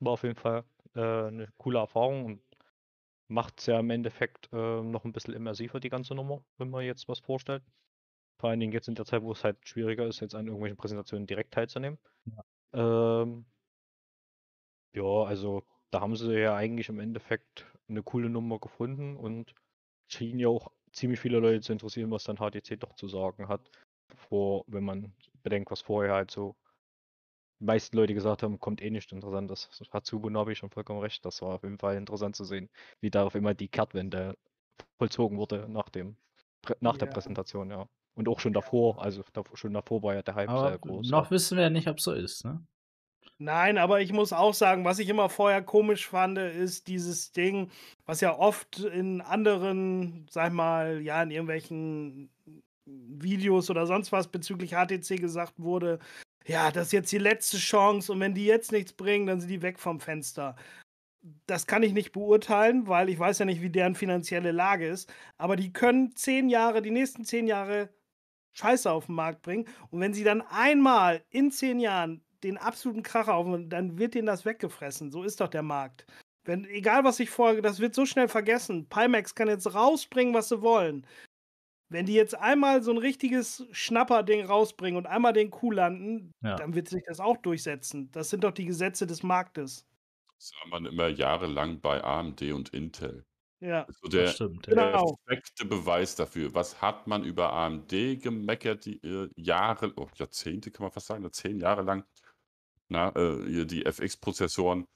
War 0.00 0.12
auf 0.12 0.22
jeden 0.22 0.36
Fall 0.36 0.64
äh, 0.94 1.00
eine 1.00 1.48
coole 1.56 1.78
Erfahrung 1.78 2.24
und 2.24 2.40
macht 3.28 3.60
es 3.60 3.66
ja 3.66 3.78
im 3.78 3.90
Endeffekt 3.90 4.48
äh, 4.52 4.82
noch 4.82 5.04
ein 5.04 5.12
bisschen 5.12 5.34
immersiver, 5.34 5.80
die 5.80 5.90
ganze 5.90 6.14
Nummer, 6.14 6.42
wenn 6.56 6.70
man 6.70 6.84
jetzt 6.84 7.08
was 7.08 7.20
vorstellt. 7.20 7.62
Vor 8.40 8.50
allen 8.50 8.60
Dingen 8.60 8.72
jetzt 8.72 8.88
in 8.88 8.94
der 8.94 9.04
Zeit, 9.04 9.22
wo 9.22 9.32
es 9.32 9.44
halt 9.44 9.56
schwieriger 9.66 10.06
ist, 10.06 10.20
jetzt 10.20 10.34
an 10.34 10.46
irgendwelchen 10.46 10.76
Präsentationen 10.76 11.26
direkt 11.26 11.54
teilzunehmen. 11.54 11.98
Ja, 12.24 13.22
ähm, 13.22 13.46
ja 14.94 15.24
also 15.24 15.64
da 15.90 16.00
haben 16.00 16.16
sie 16.16 16.38
ja 16.38 16.54
eigentlich 16.54 16.88
im 16.88 17.00
Endeffekt 17.00 17.66
eine 17.88 18.02
coole 18.02 18.30
Nummer 18.30 18.58
gefunden 18.58 19.16
und 19.16 19.54
schien 20.08 20.38
ja 20.38 20.48
auch 20.48 20.70
ziemlich 20.92 21.20
viele 21.20 21.38
Leute 21.38 21.60
zu 21.60 21.72
interessieren, 21.72 22.10
was 22.10 22.24
dann 22.24 22.36
HTC 22.36 22.78
doch 22.78 22.94
zu 22.94 23.08
sagen 23.08 23.48
hat, 23.48 23.70
vor, 24.14 24.64
wenn 24.66 24.84
man 24.84 25.12
bedenkt, 25.42 25.70
was 25.70 25.80
vorher 25.80 26.14
halt 26.14 26.30
so 26.30 26.56
die 27.60 27.64
meisten 27.64 27.96
Leute 27.96 28.14
gesagt 28.14 28.42
haben, 28.42 28.58
kommt 28.58 28.80
eh 28.82 28.90
nicht 28.90 29.12
interessant. 29.12 29.50
Das 29.50 29.68
hat 29.90 30.06
Subunabi 30.06 30.54
schon 30.54 30.70
vollkommen 30.70 31.00
recht. 31.00 31.24
Das 31.24 31.42
war 31.42 31.54
auf 31.54 31.62
jeden 31.62 31.78
Fall 31.78 31.96
interessant 31.96 32.36
zu 32.36 32.44
sehen, 32.44 32.68
wie 33.00 33.10
da 33.10 33.24
auf 33.24 33.34
immer 33.34 33.54
die 33.54 33.68
Kehrtwende 33.68 34.36
vollzogen 34.98 35.38
wurde 35.38 35.68
nach 35.68 35.88
dem 35.88 36.16
nach 36.80 36.94
ja. 36.94 36.98
der 36.98 37.06
Präsentation, 37.06 37.70
ja. 37.70 37.86
Und 38.14 38.28
auch 38.28 38.40
schon 38.40 38.52
davor, 38.52 39.00
also 39.00 39.22
schon 39.54 39.72
davor 39.72 40.02
war 40.02 40.14
ja 40.14 40.22
der 40.22 40.34
Hype 40.34 40.48
aber 40.48 40.68
sehr 40.70 40.78
groß. 40.78 41.08
Noch 41.08 41.26
ja. 41.26 41.30
wissen 41.30 41.56
wir 41.56 41.64
ja 41.64 41.70
nicht, 41.70 41.88
ob 41.88 41.98
es 41.98 42.04
so 42.04 42.12
ist, 42.12 42.44
ne? 42.44 42.60
Nein, 43.40 43.78
aber 43.78 44.00
ich 44.00 44.12
muss 44.12 44.32
auch 44.32 44.54
sagen, 44.54 44.84
was 44.84 44.98
ich 44.98 45.08
immer 45.08 45.28
vorher 45.28 45.62
komisch 45.62 46.08
fand, 46.08 46.38
ist 46.38 46.88
dieses 46.88 47.30
Ding, 47.30 47.70
was 48.04 48.20
ja 48.20 48.36
oft 48.36 48.80
in 48.80 49.20
anderen, 49.20 50.26
sag 50.28 50.52
mal, 50.52 51.00
ja, 51.02 51.22
in 51.22 51.30
irgendwelchen 51.30 52.30
Videos 52.84 53.70
oder 53.70 53.86
sonst 53.86 54.10
was 54.10 54.26
bezüglich 54.26 54.72
HTC 54.72 55.20
gesagt 55.20 55.54
wurde, 55.58 56.00
ja, 56.48 56.70
das 56.70 56.86
ist 56.86 56.92
jetzt 56.92 57.12
die 57.12 57.18
letzte 57.18 57.58
Chance 57.58 58.10
und 58.10 58.20
wenn 58.20 58.34
die 58.34 58.46
jetzt 58.46 58.72
nichts 58.72 58.94
bringen, 58.94 59.26
dann 59.26 59.40
sind 59.40 59.50
die 59.50 59.62
weg 59.62 59.78
vom 59.78 60.00
Fenster. 60.00 60.56
Das 61.46 61.66
kann 61.66 61.82
ich 61.82 61.92
nicht 61.92 62.12
beurteilen, 62.12 62.86
weil 62.88 63.10
ich 63.10 63.18
weiß 63.18 63.40
ja 63.40 63.44
nicht, 63.44 63.60
wie 63.60 63.70
deren 63.70 63.94
finanzielle 63.94 64.52
Lage 64.52 64.88
ist. 64.88 65.12
Aber 65.36 65.56
die 65.56 65.72
können 65.72 66.16
zehn 66.16 66.48
Jahre, 66.48 66.80
die 66.80 66.90
nächsten 66.90 67.24
zehn 67.24 67.46
Jahre 67.46 67.90
Scheiße 68.52 68.90
auf 68.90 69.06
den 69.06 69.14
Markt 69.16 69.42
bringen. 69.42 69.66
Und 69.90 70.00
wenn 70.00 70.14
sie 70.14 70.24
dann 70.24 70.40
einmal 70.42 71.22
in 71.30 71.50
zehn 71.50 71.80
Jahren 71.80 72.24
den 72.42 72.56
absoluten 72.56 73.02
Kracher 73.02 73.34
aufnehmen, 73.34 73.68
dann 73.68 73.98
wird 73.98 74.14
denen 74.14 74.26
das 74.26 74.46
weggefressen. 74.46 75.10
So 75.10 75.24
ist 75.24 75.40
doch 75.40 75.48
der 75.48 75.62
Markt. 75.62 76.06
Wenn, 76.44 76.64
egal 76.64 77.04
was 77.04 77.20
ich 77.20 77.28
vorge, 77.28 77.60
das 77.60 77.78
wird 77.80 77.94
so 77.94 78.06
schnell 78.06 78.28
vergessen. 78.28 78.88
Pimax 78.88 79.34
kann 79.34 79.48
jetzt 79.48 79.74
rausbringen, 79.74 80.32
was 80.32 80.48
sie 80.48 80.62
wollen. 80.62 81.06
Wenn 81.90 82.06
die 82.06 82.14
jetzt 82.14 82.34
einmal 82.38 82.82
so 82.82 82.90
ein 82.90 82.98
richtiges 82.98 83.66
Schnapperding 83.72 84.44
rausbringen 84.44 84.98
und 84.98 85.06
einmal 85.06 85.32
den 85.32 85.50
Kuh 85.50 85.70
landen, 85.70 86.32
ja. 86.42 86.56
dann 86.56 86.74
wird 86.74 86.88
sich 86.88 87.02
das 87.06 87.18
auch 87.18 87.38
durchsetzen. 87.38 88.10
Das 88.12 88.28
sind 88.28 88.44
doch 88.44 88.52
die 88.52 88.66
Gesetze 88.66 89.06
des 89.06 89.22
Marktes. 89.22 89.86
Das 90.36 90.48
sah 90.48 90.68
man 90.68 90.84
immer 90.84 91.08
jahrelang 91.08 91.80
bei 91.80 92.04
AMD 92.04 92.42
und 92.52 92.68
Intel. 92.70 93.24
Ja, 93.60 93.84
also 93.84 94.08
der, 94.08 94.24
das 94.24 94.34
stimmt. 94.34 94.66
Der 94.66 94.74
genau. 94.74 95.16
perfekte 95.26 95.64
Beweis 95.64 96.14
dafür. 96.14 96.54
Was 96.54 96.80
hat 96.80 97.06
man 97.06 97.24
über 97.24 97.52
AMD 97.52 97.90
gemeckert, 98.22 98.84
die 98.84 99.02
äh, 99.02 99.30
Jahre, 99.34 99.92
oh, 99.96 100.08
Jahrzehnte 100.14 100.70
kann 100.70 100.84
man 100.84 100.92
fast 100.92 101.06
sagen, 101.06 101.30
zehn 101.32 101.58
Jahre 101.58 101.82
lang, 101.82 102.04
na, 102.88 103.08
äh, 103.16 103.66
die 103.66 103.84
FX-Prozessoren 103.84 104.86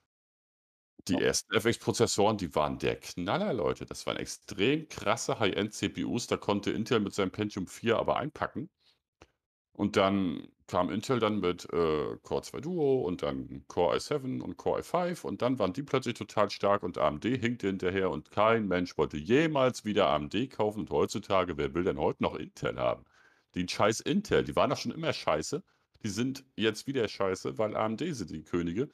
die 1.09 1.15
ersten 1.15 1.55
FX-Prozessoren, 1.55 2.39
die 2.39 2.55
waren 2.55 2.79
der 2.79 2.97
Knaller, 2.97 3.53
Leute. 3.53 3.87
Das 3.87 4.07
waren 4.07 4.17
extrem 4.17 4.89
krasse 4.89 5.39
High-End-CPUs. 5.39 6.29
Da 6.29 6.37
konnte 6.37 6.71
Intel 6.71 7.01
mit 7.01 7.15
seinem 7.15 7.33
Pentium 7.33 7.67
4 7.67 7.97
aber 7.99 8.17
einpacken. 8.17 8.71
Und 9.73 9.97
dann 9.97 10.49
kam 10.67 10.91
Intel 10.91 11.19
dann 11.19 11.41
mit 11.41 11.65
äh, 11.73 12.17
Core 12.23 12.43
2 12.43 12.61
Duo 12.61 13.03
und 13.03 13.23
dann 13.23 13.65
Core 13.69 13.97
i7 13.97 14.41
und 14.41 14.57
Core 14.57 14.81
i5 14.81 15.25
und 15.25 15.43
dann 15.43 15.59
waren 15.59 15.73
die 15.73 15.83
plötzlich 15.83 16.15
total 16.15 16.51
stark 16.51 16.83
und 16.83 16.99
AMD 16.99 17.25
hinkte 17.25 17.67
hinterher 17.67 18.11
und 18.11 18.31
kein 18.31 18.69
Mensch 18.69 18.97
wollte 18.97 19.17
jemals 19.17 19.85
wieder 19.85 20.09
AMD 20.09 20.51
kaufen. 20.51 20.81
Und 20.81 20.91
heutzutage, 20.91 21.57
wer 21.59 21.75
will 21.75 21.85
denn 21.85 21.99
heute 21.99 22.23
noch 22.23 22.37
Intel 22.37 22.79
haben? 22.79 23.05
Die 23.55 23.67
scheiß 23.69 24.01
Intel, 24.01 24.45
die 24.45 24.57
waren 24.57 24.71
doch 24.71 24.79
schon 24.79 24.93
immer 24.93 25.13
scheiße. 25.13 25.63
Die 26.05 26.09
sind 26.09 26.45
jetzt 26.57 26.87
wieder 26.87 27.07
scheiße, 27.09 27.59
weil 27.59 27.77
AMD 27.77 28.01
sind 28.15 28.31
die 28.31 28.45
Könige. 28.45 28.89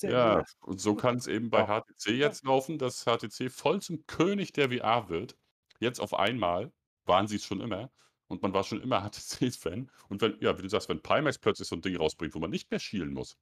Sehr 0.00 0.12
Ja, 0.12 0.14
gut. 0.14 0.54
und 0.60 0.80
so 0.80 0.94
kann 0.94 1.16
es 1.16 1.26
eben 1.26 1.50
bei 1.50 1.66
Ja. 1.66 1.68
HTC 1.68 2.10
jetzt 2.16 2.44
laufen, 2.44 2.78
dass 2.78 3.04
HTC 3.04 3.50
voll 3.50 3.82
zum 3.82 4.06
König 4.06 4.52
der 4.52 4.70
VR 4.70 5.08
wird. 5.08 5.36
Jetzt 5.80 6.00
auf 6.00 6.14
einmal, 6.14 6.72
waren 7.04 7.26
sie 7.26 7.36
es 7.36 7.44
schon 7.44 7.60
immer 7.60 7.90
und 8.28 8.42
man 8.42 8.52
war 8.54 8.62
schon 8.64 8.80
immer 8.80 9.02
HTC-Fan. 9.04 9.90
Und 10.08 10.22
wenn 10.22 10.38
ja, 10.40 10.56
wie 10.58 10.62
du 10.62 10.68
sagst, 10.68 10.88
wenn 10.88 11.02
Pimax 11.02 11.38
plötzlich 11.38 11.68
so 11.68 11.74
ein 11.76 11.82
Ding 11.82 11.96
rausbringt, 11.96 12.34
wo 12.34 12.38
man 12.38 12.50
nicht 12.50 12.70
mehr 12.70 12.80
schielen 12.80 13.12
muss, 13.12 13.38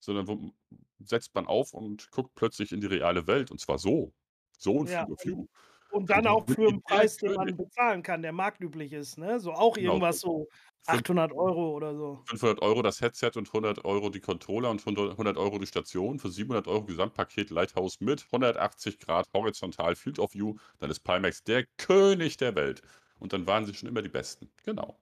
sondern 0.00 0.28
wo 0.28 0.52
setzt 1.00 1.34
man 1.34 1.46
auf 1.46 1.74
und 1.74 2.10
guckt 2.12 2.34
plötzlich 2.36 2.72
in 2.72 2.80
die 2.80 2.88
reale 2.88 3.26
Welt 3.26 3.50
und 3.50 3.60
zwar 3.60 3.78
so. 3.78 4.14
So 4.58 4.80
'n 4.80 4.86
Ja, 4.86 5.08
View 5.24 5.46
und 5.46 5.50
dann 6.02 6.26
auch 6.26 6.46
für 6.46 6.68
einen 6.68 6.82
Preis, 6.82 7.16
den 7.16 7.32
man 7.34 7.56
bezahlen 7.56 8.02
kann, 8.02 8.22
der 8.22 8.32
marktüblich 8.32 8.92
ist, 8.92 9.18
ne? 9.18 9.38
So 9.40 9.52
auch 9.52 9.74
Genau. 9.74 9.92
irgendwas 9.92 10.20
so 10.20 10.48
800 10.86 11.32
Euro 11.32 11.72
oder 11.72 11.94
so. 11.96 12.22
500 12.26 12.60
Euro 12.60 12.82
das 12.82 13.00
Headset 13.00 13.30
und 13.36 13.48
100 13.52 13.84
Euro 13.84 14.10
die 14.10 14.20
Controller 14.20 14.70
und 14.70 14.84
100 14.86 15.36
Euro 15.36 15.58
die 15.58 15.66
Station. 15.66 16.18
Für 16.18 16.30
700 16.30 16.66
Euro 16.68 16.84
Gesamtpaket 16.84 17.50
Lighthouse 17.50 18.00
mit 18.00 18.24
180 18.26 18.98
Grad 18.98 19.26
horizontal 19.34 19.96
Field 19.96 20.18
of 20.18 20.34
View. 20.34 20.54
Dann 20.78 20.90
ist 20.90 21.00
Pimax 21.00 21.42
der 21.44 21.64
König 21.78 22.36
der 22.36 22.54
Welt. 22.54 22.82
Und 23.18 23.32
dann 23.32 23.46
waren 23.46 23.64
sie 23.64 23.74
schon 23.74 23.88
immer 23.88 24.02
die 24.02 24.08
Besten. 24.10 24.50
Genau. 24.64 24.98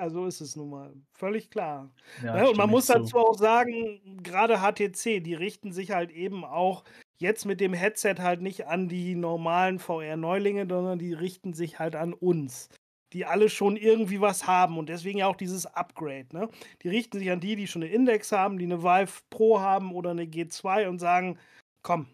Ja, 0.00 0.10
so 0.10 0.26
ist 0.26 0.40
es 0.40 0.54
nun 0.54 0.70
mal. 0.70 0.94
Völlig 1.12 1.50
klar. 1.50 1.92
Ja, 2.22 2.36
Ja, 2.38 2.48
und 2.48 2.56
man 2.56 2.70
muss 2.70 2.86
dazu 2.86 3.18
auch 3.18 3.36
sagen, 3.36 4.20
gerade 4.22 4.60
HTC, 4.60 5.20
die 5.20 5.34
richten 5.34 5.72
sich 5.72 5.90
halt 5.90 6.10
eben 6.10 6.44
auch 6.44 6.84
jetzt 7.18 7.44
mit 7.44 7.60
dem 7.60 7.72
Headset 7.72 8.16
halt 8.18 8.40
nicht 8.40 8.66
an 8.66 8.88
die 8.88 9.14
normalen 9.14 9.78
VR-Neulinge, 9.78 10.66
sondern 10.68 10.98
die 10.98 11.12
richten 11.12 11.52
sich 11.52 11.78
halt 11.78 11.96
an 11.96 12.12
uns, 12.12 12.68
die 13.12 13.26
alle 13.26 13.48
schon 13.48 13.76
irgendwie 13.76 14.20
was 14.20 14.46
haben 14.46 14.78
und 14.78 14.88
deswegen 14.88 15.18
ja 15.18 15.26
auch 15.26 15.36
dieses 15.36 15.66
Upgrade. 15.66 16.28
Ne? 16.32 16.48
Die 16.82 16.88
richten 16.88 17.18
sich 17.18 17.30
an 17.30 17.40
die, 17.40 17.56
die 17.56 17.66
schon 17.66 17.82
eine 17.82 17.92
Index 17.92 18.32
haben, 18.32 18.58
die 18.58 18.64
eine 18.64 18.82
Vive 18.82 19.22
Pro 19.30 19.60
haben 19.60 19.92
oder 19.92 20.10
eine 20.10 20.24
G2 20.24 20.88
und 20.88 20.98
sagen, 20.98 21.38
komm, 21.82 22.06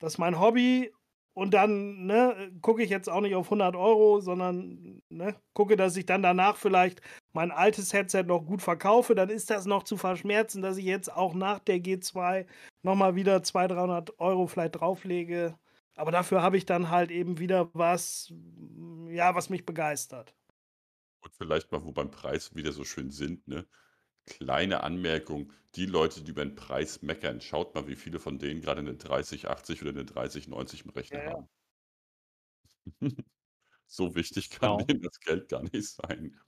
das 0.00 0.14
ist 0.14 0.18
mein 0.18 0.38
Hobby 0.38 0.92
und 1.38 1.54
dann 1.54 2.06
ne, 2.06 2.50
gucke 2.62 2.82
ich 2.82 2.90
jetzt 2.90 3.08
auch 3.08 3.20
nicht 3.20 3.36
auf 3.36 3.46
100 3.46 3.76
Euro, 3.76 4.18
sondern 4.18 5.00
ne, 5.08 5.36
gucke, 5.54 5.76
dass 5.76 5.96
ich 5.96 6.04
dann 6.04 6.20
danach 6.20 6.56
vielleicht 6.56 7.00
mein 7.32 7.52
altes 7.52 7.92
Headset 7.92 8.24
noch 8.24 8.40
gut 8.44 8.60
verkaufe. 8.60 9.14
Dann 9.14 9.28
ist 9.28 9.48
das 9.48 9.64
noch 9.64 9.84
zu 9.84 9.96
verschmerzen, 9.96 10.62
dass 10.62 10.78
ich 10.78 10.84
jetzt 10.84 11.12
auch 11.12 11.34
nach 11.34 11.60
der 11.60 11.76
G2 11.76 12.44
nochmal 12.82 13.14
wieder 13.14 13.40
200, 13.40 13.78
300 13.78 14.18
Euro 14.18 14.48
vielleicht 14.48 14.80
drauflege. 14.80 15.56
Aber 15.94 16.10
dafür 16.10 16.42
habe 16.42 16.56
ich 16.56 16.66
dann 16.66 16.90
halt 16.90 17.12
eben 17.12 17.38
wieder 17.38 17.70
was, 17.72 18.34
ja, 19.08 19.36
was 19.36 19.48
mich 19.48 19.64
begeistert. 19.64 20.34
Und 21.20 21.32
vielleicht 21.36 21.70
mal, 21.70 21.84
wo 21.84 21.92
beim 21.92 22.10
Preis 22.10 22.56
wieder 22.56 22.72
so 22.72 22.82
schön 22.82 23.12
sind, 23.12 23.46
ne? 23.46 23.64
Kleine 24.28 24.84
Anmerkung, 24.84 25.52
die 25.74 25.84
Leute, 25.86 26.22
die 26.22 26.30
über 26.30 26.44
den 26.44 26.54
Preis 26.54 27.02
meckern, 27.02 27.40
schaut 27.40 27.74
mal, 27.74 27.88
wie 27.88 27.96
viele 27.96 28.20
von 28.20 28.38
denen 28.38 28.60
gerade 28.60 28.78
eine 28.80 28.94
3080 28.94 29.82
oder 29.82 29.90
eine 29.90 30.04
3090 30.04 30.84
im 30.84 30.90
Rechner 30.92 31.24
Ja, 31.24 31.34
haben. 31.34 31.48
So 33.88 34.14
wichtig 34.14 34.50
kann 34.50 34.78
Genau. 34.78 34.78
denen 34.78 35.02
das 35.02 35.20
Geld 35.20 35.48
gar 35.48 35.62
nicht 35.62 35.88
sein. 35.88 36.40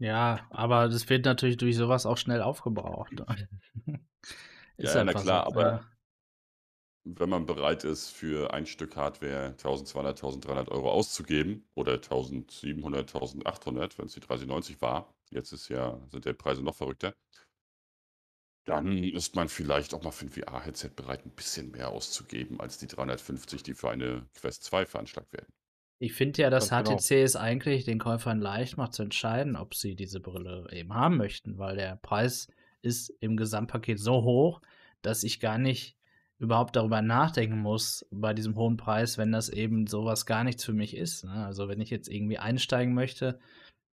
Ja, 0.00 0.46
aber 0.50 0.88
das 0.88 1.08
wird 1.08 1.24
natürlich 1.26 1.56
durch 1.58 1.76
sowas 1.76 2.06
auch 2.06 2.16
schnell 2.18 2.42
aufgebraucht. 2.42 3.22
Ist 4.76 4.96
Ja, 4.96 5.02
na 5.02 5.14
einfach 5.14 5.24
so, 5.24 5.40
klar, 5.40 5.46
aber 5.46 5.84
wenn 7.04 7.28
man 7.30 7.46
bereit 7.46 7.84
ist, 7.84 8.08
für 8.10 8.52
ein 8.54 8.66
Stück 8.66 8.96
Hardware 8.96 9.56
1.200, 9.56 10.18
1.300 10.20 10.68
Euro 10.70 10.90
auszugeben 10.90 11.68
oder 11.74 12.00
1.700, 12.00 13.10
1.800, 13.12 13.98
wenn 13.98 14.06
es 14.06 14.14
die 14.14 14.20
3090 14.20 14.80
war, 14.80 15.14
jetzt 15.32 15.52
ist 15.52 15.68
ja 15.68 16.00
sind 16.10 16.24
ja 16.24 16.32
Preise 16.32 16.62
noch 16.62 16.74
verrückter 16.74 17.14
dann 18.64 19.02
ist 19.02 19.34
man 19.34 19.48
vielleicht 19.48 19.94
auch 19.94 20.02
mal 20.02 20.12
für 20.12 20.26
ein 20.26 20.30
VR-Headset 20.30 20.90
bereit, 20.94 21.26
ein 21.26 21.32
bisschen 21.32 21.72
mehr 21.72 21.88
auszugeben 21.88 22.60
als 22.60 22.78
die 22.78 22.86
350, 22.86 23.62
die 23.62 23.74
für 23.74 23.90
eine 23.90 24.26
Quest 24.34 24.62
2 24.64 24.86
veranschlagt 24.86 25.32
werden. 25.32 25.52
Ich 25.98 26.14
finde 26.14 26.42
ja, 26.42 26.50
dass 26.50 26.70
genau. 26.70 26.96
HTC 26.96 27.22
es 27.22 27.36
eigentlich 27.36 27.84
den 27.84 27.98
Käufern 27.98 28.40
leicht 28.40 28.76
macht 28.76 28.92
zu 28.92 29.02
entscheiden, 29.02 29.56
ob 29.56 29.74
sie 29.74 29.94
diese 29.94 30.20
Brille 30.20 30.66
eben 30.72 30.94
haben 30.94 31.16
möchten, 31.16 31.58
weil 31.58 31.76
der 31.76 31.96
Preis 31.96 32.48
ist 32.82 33.10
im 33.20 33.36
Gesamtpaket 33.36 34.00
so 34.00 34.22
hoch, 34.22 34.60
dass 35.00 35.22
ich 35.22 35.40
gar 35.40 35.58
nicht 35.58 35.96
überhaupt 36.38 36.74
darüber 36.74 37.02
nachdenken 37.02 37.58
muss 37.58 38.04
bei 38.10 38.34
diesem 38.34 38.56
hohen 38.56 38.76
Preis, 38.76 39.16
wenn 39.16 39.30
das 39.30 39.48
eben 39.48 39.86
sowas 39.86 40.26
gar 40.26 40.42
nichts 40.42 40.64
für 40.64 40.72
mich 40.72 40.96
ist. 40.96 41.24
Ne? 41.24 41.46
Also 41.46 41.68
wenn 41.68 41.80
ich 41.80 41.90
jetzt 41.90 42.08
irgendwie 42.08 42.38
einsteigen 42.38 42.94
möchte, 42.94 43.38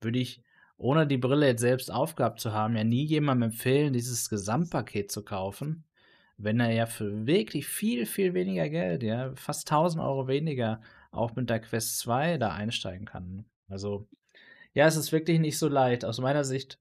würde 0.00 0.20
ich 0.20 0.42
ohne 0.78 1.06
die 1.06 1.18
Brille 1.18 1.46
jetzt 1.46 1.60
selbst 1.60 1.92
aufgehabt 1.92 2.40
zu 2.40 2.52
haben, 2.52 2.76
ja 2.76 2.84
nie 2.84 3.04
jemandem 3.04 3.50
empfehlen, 3.50 3.92
dieses 3.92 4.28
Gesamtpaket 4.28 5.10
zu 5.10 5.24
kaufen, 5.24 5.84
wenn 6.38 6.60
er 6.60 6.72
ja 6.72 6.86
für 6.86 7.26
wirklich 7.26 7.66
viel, 7.66 8.06
viel 8.06 8.34
weniger 8.34 8.68
Geld, 8.68 9.02
ja, 9.02 9.32
fast 9.36 9.70
1000 9.70 10.02
Euro 10.02 10.28
weniger, 10.28 10.80
auch 11.10 11.34
mit 11.34 11.48
der 11.50 11.60
Quest 11.60 11.98
2 12.00 12.38
da 12.38 12.52
einsteigen 12.52 13.06
kann. 13.06 13.46
Also, 13.68 14.06
ja, 14.74 14.86
es 14.86 14.96
ist 14.96 15.12
wirklich 15.12 15.40
nicht 15.40 15.58
so 15.58 15.68
leicht. 15.68 16.04
Aus 16.04 16.20
meiner 16.20 16.44
Sicht 16.44 16.78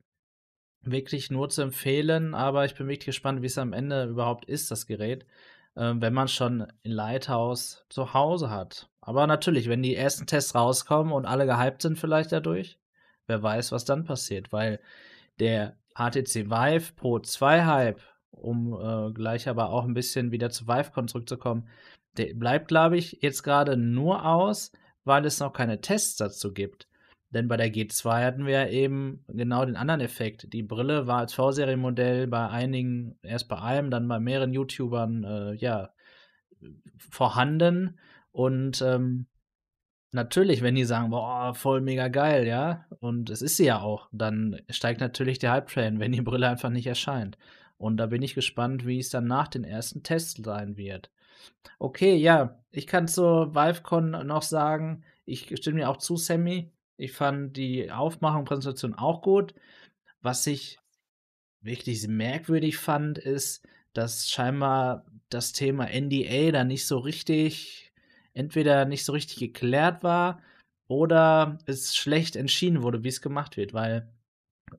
wirklich 0.82 1.32
nur 1.32 1.50
zu 1.50 1.62
empfehlen, 1.62 2.34
aber 2.36 2.66
ich 2.66 2.76
bin 2.76 2.88
wirklich 2.88 3.06
gespannt, 3.06 3.42
wie 3.42 3.48
es 3.48 3.58
am 3.58 3.74
Ende 3.74 4.06
überhaupt 4.06 4.46
ist, 4.46 4.72
das 4.72 4.86
Gerät, 4.88 5.26
äh, 5.76 5.94
wenn 5.96 6.14
man 6.14 6.28
schon 6.28 6.64
ein 6.64 6.74
Lighthouse 6.84 7.86
zu 7.90 8.14
Hause 8.14 8.50
hat. 8.50 8.90
Aber 9.02 9.28
natürlich, 9.28 9.70
wenn 9.70 9.84
die 9.84 9.96
ersten 9.96 10.28
Tests 10.28 10.56
rauskommen 10.56 11.14
und 11.14 11.26
alle 11.26 11.46
gehypt 11.46 11.82
sind 11.82 11.98
vielleicht 11.98 12.32
dadurch, 12.32 12.78
wer 13.28 13.42
weiß, 13.42 13.72
was 13.72 13.86
dann 13.86 14.06
passiert, 14.06 14.52
weil 14.52 14.80
der 15.40 15.78
HTC 15.96 16.50
Vive 16.50 16.94
Pro 16.96 17.20
2 17.20 17.66
Hype, 17.66 18.02
um 18.32 18.74
äh, 18.74 19.12
gleich 19.14 19.48
aber 19.48 19.70
auch 19.70 19.86
ein 19.86 19.94
bisschen 19.94 20.32
wieder 20.32 20.50
zu 20.50 20.68
ViveCon 20.68 21.08
zurückzukommen, 21.08 21.68
der 22.18 22.34
bleibt, 22.34 22.68
glaube 22.68 22.98
ich, 22.98 23.20
jetzt 23.22 23.44
gerade 23.44 23.78
nur 23.78 24.26
aus, 24.26 24.72
weil 25.04 25.26
es 25.26 25.40
noch 25.40 25.54
keine 25.54 25.82
Tests 25.82 26.18
dazu 26.18 26.54
gibt. 26.54 26.88
Denn 27.32 27.48
bei 27.48 27.58
der 27.58 27.74
G2 27.74 28.24
hatten 28.24 28.46
wir 28.46 28.70
eben 28.70 29.26
genau 29.28 29.66
den 29.66 29.76
anderen 29.76 30.00
Effekt. 30.00 30.54
Die 30.54 30.64
Brille 30.64 31.06
war 31.08 31.20
als 31.20 31.34
V-Serienmodell 31.34 32.28
bei 32.28 32.48
einigen, 32.48 33.18
erst 33.24 33.50
bei 33.50 33.60
einem, 33.60 33.92
dann 33.92 34.08
bei 34.08 34.20
mehreren 34.20 34.54
YouTubern, 34.54 35.24
äh, 35.24 35.54
ja, 35.56 35.90
vorhanden. 36.98 38.00
Und 38.32 38.82
ähm, 38.82 39.28
natürlich, 40.16 40.62
wenn 40.64 40.76
die 40.76 40.86
sagen, 40.86 41.12
boah, 41.12 41.54
voll 41.54 41.82
mega 41.82 42.08
geil, 42.08 42.48
ja, 42.48 42.86
und 43.00 43.30
es 43.30 43.42
ist 43.42 43.58
sie 43.58 43.66
ja 43.66 43.82
auch, 43.82 44.10
dann 44.12 44.62
steigt 44.70 45.00
natürlich 45.02 45.38
der 45.38 45.52
Hype-Train, 45.52 46.00
wenn 46.00 46.12
die 46.12 46.22
Brille 46.22 46.50
einfach 46.50 46.72
nicht 46.72 46.88
erscheint. 46.88 47.38
Und 47.78 47.98
da 47.98 48.08
bin 48.08 48.22
ich 48.24 48.34
gespannt, 48.34 48.86
wie 48.88 49.00
es 49.00 49.10
dann 49.10 49.28
nach 49.28 49.48
den 49.48 49.64
ersten 49.64 50.02
Tests 50.02 50.42
sein 50.44 50.78
wird. 50.78 51.12
Okay, 51.78 52.16
ja, 52.16 52.58
ich 52.72 52.88
kann 52.88 53.08
zur 53.08 53.54
ViveCon 53.54 54.26
noch 54.26 54.42
sagen, 54.42 55.04
ich 55.26 55.54
stimme 55.58 55.80
mir 55.80 55.90
auch 55.90 55.98
zu, 55.98 56.18
Sammy. 56.18 56.72
Ich 56.98 57.12
fand 57.12 57.58
die 57.58 57.92
Aufmachung, 57.92 58.46
Präsentation 58.46 58.96
auch 58.96 59.22
gut. 59.22 59.54
Was 60.22 60.48
ich 60.48 60.80
wirklich 61.62 62.08
merkwürdig 62.08 62.78
fand, 62.78 63.18
ist, 63.18 63.68
dass 63.94 64.30
scheinbar 64.30 65.06
das 65.30 65.52
Thema 65.52 65.88
NDA 65.88 66.52
da 66.52 66.64
nicht 66.64 66.88
so 66.88 67.00
richtig 67.00 67.85
entweder 68.36 68.86
nicht 68.86 69.06
so 69.06 69.14
richtig 69.14 69.38
geklärt 69.40 70.04
war 70.04 70.42
oder 70.88 71.58
es 71.66 71.96
schlecht 71.96 72.36
entschieden 72.36 72.84
wurde, 72.84 73.04
wie 73.04 73.10
es 73.10 73.22
gemacht 73.22 73.58
wird, 73.58 73.74
weil 73.74 74.08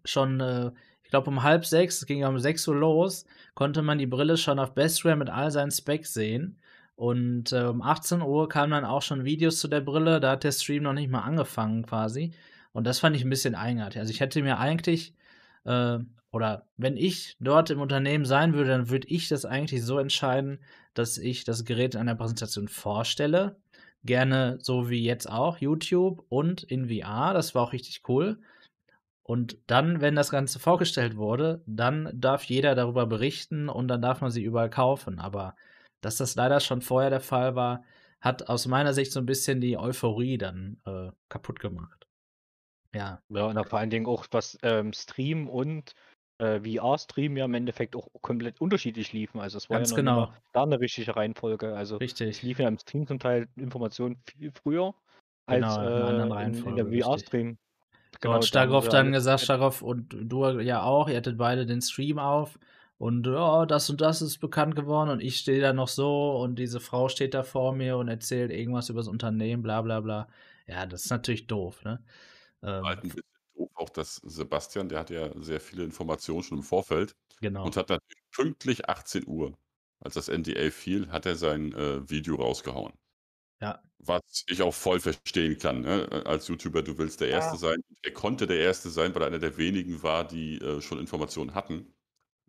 schon, 0.05 0.41
äh, 0.41 0.71
ich 1.03 1.11
glaube, 1.11 1.31
um 1.31 1.43
halb 1.43 1.65
sechs, 1.65 1.99
es 1.99 2.07
ging 2.07 2.21
ja 2.21 2.29
um 2.29 2.39
sechs 2.39 2.67
Uhr 2.69 2.77
los, 2.77 3.27
konnte 3.55 3.83
man 3.83 3.99
die 3.99 4.07
Brille 4.07 4.37
schon 4.37 4.59
auf 4.59 4.75
Bestrare 4.75 5.17
mit 5.17 5.31
all 5.31 5.51
seinen 5.51 5.71
Specs 5.71 6.15
sehen. 6.15 6.61
Und 6.97 7.53
äh, 7.53 7.65
um 7.65 7.83
18 7.83 8.23
Uhr 8.23 8.49
kamen 8.49 8.73
dann 8.73 8.85
auch 8.85 9.03
schon 9.03 9.25
Videos 9.25 9.61
zu 9.61 9.69
der 9.69 9.83
Brille, 9.83 10.19
da 10.21 10.33
hat 10.33 10.45
der 10.45 10.53
Stream 10.53 10.83
noch 10.83 10.95
nicht 10.95 11.11
mal 11.11 11.21
angefangen 11.21 11.85
quasi. 11.85 12.33
Und 12.73 12.85
das 12.87 13.01
fand 13.01 13.17
ich 13.17 13.25
ein 13.25 13.31
bisschen 13.31 13.55
eigenartig. 13.55 14.01
Also 14.01 14.11
ich 14.11 14.21
hätte 14.21 14.43
mir 14.43 14.59
eigentlich, 14.59 15.15
äh, 15.65 15.99
oder 16.33 16.67
wenn 16.77 16.97
ich 16.97 17.37
dort 17.41 17.71
im 17.71 17.81
Unternehmen 17.81 18.25
sein 18.25 18.55
würde, 18.55 18.71
dann 18.71 18.91
würde 18.91 19.09
ich 19.09 19.29
das 19.29 19.45
eigentlich 19.45 19.85
so 19.85 19.99
entscheiden, 19.99 20.59
dass 20.99 21.19
ich 21.19 21.45
das 21.45 21.65
Gerät 21.65 21.95
in 21.95 22.01
einer 22.01 22.15
Präsentation 22.15 22.69
vorstelle. 22.69 23.57
Gerne 24.05 24.59
so 24.61 24.89
wie 24.89 25.03
jetzt 25.03 25.29
auch, 25.31 25.59
YouTube 25.59 26.25
und 26.29 26.63
in 26.63 26.89
VR. 26.89 27.35
Das 27.35 27.55
war 27.55 27.63
auch 27.65 27.73
richtig 27.73 28.03
cool. 28.09 28.39
Und 29.23 29.59
dann, 29.67 30.01
wenn 30.01 30.15
das 30.15 30.31
Ganze 30.31 30.61
vorgestellt 30.61 31.17
wurde, 31.17 31.61
dann 31.67 32.11
darf 32.15 32.45
jeder 32.45 32.77
darüber 32.77 33.07
berichten 33.07 33.69
und 33.69 33.89
dann 33.89 34.01
darf 34.01 34.21
man 34.21 34.31
sie 34.31 34.45
überall 34.45 34.71
kaufen. 34.71 35.19
Aber 35.19 35.57
dass 36.01 36.17
das 36.17 36.37
leider 36.37 36.61
schon 36.61 36.81
vorher 36.81 37.11
der 37.11 37.21
Fall 37.21 37.57
war, 37.57 37.83
hat 38.21 38.49
aus 38.49 38.67
meiner 38.67 38.95
Sicht 38.95 39.13
so 39.13 39.21
ein 39.21 39.27
bisschen 39.27 39.61
die 39.61 39.77
Euphorie 39.77 40.39
dann 40.39 40.81
äh, 40.87 41.11
kaputt 41.29 41.59
gemacht. 41.59 42.07
Ja. 42.95 43.21
Ja, 43.29 43.47
und 43.47 43.69
vor 43.69 43.79
allen 43.79 43.91
Dingen 43.91 44.07
auch 44.07 44.27
was 44.31 44.59
ähm, 44.63 44.93
Stream 44.93 45.49
und 45.49 45.95
äh, 46.39 46.61
VR-Stream 46.61 47.37
ja 47.37 47.45
im 47.45 47.55
Endeffekt 47.55 47.97
auch 47.97 48.09
komplett 48.21 48.61
unterschiedlich 48.61 49.13
liefen. 49.13 49.41
Also 49.41 49.59
es 49.59 49.71
war 49.71 49.79
Ganz 49.79 49.91
ja 49.91 50.03
noch 50.03 50.29
genau. 50.29 50.35
da 50.53 50.63
eine 50.63 50.81
richtige 50.81 51.17
Reihenfolge. 51.17 51.75
Also 51.75 51.97
richtig. 51.97 52.29
es 52.29 52.43
liefen 52.43 52.63
ja 52.63 52.69
im 52.69 52.79
Stream 52.79 53.07
zum 53.07 53.19
Teil 53.19 53.49
Informationen 53.57 54.17
viel 54.25 54.53
früher 54.53 54.95
genau, 55.47 55.77
als 55.77 55.77
äh, 55.79 56.45
in, 56.45 56.67
in, 56.67 56.77
der 56.77 56.87
VR-Stream. 56.87 57.59
Genau, 58.21 58.35
hat 58.35 58.45
Starkov 58.45 58.89
dann 58.89 59.13
gesagt, 59.13 59.43
Starkov 59.43 59.83
und 59.83 60.15
du 60.19 60.47
ja 60.61 60.83
auch, 60.83 61.09
ihr 61.09 61.17
hattet 61.17 61.37
beide 61.37 61.67
den 61.67 61.83
Stream 61.83 62.19
auf 62.19 62.59
und 62.99 63.29
oh, 63.29 63.67
das 63.67 63.91
und 63.91 64.01
das 64.01 64.23
ist 64.23 64.39
bekannt 64.39 64.75
geworden 64.75 65.11
und 65.11 65.21
ich 65.21 65.37
stehe 65.37 65.61
da 65.61 65.75
noch 65.75 65.89
so 65.89 66.37
und 66.37 66.59
diese 66.59 66.81
Frau 66.81 67.09
steht 67.09 67.35
da 67.35 67.43
vor 67.43 67.75
mir 67.75 67.99
und 67.99 68.09
erzählt 68.09 68.51
irgendwas 68.51 68.89
über 68.89 69.01
das 69.01 69.09
Unternehmen, 69.09 69.63
bla 69.63 69.83
bla 69.83 70.01
bla. 70.01 70.29
Ja, 70.67 70.87
das 70.87 71.05
ist 71.05 71.11
natürlich 71.11 71.47
doof, 71.47 71.85
ne? 71.85 72.03
Ähm, 72.63 72.85
halt 72.85 73.03
bisschen 73.03 73.23
doof 73.57 73.71
auch, 73.75 73.89
dass 73.91 74.17
Sebastian, 74.17 74.89
der 74.89 75.01
hat 75.01 75.11
ja 75.11 75.31
sehr 75.41 75.61
viele 75.61 75.85
Informationen 75.85 76.43
schon 76.43 76.59
im 76.59 76.65
Vorfeld 76.65 77.17
Genau. 77.41 77.65
und 77.65 77.77
hat 77.77 77.91
natürlich 77.91 78.23
pünktlich 78.31 78.89
18 78.89 79.27
Uhr, 79.27 79.57
als 80.01 80.15
das 80.15 80.29
NDA 80.29 80.71
fiel, 80.71 81.09
hat 81.11 81.27
er 81.27 81.37
sein 81.37 81.73
äh, 81.73 82.09
Video 82.09 82.37
rausgehauen. 82.37 82.93
Ja. 83.61 83.83
Was 83.99 84.45
ich 84.49 84.63
auch 84.63 84.75
voll 84.75 85.01
verstehen 85.01 85.59
kann. 85.59 85.81
Ne? 85.81 86.09
Als 86.27 86.49
YouTuber, 86.49 86.83
du 86.83 86.99
willst 86.99 87.21
der 87.21 87.29
Erste 87.29 87.55
ja. 87.55 87.59
sein. 87.59 87.83
Er 88.03 88.13
konnte 88.13 88.47
der 88.47 88.59
Erste 88.59 88.91
sein, 88.91 89.15
weil 89.15 89.23
er 89.23 89.29
einer 89.29 89.39
der 89.39 89.57
wenigen 89.57 90.03
war, 90.03 90.27
die 90.27 90.59
äh, 90.59 90.81
schon 90.81 90.99
Informationen 90.99 91.55
hatten. 91.55 91.95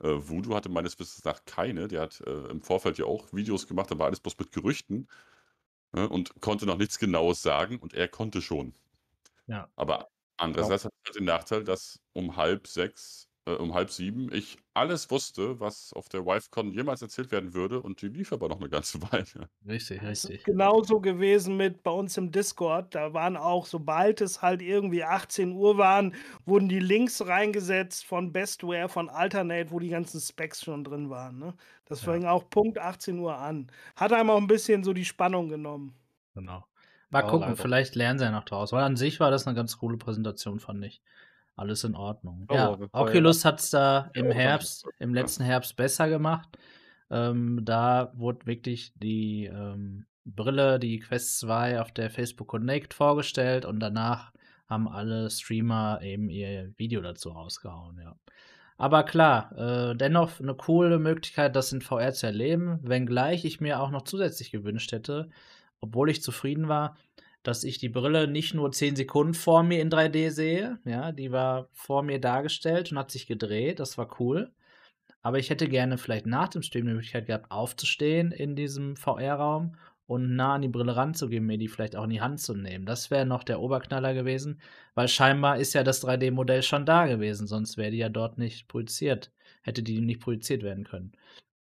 Äh, 0.02 0.10
Voodoo 0.10 0.54
hatte 0.56 0.70
meines 0.70 1.00
Wissens 1.00 1.24
nach 1.24 1.46
keine. 1.46 1.88
Der 1.88 2.02
hat 2.02 2.22
äh, 2.22 2.50
im 2.50 2.62
Vorfeld 2.62 2.98
ja 2.98 3.06
auch 3.06 3.32
Videos 3.34 3.68
gemacht, 3.68 3.92
aber 3.92 4.06
alles 4.06 4.20
bloß 4.20 4.38
mit 4.38 4.52
Gerüchten 4.52 5.08
ne? 5.94 6.08
und 6.10 6.42
konnte 6.42 6.66
noch 6.66 6.78
nichts 6.78 7.00
Genaues 7.00 7.42
sagen 7.42 7.80
und 7.80 7.94
er 7.94 8.08
konnte 8.08 8.42
schon. 8.42 8.74
Ja. 9.48 9.70
Aber 9.76 10.10
Andererseits 10.38 10.86
hat 10.86 10.94
es 11.04 11.10
halt 11.10 11.16
den 11.20 11.26
Nachteil, 11.26 11.64
dass 11.64 12.00
um 12.14 12.36
halb 12.36 12.68
sechs 12.68 13.30
äh, 13.46 13.52
um 13.54 13.74
halb 13.74 13.90
sieben 13.92 14.32
ich 14.34 14.58
alles 14.74 15.10
wusste, 15.12 15.60
was 15.60 15.94
auf 15.94 16.10
der 16.10 16.26
WiFCon 16.26 16.72
jemals 16.74 17.02
erzählt 17.02 17.32
werden 17.32 17.54
würde 17.54 17.82
und 17.82 18.02
die 18.02 18.08
lief 18.10 18.34
aber 18.34 18.50
noch 18.50 18.60
eine 18.60 18.70
ganze 18.70 19.02
Weile. 19.12 19.50
Richtig, 19.68 20.02
richtig. 20.02 20.44
Genauso 20.44 21.02
gewesen 21.02 21.58
mit 21.58 21.84
bei 21.84 21.92
uns 21.92 22.16
im 22.18 22.32
Discord. 22.32 22.96
Da 22.96 23.14
waren 23.14 23.36
auch, 23.36 23.66
sobald 23.66 24.22
es 24.22 24.42
halt 24.42 24.62
irgendwie 24.62 25.04
18 25.04 25.52
Uhr 25.52 25.78
waren, 25.78 26.16
wurden 26.46 26.70
die 26.70 26.80
Links 26.80 27.26
reingesetzt 27.26 28.06
von 28.06 28.32
Bestware, 28.32 28.88
von 28.88 29.10
Alternate, 29.10 29.70
wo 29.72 29.80
die 29.80 29.90
ganzen 29.90 30.22
Specs 30.22 30.62
schon 30.64 30.84
drin 30.86 31.10
waren. 31.10 31.38
Ne? 31.40 31.54
Das 31.86 32.02
Ja. 32.02 32.14
fing 32.14 32.26
auch 32.26 32.50
Punkt 32.50 32.78
18 32.80 33.20
Uhr 33.20 33.38
an. 33.38 33.72
Hat 33.96 34.14
einem 34.14 34.30
auch 34.30 34.38
ein 34.38 34.48
bisschen 34.48 34.84
so 34.84 34.94
die 34.94 35.06
Spannung 35.06 35.50
genommen. 35.50 35.96
Genau. 36.36 36.66
Mal 37.10 37.22
gucken, 37.22 37.50
leider. 37.50 37.56
vielleicht 37.56 37.96
lernen 37.96 38.20
sie 38.20 38.26
ja 38.26 38.32
noch 38.32 38.44
draus. 38.44 38.72
Weil 38.72 38.84
an 38.84 38.98
sich 38.98 39.20
war 39.20 39.32
das 39.32 39.48
eine 39.48 39.56
ganz 39.56 39.78
coole 39.78 39.98
Präsentation, 39.98 40.60
fand 40.60 40.84
ich. 40.86 41.02
Alles 41.56 41.84
in 41.84 41.96
Ordnung. 41.96 42.48
Ja, 42.52 42.78
Ja, 42.78 42.88
Oculus 42.92 43.46
hat 43.46 43.60
es 43.60 43.72
da 43.72 44.12
im 44.14 44.30
Herbst, 44.30 44.86
im 45.00 45.14
letzten 45.14 45.44
Herbst 45.44 45.76
besser 45.76 46.08
gemacht. 46.10 46.50
Ähm, 47.10 47.62
da 47.64 48.12
wurde 48.16 48.46
wirklich 48.46 48.94
die 48.96 49.46
ähm, 49.46 50.06
Brille, 50.26 50.78
die 50.78 51.00
Quest 51.00 51.40
2 51.40 51.82
auf 51.82 51.92
der 51.92 52.10
Facebook 52.10 52.50
Connect 52.50 52.94
vorgestellt 52.94 53.66
und 53.66 53.80
danach 53.80 54.32
haben 54.68 54.88
alle 54.88 55.30
Streamer 55.30 56.02
eben 56.02 56.30
ihr 56.30 56.74
Video 56.78 57.02
dazu 57.02 57.30
rausgehauen, 57.30 58.00
ja. 58.04 58.16
Aber 58.80 59.04
klar, 59.04 59.58
äh, 59.58 59.96
dennoch 59.96 60.40
eine 60.40 60.54
coole 60.54 61.00
Möglichkeit, 61.00 61.56
das 61.56 61.72
in 61.72 61.82
VR 61.82 62.14
zu 62.14 62.28
erleben, 62.28 62.80
wenngleich 62.84 63.44
ich 63.44 63.60
mir 63.60 63.80
auch 63.80 63.90
noch 63.90 64.04
zusätzlich 64.04 64.52
gewünscht 64.52 64.92
hätte, 64.92 65.30
obwohl 65.82 66.10
ich 66.10 66.22
zufrieden 66.22 66.68
war, 66.68 66.98
dass 67.44 67.64
ich 67.64 67.78
die 67.78 67.90
Brille 67.90 68.28
nicht 68.28 68.54
nur 68.54 68.72
10 68.72 68.96
Sekunden 68.96 69.34
vor 69.34 69.64
mir 69.64 69.82
in 69.82 69.90
3D 69.90 70.32
sehe, 70.32 70.80
ja, 70.86 71.12
die 71.12 71.32
war 71.32 71.70
vor 71.72 72.04
mir 72.04 72.20
dargestellt 72.20 72.92
und 72.92 72.98
hat 73.00 73.12
sich 73.12 73.28
gedreht, 73.28 73.80
das 73.80 73.98
war 73.98 74.20
cool. 74.20 74.52
Aber 75.22 75.40
ich 75.40 75.50
hätte 75.50 75.68
gerne 75.68 75.98
vielleicht 75.98 76.26
nach 76.26 76.50
dem 76.50 76.62
Stream 76.62 76.86
die 76.86 76.94
Möglichkeit 76.94 77.28
gehabt, 77.28 77.52
aufzustehen 77.52 78.32
in 78.32 78.56
diesem 78.56 78.96
VR-Raum 78.96 79.76
und 80.08 80.36
nah 80.36 80.56
an 80.56 80.62
die 80.62 80.70
Brille 80.70 80.96
ranzugehen, 80.96 81.46
mir 81.46 81.58
die 81.58 81.68
vielleicht 81.68 81.96
auch 81.96 82.06
in 82.06 82.10
die 82.10 82.22
Hand 82.22 82.40
zu 82.40 82.56
nehmen. 82.56 82.86
Das 82.86 83.12
wäre 83.12 83.26
noch 83.26 83.44
der 83.44 83.60
Oberknaller 83.60 84.14
gewesen, 84.14 84.62
weil 84.96 85.08
scheinbar 85.08 85.58
ist 85.58 85.74
ja 85.74 85.84
das 85.84 86.04
3D-Modell 86.04 86.64
schon 86.64 86.86
da 86.86 87.08
gewesen, 87.08 87.46
sonst 87.48 87.78
wäre 87.78 87.92
die 87.92 87.98
ja 87.98 88.10
dort 88.10 88.38
nicht 88.38 88.68
projiziert, 88.68 89.32
hätte 89.64 89.84
die 89.84 90.00
nicht 90.02 90.22
projiziert 90.22 90.64
werden 90.64 90.86
können. 90.86 91.12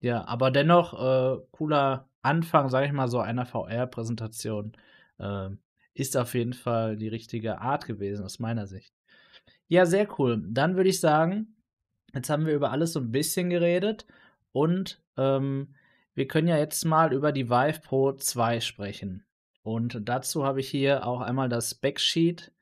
Ja, 0.01 0.27
aber 0.27 0.51
dennoch 0.51 0.95
äh, 0.95 1.41
cooler 1.51 2.09
Anfang, 2.27 2.69
sage 2.69 2.87
ich 2.87 2.93
mal, 2.93 3.09
so 3.09 3.21
einer 3.21 3.47
VR-Präsentation. 3.47 4.73
Äh, 5.19 5.51
ist 5.95 6.17
auf 6.17 6.35
jeden 6.35 6.53
Fall 6.53 6.97
die 6.97 7.09
richtige 7.09 7.61
Art 7.61 7.87
gewesen, 7.87 8.25
aus 8.25 8.39
meiner 8.39 8.67
Sicht. 8.67 8.93
Ja, 9.69 9.87
sehr 9.87 10.09
cool. 10.19 10.43
Dann 10.47 10.77
würde 10.77 10.91
ich 10.91 11.01
sagen, 11.01 11.57
jetzt 12.15 12.29
haben 12.31 12.47
wir 12.47 12.55
über 12.55 12.71
alles 12.71 12.93
so 12.93 13.01
ein 13.01 13.13
bisschen 13.13 13.49
geredet 13.49 14.07
und 14.53 15.01
ähm, 15.17 15.75
wir 16.15 16.29
können 16.29 16.49
ja 16.49 16.59
jetzt 16.59 16.85
mal 16.85 17.13
über 17.13 17.33
die 17.33 17.49
Vive 17.49 17.81
Pro 17.81 18.13
2 18.13 18.61
sprechen. 18.61 19.25
Und 19.63 20.01
dazu 20.03 20.45
habe 20.45 20.61
ich 20.61 20.69
hier 20.69 21.07
auch 21.07 21.21
einmal 21.21 21.49
das 21.49 21.71
Specsheet 21.71 22.53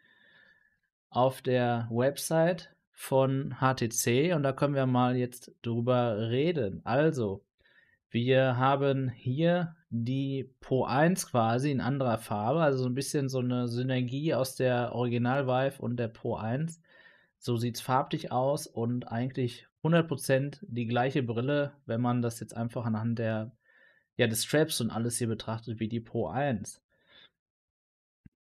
auf 1.11 1.43
der 1.43 1.89
Website 1.91 2.75
von 2.93 3.57
HTC 3.61 4.35
und 4.35 4.43
da 4.43 4.53
können 4.53 4.75
wir 4.75 4.87
mal 4.87 5.17
jetzt 5.17 5.53
drüber 5.63 6.31
reden. 6.31 6.81
Also, 6.85 7.45
wir 8.15 8.57
haben 8.57 9.09
hier 9.11 9.75
die 9.91 10.49
Pro 10.61 10.85
1 10.85 11.27
quasi 11.31 11.73
in 11.73 11.81
anderer 11.81 12.19
Farbe, 12.19 12.63
also 12.63 12.85
so 12.85 12.89
ein 12.89 12.95
bisschen 12.95 13.29
so 13.29 13.41
eine 13.41 13.67
Synergie 13.67 14.35
aus 14.35 14.55
der 14.55 14.95
Original 14.95 15.49
Vive 15.49 15.83
und 15.83 15.97
der 15.97 16.09
Pro 16.09 16.37
1. 16.37 16.81
So 17.39 17.57
sieht 17.57 17.75
es 17.77 17.81
farblich 17.83 18.31
aus 18.31 18.69
und 18.69 19.09
eigentlich 19.11 19.67
100% 19.83 20.61
die 20.63 20.87
gleiche 20.87 21.25
Brille, 21.25 21.73
wenn 21.87 22.01
man 22.01 22.23
das 22.23 22.39
jetzt 22.39 22.57
einfach 22.57 22.87
anhand 22.87 23.19
der, 23.19 23.51
ja, 24.17 24.29
des 24.29 24.45
Straps 24.45 24.81
und 24.81 24.91
alles 24.93 25.19
hier 25.19 25.29
betrachtet 25.29 25.81
wie 25.81 25.89
die 25.89 26.01
Pro 26.01 26.29
1. 26.29 26.81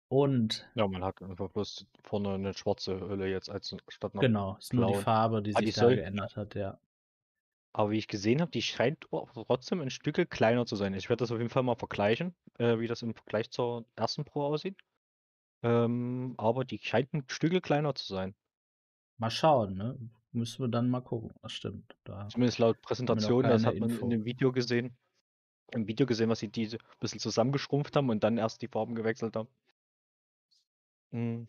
Und 0.10 0.70
Ja, 0.76 0.86
man 0.88 1.04
hat 1.04 1.22
einfach 1.24 1.50
bloß 1.50 1.88
vorne 2.04 2.34
eine 2.34 2.54
schwarze 2.54 3.00
Hülle 3.00 3.28
jetzt 3.30 3.50
als 3.50 3.74
statt 3.88 4.14
einer 4.14 4.22
genau, 4.22 4.58
ist 4.58 4.74
nur 4.74 4.86
die 4.86 4.92
blauen. 4.92 5.04
Farbe, 5.04 5.42
die 5.42 5.56
Ah, 5.56 5.60
sich 5.60 5.74
die 5.74 5.80
da 5.80 5.88
geändert 5.96 6.36
hat, 6.36 6.56
ja. 6.56 6.78
Aber 7.74 7.92
wie 7.92 7.98
ich 7.98 8.08
gesehen 8.08 8.42
habe, 8.42 8.52
die 8.52 8.62
scheint 8.62 9.08
trotzdem 9.10 9.82
ein 9.82 9.90
Stücke 9.90 10.26
kleiner 10.26 10.66
zu 10.66 10.76
sein. 10.76 10.94
Ich 10.94 11.10
werde 11.10 11.22
das 11.22 11.32
auf 11.32 11.38
jeden 11.38 11.50
Fall 11.50 11.64
mal 11.64 11.76
vergleichen, 11.76 12.36
äh, 12.58 12.80
wie 12.80 12.88
das 12.88 13.02
im 13.02 13.14
Vergleich 13.14 13.50
zur 13.50 13.86
ersten 13.96 14.26
Pro 14.26 14.44
aussieht. 14.44 14.78
Ähm, 15.64 16.34
aber 16.38 16.66
die 16.66 16.80
scheint 16.80 17.14
ein 17.14 17.24
Stücke 17.28 17.62
kleiner 17.62 17.96
zu 17.96 18.14
sein. 18.14 18.36
Mal 19.18 19.30
schauen, 19.30 19.76
ne? 19.76 19.98
Müssen 20.34 20.64
wir 20.64 20.70
dann 20.70 20.90
mal 20.90 21.02
gucken. 21.02 21.32
Das 21.42 21.52
stimmt. 21.54 21.96
Da 22.04 22.28
Zumindest 22.30 22.60
laut 22.60 22.82
Präsentation, 22.82 23.44
das 23.44 23.66
hat 23.66 23.78
man 23.78 23.90
Info. 23.90 24.06
in 24.06 24.10
dem 24.10 24.26
Video 24.26 24.52
gesehen. 24.52 24.98
Im 25.72 25.88
Video 25.88 26.06
gesehen, 26.06 26.30
was 26.30 26.40
sie 26.40 26.50
diese 26.50 26.78
ein 26.78 27.00
bisschen 27.00 27.20
zusammengeschrumpft 27.20 27.96
haben 27.96 28.10
und 28.10 28.24
dann 28.24 28.38
erst 28.38 28.62
die 28.62 28.68
Farben 28.68 28.96
gewechselt 28.96 29.36
haben. 29.36 29.48
Hm, 31.12 31.48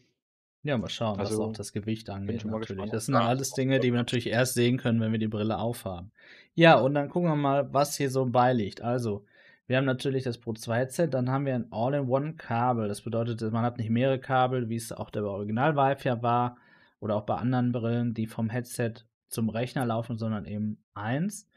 Ja, 0.64 0.78
mal 0.78 0.88
schauen, 0.88 1.18
was 1.18 1.30
Also, 1.30 1.44
auch 1.44 1.52
das 1.52 1.72
Gewicht 1.72 2.08
angeht, 2.08 2.44
natürlich. 2.44 2.90
Das 2.90 3.06
sind 3.06 3.16
alles 3.16 3.50
Dinge, 3.52 3.80
die 3.80 3.92
wir 3.92 3.98
natürlich 3.98 4.28
erst 4.28 4.54
sehen 4.54 4.78
können, 4.78 5.00
wenn 5.00 5.10
wir 5.10 5.18
die 5.18 5.28
Brille 5.28 5.58
aufhaben. 5.58 6.12
Ja, 6.54 6.78
und 6.78 6.94
dann 6.94 7.08
gucken 7.08 7.30
wir 7.30 7.36
mal, 7.36 7.72
was 7.72 7.96
hier 7.96 8.10
so 8.10 8.24
beiliegt. 8.26 8.80
Also, 8.80 9.24
wir 9.66 9.76
haben 9.76 9.86
natürlich 9.86 10.22
das 10.22 10.38
Pro 10.38 10.52
2 10.52 10.78
Headset, 10.78 11.08
dann 11.08 11.30
haben 11.30 11.46
wir 11.46 11.54
ein 11.54 11.66
All-in-One-Kabel. 11.72 12.86
Das 12.86 13.02
bedeutet, 13.02 13.40
man 13.52 13.64
hat 13.64 13.78
nicht 13.78 13.90
mehrere 13.90 14.20
Kabel, 14.20 14.68
wie 14.68 14.76
es 14.76 14.92
auch 14.92 15.10
der 15.10 15.24
Original 15.24 15.74
Vive 15.74 16.08
ja 16.08 16.22
war, 16.22 16.58
oder 17.00 17.16
auch 17.16 17.26
bei 17.26 17.34
anderen 17.34 17.72
Brillen, 17.72 18.14
die 18.14 18.28
vom 18.28 18.48
Headset 18.48 18.94
zum 19.28 19.48
Rechner 19.48 19.84
laufen, 19.84 20.16
sondern 20.16 20.44
eben 20.44 20.78
eins, 20.94 21.48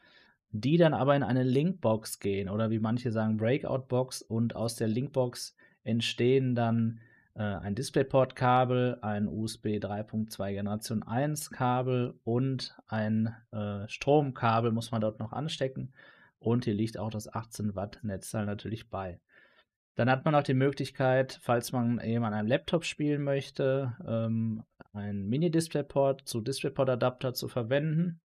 die 0.50 0.78
dann 0.78 0.94
aber 0.94 1.14
in 1.14 1.22
eine 1.22 1.44
Linkbox 1.44 2.18
gehen, 2.18 2.48
oder 2.48 2.70
wie 2.70 2.80
manche 2.80 3.12
sagen, 3.12 3.36
Breakout-Box, 3.36 4.22
und 4.22 4.56
aus 4.56 4.74
der 4.74 4.88
Linkbox 4.88 5.54
entstehen 5.84 6.56
dann 6.56 6.98
ein 7.42 7.74
DisplayPort-Kabel, 7.74 8.98
ein 9.02 9.28
USB 9.28 9.78
3.2 9.78 10.52
Generation 10.52 11.02
1 11.02 11.50
Kabel 11.50 12.14
und 12.24 12.76
ein 12.86 13.34
äh, 13.52 13.86
Stromkabel 13.88 14.72
muss 14.72 14.90
man 14.90 15.00
dort 15.00 15.18
noch 15.18 15.32
anstecken. 15.32 15.92
Und 16.38 16.64
hier 16.64 16.74
liegt 16.74 16.98
auch 16.98 17.10
das 17.10 17.32
18 17.32 17.74
Watt 17.74 17.98
Netzteil 18.02 18.46
natürlich 18.46 18.88
bei. 18.88 19.20
Dann 19.96 20.10
hat 20.10 20.24
man 20.24 20.34
auch 20.34 20.42
die 20.42 20.54
Möglichkeit, 20.54 21.38
falls 21.42 21.72
man 21.72 22.00
eben 22.00 22.24
an 22.24 22.34
einem 22.34 22.48
Laptop 22.48 22.84
spielen 22.84 23.22
möchte, 23.22 23.96
ähm, 24.06 24.62
einen 24.92 25.26
Mini-DisplayPort 25.28 26.28
zu 26.28 26.42
DisplayPort-Adapter 26.42 27.32
zu 27.32 27.48
verwenden. 27.48 28.20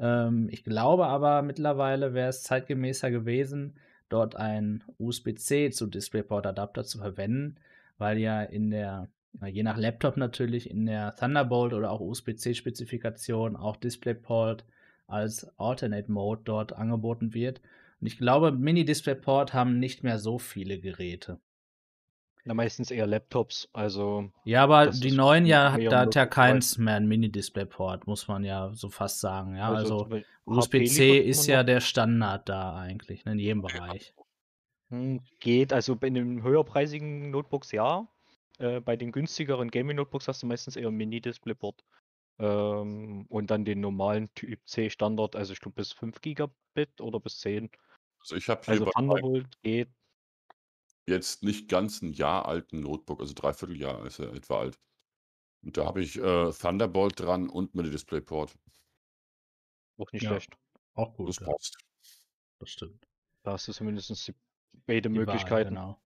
Ähm, 0.00 0.48
ich 0.50 0.64
glaube 0.64 1.06
aber 1.06 1.42
mittlerweile 1.42 2.14
wäre 2.14 2.28
es 2.28 2.42
zeitgemäßer 2.42 3.10
gewesen, 3.12 3.78
dort 4.08 4.34
einen 4.34 4.82
USB-C 4.98 5.70
zu 5.70 5.86
DisplayPort-Adapter 5.86 6.84
zu 6.84 6.98
verwenden, 6.98 7.56
weil 7.98 8.18
ja 8.18 8.42
in 8.42 8.70
der, 8.70 9.08
je 9.46 9.62
nach 9.62 9.76
Laptop 9.76 10.16
natürlich, 10.16 10.70
in 10.70 10.86
der 10.86 11.14
Thunderbolt 11.14 11.72
oder 11.72 11.90
auch 11.90 12.00
USB-C-Spezifikation 12.00 13.56
auch 13.56 13.76
DisplayPort 13.76 14.64
als 15.06 15.46
Alternate 15.58 16.10
Mode 16.10 16.42
dort 16.44 16.72
angeboten 16.72 17.34
wird. 17.34 17.60
Und 18.00 18.06
ich 18.06 18.18
glaube, 18.18 18.52
Mini-DisplayPort 18.52 19.54
haben 19.54 19.78
nicht 19.78 20.02
mehr 20.02 20.18
so 20.18 20.38
viele 20.38 20.78
Geräte. 20.78 21.38
na, 22.44 22.54
meistens 22.54 22.90
eher 22.90 23.06
Laptops, 23.06 23.68
also 23.72 24.30
Ja, 24.44 24.62
aber 24.64 24.88
die 24.88 25.12
neuen 25.12 25.46
ja 25.46 25.72
hat, 25.72 25.80
da 25.82 26.00
hat 26.00 26.14
ja 26.14 26.26
keins 26.26 26.78
mehr 26.78 26.96
ein 26.96 27.06
Mini-DisplayPort, 27.06 28.06
muss 28.06 28.28
man 28.28 28.44
ja 28.44 28.72
so 28.74 28.88
fast 28.88 29.20
sagen. 29.20 29.56
Ja, 29.56 29.72
also, 29.72 30.04
Beispiel 30.04 30.24
USB-C 30.44 31.18
ist 31.18 31.46
ja 31.46 31.62
der 31.62 31.80
Standard 31.80 32.48
da 32.48 32.76
eigentlich, 32.76 33.24
ne, 33.24 33.32
in 33.32 33.38
jedem 33.38 33.62
Bereich. 33.62 34.14
Hm, 34.94 35.20
Geht, 35.40 35.72
also 35.72 35.96
bei 35.96 36.10
den 36.10 36.42
höherpreisigen 36.42 37.30
Notebooks 37.30 37.72
ja. 37.72 38.08
Äh, 38.58 38.80
bei 38.80 38.96
den 38.96 39.10
günstigeren 39.12 39.70
Gaming-Notebooks 39.70 40.28
hast 40.28 40.42
du 40.42 40.46
meistens 40.46 40.76
eher 40.76 40.88
ein 40.88 40.94
Mini-Displayport. 40.94 41.84
Ähm, 42.38 43.26
und 43.28 43.50
dann 43.50 43.64
den 43.64 43.80
normalen 43.80 44.32
Typ 44.34 44.60
C 44.68 44.90
Standard, 44.90 45.36
also 45.36 45.52
ich 45.54 45.60
glaube 45.60 45.76
bis 45.76 45.92
5 45.92 46.20
Gigabit 46.20 47.00
oder 47.00 47.20
bis 47.20 47.40
10. 47.40 47.70
Also 48.20 48.36
ich 48.36 48.48
habe 48.48 48.62
hier 48.66 48.80
Also 48.80 48.86
Thunderbolt 48.86 49.60
geht. 49.62 49.90
jetzt 51.08 51.42
nicht 51.42 51.68
ganz 51.68 52.02
ein 52.02 52.12
Jahr 52.12 52.46
alten 52.46 52.80
Notebook, 52.80 53.20
also 53.20 53.32
dreiviertel 53.34 53.76
Jahr 53.80 54.04
ist 54.06 54.18
er 54.18 54.32
etwa 54.34 54.60
alt. 54.60 54.78
Und 55.64 55.76
da 55.78 55.86
habe 55.86 56.02
ich 56.02 56.16
äh, 56.18 56.52
Thunderbolt 56.52 57.20
dran 57.20 57.48
und 57.50 57.74
mit 57.74 57.86
DisplayPort. 57.92 58.56
Auch 59.98 60.12
nicht 60.12 60.22
Ja. 60.22 60.26
schlecht. 60.26 60.56
Auch 60.94 61.14
gut, 61.16 61.30
Das 61.30 61.40
ja, 61.40 61.48
passt. 61.50 61.78
das 62.58 62.70
stimmt. 62.70 63.06
Da 63.44 63.52
hast 63.52 63.68
du 63.68 63.72
zumindest 63.72 64.10
die 64.28 64.34
beide 64.86 65.10
genau. 65.68 65.98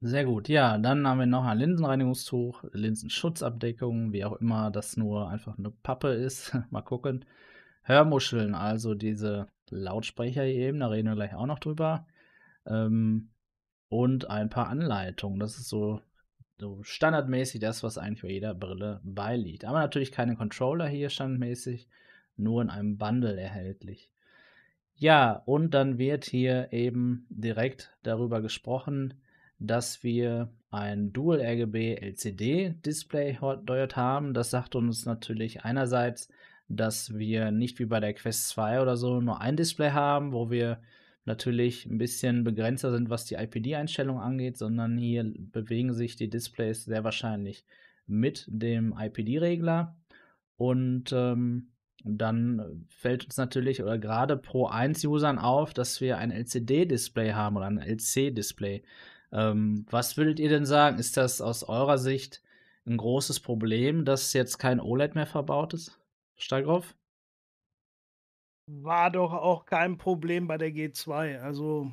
Sehr 0.00 0.24
gut. 0.24 0.48
Ja, 0.48 0.76
dann 0.78 1.06
haben 1.06 1.18
wir 1.18 1.26
noch 1.26 1.44
ein 1.44 1.58
Linsenreinigungstuch, 1.58 2.64
Linsenschutzabdeckung, 2.72 4.12
wie 4.12 4.24
auch 4.24 4.34
immer 4.34 4.70
das 4.70 4.96
nur 4.96 5.28
einfach 5.30 5.56
eine 5.56 5.70
Pappe 5.70 6.08
ist. 6.08 6.54
Mal 6.70 6.82
gucken. 6.82 7.24
Hörmuscheln, 7.82 8.54
also 8.54 8.94
diese 8.94 9.48
Lautsprecher 9.70 10.42
hier 10.44 10.68
eben, 10.68 10.80
da 10.80 10.88
reden 10.88 11.08
wir 11.08 11.14
gleich 11.14 11.34
auch 11.34 11.46
noch 11.46 11.58
drüber. 11.58 12.06
Ähm, 12.66 13.30
und 13.88 14.28
ein 14.28 14.50
paar 14.50 14.68
Anleitungen. 14.68 15.38
Das 15.38 15.58
ist 15.58 15.68
so 15.68 16.00
so 16.58 16.82
standardmäßig 16.82 17.60
das, 17.60 17.82
was 17.82 17.98
eigentlich 17.98 18.22
bei 18.22 18.30
jeder 18.30 18.54
Brille 18.54 19.00
beiliegt. 19.02 19.64
Aber 19.64 19.80
natürlich 19.80 20.12
keine 20.12 20.36
Controller 20.36 20.86
hier 20.86 21.10
standardmäßig, 21.10 21.88
nur 22.36 22.62
in 22.62 22.70
einem 22.70 22.96
Bundle 22.96 23.40
erhältlich. 23.40 24.10
Ja, 24.96 25.42
und 25.44 25.74
dann 25.74 25.98
wird 25.98 26.24
hier 26.24 26.72
eben 26.72 27.26
direkt 27.28 27.96
darüber 28.02 28.40
gesprochen, 28.40 29.14
dass 29.58 30.02
wir 30.02 30.52
ein 30.70 31.12
Dual 31.12 31.40
RGB 31.40 31.96
LCD 31.96 32.74
Display 32.84 33.38
dort 33.64 33.96
haben. 33.96 34.34
Das 34.34 34.50
sagt 34.50 34.74
uns 34.74 35.04
natürlich 35.04 35.62
einerseits, 35.62 36.28
dass 36.68 37.14
wir 37.14 37.50
nicht 37.50 37.78
wie 37.78 37.86
bei 37.86 38.00
der 38.00 38.14
Quest 38.14 38.48
2 38.48 38.80
oder 38.82 38.96
so 38.96 39.20
nur 39.20 39.40
ein 39.40 39.56
Display 39.56 39.90
haben, 39.90 40.32
wo 40.32 40.50
wir 40.50 40.80
natürlich 41.24 41.86
ein 41.86 41.98
bisschen 41.98 42.44
begrenzter 42.44 42.90
sind, 42.90 43.10
was 43.10 43.24
die 43.24 43.34
IPD-Einstellung 43.34 44.20
angeht, 44.20 44.56
sondern 44.58 44.96
hier 44.96 45.24
bewegen 45.36 45.92
sich 45.92 46.16
die 46.16 46.28
Displays 46.28 46.84
sehr 46.84 47.04
wahrscheinlich 47.04 47.64
mit 48.06 48.46
dem 48.48 48.94
IPD-Regler. 48.98 49.96
Und 50.56 51.12
ähm, 51.12 51.68
dann 52.04 52.86
fällt 52.90 53.24
uns 53.24 53.38
natürlich 53.38 53.82
oder 53.82 53.98
gerade 53.98 54.36
Pro 54.36 54.68
1-Usern 54.68 55.38
auf, 55.38 55.72
dass 55.72 56.00
wir 56.02 56.18
ein 56.18 56.30
LCD-Display 56.30 57.32
haben 57.32 57.56
oder 57.56 57.66
ein 57.66 57.78
LC-Display. 57.78 58.82
Ähm, 59.32 59.86
was 59.90 60.16
würdet 60.16 60.38
ihr 60.38 60.50
denn 60.50 60.66
sagen? 60.66 60.98
Ist 60.98 61.16
das 61.16 61.40
aus 61.40 61.64
eurer 61.64 61.96
Sicht 61.96 62.42
ein 62.86 62.98
großes 62.98 63.40
Problem, 63.40 64.04
dass 64.04 64.34
jetzt 64.34 64.58
kein 64.58 64.80
OLED 64.80 65.14
mehr 65.14 65.26
verbaut 65.26 65.72
ist? 65.72 65.98
Steigroff? 66.36 66.94
War 68.66 69.10
doch 69.10 69.32
auch 69.32 69.64
kein 69.64 69.96
Problem 69.96 70.46
bei 70.46 70.58
der 70.58 70.70
G2. 70.70 71.40
Also 71.40 71.90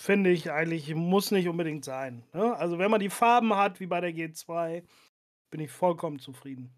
finde 0.00 0.30
ich 0.30 0.50
eigentlich, 0.50 0.94
muss 0.94 1.30
nicht 1.30 1.48
unbedingt 1.48 1.84
sein. 1.84 2.24
Ne? 2.32 2.56
Also 2.56 2.78
wenn 2.78 2.90
man 2.90 3.00
die 3.00 3.10
Farben 3.10 3.54
hat 3.54 3.78
wie 3.78 3.86
bei 3.86 4.00
der 4.00 4.12
G2, 4.12 4.82
bin 5.50 5.60
ich 5.60 5.70
vollkommen 5.70 6.18
zufrieden. 6.18 6.74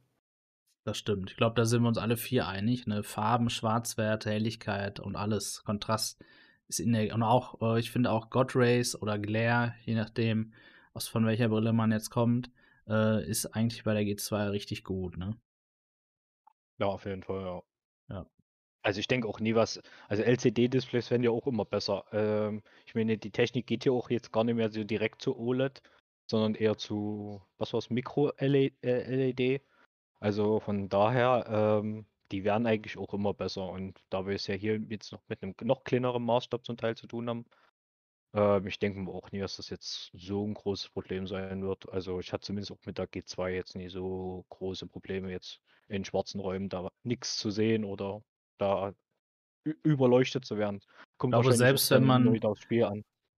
Das 0.84 0.98
stimmt. 0.98 1.30
Ich 1.30 1.36
glaube, 1.38 1.54
da 1.56 1.64
sind 1.64 1.82
wir 1.82 1.88
uns 1.88 1.98
alle 1.98 2.18
vier 2.18 2.46
einig. 2.46 2.86
Ne? 2.86 3.02
Farben, 3.02 3.48
Schwarzwerte, 3.48 4.30
Helligkeit 4.30 5.00
und 5.00 5.16
alles. 5.16 5.64
Kontrast 5.64 6.22
ist 6.68 6.78
in 6.78 6.92
der. 6.92 7.14
Und 7.14 7.22
auch, 7.22 7.60
äh, 7.62 7.80
ich 7.80 7.90
finde 7.90 8.10
auch 8.10 8.28
God 8.28 8.54
Rays 8.54 8.94
oder 9.00 9.18
Glare, 9.18 9.74
je 9.84 9.94
nachdem, 9.94 10.52
aus 10.92 11.08
von 11.08 11.26
welcher 11.26 11.48
Brille 11.48 11.72
man 11.72 11.90
jetzt 11.90 12.10
kommt, 12.10 12.50
äh, 12.86 13.26
ist 13.26 13.46
eigentlich 13.46 13.84
bei 13.84 13.94
der 13.94 14.02
G2 14.02 14.50
richtig 14.50 14.84
gut. 14.84 15.16
Ne? 15.16 15.36
Ja, 16.78 16.86
auf 16.86 17.06
jeden 17.06 17.22
Fall, 17.22 17.42
ja. 17.42 17.62
Ja. 18.14 18.26
Also 18.82 19.00
ich 19.00 19.08
denke 19.08 19.26
auch 19.26 19.40
nie 19.40 19.54
was, 19.54 19.80
also 20.08 20.22
LCD-Displays 20.22 21.10
werden 21.10 21.22
ja 21.24 21.30
auch 21.30 21.46
immer 21.46 21.64
besser. 21.64 22.04
Ähm, 22.12 22.62
ich 22.84 22.94
meine, 22.94 23.16
die 23.16 23.30
Technik 23.30 23.66
geht 23.66 23.86
ja 23.86 23.92
auch 23.92 24.10
jetzt 24.10 24.32
gar 24.32 24.44
nicht 24.44 24.56
mehr 24.56 24.70
so 24.70 24.84
direkt 24.84 25.22
zu 25.22 25.38
OLED, 25.38 25.80
sondern 26.26 26.54
eher 26.54 26.76
zu, 26.76 27.42
was 27.56 27.72
war 27.72 27.78
es, 27.78 27.88
Micro-LED. 27.88 29.62
Also 30.24 30.58
von 30.58 30.88
daher, 30.88 31.44
ähm, 31.50 32.06
die 32.32 32.44
werden 32.44 32.66
eigentlich 32.66 32.96
auch 32.96 33.12
immer 33.12 33.34
besser. 33.34 33.68
Und 33.68 34.00
da 34.08 34.26
wir 34.26 34.34
es 34.34 34.46
ja 34.46 34.54
hier 34.54 34.80
jetzt 34.88 35.12
noch 35.12 35.20
mit 35.28 35.42
einem 35.42 35.54
noch 35.60 35.84
kleineren 35.84 36.22
Maßstab 36.24 36.64
zum 36.64 36.78
Teil 36.78 36.96
zu 36.96 37.06
tun 37.06 37.28
haben, 37.28 37.44
ähm, 38.32 38.66
ich 38.66 38.78
denke 38.78 39.10
auch 39.10 39.30
nie, 39.32 39.40
dass 39.40 39.56
das 39.56 39.68
jetzt 39.68 40.10
so 40.14 40.46
ein 40.46 40.54
großes 40.54 40.88
Problem 40.88 41.26
sein 41.26 41.62
wird. 41.62 41.86
Also 41.90 42.20
ich 42.20 42.32
hatte 42.32 42.40
zumindest 42.40 42.72
auch 42.72 42.86
mit 42.86 42.96
der 42.96 43.06
G2 43.06 43.48
jetzt 43.50 43.76
nie 43.76 43.90
so 43.90 44.46
große 44.48 44.86
Probleme 44.86 45.30
jetzt 45.30 45.60
in 45.88 46.06
schwarzen 46.06 46.40
Räumen 46.40 46.70
da 46.70 46.88
nichts 47.02 47.36
zu 47.36 47.50
sehen 47.50 47.84
oder 47.84 48.22
da 48.56 48.94
überleuchtet 49.82 50.46
zu 50.46 50.56
werden. 50.56 50.80
Kommt 51.18 51.34
aber 51.34 51.52
selbst 51.52 51.90
wenn 51.90 52.04
man 52.04 52.40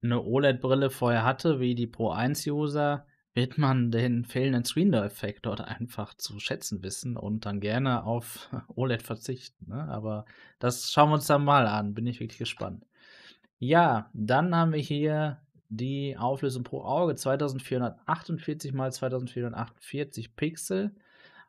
eine 0.02 0.22
OLED-Brille 0.22 0.90
vorher 0.90 1.24
hatte, 1.24 1.58
wie 1.58 1.74
die 1.74 1.88
Pro 1.88 2.12
1-User, 2.12 3.08
wird 3.36 3.58
man 3.58 3.90
den 3.90 4.24
fehlenden 4.24 4.64
Screen-Door-Effekt 4.64 5.44
dort 5.44 5.60
einfach 5.60 6.14
zu 6.14 6.40
schätzen 6.40 6.82
wissen 6.82 7.18
und 7.18 7.44
dann 7.44 7.60
gerne 7.60 8.04
auf 8.04 8.48
OLED 8.74 9.02
verzichten. 9.02 9.66
Ne? 9.68 9.86
Aber 9.88 10.24
das 10.58 10.90
schauen 10.90 11.10
wir 11.10 11.14
uns 11.16 11.26
dann 11.26 11.44
mal 11.44 11.66
an. 11.66 11.92
Bin 11.92 12.06
ich 12.06 12.18
wirklich 12.18 12.38
gespannt. 12.38 12.86
Ja, 13.58 14.10
dann 14.14 14.54
haben 14.56 14.72
wir 14.72 14.80
hier 14.80 15.38
die 15.68 16.16
Auflösung 16.16 16.64
pro 16.64 16.82
Auge 16.82 17.14
2448 17.14 18.72
x 18.74 18.96
2448 18.96 20.34
Pixel. 20.34 20.94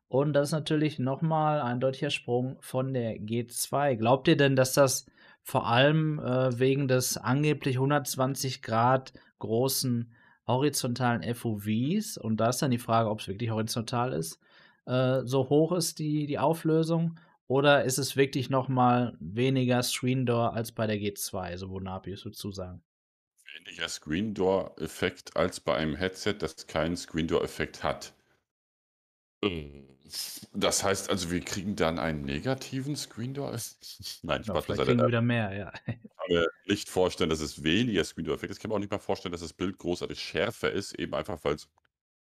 Und 0.10 0.34
das 0.34 0.50
ist 0.50 0.54
natürlich 0.54 1.00
nochmal 1.00 1.62
ein 1.62 1.80
deutlicher 1.80 2.10
Sprung 2.10 2.58
von 2.60 2.94
der 2.94 3.18
G2. 3.18 3.96
Glaubt 3.96 4.28
ihr 4.28 4.36
denn, 4.36 4.58
dass 4.58 4.74
das 4.74 5.06
vor 5.42 5.68
allem 5.68 6.20
äh, 6.20 6.60
wegen 6.60 6.90
des 6.90 7.16
angeblich 7.16 7.78
120 7.78 8.62
Grad 8.62 9.14
großen 9.40 10.12
horizontalen 10.48 11.24
FOVs, 11.36 12.18
und 12.18 12.38
da 12.38 12.50
ist 12.50 12.62
dann 12.62 12.72
die 12.72 12.78
Frage, 12.78 13.10
ob 13.10 13.20
es 13.22 13.28
wirklich 13.28 13.50
horizontal 13.52 14.14
ist, 14.14 14.40
äh, 14.86 15.22
so 15.26 15.50
hoch 15.50 15.74
ist 15.74 16.00
die, 16.00 16.26
die 16.28 16.40
Auflösung? 16.40 17.20
Oder 17.48 17.86
ist 17.86 17.98
es 17.98 18.18
wirklich 18.18 18.50
nochmal 18.50 19.16
weniger 19.20 19.82
Screen 19.84 20.26
Door 20.26 20.54
als 20.54 20.72
bei 20.74 20.88
der 20.88 20.98
G2, 20.98 21.40
also 21.52 21.70
wo 21.70 21.80
Napius 21.80 22.24
dazu 22.24 22.52
sagen? 22.52 22.84
Weniger 23.56 23.90
Screen 23.90 24.34
Door 24.34 24.76
Effekt 24.80 25.36
als 25.36 25.60
bei 25.60 25.76
einem 25.76 25.96
Headset, 25.96 26.36
das 26.40 26.68
keinen 26.68 26.96
Screen 26.96 27.28
Door 27.28 27.44
Effekt 27.44 27.84
hat. 27.84 28.14
Äh, 29.44 29.84
das 30.54 30.84
heißt 30.84 31.10
also, 31.10 31.32
wir 31.32 31.42
kriegen 31.42 31.76
dann 31.76 32.00
einen 32.00 32.24
negativen 32.24 32.96
Screen 32.96 33.34
Door? 33.34 33.52
Nein, 34.24 34.44
Ja, 34.44 34.54
Spaß 34.54 34.66
vielleicht 34.66 34.82
kriegen 34.84 35.08
wieder 35.08 35.22
mehr, 35.22 35.54
ja. 35.54 35.74
Ich 35.86 35.96
kann 35.96 36.28
mir 36.30 36.48
nicht 36.66 36.90
vorstellen, 36.90 37.30
dass 37.30 37.40
es 37.40 37.64
weniger 37.64 38.04
Screen 38.04 38.26
Door 38.26 38.36
Effekt 38.36 38.52
ist. 38.52 38.58
Ich 38.58 38.62
kann 38.62 38.70
mir 38.70 38.76
auch 38.76 38.80
nicht 38.80 38.92
mal 38.92 39.00
vorstellen, 39.00 39.32
dass 39.32 39.42
das 39.42 39.54
Bild 39.54 39.78
großartig 39.78 40.20
schärfer 40.20 40.72
ist, 40.72 40.94
eben 40.94 41.14
einfach, 41.14 41.44
weil 41.44 41.56
es 41.56 41.70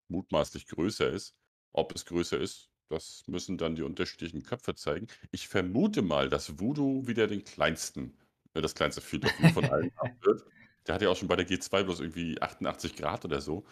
mutmaßlich 0.07 0.67
größer 0.67 1.09
ist. 1.09 1.36
Ob 1.74 1.93
es 1.95 2.05
größer 2.05 2.39
ist, 2.39 2.69
das 2.89 3.24
müssen 3.28 3.57
dann 3.57 3.76
die 3.76 3.84
unterschiedlichen 3.84 4.43
Köpfe 4.43 4.76
zeigen. 4.76 5.07
Ich 5.32 5.47
vermute 5.47 6.01
mal, 6.01 6.30
dass 6.30 6.59
Voodoo 6.59 7.07
wieder 7.07 7.28
den 7.28 7.43
kleinsten, 7.43 8.17
äh, 8.53 8.61
das 8.61 8.76
kleinste 8.76 9.01
Field 9.01 9.26
of 9.26 9.39
View 9.39 9.49
von 9.53 9.65
allen 9.65 9.91
haben 9.97 10.17
wird. 10.22 10.43
Der 10.88 10.95
hat 10.95 11.01
ja 11.01 11.09
auch 11.09 11.15
schon 11.15 11.28
bei 11.28 11.36
der 11.36 11.47
G2 11.47 11.84
bloß 11.84 11.99
irgendwie 12.01 12.41
88 12.41 12.95
Grad 12.95 13.24
oder 13.24 13.39
so 13.39 13.65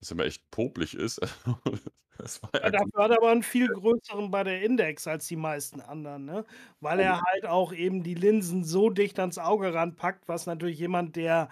was 0.00 0.10
immer 0.10 0.24
echt 0.24 0.50
popelig 0.50 0.94
ist. 0.94 1.20
Das 2.18 2.42
war 2.42 2.50
ja 2.54 2.70
dafür 2.70 3.04
hat 3.04 3.10
er 3.10 3.18
aber 3.18 3.30
einen 3.30 3.42
viel 3.42 3.68
größeren 3.68 4.30
bei 4.30 4.44
der 4.44 4.62
Index 4.62 5.06
als 5.06 5.26
die 5.26 5.36
meisten 5.36 5.80
anderen, 5.80 6.24
ne? 6.24 6.44
Weil 6.80 7.00
er 7.00 7.20
halt 7.20 7.46
auch 7.46 7.72
eben 7.72 8.02
die 8.02 8.14
Linsen 8.14 8.64
so 8.64 8.90
dicht 8.90 9.18
ans 9.18 9.38
Auge 9.38 9.74
ranpackt, 9.74 10.28
was 10.28 10.46
natürlich 10.46 10.78
jemand, 10.78 11.16
der 11.16 11.50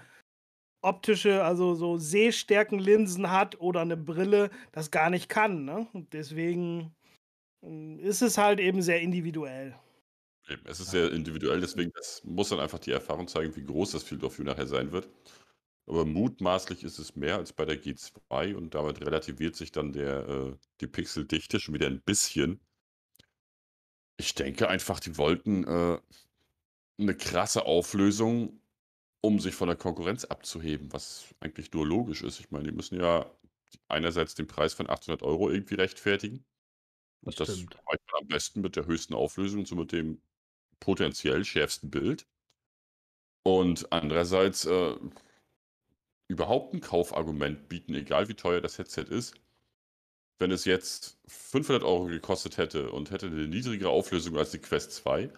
optische, 0.82 1.44
also 1.44 1.74
so 1.74 1.98
Sehstärkenlinsen 1.98 3.30
hat 3.30 3.60
oder 3.60 3.80
eine 3.82 3.96
Brille, 3.96 4.50
das 4.72 4.90
gar 4.90 5.10
nicht 5.10 5.28
kann, 5.28 5.64
ne? 5.64 5.88
Und 5.92 6.12
deswegen 6.12 6.94
hm, 7.64 7.98
ist 8.00 8.22
es 8.22 8.38
halt 8.38 8.60
eben 8.60 8.82
sehr 8.82 9.00
individuell. 9.00 9.74
Eben, 10.48 10.62
es 10.66 10.80
ist 10.80 10.90
sehr 10.90 11.10
individuell, 11.12 11.60
deswegen 11.60 11.90
muss 12.24 12.50
dann 12.50 12.60
einfach 12.60 12.78
die 12.78 12.92
Erfahrung 12.92 13.28
zeigen, 13.28 13.56
wie 13.56 13.64
groß 13.64 13.92
das 13.92 14.02
Field 14.02 14.24
of 14.24 14.38
View 14.38 14.44
nachher 14.44 14.66
sein 14.66 14.92
wird. 14.92 15.08
Aber 15.86 16.06
mutmaßlich 16.06 16.82
ist 16.82 16.98
es 16.98 17.14
mehr 17.14 17.36
als 17.36 17.52
bei 17.52 17.64
der 17.64 17.82
G2 17.82 18.54
und 18.54 18.74
damit 18.74 19.00
relativiert 19.00 19.54
sich 19.54 19.70
dann 19.70 19.92
der, 19.92 20.28
äh, 20.28 20.56
die 20.80 20.86
Pixeldichte 20.86 21.60
schon 21.60 21.74
wieder 21.74 21.86
ein 21.86 22.00
bisschen. 22.00 22.60
Ich 24.16 24.34
denke 24.34 24.68
einfach, 24.68 25.00
die 25.00 25.18
wollten 25.18 25.64
äh, 25.64 25.98
eine 26.98 27.16
krasse 27.16 27.66
Auflösung, 27.66 28.60
um 29.20 29.40
sich 29.40 29.54
von 29.54 29.68
der 29.68 29.76
Konkurrenz 29.76 30.24
abzuheben, 30.24 30.92
was 30.92 31.34
eigentlich 31.40 31.72
nur 31.72 31.86
logisch 31.86 32.22
ist. 32.22 32.40
Ich 32.40 32.50
meine, 32.50 32.64
die 32.64 32.74
müssen 32.74 32.98
ja 32.98 33.30
einerseits 33.88 34.34
den 34.34 34.46
Preis 34.46 34.72
von 34.74 34.88
800 34.88 35.22
Euro 35.22 35.50
irgendwie 35.50 35.74
rechtfertigen. 35.74 36.44
Und 37.22 37.38
das 37.40 37.56
stimmt. 37.56 37.76
man 37.86 37.98
am 38.20 38.28
besten 38.28 38.60
mit 38.60 38.76
der 38.76 38.86
höchsten 38.86 39.14
Auflösung 39.14 39.60
und 39.60 39.68
so 39.68 39.76
mit 39.76 39.92
dem 39.92 40.20
potenziell 40.80 41.44
schärfsten 41.44 41.90
Bild. 41.90 42.26
Und 43.42 43.92
andererseits 43.92 44.64
äh, 44.66 44.96
überhaupt 46.28 46.74
ein 46.74 46.80
Kaufargument 46.80 47.68
bieten, 47.68 47.94
egal 47.94 48.28
wie 48.28 48.34
teuer 48.34 48.60
das 48.60 48.78
Headset 48.78 49.04
ist. 49.10 49.34
Wenn 50.38 50.50
es 50.50 50.64
jetzt 50.64 51.18
500 51.28 51.84
Euro 51.84 52.06
gekostet 52.06 52.56
hätte 52.56 52.90
und 52.90 53.10
hätte 53.10 53.26
eine 53.26 53.46
niedrigere 53.46 53.90
Auflösung 53.90 54.36
als 54.36 54.50
die 54.50 54.58
Quest 54.58 54.92
2 54.92 55.30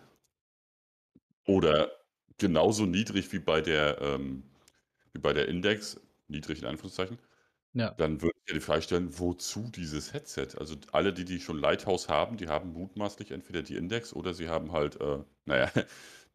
oder 1.47 1.91
genauso 2.39 2.87
niedrig 2.87 3.32
wie 3.32 3.39
bei 3.39 3.61
der, 3.61 4.01
ähm, 4.01 4.45
wie 5.12 5.20
bei 5.20 5.32
der 5.32 5.49
Index, 5.49 6.01
niedrig 6.28 6.61
in 6.61 6.66
Anführungszeichen, 6.66 7.18
ja. 7.74 7.91
dann 7.93 8.22
würde 8.22 8.34
ich 8.43 8.49
ja 8.49 8.55
die 8.55 8.61
Frage 8.61 8.82
stellen, 8.82 9.18
wozu 9.18 9.70
dieses 9.74 10.12
Headset? 10.12 10.49
Also 10.59 10.76
alle, 10.93 11.12
die, 11.12 11.24
die 11.24 11.41
schon 11.41 11.59
Lighthouse 11.59 12.09
haben, 12.09 12.37
die 12.37 12.49
haben 12.49 12.72
mutmaßlich 12.72 13.30
entweder 13.30 13.62
die 13.62 13.76
Index 13.76 14.12
oder 14.14 14.34
sie 14.34 14.49
haben 14.49 14.72
halt, 14.72 15.01
äh, 15.01 15.18
naja, 15.45 15.70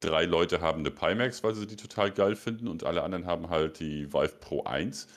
drei 0.01 0.25
Leute 0.25 0.61
haben 0.61 0.79
eine 0.81 0.91
Pimax, 0.91 1.43
weil 1.43 1.55
sie 1.55 1.67
die 1.67 1.77
total 1.77 2.11
geil 2.11 2.35
finden 2.35 2.67
und 2.67 2.83
alle 2.83 3.03
anderen 3.03 3.25
haben 3.25 3.49
halt 3.49 3.79
die 3.79 4.11
Vive 4.13 4.35
Pro 4.39 4.63
1. 4.63 5.07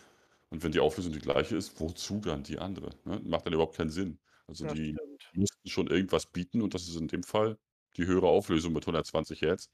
Und 0.50 0.62
wenn 0.62 0.72
die 0.72 0.80
Auflösung 0.80 1.12
die 1.12 1.18
gleiche 1.18 1.56
ist, 1.56 1.80
wozu 1.80 2.20
dann 2.20 2.44
die 2.44 2.58
andere? 2.58 2.90
Ne? 3.04 3.20
Macht 3.24 3.46
dann 3.46 3.52
überhaupt 3.54 3.76
keinen 3.76 3.90
Sinn. 3.90 4.20
Also 4.46 4.64
das 4.64 4.74
die 4.74 4.94
stimmt. 4.94 5.36
mussten 5.36 5.68
schon 5.68 5.86
irgendwas 5.88 6.26
bieten 6.26 6.62
und 6.62 6.74
das 6.74 6.88
ist 6.88 6.96
in 6.96 7.08
dem 7.08 7.22
Fall 7.24 7.58
die 7.96 8.06
höhere 8.06 8.28
Auflösung 8.28 8.72
mit 8.72 8.84
120 8.84 9.40
Hertz, 9.42 9.68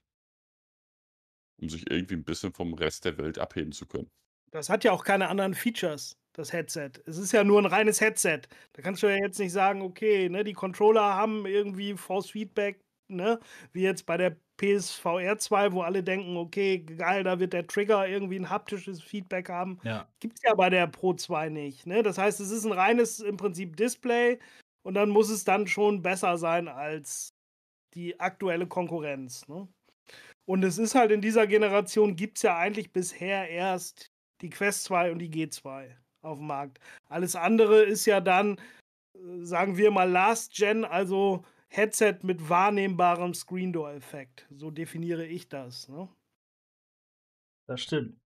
um 1.61 1.69
sich 1.69 1.91
irgendwie 1.91 2.15
ein 2.15 2.25
bisschen 2.25 2.53
vom 2.53 2.75
Rest 2.75 3.05
der 3.05 3.19
Welt 3.19 3.39
abheben 3.39 3.73
zu 3.73 3.87
können. 3.87 4.11
Das 4.53 4.69
hat 4.69 4.85
ja 4.85 4.93
auch 4.93 5.05
keine 5.05 5.29
anderen 5.29 5.55
Features. 5.55 6.17
das 6.33 6.53
Headset. 6.53 6.93
Es 7.07 7.19
ist 7.19 7.33
ja 7.33 7.45
nur 7.45 7.61
ein 7.61 7.67
reines 7.67 8.01
Headset. 8.01 8.43
Da 8.73 8.83
kannst 8.83 9.03
du 9.03 9.09
ja 9.09 9.17
jetzt 9.17 9.39
nicht 9.39 9.53
sagen, 9.53 9.83
okay, 9.83 10.29
ne, 10.29 10.45
die 10.45 10.53
Controller 10.53 11.15
haben 11.15 11.47
irgendwie 11.47 11.97
Force 11.97 12.31
Feedback, 12.31 12.81
ne, 13.09 13.41
wie 13.73 13.83
jetzt 13.83 14.07
bei 14.07 14.17
der 14.17 14.37
PSVR 14.61 15.39
2, 15.39 15.73
wo 15.73 15.81
alle 15.81 16.03
denken, 16.03 16.37
okay, 16.37 16.81
geil, 16.81 17.25
da 17.25 17.41
wird 17.41 17.55
der 17.55 17.67
Trigger 17.67 18.07
irgendwie 18.07 18.39
ein 18.39 18.51
haptisches 18.51 19.03
Feedback 19.03 19.49
haben. 19.49 19.79
Ja. 19.85 20.07
Gibt 20.21 20.37
es 20.37 20.43
ja 20.43 20.55
bei 20.55 20.69
der 20.69 20.87
Pro 20.87 21.15
2 21.15 21.49
nicht. 21.49 21.87
Ne? 21.87 22.03
Das 22.03 22.19
heißt, 22.19 22.41
es 22.41 22.51
ist 22.51 22.67
ein 22.67 22.73
reines 22.73 23.21
im 23.21 23.39
Prinzip 23.39 23.77
Display 23.77 24.39
und 24.83 24.95
dann 24.95 25.09
muss 25.09 25.31
es 25.31 25.45
dann 25.45 25.67
schon 25.67 26.03
besser 26.03 26.37
sein 26.37 26.69
als 26.69 27.33
die 27.95 28.21
aktuelle 28.21 28.67
Konkurrenz. 28.67 29.49
Ne? 29.49 29.67
Und 30.47 30.63
es 30.63 30.77
ist 30.77 30.95
halt 30.95 31.11
in 31.11 31.23
dieser 31.23 31.47
Generation, 31.47 32.15
gibt 32.15 32.37
es 32.37 32.43
ja 32.43 32.59
eigentlich 32.59 32.93
bisher 32.93 33.49
erst 33.49 34.11
die 34.43 34.51
Quest 34.51 34.85
2 34.85 35.13
und 35.13 35.21
die 35.21 35.31
G2 35.31 35.89
auf 36.23 36.37
dem 36.37 36.49
Markt. 36.49 36.81
Alles 37.09 37.35
andere 37.35 37.83
ist 37.83 38.05
ja 38.05 38.21
dann, 38.21 38.59
äh, 39.15 39.43
sagen 39.43 39.79
wir 39.79 39.91
mal, 39.91 40.11
Last 40.11 40.55
Gen, 40.55 40.85
also 40.85 41.45
Headset 41.73 42.19
mit 42.23 42.49
wahrnehmbarem 42.49 43.33
Screen 43.33 43.73
Door 43.73 43.93
Effekt. 43.93 44.47
So 44.51 44.73
definiere 44.73 45.25
ich 45.25 45.49
das. 45.49 45.89
Ne? 45.89 46.09
Das 47.67 47.81
stimmt. 47.81 48.21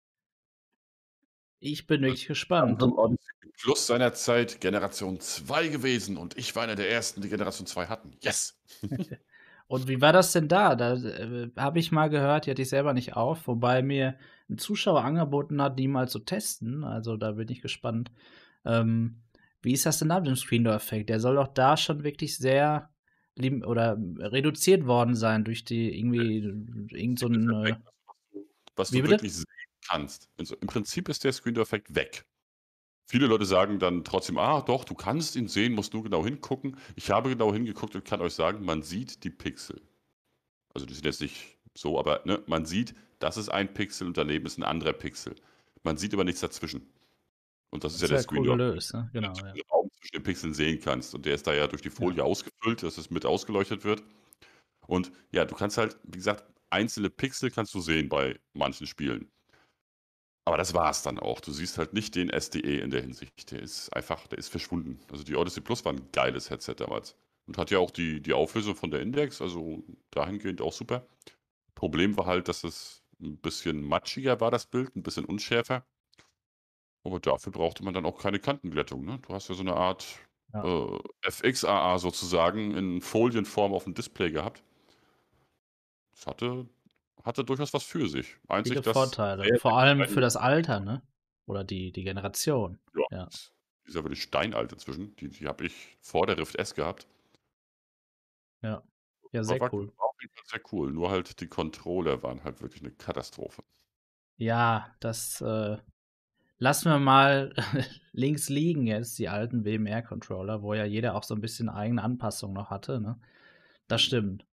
Ich 1.61 1.87
bin 1.87 2.01
wirklich 2.03 2.27
gespannt. 2.27 2.83
Plus 3.61 3.87
seinerzeit 3.87 4.61
Generation 4.61 5.21
2 5.21 5.69
gewesen 5.69 6.17
und 6.17 6.37
ich 6.37 6.57
war 6.57 6.65
einer 6.65 6.75
der 6.75 6.91
ersten, 6.91 7.21
die 7.21 7.29
Generation 7.29 7.67
2 7.67 7.87
hatten. 7.87 8.17
Yes! 8.21 8.59
und 9.67 9.89
wie 9.89 10.01
war 10.01 10.13
das 10.13 10.33
denn 10.33 10.49
da? 10.49 10.75
Da 10.75 10.95
äh, 10.95 11.51
habe 11.57 11.79
ich 11.79 11.93
mal 11.93 12.09
gehört, 12.09 12.47
die 12.47 12.51
hatte 12.51 12.63
ich 12.63 12.69
selber 12.71 12.95
nicht 12.95 13.15
auf, 13.15 13.47
wobei 13.47 13.83
mir 13.83 14.19
ein 14.49 14.59
Zuschauer 14.59 15.05
angeboten 15.05 15.61
hat, 15.63 15.79
die 15.79 15.89
mal 15.89 16.09
zu 16.09 16.21
testen. 16.21 16.83
Also 16.83 17.17
da 17.17 17.33
bin 17.33 17.49
ich 17.49 17.61
gespannt. 17.61 18.11
Ähm, 18.65 19.23
wie 19.63 19.73
ist 19.73 19.87
das 19.87 19.99
denn 19.99 20.09
da 20.09 20.19
mit 20.19 20.29
dem 20.29 20.37
Screen 20.37 20.65
Door 20.65 20.75
Effekt? 20.75 21.11
Der 21.11 21.21
soll 21.21 21.37
doch 21.37 21.49
da 21.49 21.77
schon 21.77 22.05
wirklich 22.05 22.37
sehr 22.37 22.94
oder 23.65 23.99
reduziert 24.19 24.87
worden 24.87 25.15
sein 25.15 25.45
durch 25.45 25.65
die 25.65 25.99
irgendwie 25.99 26.39
irgend 26.91 27.19
so 27.19 27.29
ein. 27.29 27.51
Äh, 27.67 27.77
was 28.77 28.91
du 28.91 29.03
wirklich 29.09 29.35
sehen 29.35 29.45
kannst. 29.89 30.29
Also 30.39 30.57
Im 30.57 30.67
Prinzip 30.67 31.09
ist 31.09 31.25
der 31.25 31.33
Screen-Effekt 31.33 31.95
weg. 31.95 32.27
Viele 33.07 33.27
Leute 33.27 33.45
sagen 33.45 33.79
dann 33.79 34.03
trotzdem, 34.03 34.39
ah 34.39 34.63
doch, 34.63 34.85
du 34.85 34.95
kannst 34.95 35.37
ihn 35.37 35.47
sehen, 35.47 35.75
musst 35.75 35.93
du 35.93 36.03
genau 36.03 36.25
hingucken. 36.25 36.77
Ich 36.97 37.11
habe 37.11 37.29
genau 37.29 37.53
hingeguckt 37.53 37.95
und 37.95 38.05
kann 38.05 38.21
euch 38.21 38.35
sagen, 38.35 38.65
man 38.65 38.83
sieht 38.83 39.25
die 39.25 39.31
Pixel. 39.31 39.81
Also 40.73 40.87
die 40.87 40.95
sind 40.95 41.05
jetzt 41.05 41.21
nicht 41.21 41.59
so, 41.75 41.99
aber 41.99 42.23
ne, 42.25 42.43
man 42.47 42.65
sieht, 42.65 42.95
das 43.19 43.37
ist 43.37 43.49
ein 43.51 43.73
Pixel 43.73 44.07
und 44.07 44.17
daneben 44.17 44.47
ist 44.47 44.59
ein 44.59 44.65
anderer 44.65 44.93
Pixel. 44.93 45.35
Man 45.83 45.97
sieht 45.99 46.15
aber 46.15 46.25
nichts 46.25 46.41
dazwischen. 46.41 46.89
Und 47.71 47.85
das, 47.85 47.93
das 47.93 48.03
ist 48.03 48.09
ja 48.09 48.15
der 48.17 48.23
Screen, 48.23 48.41
cool 48.41 48.57
gelöst, 48.57 48.95
ne? 48.95 49.11
genau, 49.13 49.33
ja. 49.35 49.53
Zwischen 50.05 50.17
den 50.17 50.23
Pixeln 50.23 50.55
sehen 50.55 50.81
kannst. 50.81 51.15
Und 51.15 51.25
der 51.27 51.35
ist 51.35 51.47
da 51.47 51.55
ja 51.55 51.67
durch 51.67 51.83
die 51.83 51.91
Folie 51.91 52.19
ja. 52.19 52.25
ausgefüllt, 52.25 52.83
dass 52.83 52.99
es 52.99 53.11
mit 53.11 53.25
ausgeleuchtet 53.25 53.85
wird. 53.85 54.03
Und 54.87 55.11
ja, 55.33 55.45
du 55.45 55.55
kannst 55.55 55.79
halt, 55.79 55.99
wie 56.05 56.19
gesagt, 56.19 56.45
einzelne 56.71 57.09
Pixel 57.11 57.51
kannst 57.51 57.75
du 57.75 57.81
sehen 57.81 58.09
bei 58.09 58.39
manchen 58.53 58.87
Spielen. 58.87 59.31
Aber 60.47 60.59
das 60.59 60.75
war 60.75 60.91
es 60.91 61.03
dann 61.03 61.19
auch. 61.19 61.41
Du 61.41 61.53
siehst 61.53 61.79
halt 61.79 61.95
nicht 61.95 62.15
den 62.15 62.29
SDE 62.29 62.81
in 62.81 62.91
der 62.91 63.01
Hinsicht. 63.01 63.51
Der 63.51 63.63
ist 63.63 63.91
einfach, 63.95 64.27
der 64.27 64.39
ist 64.39 64.49
verschwunden. 64.49 65.01
Also 65.11 65.25
die 65.25 65.37
Odyssey 65.37 65.63
Plus 65.63 65.85
war 65.87 65.95
ein 65.95 66.09
geiles 66.13 66.51
Headset 66.51 66.75
damals. 66.77 67.17
Und 67.47 67.57
hat 67.57 67.71
ja 67.71 67.79
auch 67.79 67.91
die, 67.91 68.21
die 68.21 68.35
Auflösung 68.35 68.75
von 68.75 68.91
der 68.91 69.01
Index, 69.01 69.41
also 69.41 69.83
dahingehend 70.11 70.61
auch 70.61 70.73
super. 70.73 71.07
Problem 71.75 72.17
war 72.17 72.27
halt, 72.27 72.49
dass 72.49 72.63
es 72.65 73.03
ein 73.23 73.39
bisschen 73.39 73.83
matschiger 73.83 74.41
war, 74.41 74.51
das 74.51 74.67
Bild, 74.67 74.95
ein 74.97 75.03
bisschen 75.03 75.25
unschärfer. 75.25 75.87
Aber 77.07 77.21
dafür 77.21 77.53
brauchte 77.53 77.85
man 77.85 77.93
dann 77.95 78.07
auch 78.07 78.19
keine 78.19 78.39
Kantenglättung, 78.41 79.05
ne? 79.05 79.19
Du 79.21 79.35
hast 79.35 79.49
ja 79.49 79.55
so 79.55 79.61
eine 79.63 79.75
Art, 79.77 80.07
Ja. 80.53 80.65
äh, 80.65 80.99
FXAA 81.31 81.99
sozusagen 81.99 82.75
in 82.75 83.03
Folienform 83.03 83.75
auf 83.75 83.85
dem 83.85 83.95
Display 83.95 84.31
gehabt. 84.31 84.65
Das 86.15 86.27
hatte 86.27 86.69
hatte 87.25 87.45
durchaus 87.45 87.73
was 87.73 87.85
für 87.85 88.09
sich. 88.09 88.37
Einzig 88.49 88.77
Viele 88.77 88.83
Vorteile, 88.83 89.51
vor 89.59 89.79
allem 89.79 90.07
für 90.09 90.21
das 90.23 90.37
Alter, 90.37 90.81
ne? 90.81 91.03
Oder 91.47 91.65
die 91.65 91.93
die 91.93 92.05
Generation. 92.05 92.81
Ja, 92.95 93.03
Ja. 93.11 93.31
die 93.85 93.89
ist 93.91 93.97
ja 93.97 94.05
wirklich 94.05 94.23
steinalt 94.23 94.73
inzwischen. 94.73 95.17
Die 95.17 95.29
die 95.31 95.47
habe 95.49 95.67
ich 95.67 95.97
vor 96.03 96.27
der 96.27 96.39
Rift 96.39 96.57
S 96.57 96.75
gehabt. 96.75 97.09
Ja. 98.63 98.83
Ja, 99.33 99.45
sehr 99.45 99.61
war 99.61 99.71
cool. 99.73 99.95
war 99.99 100.11
sehr 100.47 100.61
cool. 100.73 100.93
Nur 100.93 101.11
halt 101.11 101.41
die 101.41 101.49
Controller 101.49 102.23
waren 102.23 102.45
halt 102.45 102.61
wirklich 102.63 102.83
eine 102.83 102.93
Katastrophe. 102.93 103.65
Ja, 104.39 104.97
das, 105.01 105.41
äh 105.41 105.79
lassen 106.59 106.91
wir 106.91 106.99
mal 106.99 107.55
links 108.13 108.49
liegen 108.49 108.87
jetzt, 108.87 109.19
die 109.19 109.29
alten 109.29 109.65
WMR-Controller, 109.65 110.63
wo 110.63 110.75
ja 110.75 110.85
jeder 110.85 111.15
auch 111.15 111.25
so 111.25 111.35
ein 111.35 111.41
bisschen 111.41 111.69
eigene 111.69 112.03
Anpassungen 112.03 112.55
noch 112.55 112.71
hatte. 112.71 113.01
Ne? 113.01 113.19
Das 113.89 114.03
stimmt. 114.03 114.47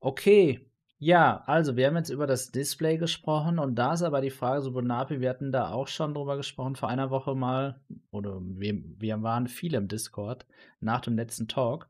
Okay, 0.00 0.66
ja, 1.04 1.42
also 1.46 1.76
wir 1.76 1.88
haben 1.88 1.96
jetzt 1.96 2.10
über 2.10 2.28
das 2.28 2.52
Display 2.52 2.96
gesprochen 2.96 3.58
und 3.58 3.74
da 3.74 3.94
ist 3.94 4.02
aber 4.02 4.20
die 4.20 4.30
Frage, 4.30 4.62
so 4.62 4.70
Bonapi, 4.70 5.20
wir 5.20 5.30
hatten 5.30 5.50
da 5.50 5.72
auch 5.72 5.88
schon 5.88 6.14
drüber 6.14 6.36
gesprochen 6.36 6.76
vor 6.76 6.88
einer 6.88 7.10
Woche 7.10 7.34
mal, 7.34 7.80
oder 8.12 8.40
wir, 8.40 8.80
wir 8.98 9.20
waren 9.20 9.48
viele 9.48 9.78
im 9.78 9.88
Discord 9.88 10.46
nach 10.78 11.00
dem 11.00 11.16
letzten 11.16 11.48
Talk. 11.48 11.88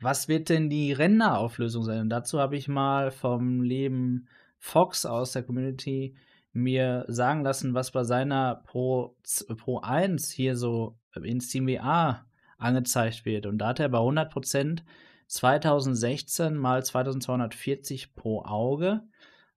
Was 0.00 0.26
wird 0.26 0.48
denn 0.48 0.68
die 0.68 0.92
Renderauflösung 0.92 1.84
sein? 1.84 2.00
Und 2.00 2.10
dazu 2.10 2.40
habe 2.40 2.56
ich 2.56 2.66
mal 2.66 3.12
vom 3.12 3.62
lieben 3.62 4.26
Fox 4.58 5.06
aus 5.06 5.30
der 5.30 5.44
Community 5.44 6.16
mir 6.52 7.04
sagen 7.08 7.42
lassen, 7.42 7.74
was 7.74 7.90
bei 7.90 8.04
seiner 8.04 8.56
Pro, 8.66 9.16
Pro 9.58 9.80
1 9.80 10.30
hier 10.30 10.56
so 10.56 10.96
in 11.22 11.40
SteamVR 11.40 12.26
angezeigt 12.58 13.24
wird. 13.24 13.46
Und 13.46 13.58
da 13.58 13.68
hat 13.68 13.80
er 13.80 13.88
bei 13.88 13.98
100% 13.98 14.82
2016 15.26 16.56
mal 16.56 16.84
2240 16.84 18.14
pro 18.14 18.42
Auge. 18.42 19.02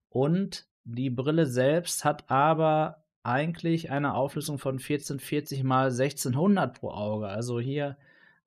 Und 0.09 0.67
die 0.85 1.09
Brille 1.09 1.45
selbst 1.45 2.05
hat 2.05 2.29
aber 2.29 3.03
eigentlich 3.23 3.91
eine 3.91 4.13
Auflösung 4.13 4.57
von 4.57 4.75
1440 4.75 5.63
mal 5.63 5.87
1600 5.87 6.79
pro 6.79 6.91
Auge. 6.91 7.27
Also 7.27 7.59
hier 7.59 7.97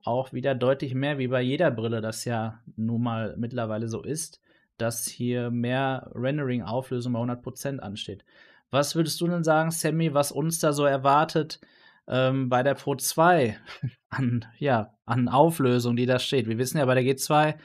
auch 0.04 0.32
wieder 0.32 0.54
deutlich 0.54 0.94
mehr 0.94 1.18
wie 1.18 1.28
bei 1.28 1.42
jeder 1.42 1.70
Brille, 1.70 2.00
das 2.00 2.24
ja 2.24 2.60
nun 2.76 3.02
mal 3.02 3.36
mittlerweile 3.36 3.88
so 3.88 4.02
ist 4.02 4.40
dass 4.78 5.06
hier 5.06 5.50
mehr 5.50 6.10
Rendering-Auflösung 6.14 7.12
bei 7.12 7.20
100% 7.20 7.78
ansteht. 7.78 8.24
Was 8.70 8.94
würdest 8.94 9.20
du 9.20 9.28
denn 9.28 9.44
sagen, 9.44 9.70
Sammy, 9.70 10.14
was 10.14 10.32
uns 10.32 10.58
da 10.58 10.72
so 10.72 10.84
erwartet 10.84 11.60
ähm, 12.06 12.48
bei 12.48 12.62
der 12.62 12.74
Pro 12.74 12.94
2 12.94 13.58
an, 14.10 14.44
ja, 14.58 14.94
an 15.04 15.28
Auflösung, 15.28 15.96
die 15.96 16.06
da 16.06 16.18
steht? 16.18 16.48
Wir 16.48 16.58
wissen 16.58 16.78
ja 16.78 16.84
bei 16.86 16.94
der 16.94 17.04
G2, 17.04 17.56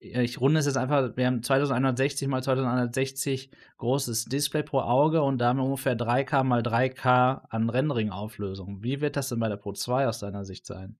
äh, 0.00 0.22
ich 0.22 0.40
runde 0.40 0.60
es 0.60 0.66
jetzt 0.66 0.76
einfach, 0.76 1.16
wir 1.16 1.26
haben 1.26 1.42
2160 1.42 2.28
mal 2.28 2.42
2160 2.42 3.50
großes 3.78 4.24
Display 4.26 4.62
pro 4.62 4.80
Auge 4.80 5.22
und 5.22 5.38
da 5.38 5.48
haben 5.48 5.58
wir 5.58 5.64
ungefähr 5.64 5.96
3K 5.96 6.42
mal 6.44 6.62
3K 6.62 7.42
an 7.48 7.70
Rendering-Auflösung. 7.70 8.82
Wie 8.82 9.00
wird 9.00 9.16
das 9.16 9.28
denn 9.28 9.40
bei 9.40 9.48
der 9.48 9.56
Pro 9.56 9.72
2 9.72 10.08
aus 10.08 10.18
deiner 10.18 10.44
Sicht 10.44 10.66
sein? 10.66 10.96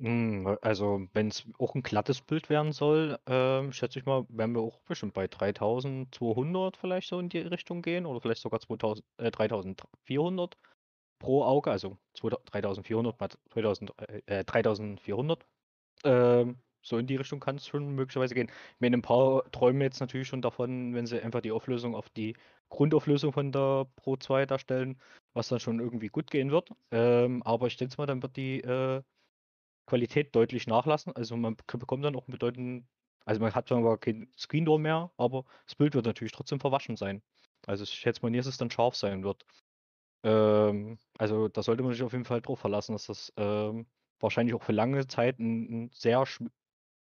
Hm, 0.00 0.58
also, 0.62 1.06
wenn 1.12 1.28
es 1.28 1.44
auch 1.58 1.74
ein 1.74 1.82
glattes 1.82 2.22
Bild 2.22 2.48
werden 2.50 2.72
soll, 2.72 3.18
ähm, 3.26 3.72
schätze 3.72 3.98
ich 4.00 4.04
mal, 4.04 4.26
werden 4.28 4.54
wir 4.54 4.60
auch 4.62 4.80
bestimmt 4.82 5.14
bei 5.14 5.28
3200 5.28 6.76
vielleicht 6.76 7.08
so 7.08 7.20
in 7.20 7.28
die 7.28 7.38
Richtung 7.38 7.82
gehen 7.82 8.04
oder 8.06 8.20
vielleicht 8.20 8.42
sogar 8.42 8.58
2000 8.60 9.06
äh, 9.18 9.30
3400 9.30 10.56
pro 11.20 11.44
Auge, 11.44 11.70
also 11.70 11.98
3400 12.46 13.20
mal 13.20 13.28
2000 13.52 13.92
äh, 14.26 14.44
3400. 14.44 15.46
Ähm, 16.04 16.58
so 16.84 16.98
in 16.98 17.06
die 17.06 17.14
Richtung 17.16 17.38
kann 17.40 17.56
es 17.56 17.66
schon 17.68 17.94
möglicherweise 17.94 18.34
gehen. 18.34 18.48
Ich 18.48 18.80
meine, 18.80 18.96
ein 18.96 19.02
paar 19.02 19.48
träumen 19.52 19.82
jetzt 19.82 20.00
natürlich 20.00 20.26
schon 20.28 20.42
davon, 20.42 20.94
wenn 20.94 21.06
sie 21.06 21.20
einfach 21.22 21.40
die 21.42 21.52
Auflösung 21.52 21.94
auf 21.94 22.10
die 22.10 22.34
Grundauflösung 22.70 23.32
von 23.32 23.52
der 23.52 23.86
Pro 23.96 24.16
2 24.16 24.46
darstellen, 24.46 24.98
was 25.34 25.46
dann 25.48 25.60
schon 25.60 25.78
irgendwie 25.80 26.08
gut 26.08 26.28
gehen 26.30 26.50
wird. 26.50 26.70
Ähm, 26.90 27.42
aber 27.44 27.68
ich 27.68 27.76
denke 27.76 27.94
mal, 27.98 28.06
dann 28.06 28.22
wird 28.22 28.36
die 28.36 28.60
äh 28.62 29.02
Qualität 29.86 30.34
deutlich 30.34 30.66
nachlassen. 30.66 31.14
Also 31.14 31.36
man 31.36 31.56
bekommt 31.56 32.04
dann 32.04 32.16
auch 32.16 32.26
bedeutend, 32.26 32.86
also 33.24 33.40
man 33.40 33.54
hat 33.54 33.68
zwar 33.68 33.98
kein 33.98 34.30
Screen 34.38 34.64
Door 34.64 34.78
mehr, 34.80 35.12
aber 35.16 35.44
das 35.66 35.74
Bild 35.76 35.94
wird 35.94 36.06
natürlich 36.06 36.32
trotzdem 36.32 36.60
verwaschen 36.60 36.96
sein. 36.96 37.22
Also 37.66 37.84
ich 37.84 37.90
schätze 37.90 38.22
mal 38.22 38.30
nie, 38.30 38.38
dass 38.38 38.46
es 38.46 38.56
dann 38.58 38.70
scharf 38.70 38.96
sein 38.96 39.22
wird. 39.24 39.44
Ähm, 40.24 40.98
also 41.18 41.48
da 41.48 41.62
sollte 41.62 41.82
man 41.82 41.92
sich 41.92 42.02
auf 42.02 42.12
jeden 42.12 42.24
Fall 42.24 42.42
drauf 42.42 42.60
verlassen, 42.60 42.92
dass 42.92 43.06
das 43.06 43.32
ähm, 43.36 43.86
wahrscheinlich 44.20 44.54
auch 44.54 44.62
für 44.62 44.72
lange 44.72 45.06
Zeit 45.08 45.38
ein, 45.38 45.86
ein 45.86 45.90
sehr, 45.92 46.24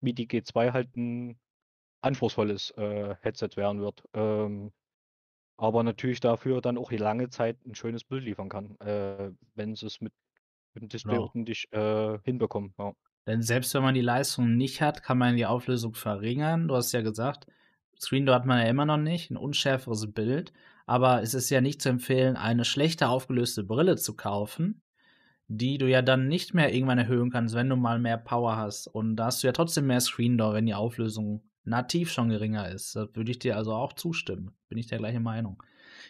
wie 0.02 0.14
die 0.14 0.28
G2 0.28 0.74
halt 0.74 0.96
ein 0.98 1.40
anspruchsvolles 2.02 2.72
äh, 2.72 3.16
Headset 3.22 3.50
werden 3.56 3.82
wird. 3.82 4.04
Ähm, 4.14 4.74
aber 5.58 5.84
natürlich 5.84 6.20
dafür 6.20 6.62
dann 6.62 6.78
auch 6.78 6.90
die 6.90 6.98
lange 6.98 7.30
Zeit 7.30 7.66
ein 7.66 7.76
schönes 7.76 8.04
Bild 8.04 8.24
liefern 8.24 8.50
kann, 8.50 8.80
äh, 8.80 9.32
wenn 9.56 9.74
es 9.74 10.02
mit 10.02 10.14
dem 10.80 10.90
Display 10.90 11.14
Genau. 11.16 11.28
ordentlich 11.28 11.68
äh, 11.72 12.20
hinbekommen. 12.24 12.74
Ja. 12.78 12.94
Denn 13.26 13.42
selbst 13.42 13.74
wenn 13.74 13.84
man 13.84 13.96
die 13.96 14.02
Leistung 14.02 14.56
nicht 14.56 14.82
hat, 14.82 15.04
kann 15.04 15.18
man 15.18 15.36
die 15.36 15.46
Auflösung 15.46 15.94
verringern. 15.94 16.68
Du 16.68 16.76
hast 16.76 16.92
ja 16.94 17.02
gesagt, 17.02 17.46
Screen 18.00 18.26
Door 18.26 18.36
hat 18.36 18.46
man 18.46 18.60
ja 18.60 18.70
immer 18.70 18.86
noch 18.86 18.98
nicht, 18.98 19.32
ein 19.32 19.38
unschärferes 19.38 20.12
Bild, 20.14 20.54
aber 20.86 21.22
es 21.22 21.34
ist 21.34 21.50
ja 21.50 21.60
nicht 21.60 21.82
zu 21.82 21.90
empfehlen, 21.90 22.38
eine 22.38 22.64
schlechter 22.64 23.10
aufgelöste 23.10 23.64
Brille 23.64 23.98
zu 23.98 24.16
kaufen, 24.16 24.82
die 25.50 25.78
du 25.78 25.90
ja 25.90 26.02
dann 26.02 26.28
nicht 26.28 26.54
mehr 26.54 26.74
irgendwann 26.74 27.00
erhöhen 27.00 27.30
kannst, 27.30 27.56
wenn 27.56 27.70
du 27.70 27.76
mal 27.76 28.00
mehr 28.00 28.18
Power 28.18 28.56
hast. 28.56 28.88
Und 28.88 29.18
da 29.18 29.26
hast 29.26 29.44
du 29.44 29.48
ja 29.48 29.54
trotzdem 29.54 29.88
mehr 29.88 30.00
Screen 30.02 30.38
Door, 30.38 30.54
wenn 30.54 30.66
die 30.66 30.74
Auflösung 30.74 31.44
nativ 31.64 32.12
schon 32.12 32.30
geringer 32.30 32.70
ist. 32.70 32.96
Da 32.96 33.08
würde 33.14 33.32
ich 33.32 33.40
dir 33.40 33.58
also 33.58 33.74
auch 33.74 33.94
zustimmen. 33.94 34.52
Bin 34.70 34.78
ich 34.78 34.88
der 34.88 35.00
gleichen 35.00 35.24
Meinung. 35.24 35.62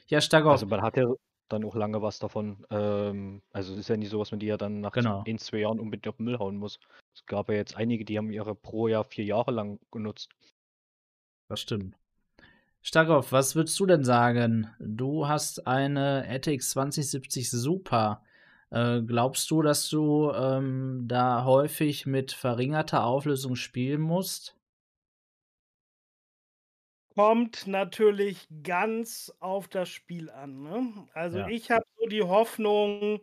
Ja, 0.07 0.22
Stagov. 0.22 0.53
Also 0.53 0.68
man 0.68 0.82
hat 0.82 0.97
ja 0.97 1.05
dann 1.50 1.64
auch 1.64 1.76
lange 1.76 2.02
was 2.02 2.20
davon. 2.20 2.66
Ähm, 2.70 3.41
also 3.52 3.74
es 3.74 3.80
ist 3.80 3.89
ja 3.89 3.98
nicht 3.98 4.10
so, 4.10 4.20
was 4.20 4.32
man 4.32 4.39
die 4.39 4.48
ja 4.48 4.58
dann 4.58 4.82
nach 4.82 4.91
genau. 4.91 5.24
ein, 5.28 5.38
zwei 5.38 5.60
Jahren 5.60 5.80
unbedingt 5.80 6.08
auf 6.08 6.18
den 6.18 6.26
Müll 6.26 6.39
hauen 6.39 6.58
muss. 6.58 6.80
Es 7.14 7.26
gab 7.26 7.50
ja 7.50 7.56
jetzt 7.56 7.78
einige, 7.78 8.06
die 8.06 8.18
haben 8.18 8.32
ihre 8.32 8.56
Pro 8.56 8.88
ja 8.88 9.04
vier 9.04 9.26
Jahre 9.26 9.52
lang 9.52 9.80
genutzt. 9.91 10.30
Das 11.50 11.62
stimmt. 11.62 11.95
Starkov, 12.82 13.32
was 13.32 13.56
würdest 13.56 13.80
du 13.80 13.86
denn 13.86 14.04
sagen? 14.04 14.70
Du 14.80 15.28
hast 15.28 15.68
eine 15.68 16.26
RTX 16.28 16.72
2070 16.72 17.50
Super. 17.50 18.22
Äh, 18.70 19.02
glaubst 19.02 19.50
du, 19.52 19.62
dass 19.62 19.89
du 19.89 20.32
ähm, 20.32 21.06
da 21.08 21.45
häufig 21.45 22.06
mit 22.06 22.32
verringerter 22.32 23.06
Auflösung 23.06 23.56
spielen 23.56 24.02
musst? 24.02 24.57
Kommt 27.18 27.65
natürlich 27.65 28.47
ganz 28.61 29.34
auf 29.39 29.68
das 29.68 29.89
Spiel 29.89 30.30
an. 30.30 30.61
Ne? 30.61 30.93
Also 31.15 31.39
ja. 31.39 31.47
ich 31.47 31.72
habe 31.72 31.84
so 31.99 32.05
die 32.05 32.22
Hoffnung, 32.22 33.22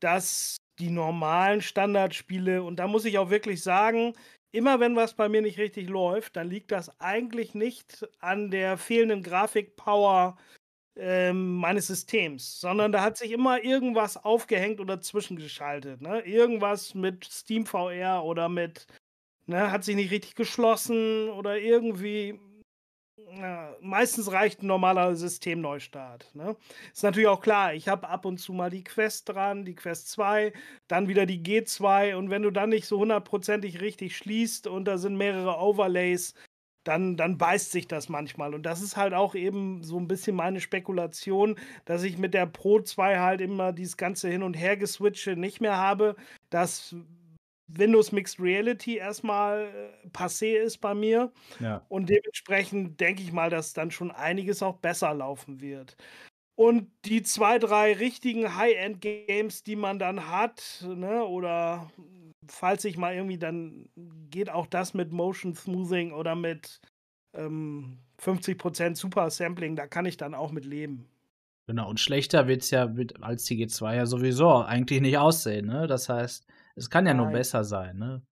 dass 0.00 0.56
die 0.78 0.88
normalen 0.88 1.60
Standardspiele, 1.60 2.62
und 2.62 2.76
da 2.76 2.86
muss 2.86 3.04
ich 3.04 3.18
auch 3.18 3.28
wirklich 3.28 3.62
sagen, 3.62 4.14
immer 4.52 4.80
wenn 4.80 4.96
was 4.96 5.12
bei 5.12 5.28
mir 5.28 5.42
nicht 5.42 5.58
richtig 5.58 5.90
läuft, 5.90 6.36
dann 6.36 6.48
liegt 6.48 6.72
das 6.72 6.98
eigentlich 6.98 7.54
nicht 7.54 8.08
an 8.20 8.50
der 8.50 8.78
fehlenden 8.78 9.22
Grafikpower 9.22 10.38
ähm, 10.96 11.56
meines 11.56 11.88
Systems, 11.88 12.58
sondern 12.58 12.90
da 12.90 13.02
hat 13.02 13.18
sich 13.18 13.32
immer 13.32 13.62
irgendwas 13.62 14.16
aufgehängt 14.16 14.80
oder 14.80 15.02
zwischengeschaltet. 15.02 16.00
Ne? 16.00 16.20
Irgendwas 16.20 16.94
mit 16.94 17.26
Steam 17.26 17.66
VR 17.66 18.24
oder 18.24 18.48
mit, 18.48 18.86
ne, 19.44 19.70
hat 19.70 19.84
sich 19.84 19.94
nicht 19.94 20.10
richtig 20.10 20.36
geschlossen 20.36 21.28
oder 21.28 21.58
irgendwie 21.58 22.40
meistens 23.80 24.30
reicht 24.30 24.62
ein 24.62 24.66
normaler 24.66 25.14
Systemneustart. 25.16 26.34
Ne? 26.34 26.56
Ist 26.92 27.02
natürlich 27.02 27.28
auch 27.28 27.40
klar, 27.40 27.74
ich 27.74 27.88
habe 27.88 28.08
ab 28.08 28.24
und 28.24 28.38
zu 28.38 28.52
mal 28.52 28.70
die 28.70 28.84
Quest 28.84 29.28
dran, 29.28 29.64
die 29.64 29.74
Quest 29.74 30.10
2, 30.10 30.52
dann 30.88 31.08
wieder 31.08 31.26
die 31.26 31.42
G2 31.42 32.14
und 32.16 32.30
wenn 32.30 32.42
du 32.42 32.50
dann 32.50 32.70
nicht 32.70 32.86
so 32.86 32.98
hundertprozentig 32.98 33.80
richtig 33.80 34.16
schließt 34.16 34.66
und 34.66 34.84
da 34.84 34.98
sind 34.98 35.16
mehrere 35.16 35.58
Overlays, 35.58 36.34
dann, 36.84 37.16
dann 37.16 37.36
beißt 37.36 37.72
sich 37.72 37.88
das 37.88 38.08
manchmal. 38.08 38.54
Und 38.54 38.62
das 38.62 38.80
ist 38.80 38.96
halt 38.96 39.12
auch 39.12 39.34
eben 39.34 39.82
so 39.82 39.98
ein 39.98 40.06
bisschen 40.06 40.36
meine 40.36 40.60
Spekulation, 40.60 41.56
dass 41.84 42.04
ich 42.04 42.16
mit 42.16 42.32
der 42.32 42.46
Pro 42.46 42.80
2 42.80 43.18
halt 43.18 43.40
immer 43.40 43.72
dieses 43.72 43.96
ganze 43.96 44.28
Hin- 44.28 44.44
und 44.44 44.54
Her-Geswitche 44.54 45.36
nicht 45.36 45.60
mehr 45.60 45.76
habe, 45.76 46.16
dass 46.48 46.94
Windows 47.68 48.12
Mixed 48.12 48.38
Reality 48.40 48.96
erstmal 48.96 49.66
äh, 50.04 50.08
passé 50.08 50.56
ist 50.56 50.78
bei 50.78 50.94
mir. 50.94 51.32
Ja. 51.60 51.84
Und 51.88 52.08
dementsprechend 52.08 53.00
denke 53.00 53.22
ich 53.22 53.32
mal, 53.32 53.50
dass 53.50 53.72
dann 53.72 53.90
schon 53.90 54.10
einiges 54.10 54.62
auch 54.62 54.76
besser 54.76 55.12
laufen 55.14 55.60
wird. 55.60 55.96
Und 56.54 56.90
die 57.04 57.22
zwei, 57.22 57.58
drei 57.58 57.92
richtigen 57.92 58.56
High-End-Games, 58.56 59.62
die 59.62 59.76
man 59.76 59.98
dann 59.98 60.30
hat, 60.30 60.84
ne, 60.86 61.22
oder 61.22 61.90
falls 62.48 62.84
ich 62.86 62.96
mal 62.96 63.14
irgendwie, 63.14 63.38
dann 63.38 63.90
geht 64.30 64.48
auch 64.48 64.66
das 64.66 64.94
mit 64.94 65.12
Motion 65.12 65.54
Smoothing 65.54 66.12
oder 66.12 66.34
mit 66.34 66.80
ähm, 67.34 67.98
50% 68.22 68.96
Super 68.96 69.28
Sampling, 69.28 69.76
da 69.76 69.86
kann 69.86 70.06
ich 70.06 70.16
dann 70.16 70.34
auch 70.34 70.50
mit 70.50 70.64
leben. 70.64 71.06
Genau, 71.66 71.90
und 71.90 72.00
schlechter 72.00 72.46
wird 72.46 72.62
es 72.62 72.70
ja 72.70 72.86
mit, 72.86 73.22
als 73.22 73.44
die 73.44 73.66
G2 73.66 73.96
ja 73.96 74.06
sowieso 74.06 74.62
eigentlich 74.62 75.00
nicht 75.02 75.18
aussehen, 75.18 75.66
ne? 75.66 75.86
Das 75.86 76.08
heißt, 76.08 76.46
es 76.76 76.90
kann 76.90 77.06
ja 77.06 77.14
Nein. 77.14 77.24
nur 77.24 77.32
besser 77.32 77.64
sein, 77.64 77.96
ne? 77.96 78.22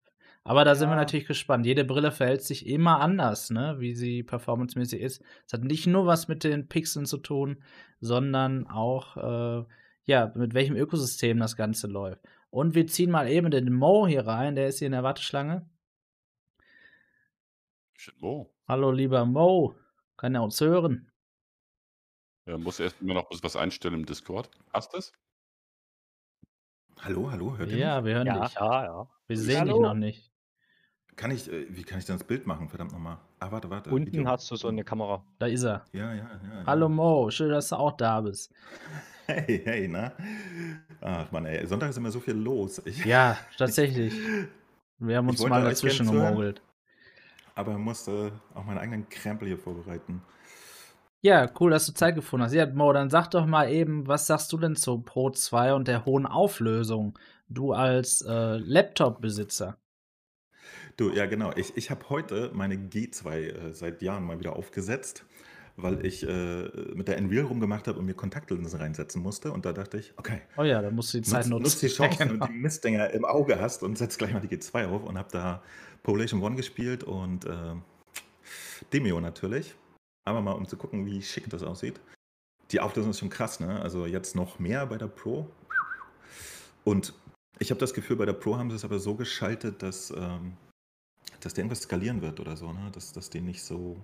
Aber 0.47 0.64
da 0.64 0.72
ja. 0.72 0.74
sind 0.74 0.90
wir 0.90 0.97
natürlich 0.97 1.26
gespannt. 1.26 1.64
Jede 1.64 1.84
Brille 1.84 2.12
verhält 2.12 2.42
sich 2.42 2.66
immer 2.66 3.01
anders, 3.01 3.51
ne? 3.51 3.76
Wie 3.78 3.95
sie 3.95 4.22
performancemäßig 4.22 5.01
ist. 5.01 5.24
Es 5.47 5.55
hat 5.55 5.64
nicht 5.64 5.86
nur 5.86 6.07
was 6.07 6.28
mit 6.28 6.45
den 6.45 6.68
Pixeln 6.68 7.07
zu 7.07 7.16
tun, 7.16 7.62
sondern 8.01 8.66
auch, 8.66 9.16
äh, 9.16 9.64
ja, 10.05 10.32
mit 10.34 10.53
welchem 10.53 10.76
Ökosystem 10.76 11.38
das 11.38 11.57
Ganze 11.57 11.86
läuft. 11.86 12.20
Und 12.51 12.74
wir 12.74 12.86
ziehen 12.86 13.11
mal 13.11 13.28
eben 13.28 13.51
den 13.51 13.72
Mo 13.72 14.07
hier 14.07 14.26
rein, 14.26 14.55
der 14.55 14.68
ist 14.68 14.78
hier 14.78 14.86
in 14.86 14.92
der 14.92 15.03
Warteschlange. 15.03 15.68
Mo. 18.18 18.55
Hallo, 18.68 18.92
lieber 18.92 19.24
Mo. 19.24 19.74
Kann 20.18 20.34
er 20.34 20.42
uns 20.42 20.61
hören? 20.61 21.11
Er 22.45 22.59
muss 22.59 22.78
erst 22.78 23.01
immer 23.01 23.14
noch 23.14 23.30
was 23.42 23.57
einstellen 23.57 23.95
im 23.95 24.07
Discord. 24.07 24.51
Hast 24.72 24.92
du 24.92 24.99
es? 24.99 25.12
Hallo, 27.01 27.30
hallo, 27.30 27.57
hört 27.59 27.70
ihr 27.70 27.78
Ja, 27.78 27.97
mich? 28.01 28.07
wir 28.07 28.14
hören 28.14 28.26
Ja, 28.26 28.45
dich. 28.47 28.55
ja, 28.55 28.84
ja. 28.84 29.09
Wir 29.26 29.36
sehen 29.38 29.64
dich 29.66 29.74
noch 29.74 29.95
nicht. 29.95 30.30
Kann 31.16 31.30
ich, 31.30 31.51
äh, 31.53 31.66
wie 31.70 31.84
kann 31.84 31.99
ich 31.99 32.07
denn 32.07 32.16
das 32.18 32.26
Bild 32.26 32.47
machen? 32.47 32.68
Verdammt 32.68 32.92
nochmal. 32.92 33.18
Ah, 33.38 33.51
warte, 33.53 33.70
warte. 33.70 33.90
Unten 33.90 34.12
Video. 34.12 34.26
hast 34.26 34.51
du 34.51 34.57
so 34.57 34.68
eine 34.68 34.84
Kamera. 34.84 35.24
Da 35.38 35.47
ist 35.47 35.62
er. 35.62 35.84
Ja, 35.92 36.12
ja, 36.12 36.24
ja. 36.42 36.64
Hallo 36.66 36.88
Mo, 36.88 37.30
schön, 37.30 37.51
dass 37.51 37.68
du 37.68 37.76
auch 37.76 37.92
da 37.97 38.20
bist. 38.20 38.53
Hey, 39.26 39.62
hey, 39.64 39.88
na? 39.88 40.12
Ach 41.01 41.32
Mann, 41.32 41.47
ey, 41.47 41.66
Sonntag 41.66 41.88
ist 41.88 41.97
immer 41.97 42.11
so 42.11 42.20
viel 42.20 42.34
los. 42.34 42.82
Ich, 42.84 43.03
Ja, 43.07 43.38
tatsächlich. 43.57 44.12
Wir 44.99 45.16
haben 45.16 45.30
uns 45.30 45.40
mal 45.47 45.62
dazwischen 45.64 46.11
gemogelt. 46.11 46.61
aber 47.55 47.78
musste 47.78 48.32
auch 48.55 48.64
meinen 48.64 48.78
eigenen 48.78 49.09
Krempel 49.09 49.49
hier 49.49 49.59
vorbereiten. 49.59 50.20
Ja, 51.25 51.51
cool, 51.59 51.70
dass 51.70 51.87
du 51.87 51.95
Zeit 51.95 52.16
gefunden 52.16 52.45
hast. 52.45 52.53
Ja, 52.53 52.66
Mo, 52.66 52.93
dann 52.93 53.09
sag 53.09 53.29
doch 53.31 53.47
mal 53.47 53.70
eben, 53.70 54.07
was 54.07 54.27
sagst 54.27 54.53
du 54.53 54.59
denn 54.59 54.77
zur 54.77 55.03
Pro 55.03 55.31
2 55.31 55.72
und 55.72 55.89
der 55.89 56.05
hohen 56.05 56.27
Auflösung? 56.27 57.18
Du 57.49 57.72
als 57.72 58.20
äh, 58.20 58.59
Laptop-Besitzer. 58.59 59.79
Du, 60.99 61.11
ja, 61.11 61.25
genau. 61.25 61.51
Ich, 61.57 61.79
ich 61.79 61.91
habe 61.91 62.11
heute 62.11 62.51
meine 62.53 62.75
G2 62.75 63.31
äh, 63.31 63.72
seit 63.72 64.03
Jahren 64.03 64.25
mal 64.25 64.39
wieder 64.39 64.55
aufgesetzt, 64.55 65.25
weil 65.77 66.05
ich 66.05 66.29
äh, 66.29 66.68
mit 66.95 67.09
der 67.09 67.18
Nreal 67.18 67.47
rumgemacht 67.47 67.89
habe 67.89 67.99
und 67.99 68.05
mir 68.05 68.12
Kontaktlinsen 68.12 68.79
reinsetzen 68.79 69.22
musste. 69.22 69.51
Und 69.51 69.64
da 69.64 69.72
dachte 69.72 69.97
ich, 69.97 70.12
okay. 70.18 70.43
Oh 70.59 70.62
ja, 70.62 70.83
da 70.83 70.91
musst 70.91 71.14
du 71.14 71.22
die 71.22 71.25
Zeit 71.25 71.47
nutzen. 71.47 71.62
Nutz 71.62 71.81
die 71.81 71.89
Chance, 71.89 72.18
wenn 72.29 72.39
du 72.39 72.47
die 72.49 72.53
Mistdinger 72.53 73.09
im 73.12 73.25
Auge 73.25 73.59
hast 73.59 73.83
und 73.83 73.97
setz 73.97 74.18
gleich 74.18 74.35
mal 74.35 74.41
die 74.41 74.55
G2 74.55 74.89
auf 74.89 75.05
und 75.05 75.16
habe 75.16 75.31
da 75.33 75.62
Population 76.03 76.43
One 76.43 76.57
gespielt 76.57 77.03
und 77.03 77.47
äh, 77.47 77.77
Demio 78.93 79.22
natürlich. 79.22 79.75
Aber 80.25 80.41
mal, 80.41 80.53
um 80.53 80.66
zu 80.66 80.77
gucken, 80.77 81.07
wie 81.07 81.22
schick 81.22 81.49
das 81.51 81.62
aussieht. 81.62 82.01
Die 82.70 82.81
Auflösung 82.81 83.11
ist 83.11 83.18
schon 83.18 83.31
krass, 83.31 83.61
ne? 83.61 83.81
Also 83.83 84.07
jetzt 84.07 84.35
noch 84.35 84.59
mehr 84.59 84.87
bei 84.87 84.97
der 84.97 85.07
Pro. 85.07 85.49
Und 86.83 87.12
ich 87.59 87.70
habe 87.70 87.81
das 87.81 87.95
Gefühl, 87.95 88.16
bei 88.16 88.27
der 88.27 88.33
Pro 88.33 88.57
haben 88.57 88.70
sie 88.70 88.77
es 88.77 88.85
aber 88.85 88.99
so 88.99 89.14
geschaltet, 89.14 89.83
dass, 89.83 90.11
ähm, 90.11 90.57
dass 91.41 91.55
der 91.55 91.62
irgendwas 91.62 91.83
skalieren 91.83 92.22
wird 92.22 92.41
oder 92.41 92.57
so, 92.57 92.72
ne? 92.72 92.91
Dass, 92.93 93.12
dass 93.12 93.29
die 93.31 93.41
nicht 93.41 93.62
so 93.62 93.97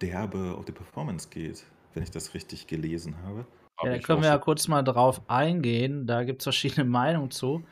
derbe 0.00 0.54
auf 0.56 0.64
die 0.64 0.72
Performance 0.72 1.28
geht, 1.28 1.64
wenn 1.94 2.02
ich 2.02 2.10
das 2.10 2.34
richtig 2.34 2.66
gelesen 2.66 3.16
habe. 3.22 3.46
Ja, 3.82 3.90
da 3.90 3.98
können 3.98 4.22
wir 4.22 4.28
ja 4.28 4.38
kurz 4.38 4.68
mal 4.68 4.82
drauf 4.82 5.28
eingehen. 5.28 6.06
Da 6.06 6.22
gibt 6.22 6.42
es 6.42 6.44
verschiedene 6.44 6.84
Meinungen 6.88 7.32
zu. 7.32 7.64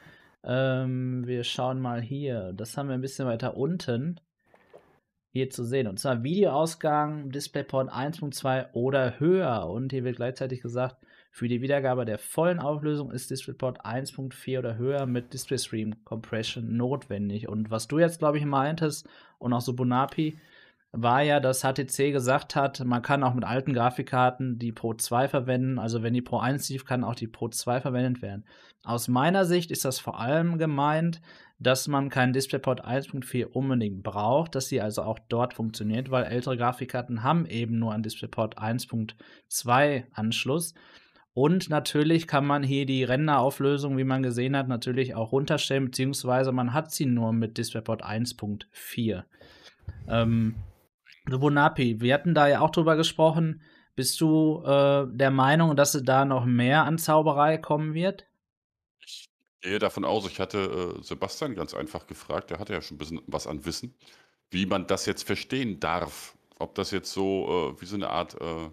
Ähm, 0.45 1.27
wir 1.27 1.45
schauen 1.45 1.81
mal 1.81 2.03
hier. 2.03 2.53
Das 2.55 2.77
haben 2.77 2.89
wir 2.89 2.95
ein 2.95 3.01
bisschen 3.01 3.27
weiter 3.27 3.57
unten 3.57 4.21
hier 5.33 5.51
zu 5.51 5.65
sehen. 5.65 5.87
Und 5.87 5.99
zwar 5.99 6.23
Videoausgang, 6.23 7.31
DisplayPort 7.31 7.91
1.2 7.91 8.73
oder 8.75 9.19
höher. 9.19 9.67
Und 9.69 9.91
hier 9.93 10.05
wird 10.05 10.17
gleichzeitig 10.17 10.61
gesagt, 10.61 10.97
für 11.31 11.49
die 11.49 11.63
Wiedergabe 11.63 12.05
der 12.05 12.19
vollen 12.19 12.59
Auflösung 12.59 13.11
ist 13.11 13.31
DisplayPort 13.31 13.87
1.4 13.87 14.59
oder 14.59 14.77
höher 14.77 15.07
mit 15.07 15.33
DisplayStream 15.33 16.05
Compression 16.05 16.77
notwendig. 16.77 17.49
Und 17.49 17.71
was 17.71 17.89
du 17.89 17.99
jetzt, 17.99 18.19
glaube 18.19 18.37
ich, 18.37 18.45
meintest 18.45 19.09
und 19.39 19.55
auch 19.55 19.63
so 19.63 19.73
Bonapi, 19.73 20.39
war 20.93 21.23
ja, 21.23 21.41
dass 21.41 21.63
HTC 21.63 22.13
gesagt 22.13 22.55
hat, 22.55 22.85
man 22.85 23.01
kann 23.01 23.25
auch 23.25 23.33
mit 23.33 23.45
alten 23.45 23.73
Grafikkarten 23.73 24.59
die 24.59 24.73
Pro 24.73 24.93
2 24.93 25.29
verwenden. 25.29 25.79
Also 25.79 26.03
wenn 26.03 26.13
die 26.13 26.21
Pro 26.21 26.39
1 26.39 26.69
lief, 26.69 26.85
kann 26.85 27.03
auch 27.03 27.15
die 27.15 27.27
Pro 27.27 27.49
2 27.49 27.81
verwendet 27.81 28.21
werden. 28.21 28.45
Aus 28.85 29.09
meiner 29.09 29.47
Sicht 29.47 29.71
ist 29.71 29.87
das 29.87 29.99
vor 29.99 30.21
allem 30.21 30.59
gemeint, 30.59 31.23
dass 31.59 31.89
man 31.89 32.11
keinen 32.11 32.33
DisplayPort 32.33 32.85
1.4 32.85 33.47
unbedingt 33.47 34.03
braucht, 34.03 34.55
dass 34.55 34.69
sie 34.69 34.81
also 34.81 35.03
auch 35.03 35.19
dort 35.29 35.55
funktioniert, 35.55 36.11
weil 36.11 36.25
ältere 36.25 36.57
Grafikkarten 36.57 37.23
haben 37.23 37.47
eben 37.47 37.79
nur 37.79 37.95
einen 37.95 38.03
DisplayPort 38.03 38.59
1.2 38.59 40.05
Anschluss. 40.13 40.75
Und 41.35 41.71
natürlich 41.71 42.27
kann 42.27 42.45
man 42.45 42.63
hier 42.63 42.85
die 42.85 43.05
Renderauflösung, 43.05 43.97
wie 43.97 44.05
man 44.05 44.23
gesehen 44.23 44.55
hat, 44.55 44.69
natürlich 44.69 45.15
auch 45.15 45.33
runterstellen, 45.33 45.87
beziehungsweise 45.87 46.53
man 46.53 46.75
hat 46.75 46.93
sie 46.93 47.07
nur 47.07 47.33
mit 47.33 47.57
DisplayPort 47.57 48.05
1.4. 48.05 49.23
Ähm, 50.09 50.57
Bonapi, 51.27 52.01
wir 52.01 52.15
hatten 52.15 52.35
da 52.35 52.49
ja 52.49 52.61
auch 52.61 52.71
drüber 52.71 52.97
gesprochen. 52.97 53.63
Bist 53.95 54.21
du 54.21 54.63
äh, 54.65 55.07
der 55.11 55.31
Meinung, 55.31 55.77
dass 55.77 55.93
da 56.03 56.25
noch 56.25 56.45
mehr 56.45 56.85
an 56.85 56.99
Zauberei 56.99 57.59
kommen 57.59 57.95
wird? 57.95 58.27
gehe 59.63 59.79
davon 59.79 60.05
aus, 60.05 60.27
ich 60.27 60.41
hatte 60.41 60.97
äh, 60.99 61.03
Sebastian 61.03 61.55
ganz 61.55 61.73
einfach 61.73 62.07
gefragt, 62.07 62.51
der 62.51 62.59
hatte 62.59 62.75
ja 62.75 62.83
schon 62.83 62.97
ein 62.97 62.99
bisschen 62.99 63.23
was 63.27 63.47
an 63.47 63.65
Wissen, 63.65 63.95
wie 64.51 64.67
man 64.67 64.87
das 64.87 65.07
jetzt 65.07 65.23
verstehen 65.23 65.81
darf. 65.81 66.37
ob 66.59 66.75
das 66.77 66.91
jetzt 66.93 67.13
so 67.13 67.75
äh, 67.77 67.81
wie 67.81 67.87
so 67.87 67.97
eine 67.97 68.11
Art 68.11 68.41
äh, 68.41 68.71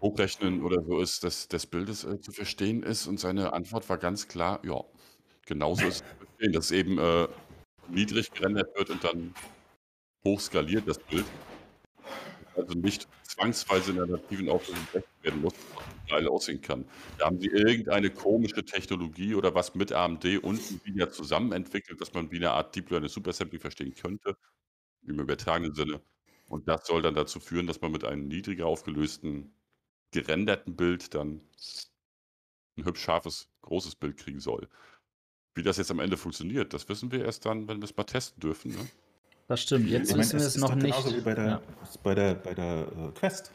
Hochrechnen 0.00 0.62
oder 0.62 0.82
so 0.82 1.00
ist, 1.00 1.22
des, 1.22 1.48
des 1.48 1.66
Bildes 1.66 2.04
äh, 2.04 2.20
zu 2.20 2.32
verstehen 2.32 2.82
ist. 2.82 3.06
Und 3.06 3.20
seine 3.20 3.52
Antwort 3.52 3.88
war 3.88 3.98
ganz 3.98 4.26
klar, 4.26 4.60
ja, 4.64 4.82
genauso 5.46 5.86
ist 5.86 6.02
es 6.02 6.10
zu 6.18 6.26
verstehen, 6.26 6.52
dass 6.52 6.70
eben 6.70 6.98
äh, 6.98 7.28
niedrig 7.88 8.32
gerendert 8.32 8.76
wird 8.76 8.90
und 8.90 9.04
dann 9.04 9.34
hoch 10.26 10.40
skaliert 10.40 10.86
das 10.86 10.98
Bild. 10.98 11.24
Also 12.56 12.74
nicht 12.74 13.06
zwangsweise 13.22 13.90
in 13.90 13.96
der 13.98 14.06
nativen 14.06 14.48
Auflösung 14.48 14.86
werden 15.22 15.42
muss, 15.42 15.54
geil 16.08 16.26
aussehen 16.26 16.60
kann. 16.60 16.84
Da 17.18 17.26
haben 17.26 17.38
sie 17.38 17.48
irgendeine 17.48 18.10
komische 18.10 18.64
Technologie 18.64 19.34
oder 19.34 19.54
was 19.54 19.74
mit 19.74 19.92
AMD 19.92 20.24
und 20.42 20.60
Nvidia 20.70 21.10
zusammen 21.10 21.52
entwickelt, 21.52 22.00
dass 22.00 22.12
man 22.14 22.30
wie 22.30 22.36
eine 22.36 22.50
Art 22.50 22.74
Deep 22.74 22.90
Learning 22.90 23.10
Supersampling 23.10 23.60
verstehen 23.60 23.94
könnte, 23.94 24.36
im 25.06 25.20
übertragenen 25.20 25.74
Sinne. 25.74 26.00
Und 26.48 26.68
das 26.68 26.86
soll 26.86 27.02
dann 27.02 27.14
dazu 27.14 27.40
führen, 27.40 27.66
dass 27.66 27.80
man 27.80 27.92
mit 27.92 28.04
einem 28.04 28.26
niedriger 28.26 28.66
aufgelösten, 28.66 29.54
gerenderten 30.12 30.76
Bild 30.76 31.14
dann 31.14 31.42
ein 32.76 32.84
hübsch 32.84 33.02
scharfes, 33.02 33.48
großes 33.62 33.96
Bild 33.96 34.16
kriegen 34.16 34.40
soll. 34.40 34.68
Wie 35.54 35.62
das 35.62 35.76
jetzt 35.76 35.90
am 35.90 36.00
Ende 36.00 36.16
funktioniert, 36.16 36.72
das 36.72 36.88
wissen 36.88 37.10
wir 37.12 37.24
erst 37.24 37.44
dann, 37.46 37.68
wenn 37.68 37.78
wir 37.78 37.84
es 37.84 37.96
mal 37.96 38.04
testen 38.04 38.40
dürfen. 38.40 38.72
Ne? 38.72 38.86
Das 39.48 39.62
stimmt, 39.62 39.88
jetzt 39.88 40.10
ich 40.10 40.16
wissen 40.16 40.40
wir 40.40 40.46
es 40.46 40.56
noch 40.56 40.74
nicht. 40.74 40.96
Genauso 40.96 41.16
wie 41.16 41.20
bei 41.20 41.34
der, 41.34 41.46
ja. 41.46 41.62
bei 42.02 42.14
der, 42.14 42.34
bei 42.34 42.54
der 42.54 42.88
äh, 42.88 43.18
Quest. 43.18 43.52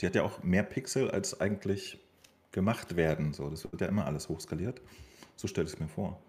Die 0.00 0.06
hat 0.06 0.14
ja 0.14 0.24
auch 0.24 0.42
mehr 0.42 0.62
Pixel, 0.62 1.10
als 1.10 1.40
eigentlich 1.40 1.98
gemacht 2.50 2.96
werden. 2.96 3.32
So, 3.32 3.48
das 3.48 3.64
wird 3.64 3.80
ja 3.80 3.88
immer 3.88 4.06
alles 4.06 4.28
hochskaliert. 4.28 4.80
So 5.36 5.48
stelle 5.48 5.66
ich 5.66 5.74
es 5.74 5.80
mir 5.80 5.88
vor. 5.88 6.20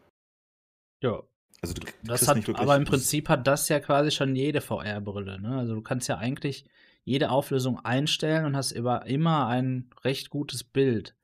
Ja. 1.02 1.22
Also 1.62 1.76
du, 1.76 1.82
du 1.82 1.92
das 2.04 2.28
hat, 2.28 2.38
aber 2.56 2.76
im 2.76 2.84
Prinzip 2.84 3.30
hat 3.30 3.48
das 3.48 3.70
ja 3.70 3.80
quasi 3.80 4.12
schon 4.12 4.36
jede 4.36 4.60
VR-Brille. 4.60 5.40
Ne? 5.40 5.58
Also 5.58 5.76
du 5.76 5.82
kannst 5.82 6.10
ja 6.10 6.18
eigentlich 6.18 6.66
jede 7.06 7.30
Auflösung 7.30 7.80
einstellen 7.80 8.46
und 8.46 8.56
hast 8.56 8.72
über, 8.72 9.06
immer 9.06 9.48
ein 9.48 9.90
recht 10.04 10.30
gutes 10.30 10.64
Bild. 10.64 11.16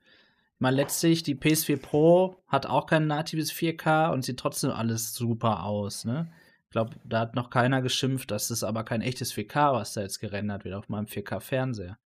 Meine, 0.57 0.77
letztlich, 0.77 1.23
die 1.23 1.35
PS4 1.35 1.77
Pro 1.77 2.43
hat 2.47 2.65
auch 2.65 2.85
kein 2.85 3.07
natives 3.07 3.51
4K 3.51 4.11
und 4.11 4.23
sieht 4.23 4.37
trotzdem 4.37 4.71
alles 4.71 5.13
super 5.13 5.63
aus. 5.63 6.03
Ne? 6.03 6.31
Ich 6.69 6.71
glaube, 6.71 6.91
da 7.03 7.21
hat 7.21 7.33
noch 7.33 7.49
keiner 7.49 7.81
geschimpft, 7.81 8.29
dass 8.29 8.51
es 8.51 8.63
aber 8.63 8.83
kein 8.83 9.01
echtes 9.01 9.33
4K, 9.33 9.73
was 9.73 9.93
da 9.93 10.01
jetzt 10.01 10.19
gerendert 10.19 10.65
wird 10.65 10.75
auf 10.75 10.87
meinem 10.87 11.07
4K-Fernseher. 11.07 11.97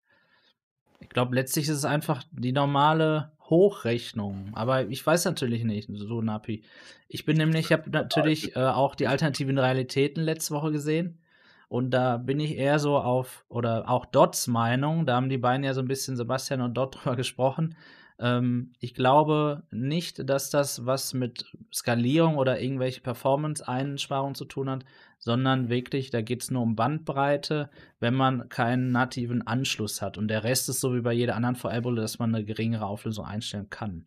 Ich 1.01 1.09
glaube, 1.09 1.35
letztlich 1.35 1.67
ist 1.67 1.75
es 1.75 1.83
einfach 1.83 2.23
die 2.31 2.53
normale 2.53 3.33
Hochrechnung. 3.49 4.51
Aber 4.53 4.87
ich 4.87 5.05
weiß 5.05 5.25
natürlich 5.25 5.65
nicht, 5.65 5.89
so 5.91 6.21
Napi. 6.21 6.63
Ich 7.09 7.25
bin 7.25 7.35
nämlich, 7.35 7.65
ich 7.65 7.71
habe 7.73 7.89
natürlich 7.89 8.55
äh, 8.55 8.61
auch 8.61 8.95
die 8.95 9.07
alternativen 9.07 9.57
Realitäten 9.59 10.23
letzte 10.23 10.53
Woche 10.53 10.71
gesehen. 10.71 11.19
Und 11.67 11.91
da 11.91 12.15
bin 12.15 12.39
ich 12.39 12.55
eher 12.55 12.79
so 12.79 12.97
auf, 12.97 13.43
oder 13.49 13.89
auch 13.89 14.05
Dots 14.05 14.47
Meinung, 14.47 15.05
da 15.05 15.17
haben 15.17 15.27
die 15.27 15.37
beiden 15.37 15.65
ja 15.65 15.73
so 15.73 15.81
ein 15.81 15.89
bisschen 15.89 16.15
Sebastian 16.15 16.61
und 16.61 16.75
Dot 16.75 16.95
drüber 17.03 17.17
gesprochen, 17.17 17.75
ähm, 18.19 18.73
ich 18.79 18.93
glaube 18.93 19.63
nicht, 19.71 20.29
dass 20.29 20.49
das 20.49 20.85
was 20.85 21.13
mit 21.13 21.51
Skalierung 21.73 22.37
oder 22.37 22.61
irgendwelche 22.61 23.01
Performance-Einsparungen 23.01 24.35
zu 24.35 24.45
tun 24.45 24.69
hat, 24.69 24.85
sondern 25.19 25.69
wirklich, 25.69 26.09
da 26.09 26.21
geht 26.21 26.43
es 26.43 26.51
nur 26.51 26.61
um 26.61 26.75
Bandbreite, 26.75 27.69
wenn 27.99 28.13
man 28.13 28.49
keinen 28.49 28.91
nativen 28.91 29.45
Anschluss 29.47 30.01
hat. 30.01 30.17
Und 30.17 30.27
der 30.27 30.43
Rest 30.43 30.69
ist 30.69 30.81
so 30.81 30.93
wie 30.93 31.01
bei 31.01 31.13
jeder 31.13 31.35
anderen 31.35 31.55
VR-Brille, 31.55 32.01
dass 32.01 32.19
man 32.19 32.33
eine 32.35 32.43
geringere 32.43 32.85
Auflösung 32.85 33.25
einstellen 33.25 33.69
kann. 33.69 34.05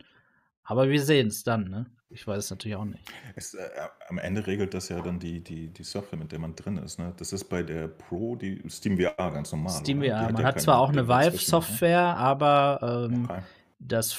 Aber 0.62 0.88
wir 0.88 1.02
sehen 1.02 1.28
es 1.28 1.42
dann, 1.44 1.68
ne? 1.68 1.86
Ich 2.08 2.24
weiß 2.24 2.38
es 2.38 2.50
natürlich 2.50 2.76
auch 2.76 2.84
nicht. 2.84 3.02
Es, 3.34 3.54
äh, 3.54 3.68
am 4.08 4.18
Ende 4.18 4.46
regelt 4.46 4.74
das 4.74 4.88
ja 4.90 5.00
dann 5.00 5.18
die, 5.18 5.42
die, 5.42 5.68
die 5.68 5.82
Software, 5.82 6.18
mit 6.18 6.30
der 6.30 6.38
man 6.38 6.54
drin 6.54 6.76
ist. 6.76 7.00
Ne? 7.00 7.12
Das 7.16 7.32
ist 7.32 7.44
bei 7.44 7.64
der 7.64 7.88
Pro, 7.88 8.36
die 8.36 8.62
Steam 8.68 8.96
VR 8.96 9.32
ganz 9.32 9.50
normal. 9.50 9.72
Steam 9.72 10.00
VR, 10.00 10.30
man 10.30 10.44
hat 10.44 10.60
zwar 10.60 10.78
auch 10.78 10.90
eine 10.90 11.08
Vive-Software, 11.08 12.14
ne? 12.14 12.16
aber 12.16 13.08
ähm, 13.10 13.24
okay 13.24 13.42
das, 13.78 14.18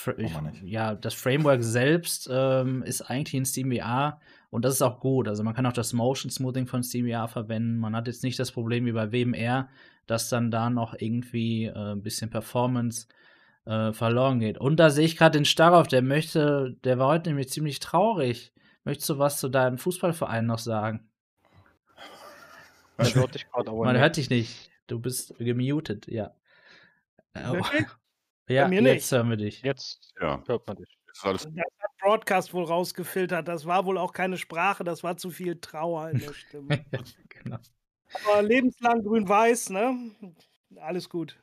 ja, 0.64 0.96
das 0.96 1.14
Framework 1.14 1.64
selbst 1.64 2.30
ähm, 2.32 2.84
ist 2.84 3.02
eigentlich 3.02 3.34
in 3.34 3.46
SteamVR 3.46 4.20
und 4.50 4.64
das 4.64 4.76
ist 4.76 4.82
auch 4.82 5.00
gut. 5.00 5.28
Also 5.28 5.44
man 5.44 5.54
kann 5.54 5.66
auch 5.66 5.74
das 5.74 5.94
Motion 5.94 6.30
Smoothing 6.30 6.68
von 6.68 6.84
SteamVR 6.84 7.28
verwenden. 7.28 7.78
Man 7.78 7.96
hat 7.96 8.08
jetzt 8.08 8.24
nicht 8.24 8.40
das 8.40 8.52
Problem 8.52 8.86
wie 8.86 8.92
bei 8.92 9.12
WMR, 9.12 9.68
dass 10.06 10.30
dann 10.30 10.52
da 10.52 10.70
noch 10.70 10.96
irgendwie 10.98 11.66
äh, 11.66 11.94
ein 11.94 12.04
bisschen 12.04 12.30
Performance 12.30 13.08
äh, 13.66 13.92
verloren 13.94 14.40
geht. 14.40 14.58
Und 14.58 14.78
da 14.78 14.90
sehe 14.90 15.06
ich 15.06 15.18
gerade 15.18 15.38
den 15.38 15.46
Starov, 15.46 15.88
der 15.88 16.02
möchte, 16.02 16.78
der 16.84 17.00
war 17.00 17.08
heute 17.08 17.30
nämlich 17.30 17.50
ziemlich 17.50 17.80
traurig. 17.80 18.54
Möchtest 18.84 19.10
du 19.10 19.20
was 19.20 19.40
zu 19.40 19.50
deinem 19.50 19.78
Fußballverein 19.78 20.46
noch 20.46 20.60
sagen? 20.60 21.10
Man, 22.98 23.14
hört 23.14 23.36
dich, 23.36 23.46
Man 23.54 23.98
hört 23.98 24.18
dich 24.18 24.30
nicht. 24.30 24.72
Du 24.88 25.00
bist 25.00 25.38
gemutet, 25.38 26.08
ja. 26.08 26.32
Okay. 27.36 27.86
Ja, 28.48 28.68
mir 28.68 28.82
jetzt 28.82 29.12
nicht. 29.12 29.12
hören 29.12 29.30
wir 29.30 29.38
dich. 29.38 29.62
Jetzt 29.62 30.14
ja. 30.22 30.42
hört 30.48 30.68
man 30.68 30.78
dich. 30.78 30.98
Das, 31.24 31.44
das 31.44 31.46
hat 31.46 31.98
Broadcast 32.00 32.54
wohl 32.54 32.64
rausgefiltert. 32.64 33.48
Das 33.48 33.66
war 33.66 33.86
wohl 33.86 33.98
auch 33.98 34.14
keine 34.14 34.38
Sprache, 34.38 34.84
das 34.84 35.04
war 35.04 35.18
zu 35.18 35.32
viel 35.32 35.60
Trauer 35.60 36.10
in 36.12 36.20
der 36.20 36.34
Stimme. 36.34 36.86
genau. 37.30 37.58
Aber 38.26 38.42
lebenslang 38.42 39.04
grün-weiß, 39.04 39.72
ne? 39.72 40.12
Alles 40.78 41.10
gut. 41.10 41.38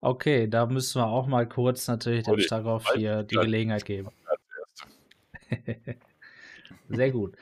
Okay, 0.00 0.46
da 0.46 0.66
müssen 0.66 1.00
wir 1.00 1.06
auch 1.06 1.26
mal 1.26 1.48
kurz 1.48 1.88
natürlich 1.88 2.24
dem 2.24 2.38
Starov 2.38 2.86
hier 2.94 3.24
die 3.24 3.34
Gelegenheit 3.34 3.84
geben. 3.84 4.10
Sehr 6.88 7.10
gut. 7.10 7.36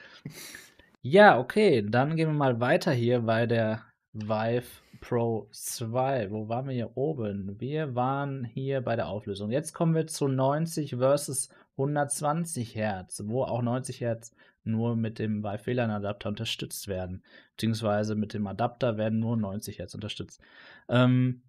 Ja, 1.02 1.38
okay, 1.38 1.84
dann 1.86 2.16
gehen 2.16 2.28
wir 2.28 2.34
mal 2.34 2.58
weiter 2.58 2.92
hier 2.92 3.20
bei 3.20 3.46
der 3.46 3.84
Vive 4.12 4.66
Pro 5.00 5.48
2. 5.52 6.30
Wo 6.30 6.48
waren 6.48 6.66
wir 6.66 6.74
hier 6.74 6.96
oben? 6.96 7.60
Wir 7.60 7.94
waren 7.94 8.44
hier 8.44 8.80
bei 8.80 8.96
der 8.96 9.08
Auflösung. 9.08 9.50
Jetzt 9.50 9.72
kommen 9.72 9.94
wir 9.94 10.06
zu 10.06 10.28
90 10.28 10.96
versus 10.96 11.48
120 11.72 12.74
Hertz, 12.74 13.22
wo 13.26 13.44
auch 13.44 13.62
90 13.62 14.00
Hertz 14.00 14.34
nur 14.64 14.96
mit 14.96 15.18
dem 15.18 15.42
WLAN-Adapter 15.42 16.28
unterstützt 16.28 16.88
werden. 16.88 17.22
Beziehungsweise 17.52 18.14
mit 18.14 18.34
dem 18.34 18.46
Adapter 18.46 18.96
werden 18.96 19.20
nur 19.20 19.36
90 19.36 19.78
Hertz 19.78 19.94
unterstützt. 19.94 20.40
Ähm, 20.88 21.42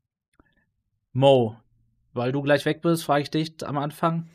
Mo, 1.13 1.57
weil 2.13 2.31
du 2.31 2.41
gleich 2.41 2.65
weg 2.65 2.81
bist, 2.81 3.03
frage 3.03 3.23
ich 3.23 3.31
dich 3.31 3.65
am 3.65 3.77
Anfang. 3.77 4.29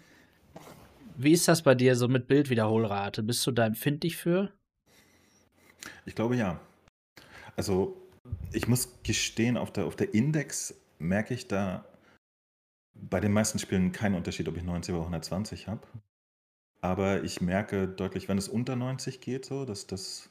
Wie 1.16 1.32
ist 1.32 1.46
das 1.46 1.62
bei 1.62 1.74
dir 1.74 1.94
so 1.94 2.08
mit 2.08 2.26
Bildwiederholrate? 2.26 3.22
Bist 3.22 3.46
du 3.46 3.52
da 3.52 3.66
empfindlich 3.66 4.16
für? 4.16 4.50
Ich 6.04 6.14
glaube 6.14 6.36
ja. 6.36 6.58
Also 7.54 8.01
ich 8.52 8.68
muss 8.68 9.02
gestehen, 9.02 9.56
auf 9.56 9.72
der, 9.72 9.86
auf 9.86 9.96
der 9.96 10.14
Index 10.14 10.74
merke 10.98 11.34
ich 11.34 11.48
da 11.48 11.84
bei 12.94 13.20
den 13.20 13.32
meisten 13.32 13.58
Spielen 13.58 13.92
keinen 13.92 14.14
Unterschied, 14.14 14.48
ob 14.48 14.56
ich 14.56 14.62
90 14.62 14.94
oder 14.94 15.02
120 15.02 15.68
habe. 15.68 15.80
Aber 16.80 17.22
ich 17.22 17.40
merke 17.40 17.88
deutlich, 17.88 18.28
wenn 18.28 18.38
es 18.38 18.48
unter 18.48 18.76
90 18.76 19.20
geht, 19.20 19.44
so, 19.44 19.64
dass 19.64 19.86
das 19.86 20.30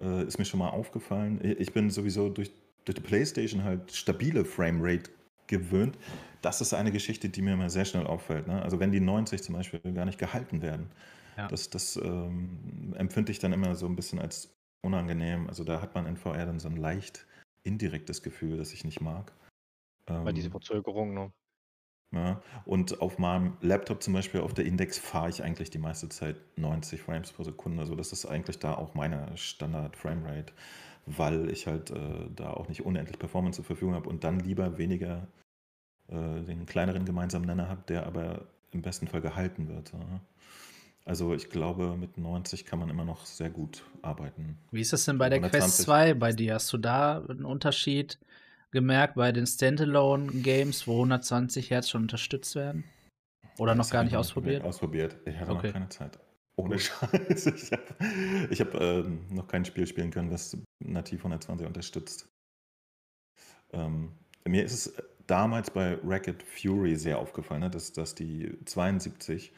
äh, 0.00 0.24
ist 0.24 0.38
mir 0.38 0.44
schon 0.44 0.58
mal 0.58 0.70
aufgefallen. 0.70 1.40
Ich 1.58 1.72
bin 1.72 1.90
sowieso 1.90 2.28
durch, 2.28 2.50
durch 2.84 2.96
die 2.96 3.02
PlayStation 3.02 3.64
halt 3.64 3.92
stabile 3.92 4.44
Framerate 4.44 5.10
gewöhnt. 5.46 5.96
Das 6.42 6.60
ist 6.60 6.74
eine 6.74 6.90
Geschichte, 6.90 7.28
die 7.28 7.42
mir 7.42 7.54
immer 7.54 7.70
sehr 7.70 7.84
schnell 7.84 8.06
auffällt. 8.06 8.46
Ne? 8.46 8.60
Also 8.62 8.80
wenn 8.80 8.92
die 8.92 9.00
90 9.00 9.42
zum 9.42 9.54
Beispiel 9.54 9.80
gar 9.92 10.04
nicht 10.04 10.18
gehalten 10.18 10.62
werden, 10.62 10.90
ja. 11.36 11.48
das, 11.48 11.70
das 11.70 11.96
ähm, 11.96 12.94
empfinde 12.96 13.32
ich 13.32 13.38
dann 13.38 13.52
immer 13.52 13.74
so 13.74 13.86
ein 13.86 13.96
bisschen 13.96 14.18
als 14.18 14.52
unangenehm. 14.82 15.48
Also 15.48 15.64
da 15.64 15.80
hat 15.80 15.94
man 15.94 16.06
in 16.06 16.16
VR 16.16 16.46
dann 16.46 16.58
so 16.58 16.68
ein 16.68 16.76
leicht 16.76 17.26
indirektes 17.64 18.22
Gefühl, 18.22 18.56
das 18.56 18.72
ich 18.72 18.84
nicht 18.84 19.00
mag. 19.00 19.32
Weil 20.06 20.34
diese 20.34 20.46
ähm, 20.46 20.52
Verzögerung, 20.52 21.14
ne? 21.14 21.32
Ja, 22.12 22.40
und 22.64 23.00
auf 23.00 23.18
meinem 23.18 23.56
Laptop 23.60 24.02
zum 24.02 24.12
Beispiel 24.12 24.40
auf 24.40 24.54
der 24.54 24.66
Index 24.66 24.98
fahre 24.98 25.30
ich 25.30 25.42
eigentlich 25.42 25.70
die 25.70 25.78
meiste 25.78 26.08
Zeit 26.08 26.36
90 26.56 27.02
Frames 27.02 27.32
pro 27.32 27.42
Sekunde. 27.42 27.80
Also 27.80 27.96
das 27.96 28.12
ist 28.12 28.24
eigentlich 28.26 28.60
da 28.60 28.74
auch 28.74 28.94
meine 28.94 29.36
Standard-Framerate, 29.36 30.52
weil 31.06 31.50
ich 31.50 31.66
halt 31.66 31.90
äh, 31.90 32.28
da 32.36 32.52
auch 32.52 32.68
nicht 32.68 32.84
unendlich 32.84 33.18
Performance 33.18 33.56
zur 33.56 33.64
Verfügung 33.64 33.94
habe 33.94 34.08
und 34.08 34.22
dann 34.22 34.38
lieber 34.38 34.78
weniger 34.78 35.26
äh, 36.08 36.42
den 36.42 36.66
kleineren 36.66 37.04
gemeinsamen 37.04 37.46
Nenner 37.46 37.68
habe, 37.68 37.82
der 37.88 38.06
aber 38.06 38.46
im 38.70 38.82
besten 38.82 39.08
Fall 39.08 39.20
gehalten 39.20 39.68
wird. 39.68 39.92
Ja. 39.92 40.20
Also 41.06 41.34
ich 41.34 41.50
glaube, 41.50 41.96
mit 41.96 42.16
90 42.16 42.64
kann 42.64 42.78
man 42.78 42.88
immer 42.88 43.04
noch 43.04 43.26
sehr 43.26 43.50
gut 43.50 43.82
arbeiten. 44.00 44.58
Wie 44.70 44.80
ist 44.80 44.92
das 44.92 45.04
denn 45.04 45.18
bei 45.18 45.28
der 45.28 45.38
120. 45.38 45.60
Quest 45.60 45.82
2 45.82 46.14
bei 46.14 46.32
dir? 46.32 46.54
Hast 46.54 46.72
du 46.72 46.78
da 46.78 47.22
einen 47.28 47.44
Unterschied 47.44 48.18
gemerkt 48.70 49.14
bei 49.14 49.30
den 49.30 49.46
Standalone-Games, 49.46 50.86
wo 50.86 50.94
120 50.94 51.70
Hertz 51.70 51.90
schon 51.90 52.02
unterstützt 52.02 52.54
werden? 52.54 52.84
Oder 53.58 53.74
noch 53.74 53.90
gar 53.90 54.02
nicht 54.02 54.16
ausprobiert? 54.16 54.64
Ausprobiert. 54.64 55.16
Ich 55.26 55.36
hatte 55.38 55.52
okay. 55.52 55.66
noch 55.68 55.72
keine 55.74 55.88
Zeit. 55.90 56.18
Ohne 56.56 56.78
Scheiß. 56.78 57.46
Ich 58.50 58.60
habe 58.60 58.72
hab, 58.72 58.80
ähm, 58.80 59.26
noch 59.30 59.46
kein 59.46 59.64
Spiel 59.64 59.86
spielen 59.86 60.10
können, 60.10 60.30
das 60.30 60.56
nativ 60.82 61.20
120 61.20 61.66
unterstützt. 61.66 62.28
Ähm, 63.72 64.12
mir 64.46 64.64
ist 64.64 64.72
es 64.72 65.02
damals 65.26 65.70
bei 65.70 65.98
Racket 66.04 66.42
Fury 66.42 66.96
sehr 66.96 67.18
aufgefallen, 67.18 67.60
ne, 67.60 67.70
dass, 67.70 67.92
dass 67.92 68.14
die 68.14 68.56
72 68.64 69.52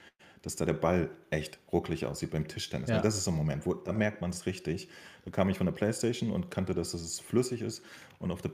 dass 0.47 0.55
da 0.55 0.65
der 0.65 0.75
Ball 0.75 1.11
echt 1.31 1.59
ruckelig 1.73 2.07
aussieht 2.07 2.31
beim 2.31 2.47
Tischtennis. 2.47 2.89
Ja. 2.89 3.01
Das 3.01 3.17
ist 3.17 3.25
so 3.25 3.33
ein 3.33 3.37
Moment, 3.37 3.67
wo 3.67 3.75
da 3.75 3.93
merkt 3.93 4.21
man 4.21 4.31
es 4.31 4.47
richtig. 4.47 4.89
Da 5.25 5.33
kam 5.33 5.49
ich 5.49 5.59
von 5.59 5.67
der 5.67 5.73
Playstation 5.73 6.31
und 6.31 6.53
kannte, 6.53 6.73
dass 6.73 6.95
es 6.95 7.19
flüssig 7.19 7.63
ist 7.63 7.83
und 8.21 8.31
auf 8.31 8.43
der 8.43 8.53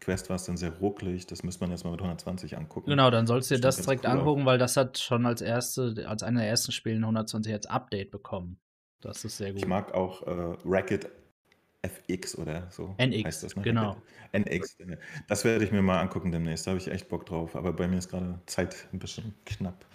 Quest 0.00 0.28
war 0.28 0.34
es 0.34 0.44
dann 0.44 0.56
sehr 0.56 0.76
ruckelig. 0.78 1.28
Das 1.28 1.44
müsste 1.44 1.62
man 1.62 1.70
jetzt 1.70 1.84
mal 1.84 1.92
mit 1.92 2.00
120 2.00 2.56
angucken. 2.56 2.90
Genau, 2.90 3.12
dann 3.12 3.28
sollst 3.28 3.52
du 3.52 3.54
dir 3.54 3.60
das 3.60 3.76
direkt 3.76 4.04
cool 4.04 4.10
angucken, 4.10 4.40
auf. 4.40 4.46
weil 4.46 4.58
das 4.58 4.76
hat 4.76 4.98
schon 4.98 5.24
als 5.24 5.40
erste, 5.40 6.04
als 6.08 6.24
einer 6.24 6.40
der 6.40 6.50
ersten 6.50 6.72
Spiele 6.72 6.96
120 6.96 7.52
Hertz 7.52 7.66
Update 7.66 8.10
bekommen. 8.10 8.58
Das 9.00 9.24
ist 9.24 9.36
sehr 9.36 9.52
gut. 9.52 9.60
Ich 9.60 9.68
mag 9.68 9.94
auch 9.94 10.26
äh, 10.26 10.56
Racket 10.64 11.08
FX 11.82 12.36
oder 12.36 12.66
so. 12.72 12.96
NX, 12.98 13.24
heißt 13.24 13.42
das, 13.44 13.54
ne? 13.54 13.62
genau. 13.62 13.96
NX. 14.32 14.78
Das 15.28 15.44
werde 15.44 15.64
ich 15.64 15.70
mir 15.70 15.82
mal 15.82 16.00
angucken 16.00 16.32
demnächst. 16.32 16.66
Da 16.66 16.72
habe 16.72 16.80
ich 16.80 16.88
echt 16.88 17.08
Bock 17.08 17.24
drauf. 17.24 17.54
Aber 17.54 17.72
bei 17.72 17.86
mir 17.86 17.98
ist 17.98 18.08
gerade 18.08 18.40
Zeit 18.46 18.88
ein 18.92 18.98
bisschen 18.98 19.32
knapp. 19.44 19.86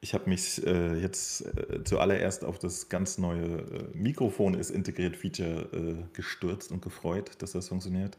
Ich 0.00 0.14
habe 0.14 0.28
mich 0.30 0.64
äh, 0.64 0.94
jetzt 1.00 1.44
äh, 1.44 1.82
zuallererst 1.82 2.44
auf 2.44 2.58
das 2.58 2.88
ganz 2.88 3.18
neue 3.18 3.42
äh, 3.42 3.88
Mikrofon 3.94 4.54
ist 4.54 4.70
integriert 4.70 5.16
Feature 5.16 5.68
äh, 5.72 6.04
gestürzt 6.12 6.70
und 6.70 6.82
gefreut, 6.82 7.32
dass 7.38 7.52
das 7.52 7.68
funktioniert. 7.68 8.16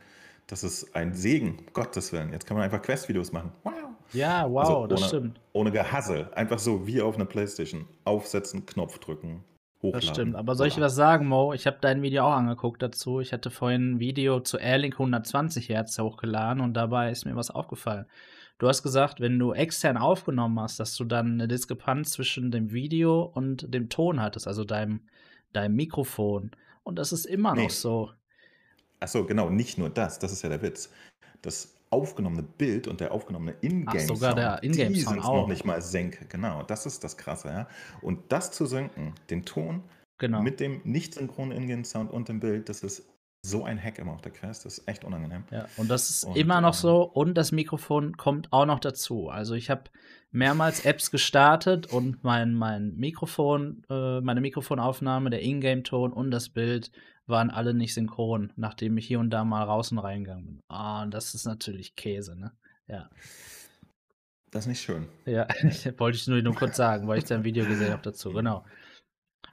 Das 0.48 0.64
ist 0.64 0.96
ein 0.96 1.14
Segen, 1.14 1.58
Gottes 1.74 2.12
Willen. 2.12 2.34
Jetzt 2.34 2.46
kann 2.46 2.58
man 2.58 2.66
einfach 2.66 2.82
Quest-Videos 2.82 3.32
machen. 3.32 3.52
Wow. 3.64 3.74
Ja, 4.14 4.50
wow, 4.50 4.60
also 4.60 4.78
ohne, 4.80 4.88
das 4.88 5.08
stimmt. 5.08 5.40
Ohne 5.54 5.72
Gehassel. 5.72 6.28
Einfach 6.34 6.60
so 6.60 6.88
wie 6.88 7.02
auf 7.02 7.16
einer 7.16 7.26
Playstation. 7.26 7.86
Aufsetzen, 8.04 8.66
Knopf 8.66 8.98
drücken, 8.98 9.44
hochladen. 9.82 9.92
Das 9.92 10.06
stimmt. 10.06 10.36
Aber 10.36 10.56
soll 10.56 10.68
ich 10.68 10.82
was 10.82 10.96
sagen, 10.96 11.28
Mo? 11.28 11.54
Ich 11.54 11.68
habe 11.68 11.78
dein 11.80 12.02
Video 12.02 12.24
auch 12.24 12.34
angeguckt 12.34 12.82
dazu. 12.82 13.20
Ich 13.20 13.32
hatte 13.32 13.52
vorhin 13.52 13.94
ein 13.94 14.00
Video 14.00 14.40
zu 14.40 14.58
Airlink 14.58 14.96
120 14.96 15.70
Hertz 15.70 15.98
hochgeladen 16.00 16.62
und 16.62 16.74
dabei 16.74 17.12
ist 17.12 17.26
mir 17.26 17.36
was 17.36 17.52
aufgefallen. 17.52 18.06
Du 18.60 18.68
hast 18.68 18.84
gesagt, 18.84 19.22
wenn 19.22 19.40
du 19.40 19.54
extern 19.54 19.96
aufgenommen 19.96 20.60
hast, 20.60 20.82
dass 20.82 20.94
du 20.96 21.06
dann 21.06 21.34
eine 21.34 21.48
Diskrepanz 21.48 22.12
zwischen 22.12 22.52
dem 22.52 22.72
Video 22.72 23.24
und 23.24 23.74
dem 23.74 23.88
Ton 23.88 24.22
hattest, 24.22 24.48
also 24.48 24.66
deinem, 24.66 25.00
deinem 25.54 25.76
Mikrofon. 25.76 26.52
Und 26.84 27.00
das 27.00 27.14
ist 27.14 27.26
immer 27.26 27.56
nee. 27.56 27.64
noch 27.64 27.70
so. 27.70 28.12
Achso, 29.00 29.26
genau, 29.26 29.50
nicht 29.50 29.78
nur 29.78 29.90
das, 29.90 30.20
das 30.20 30.34
ist 30.34 30.42
ja 30.42 30.50
der 30.50 30.62
Witz. 30.62 30.92
Das 31.42 31.74
aufgenommene 31.90 32.44
Bild 32.44 32.88
und 32.88 33.00
der 33.00 33.14
aufgenommene 33.14 33.56
Ingame-Sound, 33.62 34.20
sogar 34.20 34.36
der 34.36 34.62
Ingame 34.62 34.92
die 34.92 35.02
sind 35.02 35.24
noch 35.24 35.48
nicht 35.48 35.64
mal 35.64 35.82
senk. 35.82 36.30
Genau, 36.30 36.62
das 36.64 36.86
ist 36.86 37.04
das 37.06 37.16
Krasse. 37.16 37.48
Ja? 37.48 37.68
Und 38.02 38.30
das 38.32 38.52
zu 38.52 38.66
senken, 38.66 39.16
den 39.30 39.46
Ton 39.46 39.84
genau. 40.18 40.42
mit 40.42 40.60
dem 40.60 40.82
nicht 40.84 41.14
synchronen 41.14 41.58
Ingame-Sound 41.58 42.12
und 42.12 42.28
dem 42.28 42.42
Bild, 42.42 42.68
das 42.68 42.84
ist 42.84 43.10
so 43.42 43.64
ein 43.64 43.82
Hack 43.82 44.00
immer 44.00 44.14
auf 44.14 44.22
der 44.22 44.34
Quest, 44.34 44.66
das 44.66 44.80
ist 44.80 44.88
echt 44.88 45.04
unangenehm. 45.04 45.46
Ja, 45.52 45.68
und 45.78 45.90
das 45.90 46.10
ist 46.10 46.26
und, 46.26 46.36
immer 46.36 46.62
noch 46.62 46.74
äh, 46.74 46.78
so 46.78 47.04
und 47.04 47.36
das 47.36 47.52
Mikrofon 47.52 48.18
kommt 48.18 48.52
auch 48.52 48.66
noch 48.66 48.80
dazu. 48.80 49.30
Also 49.30 49.56
ich 49.56 49.70
habe 49.70 49.84
mehrmals 50.32 50.86
Apps 50.86 51.10
gestartet 51.10 51.88
und 51.88 52.24
mein, 52.24 52.54
mein 52.54 52.96
Mikrofon, 52.96 53.84
äh, 53.90 54.22
meine 54.22 54.42
Mikrofonaufnahme, 54.42 55.30
der 55.30 55.42
Ingame-Ton 55.42 56.12
und 56.12 56.32
das 56.32 56.50
Bild 56.50 56.92
waren 57.28 57.50
alle 57.50 57.74
nicht 57.74 57.94
synchron, 57.94 58.52
nachdem 58.56 58.98
ich 58.98 59.08
hier 59.08 59.20
und 59.20 59.30
da 59.30 59.46
mal 59.46 59.64
raus 59.64 59.92
und 59.92 60.00
reingegangen 60.00 60.46
bin. 60.46 60.60
Ah, 60.68 61.04
und 61.04 61.14
das 61.14 61.34
ist 61.34 61.46
natürlich 61.46 61.96
Käse, 61.96 62.38
ne? 62.38 62.52
Ja. 62.88 63.10
Das 64.52 64.64
ist 64.64 64.68
nicht 64.68 64.82
schön. 64.82 65.08
Ja, 65.26 65.48
wollte 65.98 66.18
ich 66.18 66.28
nur, 66.28 66.42
nur 66.42 66.56
kurz 66.56 66.76
sagen, 66.76 67.08
weil 67.08 67.20
ich 67.20 67.26
da 67.26 67.36
ein 67.36 67.44
Video 67.44 67.66
gesehen 67.66 67.92
habe 67.92 68.02
dazu, 68.02 68.34
genau. 68.34 68.66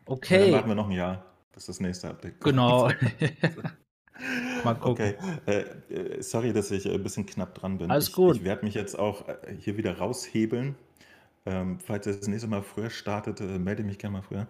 Okay. 0.06 0.38
Ja, 0.38 0.44
dann 0.44 0.52
warten 0.52 0.68
wir 0.68 0.74
noch 0.74 0.88
ein 0.88 0.96
Jahr, 0.96 1.24
bis 1.56 1.66
das 1.66 1.80
nächste 1.80 2.10
Update 2.10 2.38
kommt. 2.38 2.52
Genau. 2.52 2.90
Mal 4.64 4.74
gucken. 4.74 4.92
Okay, 4.92 5.14
äh, 5.46 5.60
äh, 5.92 6.22
sorry, 6.22 6.52
dass 6.52 6.70
ich 6.70 6.88
ein 6.88 7.02
bisschen 7.02 7.26
knapp 7.26 7.54
dran 7.54 7.78
bin. 7.78 7.90
Alles 7.90 8.08
ich, 8.08 8.14
gut. 8.14 8.36
Ich 8.36 8.44
werde 8.44 8.64
mich 8.64 8.74
jetzt 8.74 8.98
auch 8.98 9.26
äh, 9.26 9.56
hier 9.58 9.76
wieder 9.76 9.98
raushebeln. 9.98 10.76
Ähm, 11.44 11.78
falls 11.80 12.06
ihr 12.06 12.16
das 12.16 12.26
nächste 12.28 12.48
Mal 12.48 12.62
früher 12.62 12.90
startet, 12.90 13.40
äh, 13.40 13.58
melde 13.58 13.84
mich 13.84 13.98
gerne 13.98 14.18
mal 14.18 14.22
früher. 14.22 14.46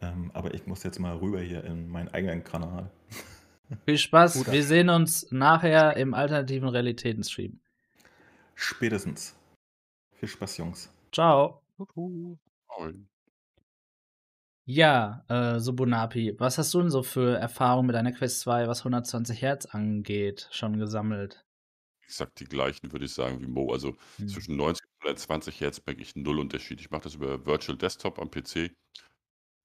Ähm, 0.00 0.30
aber 0.34 0.54
ich 0.54 0.66
muss 0.66 0.82
jetzt 0.82 0.98
mal 0.98 1.16
rüber 1.16 1.40
hier 1.40 1.64
in 1.64 1.88
meinen 1.88 2.08
eigenen 2.08 2.42
Kanal. 2.42 2.90
Viel 3.84 3.98
Spaß. 3.98 4.34
Gut, 4.34 4.52
Wir 4.52 4.62
sehen 4.62 4.88
uns 4.88 5.30
nachher 5.30 5.96
im 5.96 6.14
alternativen 6.14 6.68
Realitäten-Stream. 6.68 7.60
Spätestens. 8.54 9.34
Viel 10.12 10.28
Spaß, 10.28 10.56
Jungs. 10.58 10.92
Ciao. 11.12 11.62
Ja, 14.68 15.24
äh, 15.28 15.60
Subunapi, 15.60 16.34
was 16.38 16.58
hast 16.58 16.74
du 16.74 16.80
denn 16.80 16.90
so 16.90 17.04
für 17.04 17.36
Erfahrungen 17.36 17.86
mit 17.86 17.94
deiner 17.94 18.10
Quest 18.10 18.40
2, 18.40 18.66
was 18.66 18.80
120 18.80 19.40
Hertz 19.40 19.66
angeht, 19.66 20.48
schon 20.50 20.76
gesammelt? 20.76 21.44
Exakt 22.02 22.40
die 22.40 22.46
gleichen, 22.46 22.90
würde 22.90 23.04
ich 23.04 23.14
sagen, 23.14 23.40
wie 23.40 23.46
Mo. 23.46 23.72
Also 23.72 23.96
hm. 24.16 24.26
zwischen 24.26 24.56
90 24.56 24.84
und 24.84 25.08
120 25.08 25.60
Hertz 25.60 25.82
merke 25.86 26.02
ich 26.02 26.16
null 26.16 26.40
Unterschied. 26.40 26.80
Ich 26.80 26.90
mache 26.90 27.02
das 27.02 27.14
über 27.14 27.46
Virtual 27.46 27.78
Desktop 27.78 28.18
am 28.18 28.28
PC. 28.28 28.72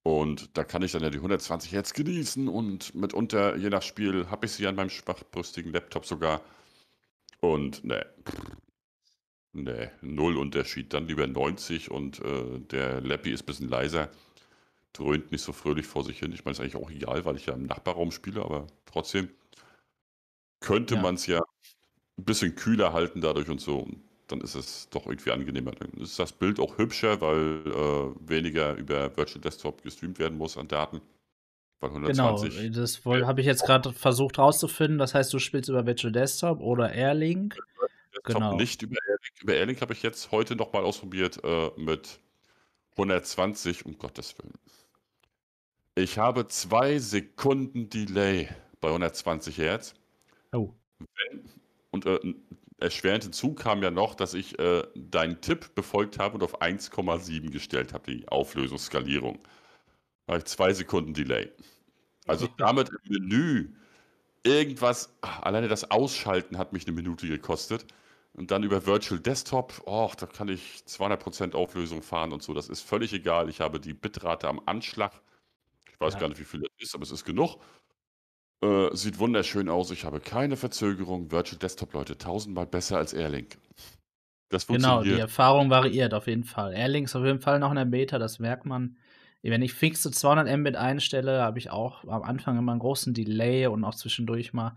Und 0.03 0.55
da 0.55 0.63
kann 0.63 0.83
ich 0.83 0.91
dann 0.91 1.01
ja 1.01 1.09
die 1.09 1.17
120 1.17 1.71
Hertz 1.71 1.93
genießen 1.93 2.47
und 2.47 2.93
mitunter, 2.93 3.55
je 3.55 3.69
nach 3.69 3.83
Spiel, 3.83 4.27
habe 4.29 4.45
ich 4.45 4.51
sie 4.51 4.67
an 4.67 4.75
meinem 4.75 4.89
schwachbrüstigen 4.91 5.71
Laptop 5.73 6.05
sogar. 6.05 6.41
Und 7.39 7.83
ne, 7.83 8.05
ne, 9.53 9.91
null 10.01 10.37
Unterschied. 10.37 10.93
Dann 10.93 11.07
lieber 11.07 11.25
90 11.25 11.89
und 11.89 12.19
äh, 12.19 12.59
der 12.59 13.01
Lappy 13.01 13.31
ist 13.31 13.43
ein 13.43 13.45
bisschen 13.47 13.69
leiser, 13.69 14.11
dröhnt 14.93 15.31
nicht 15.31 15.41
so 15.41 15.53
fröhlich 15.53 15.85
vor 15.87 16.03
sich 16.03 16.19
hin. 16.19 16.31
Ich 16.33 16.45
meine, 16.45 16.53
ist 16.53 16.59
eigentlich 16.59 16.75
auch 16.75 16.89
egal, 16.91 17.25
weil 17.25 17.35
ich 17.35 17.45
ja 17.45 17.53
im 17.53 17.65
Nachbarraum 17.65 18.11
spiele, 18.11 18.43
aber 18.43 18.67
trotzdem 18.85 19.29
könnte 20.59 20.95
ja. 20.95 21.01
man 21.01 21.15
es 21.15 21.25
ja 21.27 21.39
ein 22.17 22.25
bisschen 22.25 22.55
kühler 22.55 22.93
halten 22.93 23.21
dadurch 23.21 23.49
und 23.49 23.61
so 23.61 23.87
dann 24.31 24.41
ist 24.41 24.55
es 24.55 24.89
doch 24.89 25.05
irgendwie 25.05 25.31
angenehmer. 25.31 25.71
Dann 25.71 25.91
ist 26.01 26.17
das 26.17 26.31
Bild 26.31 26.59
auch 26.59 26.77
hübscher, 26.77 27.21
weil 27.21 27.63
äh, 27.65 28.29
weniger 28.29 28.75
über 28.75 29.15
Virtual 29.15 29.41
Desktop 29.41 29.83
gestreamt 29.83 30.19
werden 30.19 30.37
muss 30.37 30.57
an 30.57 30.67
Daten. 30.67 31.01
Bei 31.79 31.87
120. 31.87 32.57
Genau, 32.57 32.79
das 32.79 33.03
habe 33.05 33.41
ich 33.41 33.47
jetzt 33.47 33.65
gerade 33.65 33.91
versucht 33.91 34.37
rauszufinden. 34.37 34.97
Das 34.99 35.13
heißt, 35.13 35.33
du 35.33 35.39
spielst 35.39 35.69
über 35.69 35.85
Virtual 35.85 36.11
Desktop 36.11 36.61
oder 36.61 36.93
Airlink. 36.93 37.57
Genau. 38.23 38.55
Nicht 38.55 38.83
über 38.83 38.97
Airlink. 39.07 39.41
Über 39.41 39.55
Airlink 39.55 39.81
habe 39.81 39.93
ich 39.93 40.03
jetzt 40.03 40.31
heute 40.31 40.55
nochmal 40.55 40.83
ausprobiert 40.83 41.43
äh, 41.43 41.71
mit 41.77 42.19
120, 42.91 43.85
um 43.85 43.97
Gottes 43.97 44.37
Willen. 44.37 44.53
Ich 45.95 46.17
habe 46.17 46.47
zwei 46.47 46.99
Sekunden 46.99 47.89
Delay 47.89 48.47
bei 48.79 48.87
120 48.87 49.57
Hertz. 49.57 49.93
Oh. 50.53 50.73
Und 51.91 52.05
äh, 52.05 52.19
erschwerend 52.77 53.23
hinzu 53.23 53.53
kam 53.53 53.83
ja 53.83 53.91
noch, 53.91 54.15
dass 54.15 54.33
ich 54.33 54.57
äh, 54.57 54.83
deinen 54.95 55.41
Tipp 55.41 55.75
befolgt 55.75 56.17
habe 56.17 56.35
und 56.35 56.43
auf 56.43 56.61
1,7 56.61 57.51
gestellt 57.51 57.93
habe, 57.93 58.11
die 58.11 58.27
Auflösungsskalierung. 58.29 59.39
Da 60.25 60.33
habe 60.33 60.39
ich 60.39 60.45
zwei 60.45 60.73
Sekunden 60.73 61.13
Delay. 61.13 61.51
Also 62.25 62.47
damit 62.57 62.89
im 62.89 63.11
Menü 63.11 63.73
irgendwas, 64.43 65.13
ach, 65.21 65.41
alleine 65.41 65.67
das 65.67 65.91
Ausschalten 65.91 66.57
hat 66.57 66.71
mich 66.71 66.87
eine 66.87 66.95
Minute 66.95 67.27
gekostet. 67.27 67.85
Und 68.33 68.51
dann 68.51 68.63
über 68.63 68.85
Virtual 68.85 69.19
Desktop, 69.19 69.81
oh, 69.85 70.09
da 70.17 70.25
kann 70.25 70.47
ich 70.47 70.83
200% 70.87 71.53
Auflösung 71.53 72.01
fahren 72.01 72.31
und 72.31 72.41
so. 72.41 72.53
Das 72.53 72.69
ist 72.69 72.79
völlig 72.79 73.11
egal. 73.11 73.49
Ich 73.49 73.59
habe 73.59 73.81
die 73.81 73.93
Bitrate 73.93 74.47
am 74.47 74.61
Anschlag. 74.65 75.11
Ich 76.01 76.07
weiß 76.07 76.13
ja. 76.15 76.19
gar 76.19 76.29
nicht, 76.29 76.39
wie 76.39 76.45
viel 76.45 76.61
das 76.61 76.71
ist, 76.79 76.95
aber 76.95 77.03
es 77.03 77.11
ist 77.11 77.25
genug. 77.25 77.57
Äh, 78.63 78.89
sieht 78.95 79.19
wunderschön 79.19 79.69
aus. 79.69 79.91
Ich 79.91 80.03
habe 80.03 80.19
keine 80.19 80.57
Verzögerung. 80.57 81.31
Virtual 81.31 81.59
Desktop, 81.59 81.93
Leute, 81.93 82.17
tausendmal 82.17 82.65
besser 82.65 82.97
als 82.97 83.13
Airlink. 83.13 83.59
Das 84.49 84.65
Genau, 84.65 85.03
die 85.03 85.11
Erfahrung 85.11 85.69
variiert 85.69 86.15
auf 86.15 86.25
jeden 86.25 86.43
Fall. 86.43 86.73
Airlink 86.73 87.05
ist 87.05 87.15
auf 87.15 87.23
jeden 87.23 87.39
Fall 87.39 87.59
noch 87.59 87.69
in 87.69 87.75
der 87.75 87.85
Beta, 87.85 88.17
das 88.17 88.39
merkt 88.39 88.65
man. 88.65 88.97
Wenn 89.43 89.61
ich 89.61 89.73
fixe 89.73 90.09
200 90.09 90.57
Mbit 90.57 90.75
einstelle, 90.75 91.43
habe 91.43 91.59
ich 91.59 91.69
auch 91.69 92.03
am 92.05 92.23
Anfang 92.23 92.57
immer 92.57 92.71
einen 92.71 92.81
großen 92.81 93.13
Delay 93.13 93.67
und 93.67 93.83
auch 93.83 93.95
zwischendurch 93.95 94.53
mal. 94.53 94.73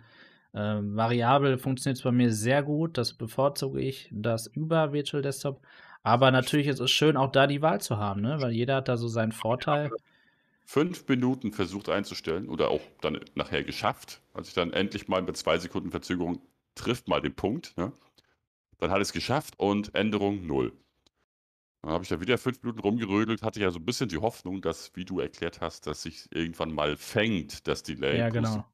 Äh, 0.52 0.58
variabel 0.58 1.56
funktioniert 1.56 1.96
es 1.96 2.04
bei 2.04 2.12
mir 2.12 2.32
sehr 2.32 2.62
gut, 2.62 2.98
das 2.98 3.14
bevorzuge 3.14 3.80
ich, 3.80 4.10
das 4.12 4.46
über 4.46 4.92
Virtual 4.92 5.22
Desktop. 5.22 5.62
Aber 6.02 6.30
natürlich 6.30 6.66
ist 6.66 6.80
es 6.80 6.90
schön, 6.90 7.16
auch 7.16 7.32
da 7.32 7.46
die 7.46 7.62
Wahl 7.62 7.80
zu 7.80 7.96
haben, 7.96 8.20
ne? 8.20 8.42
weil 8.42 8.52
jeder 8.52 8.76
hat 8.76 8.88
da 8.88 8.98
so 8.98 9.08
seinen 9.08 9.32
Vorteil. 9.32 9.90
Fünf 10.64 11.06
Minuten 11.08 11.52
versucht 11.52 11.88
einzustellen 11.88 12.48
oder 12.48 12.70
auch 12.70 12.80
dann 13.00 13.20
nachher 13.34 13.62
geschafft, 13.64 14.22
als 14.32 14.48
ich 14.48 14.54
dann 14.54 14.72
endlich 14.72 15.08
mal 15.08 15.22
mit 15.22 15.36
zwei 15.36 15.58
Sekunden 15.58 15.90
Verzögerung 15.90 16.40
trifft 16.74 17.06
mal 17.06 17.20
den 17.20 17.34
Punkt. 17.34 17.76
Ne? 17.76 17.92
Dann 18.78 18.90
hat 18.90 19.00
es 19.00 19.12
geschafft 19.12 19.54
und 19.58 19.94
Änderung 19.94 20.46
null. 20.46 20.72
Dann 21.82 21.92
habe 21.92 22.02
ich 22.02 22.08
da 22.08 22.18
wieder 22.18 22.38
fünf 22.38 22.62
Minuten 22.62 22.80
rumgerödelt, 22.80 23.42
hatte 23.42 23.60
ja 23.60 23.70
so 23.70 23.78
ein 23.78 23.84
bisschen 23.84 24.08
die 24.08 24.16
Hoffnung, 24.16 24.62
dass, 24.62 24.96
wie 24.96 25.04
du 25.04 25.20
erklärt 25.20 25.60
hast, 25.60 25.86
dass 25.86 26.02
sich 26.02 26.26
irgendwann 26.30 26.72
mal 26.72 26.96
fängt, 26.96 27.68
das 27.68 27.82
Delay. 27.82 28.18
Ja, 28.18 28.30
genau. 28.30 28.64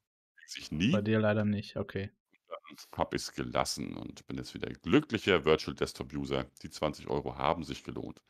Sich 0.45 0.71
nie. 0.71 0.91
Bei 0.91 1.01
dir 1.01 1.19
leider 1.19 1.43
nicht, 1.43 1.75
okay. 1.75 2.09
Dann 2.47 2.77
habe 2.97 3.17
ich 3.17 3.23
es 3.23 3.33
gelassen 3.33 3.97
und 3.97 4.25
bin 4.27 4.37
jetzt 4.37 4.53
wieder 4.53 4.69
glücklicher 4.69 5.43
Virtual 5.43 5.75
Desktop 5.75 6.13
User. 6.13 6.45
Die 6.61 6.69
20 6.69 7.07
Euro 7.07 7.37
haben 7.37 7.63
sich 7.63 7.83
gelohnt. 7.83 8.21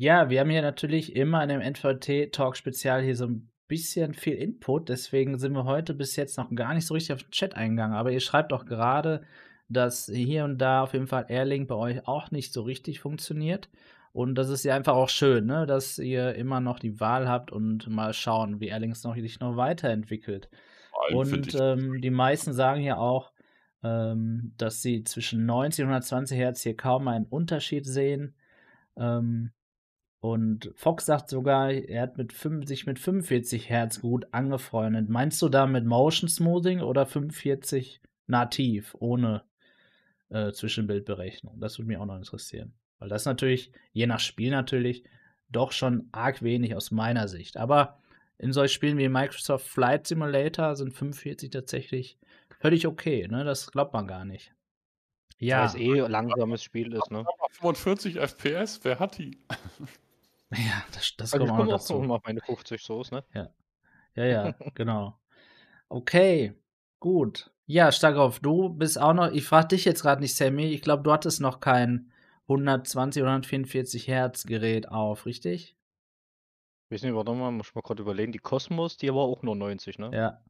Ja, 0.00 0.30
wir 0.30 0.38
haben 0.38 0.50
hier 0.50 0.62
natürlich 0.62 1.16
immer 1.16 1.42
in 1.42 1.48
dem 1.48 1.60
NVT-Talk-Spezial 1.60 3.02
hier 3.02 3.16
so 3.16 3.26
ein 3.26 3.50
bisschen 3.66 4.14
viel 4.14 4.34
Input. 4.34 4.88
Deswegen 4.88 5.38
sind 5.38 5.54
wir 5.54 5.64
heute 5.64 5.92
bis 5.92 6.14
jetzt 6.14 6.38
noch 6.38 6.54
gar 6.54 6.72
nicht 6.72 6.86
so 6.86 6.94
richtig 6.94 7.14
auf 7.14 7.22
den 7.24 7.32
Chat 7.32 7.56
eingegangen. 7.56 7.96
Aber 7.96 8.12
ihr 8.12 8.20
schreibt 8.20 8.52
doch 8.52 8.64
gerade, 8.64 9.24
dass 9.68 10.06
hier 10.06 10.44
und 10.44 10.58
da 10.58 10.84
auf 10.84 10.92
jeden 10.92 11.08
Fall 11.08 11.26
Airlink 11.28 11.66
bei 11.66 11.74
euch 11.74 12.06
auch 12.06 12.30
nicht 12.30 12.52
so 12.52 12.62
richtig 12.62 13.00
funktioniert. 13.00 13.70
Und 14.12 14.36
das 14.36 14.50
ist 14.50 14.64
ja 14.64 14.76
einfach 14.76 14.94
auch 14.94 15.08
schön, 15.08 15.46
ne? 15.46 15.66
dass 15.66 15.98
ihr 15.98 16.36
immer 16.36 16.60
noch 16.60 16.78
die 16.78 17.00
Wahl 17.00 17.28
habt 17.28 17.50
und 17.50 17.88
mal 17.88 18.12
schauen, 18.12 18.60
wie 18.60 18.70
noch, 19.02 19.16
sich 19.16 19.40
noch 19.40 19.56
weiterentwickelt. 19.56 20.48
Und 21.12 21.56
ähm, 21.60 22.00
die 22.00 22.10
meisten 22.10 22.52
sagen 22.52 22.82
ja 22.82 22.98
auch, 22.98 23.32
ähm, 23.82 24.54
dass 24.58 24.80
sie 24.80 25.02
zwischen 25.02 25.44
90 25.44 25.86
und 25.86 25.88
120 25.88 26.38
Hertz 26.38 26.62
hier 26.62 26.76
kaum 26.76 27.08
einen 27.08 27.26
Unterschied 27.26 27.84
sehen. 27.84 28.36
Ähm, 28.96 29.50
und 30.20 30.72
Fox 30.74 31.06
sagt 31.06 31.28
sogar, 31.28 31.70
er 31.70 32.02
hat 32.02 32.18
mit 32.18 32.32
5, 32.32 32.66
sich 32.66 32.86
mit 32.86 32.98
45 32.98 33.68
Hertz 33.68 34.00
gut 34.00 34.26
angefreundet. 34.32 35.08
Meinst 35.08 35.40
du 35.40 35.48
da 35.48 35.66
mit 35.66 35.84
Motion 35.84 36.28
Smoothing 36.28 36.80
oder 36.80 37.06
45 37.06 38.00
nativ, 38.26 38.96
ohne 38.98 39.44
äh, 40.30 40.50
Zwischenbildberechnung? 40.50 41.60
Das 41.60 41.78
würde 41.78 41.88
mich 41.88 41.98
auch 41.98 42.06
noch 42.06 42.16
interessieren. 42.16 42.74
Weil 42.98 43.08
das 43.08 43.26
natürlich, 43.26 43.70
je 43.92 44.08
nach 44.08 44.18
Spiel 44.18 44.50
natürlich, 44.50 45.04
doch 45.50 45.70
schon 45.70 46.08
arg 46.10 46.42
wenig 46.42 46.74
aus 46.74 46.90
meiner 46.90 47.28
Sicht. 47.28 47.56
Aber 47.56 48.00
in 48.38 48.52
solchen 48.52 48.74
Spielen 48.74 48.98
wie 48.98 49.08
Microsoft 49.08 49.68
Flight 49.68 50.08
Simulator 50.08 50.74
sind 50.74 50.94
45 50.94 51.50
tatsächlich 51.50 52.18
völlig 52.58 52.88
okay. 52.88 53.28
Ne? 53.28 53.44
Das 53.44 53.70
glaubt 53.70 53.92
man 53.92 54.08
gar 54.08 54.24
nicht. 54.24 54.52
Ja. 55.38 55.60
Weil 55.60 55.66
es 55.66 55.74
eh 55.76 56.02
ein 56.02 56.10
langsames 56.10 56.64
Spiel 56.64 56.92
ist. 56.92 57.08
Ne? 57.12 57.24
45 57.52 58.16
FPS, 58.16 58.80
wer 58.82 58.98
hat 58.98 59.18
die? 59.18 59.38
Ja, 60.50 60.84
das, 60.92 61.14
das 61.16 61.34
also 61.34 61.46
kommt 61.46 61.60
auch 61.60 61.66
dazu. 61.66 61.94
auch 61.94 62.08
auf 62.08 62.22
meine 62.24 62.40
50 62.40 62.82
Soße, 62.82 63.14
ne? 63.14 63.24
Ja, 63.34 63.48
ja, 64.14 64.24
ja 64.24 64.54
genau. 64.74 65.18
Okay, 65.88 66.54
gut. 67.00 67.52
Ja, 67.66 67.92
Starkov, 67.92 68.40
du 68.40 68.70
bist 68.70 68.98
auch 68.98 69.12
noch, 69.12 69.30
ich 69.30 69.44
frage 69.44 69.68
dich 69.68 69.84
jetzt 69.84 70.02
gerade 70.02 70.22
nicht, 70.22 70.34
Sammy, 70.34 70.68
ich 70.68 70.80
glaube, 70.80 71.02
du 71.02 71.12
hattest 71.12 71.40
noch 71.40 71.60
kein 71.60 72.10
120 72.48 73.22
oder 73.22 73.32
144 73.32 74.08
Hertz 74.08 74.44
Gerät 74.44 74.88
auf, 74.88 75.26
richtig? 75.26 75.76
Weiß 76.90 77.02
nicht, 77.02 77.14
warte 77.14 77.32
mal, 77.32 77.50
muss 77.50 77.68
ich 77.68 77.74
mal 77.74 77.82
gerade 77.82 78.02
überlegen. 78.02 78.32
Die 78.32 78.38
Cosmos, 78.38 78.96
die 78.96 79.08
war 79.08 79.24
auch 79.24 79.42
nur 79.42 79.54
90, 79.54 79.98
ne? 79.98 80.10
Ja. 80.14 80.42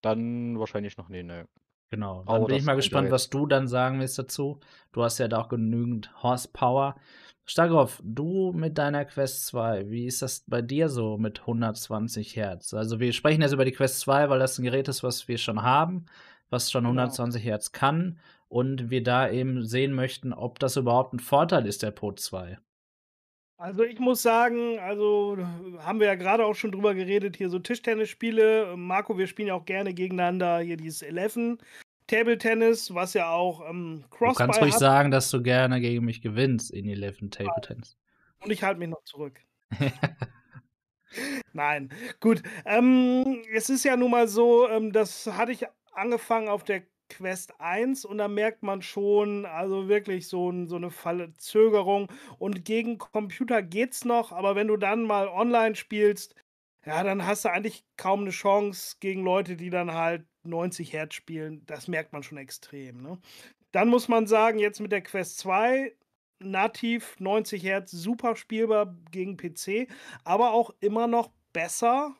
Dann 0.00 0.58
wahrscheinlich 0.60 0.96
noch 0.96 1.08
nie, 1.08 1.24
ne. 1.24 1.48
Genau. 1.90 2.22
Dann 2.24 2.36
Aber 2.36 2.46
bin 2.46 2.56
ich 2.56 2.64
mal 2.64 2.76
gespannt, 2.76 3.10
was 3.10 3.28
du 3.28 3.46
dann 3.46 3.66
sagen 3.66 3.98
willst 4.00 4.18
dazu. 4.18 4.60
Du 4.92 5.02
hast 5.02 5.18
ja 5.18 5.28
da 5.28 5.40
auch 5.42 5.48
genügend 5.48 6.22
Horsepower. 6.22 6.96
Starkov, 7.44 8.00
du 8.04 8.52
mit 8.52 8.78
deiner 8.78 9.04
Quest 9.04 9.46
2, 9.46 9.90
wie 9.90 10.06
ist 10.06 10.22
das 10.22 10.44
bei 10.46 10.62
dir 10.62 10.88
so 10.88 11.18
mit 11.18 11.40
120 11.40 12.36
Hertz? 12.36 12.72
Also 12.72 13.00
wir 13.00 13.12
sprechen 13.12 13.42
jetzt 13.42 13.52
über 13.52 13.64
die 13.64 13.72
Quest 13.72 14.00
2, 14.00 14.30
weil 14.30 14.38
das 14.38 14.58
ein 14.58 14.64
Gerät 14.64 14.88
ist, 14.88 15.02
was 15.02 15.26
wir 15.26 15.38
schon 15.38 15.62
haben, 15.62 16.06
was 16.50 16.70
schon 16.70 16.84
120 16.84 17.42
genau. 17.42 17.52
Hertz 17.52 17.72
kann 17.72 18.20
und 18.48 18.90
wir 18.90 19.02
da 19.02 19.28
eben 19.28 19.64
sehen 19.64 19.92
möchten, 19.92 20.32
ob 20.32 20.58
das 20.60 20.76
überhaupt 20.76 21.14
ein 21.14 21.18
Vorteil 21.18 21.66
ist, 21.66 21.82
der 21.82 21.90
Pro 21.90 22.12
2. 22.12 22.58
Also 23.56 23.84
ich 23.84 23.98
muss 23.98 24.22
sagen, 24.22 24.78
also 24.80 25.38
haben 25.78 26.00
wir 26.00 26.08
ja 26.08 26.16
gerade 26.16 26.44
auch 26.44 26.54
schon 26.54 26.72
drüber 26.72 26.94
geredet, 26.94 27.36
hier 27.36 27.48
so 27.48 27.58
Tischtennisspiele. 27.58 28.76
Marco, 28.76 29.18
wir 29.18 29.26
spielen 29.26 29.48
ja 29.48 29.54
auch 29.54 29.64
gerne 29.64 29.94
gegeneinander 29.94 30.58
hier 30.58 30.76
dieses 30.76 31.02
Eleven. 31.02 31.58
Table 32.06 32.38
Tennis, 32.38 32.94
was 32.94 33.14
ja 33.14 33.30
auch 33.30 33.68
ähm, 33.68 34.04
Crossbar 34.10 34.32
Du 34.32 34.52
kannst 34.52 34.60
ruhig 34.62 34.72
hat. 34.74 34.80
sagen, 34.80 35.10
dass 35.10 35.30
du 35.30 35.42
gerne 35.42 35.80
gegen 35.80 36.04
mich 36.04 36.22
gewinnst 36.22 36.70
in 36.70 36.88
Eleven 36.88 37.30
Table 37.30 37.60
Tennis. 37.62 37.96
Und 38.40 38.50
ich 38.50 38.62
halte 38.62 38.80
mich 38.80 38.88
noch 38.88 39.02
zurück. 39.04 39.40
Nein, 41.52 41.90
gut. 42.20 42.42
Ähm, 42.64 43.42
es 43.52 43.68
ist 43.70 43.84
ja 43.84 43.96
nun 43.96 44.10
mal 44.10 44.28
so, 44.28 44.68
ähm, 44.68 44.92
das 44.92 45.26
hatte 45.26 45.52
ich 45.52 45.66
angefangen 45.92 46.48
auf 46.48 46.64
der 46.64 46.82
Quest 47.08 47.60
1 47.60 48.06
und 48.06 48.18
da 48.18 48.28
merkt 48.28 48.62
man 48.62 48.80
schon, 48.80 49.44
also 49.44 49.88
wirklich 49.88 50.28
so, 50.28 50.50
ein, 50.50 50.66
so 50.66 50.76
eine 50.76 50.90
Verzögerung. 50.90 52.10
Und 52.38 52.64
gegen 52.64 52.96
Computer 52.98 53.62
geht's 53.62 54.04
noch, 54.04 54.32
aber 54.32 54.56
wenn 54.56 54.68
du 54.68 54.78
dann 54.78 55.02
mal 55.02 55.28
online 55.28 55.76
spielst, 55.76 56.34
ja, 56.86 57.04
dann 57.04 57.26
hast 57.26 57.44
du 57.44 57.50
eigentlich 57.50 57.84
kaum 57.96 58.22
eine 58.22 58.30
Chance 58.30 58.96
gegen 59.00 59.22
Leute, 59.22 59.56
die 59.56 59.70
dann 59.70 59.92
halt 59.92 60.24
90 60.44 60.92
Hertz 60.92 61.14
spielen. 61.14 61.62
Das 61.66 61.88
merkt 61.88 62.12
man 62.12 62.22
schon 62.22 62.38
extrem. 62.38 63.02
Ne? 63.02 63.18
Dann 63.72 63.88
muss 63.88 64.08
man 64.08 64.26
sagen, 64.26 64.58
jetzt 64.58 64.80
mit 64.80 64.92
der 64.92 65.02
Quest 65.02 65.38
2 65.38 65.94
nativ 66.38 67.18
90 67.20 67.62
Hertz 67.62 67.90
super 67.92 68.36
spielbar 68.36 68.94
gegen 69.10 69.36
PC, 69.36 69.88
aber 70.24 70.52
auch 70.52 70.74
immer 70.80 71.06
noch 71.06 71.30
besser, 71.52 72.14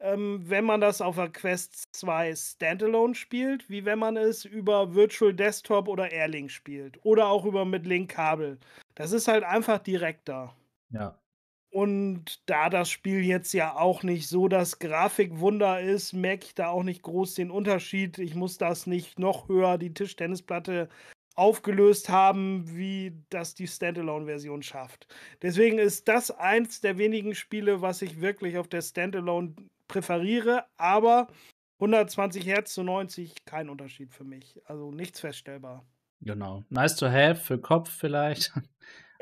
ähm, 0.00 0.42
wenn 0.44 0.64
man 0.64 0.80
das 0.80 1.00
auf 1.00 1.16
der 1.16 1.28
Quest 1.28 1.94
2 1.94 2.34
Standalone 2.34 3.14
spielt, 3.14 3.70
wie 3.70 3.84
wenn 3.84 3.98
man 3.98 4.16
es 4.16 4.44
über 4.44 4.94
Virtual 4.94 5.32
Desktop 5.32 5.88
oder 5.88 6.10
Airlink 6.10 6.50
spielt. 6.50 6.98
Oder 7.04 7.28
auch 7.28 7.44
über 7.44 7.64
mit 7.64 7.86
Link-Kabel. 7.86 8.58
Das 8.94 9.12
ist 9.12 9.28
halt 9.28 9.44
einfach 9.44 9.78
direkter. 9.78 10.54
Ja. 10.90 11.18
Und 11.72 12.42
da 12.44 12.68
das 12.68 12.90
Spiel 12.90 13.24
jetzt 13.24 13.54
ja 13.54 13.74
auch 13.74 14.02
nicht 14.02 14.28
so 14.28 14.46
das 14.46 14.78
Grafikwunder 14.78 15.80
ist, 15.80 16.12
merke 16.12 16.44
ich 16.44 16.54
da 16.54 16.68
auch 16.68 16.82
nicht 16.82 17.00
groß 17.00 17.34
den 17.34 17.50
Unterschied. 17.50 18.18
Ich 18.18 18.34
muss 18.34 18.58
das 18.58 18.86
nicht 18.86 19.18
noch 19.18 19.48
höher, 19.48 19.78
die 19.78 19.94
Tischtennisplatte 19.94 20.90
aufgelöst 21.34 22.10
haben, 22.10 22.76
wie 22.76 23.16
das 23.30 23.54
die 23.54 23.66
Standalone-Version 23.66 24.62
schafft. 24.62 25.06
Deswegen 25.40 25.78
ist 25.78 26.08
das 26.08 26.30
eins 26.30 26.82
der 26.82 26.98
wenigen 26.98 27.34
Spiele, 27.34 27.80
was 27.80 28.02
ich 28.02 28.20
wirklich 28.20 28.58
auf 28.58 28.68
der 28.68 28.82
Standalone 28.82 29.54
präferiere, 29.88 30.66
aber 30.76 31.28
120 31.80 32.44
Hertz 32.44 32.74
zu 32.74 32.82
90 32.82 33.46
kein 33.46 33.70
Unterschied 33.70 34.12
für 34.12 34.24
mich. 34.24 34.60
Also 34.66 34.90
nichts 34.90 35.20
feststellbar. 35.20 35.86
Genau. 36.20 36.64
Nice 36.68 36.96
to 36.96 37.06
have 37.06 37.36
für 37.36 37.56
Kopf 37.56 37.88
vielleicht. 37.90 38.52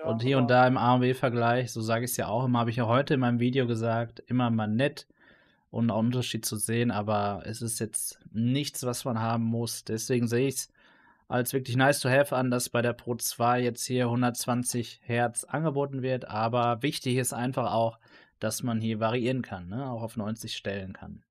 Und 0.04 0.22
hier 0.22 0.38
und 0.38 0.48
da 0.48 0.66
im 0.66 0.76
AMW-Vergleich, 0.76 1.72
so 1.72 1.80
sage 1.80 2.04
ich 2.04 2.12
es 2.12 2.16
ja 2.16 2.28
auch 2.28 2.44
immer, 2.44 2.60
habe 2.60 2.70
ich 2.70 2.76
ja 2.76 2.86
heute 2.86 3.14
in 3.14 3.20
meinem 3.20 3.40
Video 3.40 3.66
gesagt, 3.66 4.20
immer 4.26 4.50
mal 4.50 4.66
nett 4.66 5.06
und 5.70 5.90
einen 5.90 5.98
Unterschied 5.98 6.44
zu 6.44 6.56
sehen, 6.56 6.90
aber 6.90 7.42
es 7.46 7.62
ist 7.62 7.78
jetzt 7.80 8.18
nichts, 8.32 8.84
was 8.84 9.04
man 9.04 9.20
haben 9.20 9.44
muss. 9.44 9.84
Deswegen 9.84 10.26
sehe 10.28 10.48
ich 10.48 10.54
es 10.54 10.72
als 11.28 11.52
wirklich 11.52 11.76
nice 11.76 12.00
to 12.00 12.08
have 12.08 12.34
an, 12.34 12.50
dass 12.50 12.70
bei 12.70 12.82
der 12.82 12.92
Pro 12.92 13.14
2 13.14 13.62
jetzt 13.62 13.84
hier 13.84 14.06
120 14.06 15.00
Hertz 15.04 15.44
angeboten 15.44 16.02
wird, 16.02 16.28
aber 16.28 16.82
wichtig 16.82 17.16
ist 17.16 17.32
einfach 17.32 17.72
auch, 17.72 17.98
dass 18.40 18.62
man 18.62 18.80
hier 18.80 19.00
variieren 19.00 19.42
kann, 19.42 19.68
ne? 19.68 19.88
auch 19.88 20.02
auf 20.02 20.16
90 20.16 20.56
stellen 20.56 20.92
kann. 20.92 21.22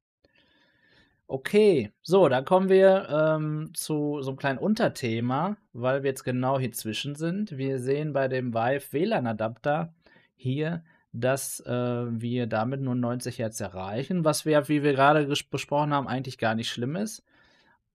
Okay, 1.32 1.92
so, 2.02 2.28
dann 2.28 2.44
kommen 2.44 2.70
wir 2.70 3.08
ähm, 3.08 3.70
zu 3.76 4.20
so 4.22 4.32
einem 4.32 4.38
kleinen 4.40 4.58
Unterthema, 4.58 5.58
weil 5.74 6.02
wir 6.02 6.10
jetzt 6.10 6.24
genau 6.24 6.58
hier 6.58 6.72
zwischen 6.72 7.14
sind. 7.14 7.56
Wir 7.56 7.78
sehen 7.78 8.14
bei 8.14 8.28
dem 8.28 8.52
Vive 8.52 8.92
WLAN-Adapter 8.92 9.94
hier, 10.36 10.84
dass 11.12 11.60
äh, 11.68 11.72
wir 12.10 12.48
damit 12.48 12.82
nur 12.82 12.96
90 12.96 13.38
Hertz 13.38 13.60
erreichen, 13.60 14.26
was 14.26 14.46
wir, 14.46 14.68
wie 14.70 14.82
wir 14.82 14.94
gerade 14.94 15.28
besprochen 15.52 15.94
haben, 15.94 16.08
eigentlich 16.08 16.40
gar 16.40 16.56
nicht 16.56 16.70
schlimm 16.70 16.96
ist. 16.96 17.24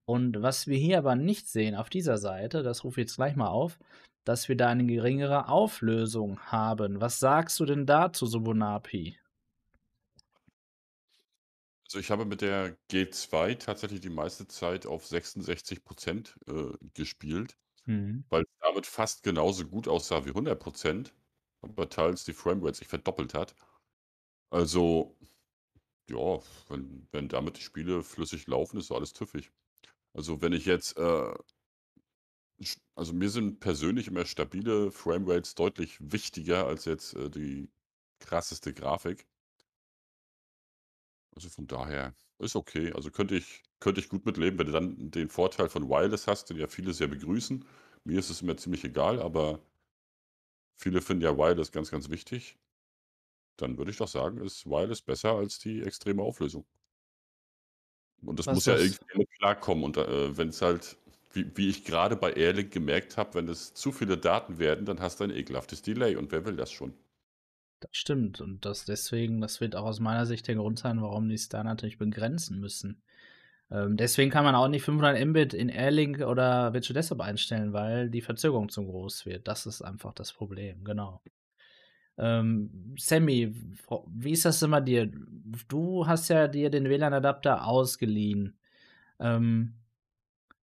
Und 0.05 0.41
was 0.41 0.69
wir 0.69 0.79
hier 0.79 0.99
aber 0.99 1.17
nicht 1.17 1.49
sehen 1.49 1.75
auf 1.75 1.91
dieser 1.91 2.19
Seite, 2.19 2.63
das 2.63 2.85
rufe 2.85 3.01
ich 3.01 3.07
jetzt 3.09 3.17
gleich 3.17 3.35
mal 3.35 3.49
auf, 3.49 3.81
dass 4.25 4.49
wir 4.49 4.57
da 4.57 4.69
eine 4.69 4.87
geringere 4.87 5.49
Auflösung 5.49 6.39
haben. 6.41 7.01
Was 7.01 7.19
sagst 7.19 7.59
du 7.59 7.65
denn 7.65 7.85
dazu, 7.85 8.27
Subunapi? 8.27 9.17
Also 11.87 11.99
ich 11.99 12.11
habe 12.11 12.25
mit 12.25 12.41
der 12.41 12.77
G2 12.91 13.55
tatsächlich 13.55 14.01
die 14.01 14.09
meiste 14.11 14.47
Zeit 14.49 14.87
auf 14.87 15.07
66% 15.07 16.37
äh, 16.47 16.73
gespielt, 16.95 17.59
Mhm. 17.87 18.25
weil 18.31 18.43
es 18.45 18.49
damit 18.61 18.87
fast 18.87 19.23
genauso 19.25 19.67
gut 19.67 19.89
aussah 19.89 20.25
wie 20.27 20.33
100% 20.33 21.15
aber 21.63 21.91
teils 21.91 22.25
die 22.25 22.35
Framerate 22.35 22.79
sich 22.79 22.89
verdoppelt 22.89 23.35
hat. 23.35 23.55
Also, 24.51 25.19
ja, 26.11 26.41
wenn 26.69 27.09
wenn 27.13 27.29
damit 27.29 27.59
die 27.59 27.63
Spiele 27.63 28.03
flüssig 28.05 28.47
laufen, 28.49 28.79
ist 28.79 28.89
so 28.89 28.97
alles 28.97 29.13
tüffig. 29.15 29.53
Also, 30.15 30.43
wenn 30.43 30.53
ich 30.55 30.67
jetzt, 30.67 30.97
äh 30.99 31.35
also 32.95 33.13
mir 33.13 33.31
sind 33.31 33.61
persönlich 33.61 34.09
immer 34.09 34.25
stabile 34.27 34.91
Framerates 34.91 35.55
deutlich 35.55 35.99
wichtiger 36.01 36.67
als 36.67 36.85
jetzt, 36.85 37.15
äh, 37.15 37.31
die 37.31 37.71
krasseste 38.21 38.73
Grafik. 38.75 39.27
Also 41.35 41.49
von 41.49 41.67
daher 41.67 42.15
ist 42.39 42.57
okay. 42.57 42.93
Also 42.93 43.11
könnte 43.11 43.37
ich 43.37 43.63
könnte 43.81 44.01
ich 44.01 44.09
gut 44.09 44.25
mitleben, 44.25 44.59
wenn 44.59 44.67
du 44.67 44.73
dann 44.73 45.11
den 45.11 45.29
Vorteil 45.29 45.69
von 45.69 45.89
Wireless 45.89 46.27
hast, 46.27 46.49
den 46.49 46.57
ja 46.57 46.69
viele 46.69 46.95
sehr 46.95 47.09
begrüßen. 47.09 47.65
Mir 48.05 48.19
ist 48.19 48.31
es 48.31 48.43
immer 48.43 48.57
ziemlich 48.57 48.85
egal, 48.85 49.21
aber 49.21 49.61
viele 50.75 51.03
finden 51.03 51.25
ja 51.25 51.37
Wireless 51.37 51.73
ganz, 51.73 51.91
ganz 51.91 52.09
wichtig. 52.09 52.59
Dann 53.57 53.79
würde 53.79 53.91
ich 53.91 53.99
doch 53.99 54.09
sagen, 54.09 54.39
ist 54.39 54.67
Wireless 54.67 55.03
besser 55.03 55.33
als 55.33 55.59
die 55.59 55.83
extreme 55.83 56.23
Auflösung. 56.23 56.65
Und 58.23 58.39
das 58.39 58.47
Was 58.47 58.55
muss 58.55 58.67
ja 58.67 58.77
irgendwie 58.77 59.19
mit 59.19 59.31
klarkommen. 59.33 59.85
Und 59.85 59.97
äh, 59.99 60.37
wenn 60.37 60.49
es 60.49 60.63
halt, 60.63 60.97
wie, 61.33 61.51
wie 61.57 61.69
ich 61.69 61.85
gerade 61.85 62.17
bei 62.17 62.33
Airlink 62.33 62.73
gemerkt 62.73 63.17
habe, 63.17 63.35
wenn 63.35 63.49
es 63.49 63.75
zu 63.75 63.93
viele 63.93 64.17
Daten 64.17 64.59
werden, 64.59 64.87
dann 64.87 65.01
hast 65.01 65.21
du 65.21 65.25
ein 65.25 65.31
ekelhaftes 65.31 65.83
Delay. 65.83 66.17
Und 66.17 66.33
wer 66.33 66.47
will 66.47 66.57
das 66.57 66.73
schon? 66.73 66.95
Das 67.85 67.99
stimmt. 67.99 68.41
Und 68.41 68.65
das 68.65 68.87
deswegen, 68.87 69.43
das 69.43 69.61
wird 69.61 69.77
auch 69.77 69.85
aus 69.85 70.01
meiner 70.01 70.25
Sicht 70.25 70.49
der 70.49 70.55
Grund 70.55 70.79
sein, 70.79 71.03
warum 71.03 71.29
die 71.29 71.35
es 71.35 71.51
da 71.51 71.63
natürlich 71.63 71.99
begrenzen 71.99 72.59
müssen. 72.59 73.03
Ähm, 73.71 73.99
deswegen 73.99 74.31
kann 74.31 74.45
man 74.45 74.55
auch 74.55 74.69
nicht 74.69 74.85
500 74.85 75.23
Mbit 75.27 75.53
in 75.53 75.69
Airlink 75.69 76.21
oder 76.21 76.73
Virtual 76.73 76.95
Desktop 76.95 77.21
einstellen, 77.21 77.75
weil 77.75 78.09
die 78.09 78.23
Verzögerung 78.23 78.71
zu 78.71 78.87
groß 78.87 79.27
wird. 79.27 79.47
Das 79.47 79.67
ist 79.67 79.83
einfach 79.83 80.15
das 80.15 80.33
Problem, 80.33 80.83
genau. 80.83 81.21
Ähm, 82.17 82.95
Sammy, 82.99 83.55
wie 84.07 84.33
ist 84.33 84.47
das 84.47 84.63
immer 84.63 84.81
dir? 84.81 85.11
Du 85.69 86.07
hast 86.07 86.29
ja 86.31 86.49
dir 86.49 86.71
den 86.71 86.89
WLAN-Adapter 86.89 87.67
ausgeliehen. 87.67 88.59
Ähm, 89.21 89.75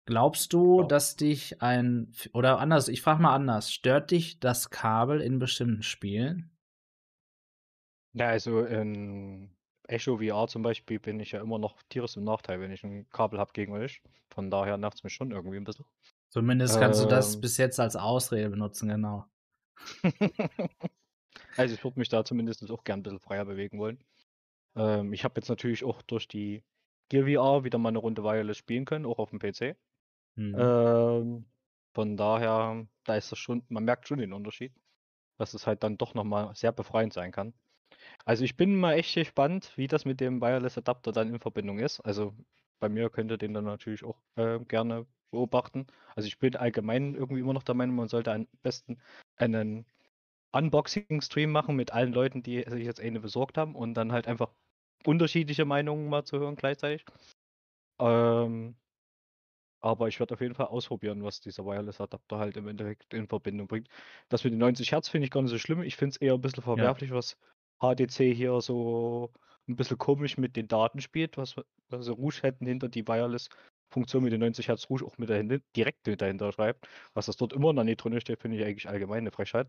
glaubst 0.05 0.53
du, 0.53 0.81
ja. 0.81 0.87
dass 0.87 1.15
dich 1.15 1.63
ein, 1.63 2.11
oder 2.33 2.59
anders, 2.59 2.89
ich 2.89 3.01
frage 3.01 3.23
mal 3.23 3.33
anders, 3.33 3.71
stört 3.71 4.11
dich 4.11 4.39
das 4.39 4.69
Kabel 4.69 5.19
in 5.19 5.39
bestimmten 5.39 5.81
Spielen? 5.81 6.51
Ja, 8.17 8.29
also 8.29 8.61
in 8.61 9.49
Echo 9.87 10.17
VR 10.17 10.47
zum 10.47 10.63
Beispiel 10.63 10.99
bin 10.99 11.19
ich 11.19 11.31
ja 11.31 11.41
immer 11.41 11.59
noch 11.59 11.81
tierisch 11.89 12.17
im 12.17 12.23
Nachteil, 12.23 12.59
wenn 12.59 12.71
ich 12.71 12.83
ein 12.83 13.09
Kabel 13.09 13.39
habe 13.39 13.53
gegen 13.53 13.73
euch. 13.73 14.01
Von 14.29 14.49
daher 14.49 14.77
nervt 14.77 14.97
es 14.97 15.03
mich 15.03 15.13
schon 15.13 15.31
irgendwie 15.31 15.57
ein 15.57 15.63
bisschen. 15.63 15.85
Zumindest 16.29 16.79
kannst 16.79 17.01
ähm, 17.01 17.07
du 17.07 17.15
das 17.15 17.35
ähm. 17.35 17.41
bis 17.41 17.57
jetzt 17.57 17.79
als 17.79 17.95
Ausrede 17.95 18.49
benutzen, 18.49 18.89
genau. 18.89 19.25
also 21.57 21.73
ich 21.73 21.83
würde 21.83 21.99
mich 21.99 22.09
da 22.09 22.25
zumindest 22.25 22.69
auch 22.69 22.83
gern 22.83 22.99
ein 22.99 23.03
bisschen 23.03 23.19
freier 23.19 23.45
bewegen 23.45 23.79
wollen. 23.79 24.03
Ähm, 24.75 25.13
ich 25.13 25.23
habe 25.23 25.39
jetzt 25.39 25.49
natürlich 25.49 25.83
auch 25.83 26.01
durch 26.01 26.27
die 26.27 26.63
Gear 27.09 27.25
VR 27.25 27.63
wieder 27.63 27.77
mal 27.77 27.89
eine 27.89 27.99
Runde 27.99 28.23
Wireless 28.23 28.57
spielen 28.57 28.85
können, 28.85 29.05
auch 29.05 29.19
auf 29.19 29.29
dem 29.29 29.39
PC. 29.39 29.77
Mhm. 30.35 30.55
Ähm, 30.57 31.45
von 31.93 32.17
daher, 32.17 32.85
da 33.05 33.15
ist 33.15 33.31
das 33.31 33.39
schon, 33.39 33.63
man 33.69 33.85
merkt 33.85 34.07
schon 34.07 34.19
den 34.19 34.33
Unterschied, 34.33 34.73
dass 35.37 35.53
es 35.53 35.65
halt 35.65 35.83
dann 35.83 35.97
doch 35.97 36.13
nochmal 36.13 36.53
sehr 36.55 36.71
befreiend 36.71 37.13
sein 37.13 37.31
kann. 37.31 37.53
Also 38.25 38.43
ich 38.43 38.57
bin 38.57 38.75
mal 38.75 38.93
echt 38.93 39.15
gespannt, 39.15 39.71
wie 39.75 39.87
das 39.87 40.05
mit 40.05 40.19
dem 40.19 40.41
Wireless 40.41 40.77
Adapter 40.77 41.11
dann 41.11 41.29
in 41.29 41.39
Verbindung 41.39 41.79
ist. 41.79 41.99
Also 42.01 42.33
bei 42.79 42.89
mir 42.89 43.09
könnt 43.09 43.31
ihr 43.31 43.37
den 43.37 43.53
dann 43.53 43.65
natürlich 43.65 44.03
auch 44.03 44.19
äh, 44.35 44.59
gerne 44.59 45.05
beobachten. 45.31 45.87
Also 46.15 46.27
ich 46.27 46.39
bin 46.39 46.55
allgemein 46.55 47.15
irgendwie 47.15 47.41
immer 47.41 47.53
noch 47.53 47.63
der 47.63 47.75
Meinung, 47.75 47.95
man 47.95 48.07
sollte 48.07 48.31
am 48.31 48.47
besten 48.63 48.99
einen 49.37 49.85
Unboxing-Stream 50.51 51.51
machen 51.51 51.75
mit 51.75 51.91
allen 51.91 52.13
Leuten, 52.13 52.43
die 52.43 52.63
sich 52.67 52.85
jetzt 52.85 53.01
eine 53.01 53.19
besorgt 53.19 53.57
haben 53.57 53.75
und 53.75 53.93
dann 53.93 54.11
halt 54.11 54.27
einfach 54.27 54.51
unterschiedliche 55.05 55.65
Meinungen 55.65 56.09
mal 56.09 56.23
zu 56.23 56.39
hören 56.39 56.55
gleichzeitig. 56.55 57.05
Ähm, 57.99 58.75
aber 59.79 60.07
ich 60.07 60.19
werde 60.19 60.33
auf 60.33 60.41
jeden 60.41 60.55
Fall 60.55 60.67
ausprobieren, 60.67 61.23
was 61.23 61.39
dieser 61.39 61.65
Wireless-Adapter 61.65 62.39
halt 62.39 62.57
im 62.57 62.67
Endeffekt 62.67 63.13
in 63.13 63.27
Verbindung 63.27 63.67
bringt. 63.67 63.89
Das 64.29 64.43
mit 64.43 64.53
den 64.53 64.59
90 64.59 64.91
Hertz 64.91 65.07
finde 65.07 65.25
ich 65.25 65.31
gar 65.31 65.41
nicht 65.41 65.51
so 65.51 65.59
schlimm. 65.59 65.81
Ich 65.81 65.95
finde 65.95 66.11
es 66.11 66.17
eher 66.17 66.33
ein 66.33 66.41
bisschen 66.41 66.63
verwerflich, 66.63 67.11
ja. 67.11 67.15
was 67.15 67.37
HDC 67.79 68.33
hier 68.33 68.59
so 68.61 69.31
ein 69.67 69.75
bisschen 69.75 69.97
komisch 69.97 70.37
mit 70.37 70.55
den 70.55 70.67
Daten 70.67 71.01
spielt, 71.01 71.37
was 71.37 71.55
also 71.91 72.13
Rouge 72.13 72.41
hätten 72.41 72.65
hinter 72.65 72.89
die 72.89 73.07
Wireless-Funktion 73.07 74.23
mit 74.23 74.33
den 74.33 74.39
90 74.41 74.67
Hertz 74.67 74.89
Rouge 74.89 75.05
auch 75.05 75.17
mit 75.17 75.29
dahinter, 75.29 75.59
direkt 75.75 76.07
mit 76.07 76.21
dahinter 76.21 76.51
schreibt. 76.51 76.87
Was 77.13 77.27
das 77.27 77.37
dort 77.37 77.53
immer 77.53 77.73
noch 77.73 77.83
nicht 77.83 77.97
drin 77.97 78.19
steht, 78.19 78.41
finde 78.41 78.57
ich 78.57 78.65
eigentlich 78.65 78.89
allgemein 78.89 79.19
eine 79.19 79.31
Frechheit. 79.31 79.67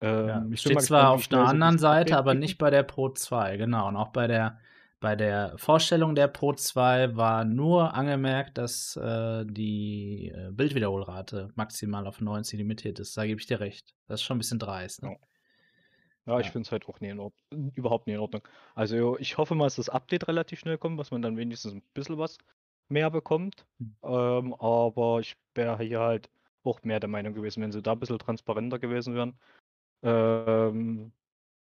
Ähm, 0.00 0.50
ja, 0.50 0.56
steht 0.56 0.82
zwar 0.82 1.10
auf 1.10 1.30
einer 1.30 1.46
anderen 1.46 1.78
Seite, 1.78 2.16
aber 2.16 2.34
nicht 2.34 2.58
bei 2.58 2.70
der 2.70 2.82
Pro 2.82 3.10
2, 3.10 3.56
genau. 3.56 3.88
Und 3.88 3.96
auch 3.96 4.08
bei 4.08 4.26
der, 4.26 4.58
bei 5.00 5.16
der 5.16 5.56
Vorstellung 5.56 6.14
der 6.14 6.28
Pro 6.28 6.52
2 6.52 7.16
war 7.16 7.44
nur 7.44 7.94
angemerkt, 7.94 8.58
dass 8.58 8.96
äh, 8.96 9.44
die 9.46 10.32
äh, 10.34 10.50
Bildwiederholrate 10.50 11.50
maximal 11.54 12.06
auf 12.06 12.20
90 12.20 12.58
limitiert 12.58 12.98
ist. 12.98 13.16
Da 13.16 13.26
gebe 13.26 13.40
ich 13.40 13.46
dir 13.46 13.60
recht. 13.60 13.94
Das 14.06 14.20
ist 14.20 14.24
schon 14.24 14.36
ein 14.36 14.40
bisschen 14.40 14.58
dreist. 14.58 15.02
Ne? 15.02 15.12
Ja. 15.12 15.16
Ja, 16.26 16.40
ich 16.40 16.50
finde 16.50 16.66
es 16.66 16.72
halt 16.72 16.88
auch 16.88 17.00
nie 17.00 17.08
in 17.08 17.20
Ordnung, 17.20 17.72
überhaupt 17.74 18.06
nie 18.06 18.14
in 18.14 18.20
Ordnung. 18.20 18.42
Also 18.74 19.16
ich 19.18 19.38
hoffe 19.38 19.54
mal, 19.54 19.64
dass 19.64 19.76
das 19.76 19.88
Update 19.88 20.26
relativ 20.26 20.58
schnell 20.58 20.76
kommt, 20.76 20.98
dass 20.98 21.12
man 21.12 21.22
dann 21.22 21.36
wenigstens 21.36 21.72
ein 21.72 21.82
bisschen 21.94 22.18
was 22.18 22.38
mehr 22.88 23.10
bekommt. 23.10 23.66
Mhm. 23.78 23.96
Ähm, 24.02 24.54
aber 24.54 25.20
ich 25.20 25.36
wäre 25.54 25.82
hier 25.84 26.00
halt 26.00 26.28
auch 26.64 26.82
mehr 26.82 26.98
der 26.98 27.08
Meinung 27.08 27.32
gewesen, 27.32 27.62
wenn 27.62 27.70
sie 27.70 27.80
da 27.80 27.92
ein 27.92 28.00
bisschen 28.00 28.18
transparenter 28.18 28.80
gewesen 28.80 29.14
wären. 29.14 29.38
Ähm, 30.02 31.12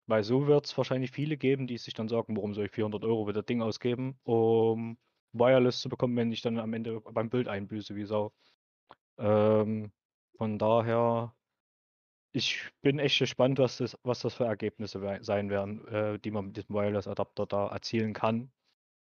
weil 0.06 0.24
so 0.24 0.46
wird 0.46 0.66
es 0.66 0.76
wahrscheinlich 0.76 1.12
viele 1.12 1.36
geben, 1.36 1.66
die 1.66 1.78
sich 1.78 1.94
dann 1.94 2.08
sagen, 2.08 2.36
warum 2.36 2.54
soll 2.54 2.66
ich 2.66 2.72
400 2.72 3.04
Euro 3.04 3.26
für 3.26 3.32
das 3.32 3.46
Ding 3.46 3.62
ausgeben, 3.62 4.18
um 4.24 4.98
Wireless 5.32 5.80
zu 5.80 5.88
bekommen, 5.88 6.16
wenn 6.16 6.32
ich 6.32 6.42
dann 6.42 6.58
am 6.58 6.72
Ende 6.72 7.00
beim 7.00 7.30
Bild 7.30 7.46
einbüße 7.46 7.94
wie 7.94 8.04
Sau. 8.06 8.32
Ähm, 9.18 9.92
von 10.36 10.58
daher 10.58 11.34
ich 12.32 12.70
bin 12.82 12.98
echt 12.98 13.18
gespannt, 13.18 13.58
was 13.58 13.78
das, 13.78 13.98
was 14.02 14.20
das 14.20 14.34
für 14.34 14.44
Ergebnisse 14.44 15.18
sein 15.22 15.50
werden, 15.50 15.86
äh, 15.88 16.18
die 16.18 16.30
man 16.30 16.46
mit 16.46 16.56
diesem 16.56 16.74
Wireless-Adapter 16.74 17.46
da 17.46 17.68
erzielen 17.68 18.12
kann 18.12 18.52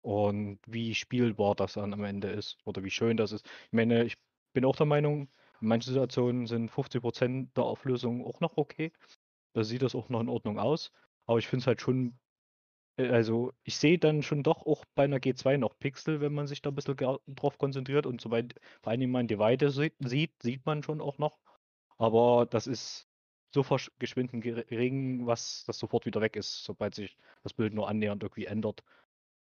und 0.02 0.60
wie 0.66 0.94
spielbar 0.94 1.54
das 1.54 1.74
dann 1.74 1.92
am 1.92 2.04
Ende 2.04 2.28
ist 2.30 2.58
oder 2.64 2.82
wie 2.84 2.90
schön 2.90 3.16
das 3.16 3.32
ist. 3.32 3.46
Ich 3.46 3.72
meine, 3.72 4.04
ich 4.04 4.16
bin 4.52 4.64
auch 4.64 4.76
der 4.76 4.86
Meinung, 4.86 5.28
in 5.60 5.68
manchen 5.68 5.92
Situationen 5.92 6.46
sind 6.46 6.70
50% 6.70 7.56
der 7.56 7.64
Auflösung 7.64 8.24
auch 8.24 8.40
noch 8.40 8.56
okay. 8.56 8.92
Da 9.54 9.64
sieht 9.64 9.82
das 9.82 9.94
auch 9.94 10.08
noch 10.08 10.20
in 10.20 10.28
Ordnung 10.28 10.58
aus. 10.58 10.92
Aber 11.26 11.38
ich 11.38 11.48
finde 11.48 11.62
es 11.62 11.66
halt 11.66 11.80
schon, 11.80 12.18
äh, 12.98 13.08
also 13.10 13.52
ich 13.64 13.76
sehe 13.76 13.98
dann 13.98 14.22
schon 14.22 14.42
doch 14.42 14.66
auch 14.66 14.84
bei 14.94 15.04
einer 15.04 15.20
G2 15.20 15.58
noch 15.58 15.78
Pixel, 15.78 16.20
wenn 16.20 16.34
man 16.34 16.46
sich 16.46 16.62
da 16.62 16.70
ein 16.70 16.74
bisschen 16.76 16.96
drauf 16.96 17.58
konzentriert 17.58 18.06
und 18.06 18.20
soweit 18.20 18.54
vor 18.82 18.92
allem 18.92 19.10
man 19.10 19.28
die 19.28 19.38
Weite 19.38 19.70
sieht, 19.70 20.42
sieht 20.42 20.66
man 20.66 20.82
schon 20.82 21.00
auch 21.00 21.18
noch. 21.18 21.38
Aber 21.98 22.46
das 22.46 22.66
ist 22.66 23.07
so 23.50 23.62
verschwinden 23.62 24.40
gering, 24.40 25.26
was 25.26 25.64
das 25.66 25.78
sofort 25.78 26.06
wieder 26.06 26.20
weg 26.20 26.36
ist, 26.36 26.64
sobald 26.64 26.94
sich 26.94 27.16
das 27.42 27.54
Bild 27.54 27.72
nur 27.72 27.88
annähernd 27.88 28.22
irgendwie 28.22 28.46
ändert. 28.46 28.82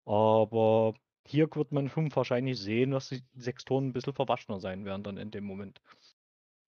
Aber 0.04 0.94
hier 1.26 1.48
wird 1.54 1.72
man 1.72 1.88
schon 1.88 2.14
wahrscheinlich 2.14 2.58
sehen, 2.58 2.90
dass 2.90 3.08
die 3.08 3.22
Sektoren 3.34 3.88
ein 3.88 3.92
bisschen 3.92 4.12
verwaschener 4.12 4.60
sein 4.60 4.84
werden 4.84 5.02
dann 5.02 5.16
in 5.16 5.30
dem 5.30 5.44
Moment. 5.44 5.80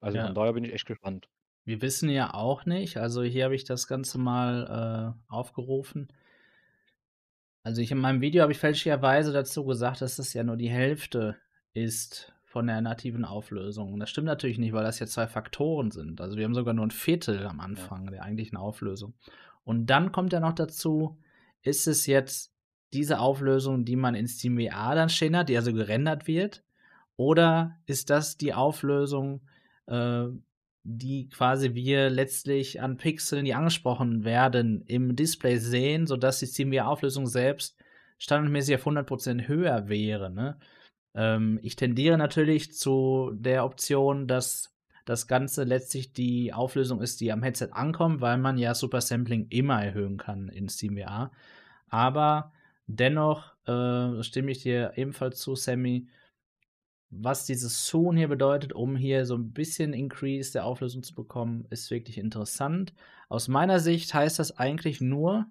Also 0.01 0.19
ja. 0.19 0.27
von 0.27 0.35
daher 0.35 0.55
bin 0.55 0.65
ich 0.65 0.73
echt 0.73 0.87
gespannt. 0.87 1.29
Wir 1.65 1.83
wissen 1.83 2.09
ja 2.09 2.33
auch 2.33 2.65
nicht, 2.65 2.97
also 2.97 3.23
hier 3.23 3.45
habe 3.45 3.57
ich 3.57 3.65
das 3.65 3.89
Ganze 3.89 4.19
mal 4.19 5.17
äh, 5.29 5.33
aufgerufen. 5.33 6.09
Also 7.65 7.83
ich 7.83 7.91
in 7.91 7.99
meinem 7.99 8.21
Video 8.21 8.43
habe 8.43 8.53
ich 8.53 8.59
fälschlicherweise 8.59 9.33
dazu 9.33 9.65
gesagt, 9.65 10.01
dass 10.01 10.17
das 10.17 10.33
ja 10.33 10.45
nur 10.45 10.57
die 10.57 10.71
Hälfte 10.71 11.37
ist 11.75 12.33
von 12.57 12.69
der 12.69 12.81
nativen 12.81 13.27
Auflösung. 13.27 14.01
Das 14.01 14.09
stimmt 14.09 14.29
natürlich 14.29 14.57
nicht, 14.57 14.73
weil 14.73 14.83
das 14.83 14.99
ja 14.99 15.07
zwei 15.07 15.27
Faktoren 15.27 15.91
sind. 15.91 16.23
Also 16.23 16.39
wir 16.39 16.45
haben 16.47 16.55
sogar 16.55 16.73
nur 16.73 16.87
ein 16.87 16.91
Viertel 16.91 17.47
am 17.47 17.61
Anfang 17.61 18.07
ja. 18.07 18.13
der 18.13 18.23
eigentlichen 18.23 18.57
Auflösung. 18.57 19.13
Und 19.65 19.91
dann 19.91 20.11
kommt 20.11 20.33
ja 20.33 20.41
noch 20.41 20.55
dazu, 20.55 21.19
ist 21.61 21.87
es 21.87 22.07
jetzt 22.07 22.55
diese 22.95 23.19
Auflösung, 23.21 23.85
die 23.85 23.97
man 23.97 24.15
in 24.15 24.27
SteamVR 24.27 24.95
dann 24.95 25.11
stehen 25.11 25.37
hat, 25.37 25.51
die 25.51 25.57
also 25.59 25.75
gerendert 25.75 26.27
wird, 26.27 26.65
oder 27.17 27.77
ist 27.85 28.09
das 28.09 28.39
die 28.39 28.55
Auflösung, 28.55 29.43
äh, 29.85 30.25
die 30.83 31.29
quasi 31.29 31.75
wir 31.75 32.09
letztlich 32.09 32.81
an 32.81 32.97
Pixeln, 32.97 33.45
die 33.45 33.53
angesprochen 33.53 34.25
werden, 34.25 34.81
im 34.87 35.15
Display 35.15 35.59
sehen, 35.59 36.07
sodass 36.07 36.39
die 36.39 36.47
SteamVR-Auflösung 36.47 37.27
selbst 37.27 37.77
standardmäßig 38.17 38.77
auf 38.77 38.87
100% 38.87 39.47
höher 39.47 39.91
wäre. 39.91 40.31
Ne? 40.31 40.57
Ähm, 41.17 41.59
ich 41.63 41.75
tendiere 41.75 42.19
natürlich 42.19 42.73
zu 42.73 43.33
der 43.35 43.65
Option, 43.65 44.29
dass 44.29 44.77
das 45.07 45.27
Ganze 45.27 45.65
letztlich 45.65 46.13
die 46.13 46.53
Auflösung 46.53 47.01
ist, 47.01 47.21
die 47.21 47.33
am 47.33 47.43
Headset 47.43 47.71
ankommt, 47.73 48.21
weil 48.21 48.39
man 48.39 48.59
ja 48.59 48.75
Super 48.75 49.01
Sampling 49.01 49.47
immer 49.49 49.83
erhöhen 49.83 50.19
kann 50.19 50.49
in 50.49 50.69
SteamVR. 50.69 51.31
Aber 51.89 52.53
dennoch 52.87 53.55
äh, 53.67 54.23
stimme 54.23 54.51
ich 54.51 54.63
dir 54.63 54.93
ebenfalls 54.97 55.41
zu, 55.41 55.55
Sammy, 55.55 56.09
was 57.11 57.47
dieses 57.47 57.87
Zoom 57.87 58.17
hier 58.17 58.29
bedeutet, 58.29 58.73
um 58.73 58.97
hier 58.97 59.27
so 59.27 59.37
ein 59.37 59.53
bisschen 59.53 59.93
Increase 59.93 60.53
der 60.53 60.65
Auflösung 60.65 61.05
zu 61.05 61.15
bekommen, 61.15 61.67
ist 61.71 61.91
wirklich 61.91 62.19
interessant. 62.19 62.93
Aus 63.29 63.47
meiner 63.47 63.79
Sicht 63.79 64.13
heißt 64.13 64.41
das 64.41 64.59
eigentlich 64.59 65.01
nur, 65.01 65.47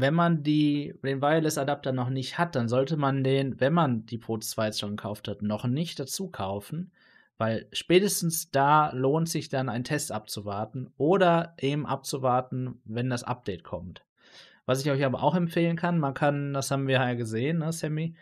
wenn 0.00 0.14
man 0.14 0.42
die, 0.42 0.94
den 1.04 1.22
Wireless-Adapter 1.22 1.92
noch 1.92 2.10
nicht 2.10 2.38
hat, 2.38 2.54
dann 2.54 2.68
sollte 2.68 2.96
man 2.96 3.24
den, 3.24 3.60
wenn 3.60 3.72
man 3.72 4.06
die 4.06 4.18
Pro 4.18 4.38
2 4.38 4.72
schon 4.72 4.96
gekauft 4.96 5.28
hat, 5.28 5.42
noch 5.42 5.64
nicht 5.66 5.98
dazu 5.98 6.28
kaufen, 6.28 6.92
weil 7.38 7.66
spätestens 7.72 8.50
da 8.50 8.90
lohnt 8.92 9.28
sich 9.28 9.48
dann 9.48 9.68
ein 9.68 9.84
Test 9.84 10.12
abzuwarten 10.12 10.92
oder 10.98 11.54
eben 11.58 11.86
abzuwarten, 11.86 12.80
wenn 12.84 13.10
das 13.10 13.24
Update 13.24 13.64
kommt. 13.64 14.04
Was 14.66 14.84
ich 14.84 14.90
euch 14.90 15.04
aber 15.04 15.22
auch 15.22 15.34
empfehlen 15.34 15.76
kann, 15.76 15.98
man 15.98 16.14
kann, 16.14 16.52
das 16.52 16.70
haben 16.70 16.86
wir 16.86 16.96
ja 16.96 17.14
gesehen, 17.14 17.58
ne, 17.58 17.72
Sammy, 17.72 18.14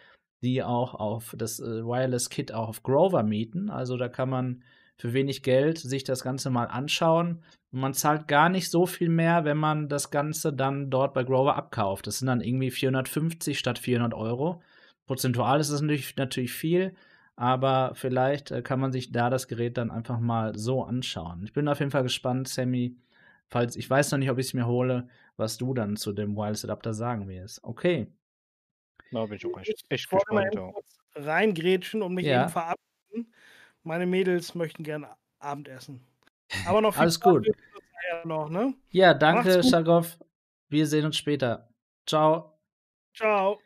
die 0.43 0.63
auch 0.63 0.95
auf 0.95 1.35
das 1.37 1.61
äh, 1.61 1.85
Wireless 1.85 2.31
Kit 2.31 2.53
auch 2.53 2.69
auf 2.69 2.83
Grover 2.83 3.23
mieten. 3.23 3.71
Also 3.71 3.97
da 3.97 4.09
kann 4.09 4.31
man 4.31 4.63
für 4.97 5.13
wenig 5.13 5.43
Geld 5.43 5.79
sich 5.79 6.05
das 6.05 6.23
Ganze 6.23 6.51
mal 6.51 6.67
anschauen. 6.67 7.43
Und 7.73 7.81
man 7.81 7.95
zahlt 7.95 8.29
gar 8.29 8.49
nicht 8.49 8.71
so 8.71 8.87
viel 8.87 9.09
mehr, 9.11 9.45
wenn 9.45 9.59
man 9.59 9.89
das 9.89 10.11
Ganze 10.11 10.53
dann 10.53 10.91
dort 10.91 11.15
bei 11.15 11.23
Grover 11.25 11.57
abkauft. 11.57 12.07
Das 12.07 12.19
sind 12.19 12.27
dann 12.29 12.41
irgendwie 12.41 12.71
450 12.71 13.59
statt 13.59 13.79
400 13.79 14.15
Euro. 14.15 14.63
Prozentual 15.07 15.61
ist 15.61 15.71
das 15.73 15.81
natürlich, 15.83 16.17
natürlich 16.17 16.53
viel, 16.53 16.95
aber 17.37 17.93
vielleicht 17.95 18.51
äh, 18.51 18.63
kann 18.63 18.81
man 18.81 18.93
sich 18.93 19.13
da 19.13 19.31
das 19.31 19.49
Gerät 19.49 19.77
dann 19.79 19.91
einfach 19.91 20.19
mal 20.21 20.57
so 20.59 20.83
anschauen. 20.85 21.43
Ich 21.45 21.53
bin 21.53 21.69
auf 21.69 21.79
jeden 21.81 21.91
Fall 21.91 22.03
gespannt, 22.03 22.49
Sammy. 22.49 22.97
Falls 23.51 23.77
ich 23.77 23.89
weiß 23.89 24.11
noch 24.13 24.19
nicht, 24.19 24.31
ob 24.31 24.39
ich 24.39 24.47
es 24.49 24.55
mir 24.55 24.67
hole, 24.67 25.09
was 25.37 25.57
du 25.57 25.73
dann 25.75 25.97
zu 25.97 26.13
dem 26.13 26.37
Wireless 26.37 26.65
Adapter 26.65 26.93
sagen 26.95 27.29
wirst. 27.29 27.65
Okay. 27.65 28.09
Da 29.11 29.25
bin 29.27 29.37
ich 29.37 29.47
auch 29.47 29.59
echt, 29.59 29.85
echt 29.89 30.11
gespannt. 30.11 30.31
mal 30.31 30.51
Ja. 30.55 30.73
kurz 30.73 30.99
reingrätschen 31.15 32.03
und 32.03 32.15
mich 32.15 32.27
Ja. 32.27 32.43
eben 32.43 32.51
verabschieden. 32.51 33.33
Meine 33.83 34.07
Mädels 34.07 34.55
möchten 34.55 34.83
gerne 34.85 35.17
Abendessen. 35.39 36.08
Aber 36.67 36.81
noch 36.81 36.95
viel 36.95 37.03
Alles 37.03 37.15
Spaß 37.17 37.33
gut. 37.33 37.49
noch, 38.25 38.49
ne? 38.49 38.75
Ja, 38.91 39.15
danke. 39.15 39.63
Schagoff. 39.63 40.19
Wir 40.69 40.87
sehen 40.87 41.05
uns 41.07 41.17
später. 41.17 41.69
Ciao. 42.07 42.59
Ciao. 43.15 43.59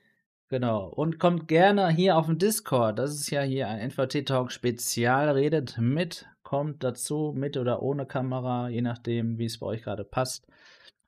Genau. 0.48 0.88
Und 0.88 1.18
kommt 1.18 1.48
gerne 1.48 1.88
hier 1.90 2.16
auf 2.16 2.26
den 2.26 2.38
Discord. 2.38 2.98
Das 2.98 3.12
ist 3.14 3.30
ja 3.30 3.42
hier 3.42 3.68
ein 3.68 3.90
NVT-Talk 3.90 4.52
Spezial. 4.52 5.30
Redet 5.30 5.78
mit, 5.78 6.26
kommt 6.42 6.84
dazu, 6.84 7.32
mit 7.36 7.56
oder 7.56 7.82
ohne 7.82 8.04
Kamera, 8.06 8.68
je 8.68 8.82
nachdem, 8.82 9.38
wie 9.38 9.46
es 9.46 9.58
bei 9.58 9.66
euch 9.66 9.82
gerade 9.82 10.04
passt. 10.04 10.46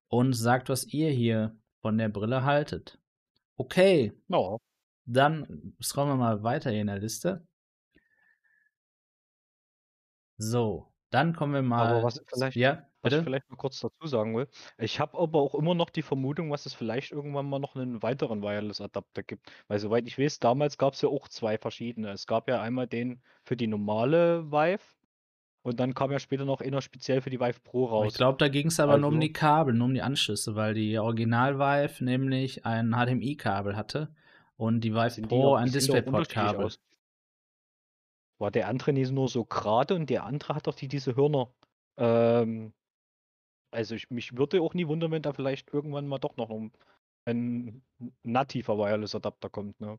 Und 0.09 0.33
sagt, 0.33 0.69
was 0.69 0.87
ihr 0.87 1.11
hier 1.11 1.57
von 1.83 1.99
der 1.99 2.09
Brille 2.09 2.45
haltet. 2.45 2.99
Okay, 3.57 4.13
Ja. 4.29 4.57
dann 5.05 5.75
scrollen 5.83 6.11
wir 6.11 6.17
mal 6.17 6.43
weiter 6.43 6.71
hier 6.71 6.81
in 6.81 6.87
der 6.87 6.99
Liste. 6.99 7.47
So, 10.39 10.93
dann 11.11 11.35
kommen 11.35 11.53
wir 11.55 11.63
mal. 11.63 11.87
Aber 11.95 12.03
was 12.03 12.23
vielleicht, 12.33 12.57
ja, 12.57 12.73
was 13.03 13.13
ich 13.13 13.19
bitte? 13.19 13.23
vielleicht 13.23 13.51
mal 13.51 13.57
kurz 13.57 13.79
dazu 13.81 14.07
sagen 14.07 14.37
will, 14.37 14.49
ich 14.79 14.99
habe 15.01 15.19
aber 15.19 15.41
auch 15.41 15.55
immer 15.55 15.75
noch 15.75 15.91
die 15.91 16.03
Vermutung, 16.03 16.51
dass 16.51 16.67
es 16.67 16.75
vielleicht 16.75 17.13
irgendwann 17.13 17.49
mal 17.49 17.59
noch 17.59 17.77
einen 17.77 18.03
weiteren 18.03 18.43
Wireless-Adapter 18.43 19.23
gibt. 19.23 19.51
Weil 19.69 19.79
soweit 19.79 20.07
ich 20.07 20.19
weiß, 20.19 20.41
damals 20.41 20.79
gab 20.79 20.95
es 20.95 21.03
ja 21.03 21.09
auch 21.09 21.29
zwei 21.29 21.59
verschiedene. 21.59 22.11
Es 22.11 22.27
gab 22.27 22.49
ja 22.49 22.61
einmal 22.61 22.87
den 22.87 23.21
für 23.45 23.57
die 23.57 23.67
normale 23.67 24.51
Vive 24.51 24.81
und 25.63 25.79
dann 25.81 25.95
kam 25.95 26.11
ja 26.13 26.19
später 26.19 26.45
noch 26.45 26.61
einer 26.61 26.83
speziell 26.83 27.21
für 27.21 27.31
die 27.31 27.41
Vive 27.41 27.61
Pro 27.63 27.87
raus. 27.87 28.13
Ich 28.13 28.19
glaube, 28.19 28.39
da 28.39 28.49
ging 28.49 28.67
es 28.67 28.81
aber 28.81 28.99
nur 28.99 29.09
um 29.09 29.15
Also- 29.15 29.21
die 29.27 29.33
Kabel, 29.33 29.75
nur 29.75 29.87
um 29.87 29.95
die 29.95 30.03
Anschlüsse, 30.03 30.57
weil 30.57 30.75
die 30.75 30.99
Original 30.99 31.59
Vive 31.59 32.05
nämlich 32.05 32.67
ein 32.67 32.91
HDMI-Kabel 32.93 33.77
hatte 33.77 34.15
und 34.57 34.81
die 34.81 34.93
Vive 34.95 35.11
Sind 35.11 35.25
die 35.25 35.29
Pro 35.29 35.53
auch- 35.53 35.57
ein 35.57 35.71
DisplayPort-Kabel. 35.71 36.71
War 38.39 38.51
der 38.51 38.69
andere 38.69 38.93
nicht 38.93 39.13
nur 39.13 39.29
so 39.29 39.45
gerade 39.45 39.95
und 39.95 40.11
der 40.11 40.25
andere 40.25 40.55
hat 40.55 40.67
doch 40.67 40.75
die, 40.75 40.89
diese 40.89 41.17
Hörner. 41.17 41.53
Ähm, 41.99 42.73
also 43.73 43.95
ich, 43.95 44.11
mich 44.11 44.37
würde 44.37 44.61
auch 44.61 44.75
nie 44.75 44.87
wundern, 44.87 45.11
wenn 45.11 45.23
da 45.23 45.33
vielleicht 45.33 45.73
irgendwann 45.73 46.07
mal 46.07 46.19
doch 46.19 46.37
noch 46.37 46.51
ein, 46.51 46.73
ein 47.29 47.83
nativer 48.23 48.79
Wireless-Adapter 48.79 49.51
kommt. 49.51 49.81
Ne? 49.81 49.99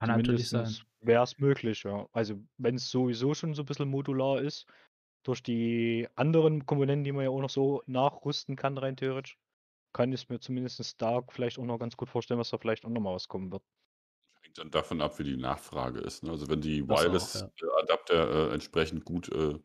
Kann 0.00 0.10
natürlich 0.10 0.48
sein. 0.48 0.68
Wäre 1.00 1.22
es 1.22 1.38
möglich, 1.38 1.82
ja. 1.84 2.08
Also 2.12 2.40
wenn 2.58 2.76
es 2.76 2.90
sowieso 2.90 3.34
schon 3.34 3.54
so 3.54 3.62
ein 3.62 3.66
bisschen 3.66 3.88
modular 3.88 4.40
ist, 4.40 4.66
durch 5.24 5.42
die 5.42 6.08
anderen 6.16 6.66
Komponenten, 6.66 7.04
die 7.04 7.12
man 7.12 7.24
ja 7.24 7.30
auch 7.30 7.40
noch 7.40 7.50
so 7.50 7.82
nachrüsten 7.86 8.56
kann, 8.56 8.78
rein 8.78 8.96
theoretisch, 8.96 9.38
kann 9.92 10.12
ich 10.12 10.22
es 10.22 10.28
mir 10.28 10.40
zumindest 10.40 11.00
da 11.00 11.22
vielleicht 11.28 11.58
auch 11.58 11.64
noch 11.64 11.78
ganz 11.78 11.96
gut 11.96 12.08
vorstellen, 12.08 12.38
dass 12.38 12.50
da 12.50 12.58
vielleicht 12.58 12.84
auch 12.84 12.90
noch 12.90 13.00
mal 13.00 13.14
was 13.14 13.28
kommen 13.28 13.52
wird. 13.52 13.62
Hängt 14.52 14.58
dann 14.58 14.70
davon 14.70 15.00
ab, 15.00 15.18
wie 15.18 15.24
die 15.24 15.36
Nachfrage 15.38 16.00
ist. 16.00 16.24
Ne? 16.24 16.30
Also 16.30 16.48
wenn 16.48 16.60
die 16.60 16.86
Das 16.86 17.06
auch, 17.06 17.06
Wireless-Adapter 17.06 18.50
äh, 18.50 18.54
entsprechend 18.54 19.04
gut 19.06 19.30
äh, 19.32 19.58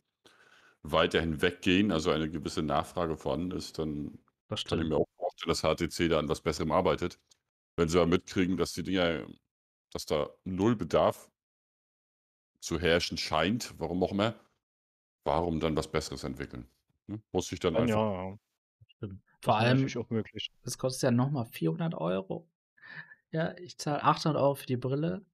weiterhin 0.84 1.42
weggehen, 1.42 1.92
also 1.92 2.12
eine 2.12 2.30
gewisse 2.30 2.62
Nachfrage 2.64 3.18
vorhanden 3.18 3.52
ist, 3.52 3.80
dann 3.80 4.18
Das 4.50 4.62
kann 4.66 4.80
ich 4.80 4.86
stimmt. 4.86 4.90
mir 4.90 4.96
auch 4.98 5.08
vorstellen, 5.18 5.50
dass 5.50 5.64
HTC 5.64 6.08
da 6.10 6.20
an 6.20 6.30
was 6.30 6.42
Besserem 6.42 6.72
arbeitet. 6.72 7.20
Wenn 7.76 7.90
sie 7.90 7.98
aber 7.98 8.08
mitkriegen, 8.08 8.56
dass 8.58 8.74
die 8.74 8.84
Dinger, 8.84 9.28
dass 9.92 10.06
da 10.06 10.30
null 10.46 10.76
Bedarf 10.78 11.30
zu 12.62 12.80
herrschen 12.80 13.18
scheint, 13.18 13.74
warum 13.80 14.04
auch 14.04 14.12
immer, 14.14 14.36
warum 15.26 15.60
dann 15.60 15.76
was 15.76 15.92
Besseres 15.92 16.24
entwickeln? 16.24 16.66
Ne? 17.08 17.22
Muss 17.34 17.52
ich 17.52 17.60
dann 17.60 17.74
Dann, 17.74 17.84
einfach. 17.84 17.98
ja, 17.98 18.30
ja. 18.30 18.40
stimmt. 18.88 19.22
Das 19.42 19.46
Vor 19.46 19.58
allem, 19.58 19.86
auch 19.98 20.10
möglich. 20.10 20.50
es 20.64 20.78
kostet 20.78 21.04
ja 21.04 21.12
nochmal 21.12 21.46
400 21.46 21.94
Euro. 21.96 22.48
Ja, 23.32 23.54
ich 23.58 23.78
zahle 23.78 24.04
800 24.04 24.42
Euro 24.42 24.56
für 24.56 24.66
die 24.66 24.78
Brille. 24.78 25.26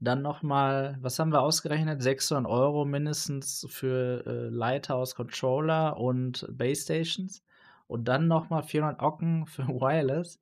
Dann 0.00 0.22
nochmal, 0.22 0.96
was 1.00 1.18
haben 1.18 1.32
wir 1.32 1.42
ausgerechnet? 1.42 2.02
600 2.02 2.50
Euro 2.50 2.84
mindestens 2.84 3.66
für 3.70 4.24
äh, 4.26 4.48
Lighthouse 4.48 5.14
Controller 5.14 5.96
und 5.96 6.46
Base 6.50 6.82
Stations. 6.82 7.44
Und 7.86 8.06
dann 8.06 8.26
nochmal 8.26 8.62
400 8.62 9.00
Ocken 9.00 9.46
für 9.46 9.66
Wireless. 9.68 10.40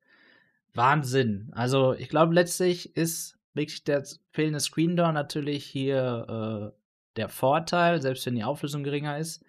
Wahnsinn. 0.72 1.50
Also, 1.52 1.94
ich 1.94 2.08
glaube, 2.08 2.34
letztlich 2.34 2.96
ist 2.96 3.38
wirklich 3.54 3.84
der 3.84 4.04
fehlende 4.32 4.60
Screen 4.60 4.96
Door 4.96 5.12
natürlich 5.12 5.66
hier 5.66 6.72
äh, 6.72 6.80
der 7.16 7.28
Vorteil, 7.28 8.00
selbst 8.00 8.24
wenn 8.26 8.36
die 8.36 8.44
Auflösung 8.44 8.84
geringer 8.84 9.18
ist. 9.18 9.44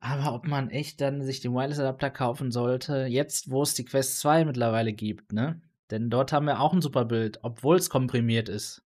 Aber 0.00 0.34
ob 0.34 0.48
man 0.48 0.70
echt 0.70 1.00
dann 1.00 1.22
sich 1.22 1.40
den 1.40 1.52
Wireless-Adapter 1.52 2.10
kaufen 2.10 2.50
sollte, 2.50 3.06
jetzt 3.06 3.50
wo 3.50 3.62
es 3.62 3.74
die 3.74 3.84
Quest 3.84 4.18
2 4.18 4.44
mittlerweile 4.44 4.92
gibt, 4.92 5.32
ne? 5.32 5.60
Denn 5.92 6.10
dort 6.10 6.32
haben 6.32 6.46
wir 6.46 6.58
auch 6.60 6.72
ein 6.72 6.82
super 6.82 7.04
Bild, 7.04 7.38
obwohl 7.42 7.76
es 7.76 7.88
komprimiert 7.88 8.48
ist. 8.48 8.82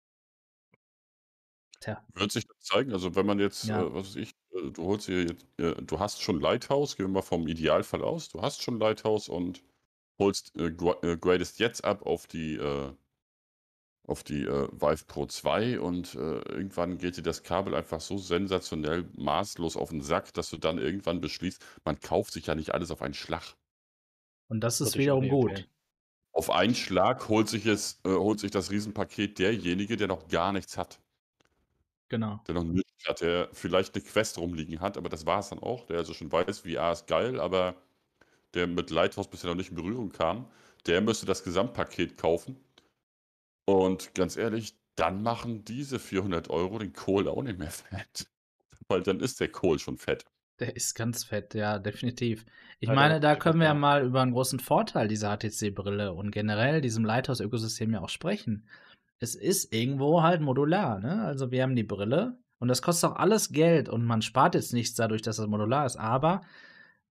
Tja, 1.80 2.04
Wird 2.14 2.32
sich 2.32 2.46
das 2.46 2.58
zeigen? 2.60 2.92
Also 2.92 3.14
wenn 3.14 3.26
man 3.26 3.38
jetzt, 3.38 3.68
Ja. 3.68 3.80
äh, 3.82 3.94
was 3.94 4.08
weiß 4.08 4.16
ich, 4.16 4.30
äh, 4.54 4.70
du 4.70 4.84
holst 4.84 5.08
dir 5.08 5.22
jetzt, 5.22 5.46
äh, 5.58 5.74
du 5.82 5.98
hast 6.00 6.20
schon 6.22 6.40
Lighthouse, 6.40 6.96
gehen 6.96 7.06
wir 7.06 7.12
mal 7.12 7.22
vom 7.22 7.46
Idealfall 7.46 8.02
aus, 8.02 8.28
du 8.30 8.42
hast 8.42 8.62
schon 8.62 8.78
Lighthouse 8.78 9.28
und 9.28 9.62
holst, 10.18 10.56
äh, 10.56 10.68
gra- 10.68 11.02
äh, 11.04 11.16
gradest 11.18 11.58
jetzt 11.58 11.84
ab 11.84 12.02
auf 12.06 12.26
die, 12.26 12.54
äh, 12.56 12.92
auf 14.08 14.22
die 14.24 14.42
äh, 14.44 14.68
Vive 14.72 15.04
Pro 15.06 15.26
2 15.26 15.78
und 15.80 16.14
äh, 16.16 16.18
irgendwann 16.18 16.96
geht 16.98 17.16
dir 17.18 17.22
das 17.22 17.42
Kabel 17.44 17.74
einfach 17.74 18.00
so 18.00 18.16
sensationell 18.18 19.08
maßlos 19.16 19.76
auf 19.76 19.90
den 19.90 20.00
Sack, 20.02 20.32
dass 20.34 20.48
du 20.50 20.56
dann 20.58 20.78
irgendwann 20.78 21.20
beschließt, 21.20 21.62
man 21.84 22.00
kauft 22.00 22.32
sich 22.32 22.46
ja 22.46 22.54
nicht 22.56 22.72
alles 22.74 22.90
auf 22.90 23.02
einen 23.02 23.14
Schlag. 23.14 23.54
und 24.48 24.60
das 24.60 24.80
ist 24.80 24.96
wiederum 24.98 25.28
gut. 25.28 25.68
Auf 26.36 26.50
einen 26.50 26.74
Schlag 26.74 27.30
holt 27.30 27.48
sich, 27.48 27.64
es, 27.64 27.98
äh, 28.04 28.10
holt 28.10 28.40
sich 28.40 28.50
das 28.50 28.70
Riesenpaket 28.70 29.38
derjenige, 29.38 29.96
der 29.96 30.06
noch 30.06 30.28
gar 30.28 30.52
nichts 30.52 30.76
hat. 30.76 31.00
Genau. 32.10 32.40
der 32.46 32.54
noch 32.54 32.64
nichts 32.64 32.92
hat, 33.08 33.22
der 33.22 33.48
vielleicht 33.54 33.94
eine 33.94 34.04
Quest 34.04 34.36
rumliegen 34.36 34.80
hat, 34.80 34.98
aber 34.98 35.08
das 35.08 35.24
war 35.24 35.40
es 35.40 35.48
dann 35.48 35.58
auch, 35.60 35.86
der 35.86 35.96
also 35.96 36.12
schon 36.12 36.30
weiß, 36.30 36.58
VR 36.60 36.92
ist 36.92 37.06
geil, 37.06 37.40
aber 37.40 37.74
der 38.54 38.66
mit 38.66 38.90
Lighthouse 38.90 39.28
bisher 39.30 39.48
noch 39.48 39.56
nicht 39.56 39.70
in 39.70 39.76
Berührung 39.76 40.10
kam, 40.10 40.46
der 40.86 41.00
müsste 41.00 41.24
das 41.24 41.42
Gesamtpaket 41.42 42.18
kaufen. 42.18 42.60
Und 43.64 44.14
ganz 44.14 44.36
ehrlich, 44.36 44.76
dann 44.94 45.22
machen 45.22 45.64
diese 45.64 45.98
400 45.98 46.50
Euro 46.50 46.78
den 46.78 46.92
Kohl 46.92 47.28
auch 47.28 47.42
nicht 47.42 47.58
mehr 47.58 47.70
fett. 47.72 48.28
Weil 48.88 49.02
dann 49.02 49.20
ist 49.20 49.40
der 49.40 49.50
Kohl 49.50 49.78
schon 49.78 49.96
fett. 49.96 50.26
Der 50.58 50.74
ist 50.74 50.94
ganz 50.94 51.24
fett, 51.24 51.54
ja, 51.54 51.78
definitiv. 51.78 52.46
Ich 52.80 52.88
Ja, 52.88 52.94
meine, 52.94 53.20
da 53.20 53.36
können 53.36 53.60
wir 53.60 53.66
ja 53.66 53.74
mal 53.74 54.04
über 54.04 54.22
einen 54.22 54.32
großen 54.32 54.58
Vorteil 54.58 55.08
dieser 55.08 55.36
HTC-Brille 55.36 56.12
und 56.12 56.30
generell 56.30 56.80
diesem 56.80 57.04
Lighthouse-Ökosystem 57.04 57.92
ja 57.92 58.00
auch 58.00 58.08
sprechen. 58.08 58.66
Es 59.18 59.34
ist 59.34 59.72
irgendwo 59.72 60.22
halt 60.22 60.40
modular, 60.40 60.98
ne? 61.00 61.22
Also 61.22 61.50
wir 61.50 61.62
haben 61.62 61.76
die 61.76 61.82
Brille 61.82 62.38
und 62.58 62.68
das 62.68 62.82
kostet 62.82 63.10
auch 63.10 63.16
alles 63.16 63.50
Geld 63.50 63.88
und 63.88 64.04
man 64.04 64.22
spart 64.22 64.54
jetzt 64.54 64.72
nichts 64.72 64.94
dadurch, 64.94 65.22
dass 65.22 65.38
es 65.38 65.46
modular 65.46 65.86
ist, 65.86 65.96
aber 65.96 66.42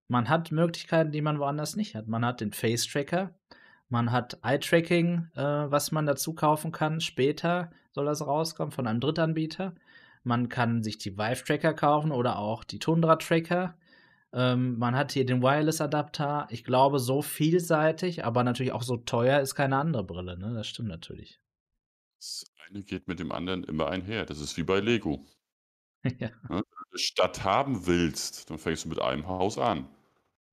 man 0.07 0.29
hat 0.29 0.51
Möglichkeiten, 0.51 1.11
die 1.11 1.21
man 1.21 1.39
woanders 1.39 1.75
nicht 1.75 1.95
hat. 1.95 2.07
Man 2.07 2.25
hat 2.25 2.41
den 2.41 2.51
Face-Tracker, 2.51 3.33
man 3.87 4.11
hat 4.11 4.39
Eye-Tracking, 4.43 5.29
äh, 5.35 5.41
was 5.41 5.91
man 5.91 6.05
dazu 6.05 6.33
kaufen 6.33 6.71
kann. 6.71 7.01
Später 7.01 7.71
soll 7.91 8.05
das 8.05 8.25
rauskommen 8.25 8.71
von 8.71 8.87
einem 8.87 8.99
Drittanbieter. 8.99 9.73
Man 10.23 10.49
kann 10.49 10.83
sich 10.83 10.97
die 10.97 11.17
Vive-Tracker 11.17 11.73
kaufen 11.73 12.11
oder 12.11 12.37
auch 12.37 12.63
die 12.63 12.79
Tundra-Tracker. 12.79 13.75
Ähm, 14.33 14.77
man 14.77 14.95
hat 14.95 15.11
hier 15.11 15.25
den 15.25 15.41
Wireless-Adapter. 15.41 16.47
Ich 16.51 16.63
glaube, 16.63 16.99
so 16.99 17.21
vielseitig, 17.21 18.23
aber 18.23 18.43
natürlich 18.43 18.71
auch 18.71 18.83
so 18.83 18.97
teuer 18.97 19.39
ist 19.39 19.55
keine 19.55 19.77
andere 19.77 20.03
Brille. 20.03 20.37
Ne? 20.37 20.53
Das 20.53 20.67
stimmt 20.67 20.89
natürlich. 20.89 21.39
Das 22.19 22.45
eine 22.67 22.83
geht 22.83 23.07
mit 23.07 23.19
dem 23.19 23.31
anderen 23.31 23.63
immer 23.63 23.89
einher. 23.89 24.25
Das 24.25 24.39
ist 24.39 24.55
wie 24.57 24.63
bei 24.63 24.79
Lego. 24.79 25.25
ja. 26.03 26.29
Ne? 26.29 26.33
Wenn 26.49 26.57
du 26.59 26.77
eine 26.91 26.99
Stadt 26.99 27.43
haben 27.43 27.87
willst, 27.87 28.49
dann 28.49 28.57
fängst 28.57 28.85
du 28.85 28.89
mit 28.89 29.01
einem 29.01 29.27
Haus 29.27 29.57
an. 29.57 29.87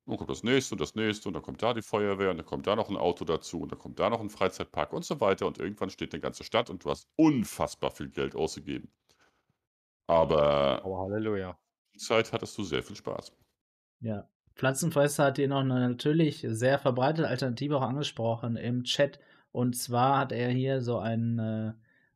Dann 0.07 0.17
kommt 0.17 0.31
das 0.31 0.43
nächste 0.43 0.75
und 0.75 0.81
das 0.81 0.95
nächste 0.95 1.29
und 1.29 1.35
dann 1.35 1.43
kommt 1.43 1.63
da 1.63 1.75
die 1.75 1.83
Feuerwehr 1.83 2.31
und 2.31 2.39
dann 2.39 2.47
kommt 2.47 2.67
da 2.67 2.75
noch 2.75 2.89
ein 2.89 2.97
Auto 2.97 3.27
dazu 3.27 3.61
und 3.61 3.71
dann 3.71 3.79
kommt 3.79 3.99
da 3.99 4.09
noch 4.09 4.21
ein 4.21 4.31
Freizeitpark 4.31 4.95
und 4.95 5.05
so 5.05 5.21
weiter 5.21 5.47
und 5.47 5.59
irgendwann 5.59 5.91
steht 5.91 6.15
eine 6.15 6.23
ganze 6.23 6.45
Stadt 6.45 6.71
und 6.71 6.83
du 6.83 6.91
hast 6.91 7.07
unfassbar 7.17 7.91
viel 7.91 8.09
Geld 8.09 8.35
ausgegeben. 8.35 8.91
Aber 10.09 10.85
Aber 10.85 10.99
Halleluja. 10.99 11.57
die 11.95 11.99
Zeit 11.99 12.33
hattest 12.33 12.59
du 12.59 12.65
sehr 12.65 12.83
viel 12.83 12.97
Spaß. 12.97 13.33
Ja. 14.01 14.29
Pflanzenfresser 14.57 15.27
hat 15.27 15.37
hier 15.39 15.49
noch 15.49 15.61
eine 15.61 15.79
natürlich 15.89 16.45
sehr 16.49 16.79
verbreitete 16.81 17.29
Alternative 17.29 17.77
auch 17.77 17.83
angesprochen 17.83 18.57
im 18.57 18.83
Chat. 18.85 19.21
Und 19.53 19.77
zwar 19.77 20.19
hat 20.19 20.33
er 20.33 20.51
hier 20.51 20.83
so 20.83 20.99
ein, 20.99 21.39
äh, 21.39 21.73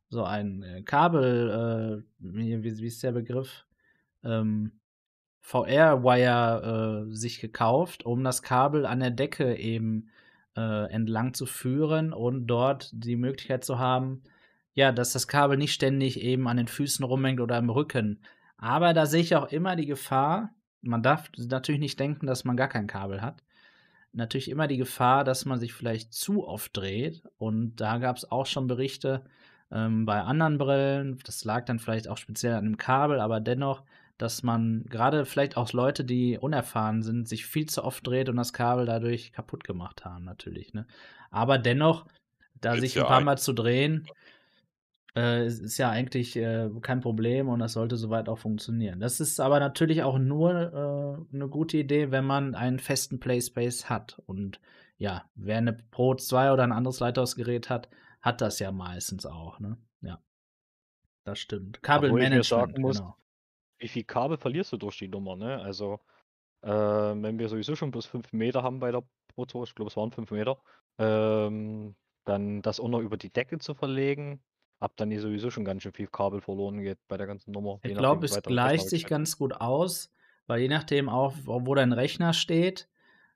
so 0.09 0.23
ein 0.25 0.63
äh, 0.63 0.81
Kabel, 0.83 2.03
äh, 2.03 2.13
wie, 2.19 2.63
wie 2.63 2.87
ist 2.87 3.01
der 3.03 3.13
Begriff? 3.13 3.65
Ähm, 4.23 4.79
VR-Wire 5.39 7.07
äh, 7.11 7.15
sich 7.15 7.39
gekauft, 7.39 8.05
um 8.05 8.23
das 8.23 8.41
Kabel 8.43 8.85
an 8.85 8.99
der 8.99 9.11
Decke 9.11 9.55
eben 9.55 10.09
äh, 10.55 10.91
entlang 10.91 11.33
zu 11.33 11.45
führen 11.45 12.13
und 12.13 12.47
dort 12.47 12.89
die 12.93 13.15
Möglichkeit 13.17 13.63
zu 13.65 13.79
haben, 13.79 14.23
ja, 14.73 14.91
dass 14.91 15.13
das 15.13 15.27
Kabel 15.27 15.57
nicht 15.57 15.73
ständig 15.73 16.21
eben 16.21 16.47
an 16.47 16.57
den 16.57 16.67
Füßen 16.67 17.05
rumhängt 17.05 17.39
oder 17.39 17.57
im 17.57 17.69
Rücken. 17.69 18.19
Aber 18.57 18.93
da 18.93 19.05
sehe 19.05 19.21
ich 19.21 19.35
auch 19.35 19.51
immer 19.51 19.75
die 19.75 19.85
Gefahr, 19.85 20.51
man 20.81 21.03
darf 21.03 21.29
natürlich 21.37 21.81
nicht 21.81 21.99
denken, 21.99 22.27
dass 22.27 22.43
man 22.43 22.57
gar 22.57 22.67
kein 22.67 22.87
Kabel 22.87 23.21
hat. 23.21 23.43
natürlich 24.15 24.49
immer 24.49 24.67
die 24.67 24.77
Gefahr, 24.77 25.23
dass 25.23 25.45
man 25.45 25.59
sich 25.59 25.73
vielleicht 25.73 26.13
zu 26.13 26.47
oft 26.47 26.77
dreht. 26.77 27.23
Und 27.37 27.77
da 27.77 27.97
gab 27.97 28.15
es 28.17 28.29
auch 28.31 28.45
schon 28.45 28.67
Berichte 28.67 29.23
ähm, 29.71 30.05
bei 30.05 30.21
anderen 30.21 30.59
Brillen. 30.59 31.19
Das 31.25 31.43
lag 31.45 31.65
dann 31.65 31.79
vielleicht 31.79 32.07
auch 32.07 32.17
speziell 32.17 32.53
an 32.53 32.65
dem 32.65 32.77
Kabel, 32.77 33.19
aber 33.19 33.39
dennoch, 33.39 33.83
dass 34.19 34.43
man 34.43 34.85
gerade 34.87 35.25
vielleicht 35.25 35.57
auch 35.57 35.73
Leute, 35.73 36.05
die 36.05 36.37
unerfahren 36.37 37.01
sind, 37.01 37.27
sich 37.27 37.47
viel 37.47 37.65
zu 37.65 37.83
oft 37.83 38.05
dreht 38.05 38.29
und 38.29 38.35
das 38.35 38.53
Kabel 38.53 38.85
dadurch 38.85 39.31
kaputt 39.31 39.63
gemacht 39.63 40.05
haben, 40.05 40.23
natürlich. 40.25 40.73
Ne? 40.73 40.85
Aber 41.31 41.57
dennoch, 41.57 42.05
da 42.61 42.75
sich 42.77 42.99
ein 42.99 43.07
paar 43.07 43.21
Mal 43.21 43.39
zu 43.39 43.53
drehen, 43.53 44.07
äh, 45.15 45.45
ist 45.45 45.77
ja 45.77 45.89
eigentlich 45.89 46.35
äh, 46.35 46.69
kein 46.81 47.01
Problem 47.01 47.49
und 47.49 47.59
das 47.59 47.73
sollte 47.73 47.97
soweit 47.97 48.29
auch 48.29 48.39
funktionieren. 48.39 48.99
Das 48.99 49.19
ist 49.19 49.39
aber 49.39 49.59
natürlich 49.59 50.03
auch 50.03 50.17
nur 50.17 50.51
äh, 51.31 51.35
eine 51.35 51.47
gute 51.49 51.77
Idee, 51.77 52.11
wenn 52.11 52.25
man 52.25 52.55
einen 52.55 52.79
festen 52.79 53.19
Playspace 53.19 53.89
hat. 53.89 54.21
Und 54.25 54.59
ja, 54.97 55.29
wer 55.35 55.57
eine 55.57 55.73
Pro 55.73 56.15
2 56.15 56.51
oder 56.51 56.63
ein 56.63 56.71
anderes 56.71 56.99
Lighthouse-Gerät 56.99 57.69
hat, 57.69 57.89
hat 58.21 58.41
das 58.41 58.59
ja 58.59 58.71
meistens 58.71 59.25
auch. 59.25 59.59
Ne? 59.59 59.77
Ja, 60.01 60.19
das 61.25 61.39
stimmt. 61.39 61.83
Kabelmanagement, 61.83 62.75
genau. 62.75 63.17
Wie 63.79 63.87
viel 63.89 64.03
Kabel 64.05 64.37
verlierst 64.37 64.71
du 64.71 64.77
durch 64.77 64.97
die 64.97 65.09
Nummer? 65.09 65.35
Ne? 65.35 65.59
Also, 65.61 65.99
äh, 66.61 66.69
wenn 66.69 67.37
wir 67.37 67.49
sowieso 67.49 67.75
schon 67.75 67.91
plus 67.91 68.05
5 68.05 68.31
Meter 68.31 68.63
haben 68.63 68.79
bei 68.79 68.91
der 68.91 69.03
Pro 69.35 69.45
2, 69.45 69.63
ich 69.63 69.75
glaube, 69.75 69.89
es 69.89 69.97
waren 69.97 70.11
5 70.11 70.31
Meter, 70.31 70.57
ähm, 70.97 71.95
dann 72.23 72.61
das 72.61 72.79
auch 72.79 72.87
noch 72.87 73.01
über 73.01 73.17
die 73.17 73.31
Decke 73.31 73.59
zu 73.59 73.73
verlegen, 73.73 74.41
ab 74.83 74.93
dann 74.97 75.09
hier 75.09 75.21
sowieso 75.21 75.49
schon 75.49 75.65
ganz 75.65 75.81
schön 75.83 75.93
viel 75.93 76.07
Kabel 76.07 76.41
verloren 76.41 76.81
geht 76.81 76.99
bei 77.07 77.17
der 77.17 77.25
ganzen 77.25 77.51
Nummer. 77.51 77.79
Ich 77.83 77.95
glaube, 77.95 78.25
es 78.25 78.41
gleicht 78.43 78.89
sich 78.89 79.05
ganz 79.05 79.37
gut 79.37 79.53
aus, 79.53 80.11
weil 80.45 80.61
je 80.61 80.67
nachdem 80.67 81.09
auch, 81.09 81.33
wo 81.45 81.73
dein 81.73 81.93
Rechner 81.93 82.33
steht 82.33 82.89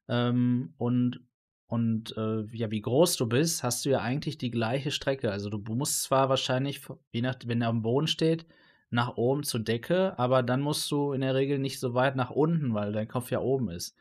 ähm, 0.09 0.73
und, 0.77 1.21
und 1.67 2.15
äh, 2.17 2.43
ja, 2.51 2.69
wie 2.69 2.81
groß 2.81 3.15
du 3.15 3.27
bist, 3.27 3.63
hast 3.63 3.85
du 3.85 3.89
ja 3.89 4.01
eigentlich 4.01 4.37
die 4.37 4.51
gleiche 4.51 4.91
Strecke. 4.91 5.31
Also 5.31 5.49
du 5.49 5.59
musst 5.73 6.03
zwar 6.03 6.29
wahrscheinlich, 6.29 6.81
je 7.11 7.21
nach, 7.21 7.35
wenn 7.45 7.61
er 7.61 7.69
am 7.69 7.81
Boden 7.81 8.07
steht, 8.07 8.45
nach 8.89 9.15
oben 9.17 9.43
zur 9.43 9.61
Decke, 9.61 10.17
aber 10.19 10.43
dann 10.43 10.61
musst 10.61 10.89
du 10.91 11.13
in 11.13 11.21
der 11.21 11.35
Regel 11.35 11.59
nicht 11.59 11.79
so 11.79 11.93
weit 11.93 12.15
nach 12.15 12.29
unten, 12.29 12.73
weil 12.73 12.91
dein 12.91 13.07
Kopf 13.07 13.31
ja 13.31 13.39
oben 13.39 13.69
ist. 13.69 13.95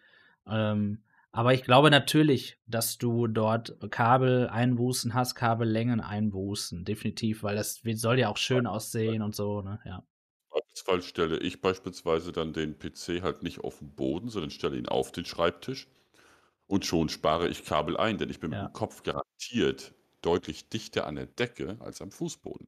Ähm, 0.49 1.03
aber 1.37 1.53
ich 1.53 1.65
glaube 1.65 1.91
natürlich, 1.91 2.59
dass 2.67 2.97
du 2.97 3.27
dort 3.27 3.77
Kabel-Einbußen 3.91 5.13
hast, 5.13 5.35
Kabellängen 5.35 6.01
einbußen, 6.01 6.87
definitiv, 6.87 7.43
weil 7.43 7.57
das 7.57 7.83
soll 7.85 8.19
ja 8.19 8.31
auch 8.31 8.39
schön 8.39 8.67
aussehen 8.67 9.21
und 9.21 9.35
so, 9.35 9.61
ne? 9.61 9.79
Ja. 9.85 10.03
Zweifelsfall 10.51 11.03
stelle 11.03 11.39
ich 11.39 11.61
beispielsweise 11.61 12.33
dann 12.33 12.55
den 12.55 12.79
PC 12.79 13.21
halt 13.23 13.43
nicht 13.43 13.61
auf 13.61 13.81
den 13.81 13.95
Boden, 13.95 14.31
sondern 14.31 14.51
stelle 14.51 14.79
ihn 14.79 14.89
auf 14.89 15.13
den 15.13 15.27
Schreibtisch 15.27 15.89
und 16.69 16.87
schon 16.87 17.11
spare 17.11 17.49
ich 17.49 17.67
Kabel 17.67 17.99
ein, 17.99 18.17
denn 18.17 18.31
ich 18.31 18.41
bin 18.41 18.51
ja. 18.51 18.63
mit 18.63 18.71
dem 18.71 18.73
Kopf 18.73 19.03
garantiert 19.03 19.93
deutlich 20.23 20.71
dichter 20.71 21.07
an 21.07 21.17
der 21.17 21.27
Decke 21.27 21.77
als 21.81 22.01
am 22.01 22.13
Fußboden. 22.13 22.67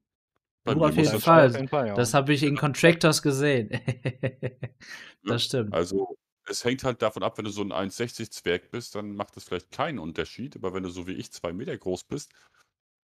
Bei 0.64 0.74
du 0.74 0.84
auf 0.84 0.94
jeden 0.94 1.20
Fall. 1.20 1.66
Fall 1.68 1.86
ja. 1.86 1.94
Das 1.94 2.12
habe 2.12 2.34
ich 2.34 2.42
in 2.42 2.54
Contractors 2.54 3.22
gesehen. 3.22 3.70
das 5.24 5.44
stimmt. 5.44 5.72
Also 5.72 6.18
es 6.48 6.64
hängt 6.64 6.84
halt 6.84 7.02
davon 7.02 7.22
ab, 7.22 7.38
wenn 7.38 7.44
du 7.44 7.50
so 7.50 7.62
ein 7.62 7.72
1,60 7.72 8.30
Zwerg 8.30 8.70
bist, 8.70 8.94
dann 8.94 9.14
macht 9.14 9.36
das 9.36 9.44
vielleicht 9.44 9.70
keinen 9.70 9.98
Unterschied. 9.98 10.56
Aber 10.56 10.74
wenn 10.74 10.82
du 10.82 10.90
so 10.90 11.06
wie 11.06 11.12
ich 11.12 11.32
zwei 11.32 11.52
Meter 11.52 11.76
groß 11.76 12.04
bist, 12.04 12.32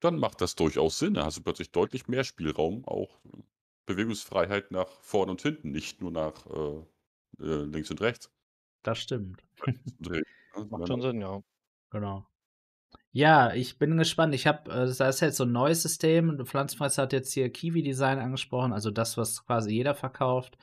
dann 0.00 0.18
macht 0.18 0.40
das 0.40 0.54
durchaus 0.54 0.98
Sinn. 0.98 1.14
Da 1.14 1.24
hast 1.24 1.38
du 1.38 1.42
plötzlich 1.42 1.72
deutlich 1.72 2.08
mehr 2.08 2.24
Spielraum, 2.24 2.84
auch 2.86 3.20
Bewegungsfreiheit 3.86 4.70
nach 4.70 4.88
vorn 5.02 5.30
und 5.30 5.42
hinten, 5.42 5.70
nicht 5.70 6.00
nur 6.00 6.10
nach 6.10 6.46
äh, 6.46 7.44
äh, 7.44 7.64
links 7.64 7.90
und 7.90 8.00
rechts. 8.00 8.30
Das 8.82 8.98
stimmt. 8.98 9.42
Ne? 9.98 10.22
Macht 10.68 10.86
schon 10.86 11.00
Sinn, 11.00 11.20
ja. 11.20 11.42
Genau. 11.90 12.26
Ja, 13.10 13.52
ich 13.54 13.78
bin 13.78 13.96
gespannt. 13.96 14.34
Ich 14.34 14.46
habe, 14.46 14.70
äh, 14.70 14.86
das 14.86 15.00
ist 15.00 15.20
jetzt 15.20 15.36
so 15.36 15.44
ein 15.44 15.52
neues 15.52 15.82
System. 15.82 16.44
Pflanzenfresser 16.44 17.02
hat 17.02 17.12
jetzt 17.12 17.32
hier 17.32 17.50
Kiwi 17.50 17.82
Design 17.82 18.18
angesprochen, 18.18 18.72
also 18.72 18.90
das, 18.90 19.16
was 19.16 19.44
quasi 19.46 19.72
jeder 19.72 19.94
verkauft. 19.94 20.58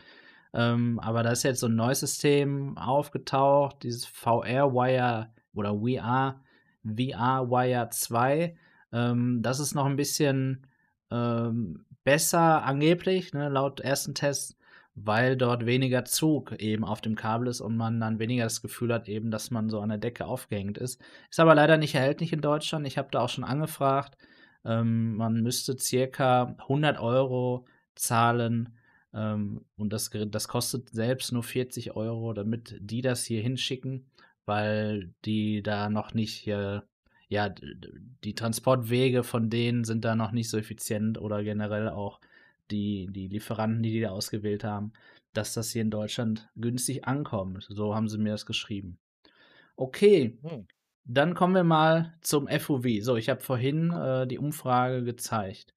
Ähm, 0.53 0.99
aber 0.99 1.23
da 1.23 1.31
ist 1.31 1.43
jetzt 1.43 1.61
so 1.61 1.67
ein 1.67 1.75
neues 1.75 2.01
System 2.01 2.77
aufgetaucht, 2.77 3.83
dieses 3.83 4.05
VR-Wire 4.05 5.29
oder 5.53 5.75
VR, 5.75 6.41
VR-Wire 6.83 7.89
2. 7.89 8.55
Ähm, 8.91 9.41
das 9.41 9.59
ist 9.59 9.75
noch 9.75 9.85
ein 9.85 9.95
bisschen 9.95 10.67
ähm, 11.09 11.85
besser 12.03 12.63
angeblich, 12.63 13.33
ne, 13.33 13.49
laut 13.49 13.79
ersten 13.79 14.13
Tests, 14.13 14.57
weil 14.95 15.37
dort 15.37 15.65
weniger 15.65 16.03
Zug 16.03 16.51
eben 16.53 16.83
auf 16.83 16.99
dem 16.99 17.15
Kabel 17.15 17.47
ist 17.47 17.61
und 17.61 17.77
man 17.77 17.99
dann 18.01 18.19
weniger 18.19 18.43
das 18.43 18.61
Gefühl 18.61 18.93
hat, 18.93 19.07
eben, 19.07 19.31
dass 19.31 19.51
man 19.51 19.69
so 19.69 19.79
an 19.79 19.89
der 19.89 19.97
Decke 19.99 20.25
aufgehängt 20.25 20.77
ist. 20.77 21.01
Ist 21.29 21.39
aber 21.39 21.55
leider 21.55 21.77
nicht 21.77 21.95
erhältlich 21.95 22.33
in 22.33 22.41
Deutschland. 22.41 22.85
Ich 22.87 22.97
habe 22.97 23.07
da 23.11 23.21
auch 23.21 23.29
schon 23.29 23.45
angefragt. 23.45 24.17
Ähm, 24.65 25.15
man 25.15 25.41
müsste 25.41 25.77
circa 25.77 26.55
100 26.59 26.99
Euro 26.99 27.65
zahlen 27.95 28.75
ähm, 29.13 29.65
und 29.77 29.91
das, 29.93 30.09
das 30.09 30.47
kostet 30.47 30.89
selbst 30.89 31.31
nur 31.31 31.43
40 31.43 31.95
Euro, 31.95 32.33
damit 32.33 32.77
die 32.79 33.01
das 33.01 33.23
hier 33.25 33.41
hinschicken, 33.41 34.05
weil 34.45 35.13
die 35.25 35.61
da 35.63 35.89
noch 35.89 36.13
nicht, 36.13 36.47
äh, 36.47 36.81
ja, 37.27 37.49
die 38.23 38.35
Transportwege 38.35 39.23
von 39.23 39.49
denen 39.49 39.83
sind 39.83 40.05
da 40.05 40.15
noch 40.15 40.31
nicht 40.31 40.49
so 40.49 40.57
effizient 40.57 41.19
oder 41.19 41.43
generell 41.43 41.89
auch 41.89 42.19
die, 42.71 43.07
die 43.11 43.27
Lieferanten, 43.27 43.83
die 43.83 43.91
die 43.91 44.01
da 44.01 44.09
ausgewählt 44.09 44.63
haben, 44.63 44.93
dass 45.33 45.53
das 45.53 45.71
hier 45.71 45.81
in 45.81 45.91
Deutschland 45.91 46.49
günstig 46.55 47.05
ankommt. 47.05 47.65
So 47.69 47.95
haben 47.95 48.09
sie 48.09 48.17
mir 48.17 48.31
das 48.31 48.45
geschrieben. 48.45 48.97
Okay, 49.75 50.37
hm. 50.41 50.67
dann 51.05 51.33
kommen 51.33 51.55
wir 51.55 51.63
mal 51.63 52.13
zum 52.21 52.47
FOV. 52.47 52.85
So, 53.01 53.15
ich 53.15 53.29
habe 53.29 53.41
vorhin 53.41 53.91
äh, 53.91 54.27
die 54.27 54.37
Umfrage 54.37 55.03
gezeigt. 55.03 55.73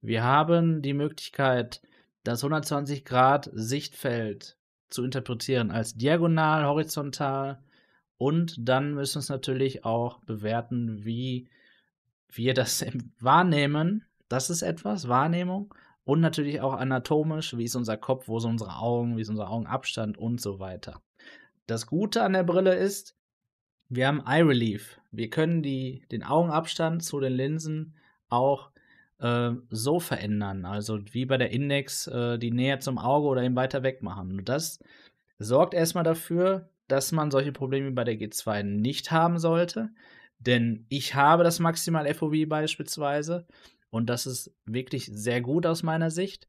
Wir 0.00 0.22
haben 0.22 0.82
die 0.82 0.94
Möglichkeit, 0.94 1.80
das 2.24 2.42
120 2.42 3.04
Grad 3.04 3.50
Sichtfeld 3.52 4.56
zu 4.90 5.04
interpretieren 5.04 5.70
als 5.70 5.94
diagonal, 5.94 6.64
horizontal 6.64 7.62
und 8.16 8.56
dann 8.58 8.94
müssen 8.94 9.16
wir 9.16 9.20
es 9.20 9.28
natürlich 9.28 9.84
auch 9.84 10.20
bewerten, 10.20 11.04
wie 11.04 11.48
wir 12.30 12.54
das 12.54 12.84
wahrnehmen. 13.20 14.04
Das 14.28 14.50
ist 14.50 14.62
etwas, 14.62 15.08
Wahrnehmung. 15.08 15.74
Und 16.04 16.20
natürlich 16.20 16.60
auch 16.60 16.74
anatomisch, 16.74 17.56
wie 17.56 17.64
ist 17.64 17.76
unser 17.76 17.96
Kopf, 17.96 18.28
wo 18.28 18.38
sind 18.38 18.52
unsere 18.52 18.76
Augen, 18.76 19.16
wie 19.16 19.22
ist 19.22 19.30
unser 19.30 19.48
Augenabstand 19.50 20.18
und 20.18 20.40
so 20.40 20.58
weiter. 20.58 21.00
Das 21.66 21.86
Gute 21.86 22.22
an 22.22 22.34
der 22.34 22.42
Brille 22.42 22.74
ist, 22.74 23.16
wir 23.88 24.06
haben 24.06 24.22
Eye 24.26 24.42
Relief. 24.42 25.00
Wir 25.10 25.30
können 25.30 25.62
die, 25.62 26.04
den 26.10 26.22
Augenabstand 26.22 27.02
zu 27.02 27.20
den 27.20 27.32
Linsen 27.32 27.94
auch 28.28 28.70
äh, 29.24 29.56
so 29.70 30.00
verändern. 30.00 30.66
Also 30.66 31.00
wie 31.12 31.24
bei 31.24 31.38
der 31.38 31.50
Index 31.50 32.06
äh, 32.06 32.38
die 32.38 32.50
näher 32.50 32.80
zum 32.80 32.98
Auge 32.98 33.26
oder 33.28 33.42
eben 33.42 33.56
weiter 33.56 33.82
weg 33.82 34.02
machen. 34.02 34.38
Und 34.38 34.48
das 34.48 34.78
sorgt 35.38 35.72
erstmal 35.72 36.04
dafür, 36.04 36.68
dass 36.88 37.10
man 37.10 37.30
solche 37.30 37.52
Probleme 37.52 37.90
bei 37.92 38.04
der 38.04 38.16
G2 38.16 38.62
nicht 38.62 39.10
haben 39.10 39.38
sollte. 39.38 39.88
Denn 40.38 40.84
ich 40.90 41.14
habe 41.14 41.42
das 41.42 41.58
maximal 41.58 42.12
FOV 42.12 42.46
beispielsweise 42.46 43.46
und 43.88 44.10
das 44.10 44.26
ist 44.26 44.52
wirklich 44.66 45.06
sehr 45.06 45.40
gut 45.40 45.64
aus 45.64 45.82
meiner 45.82 46.10
Sicht. 46.10 46.46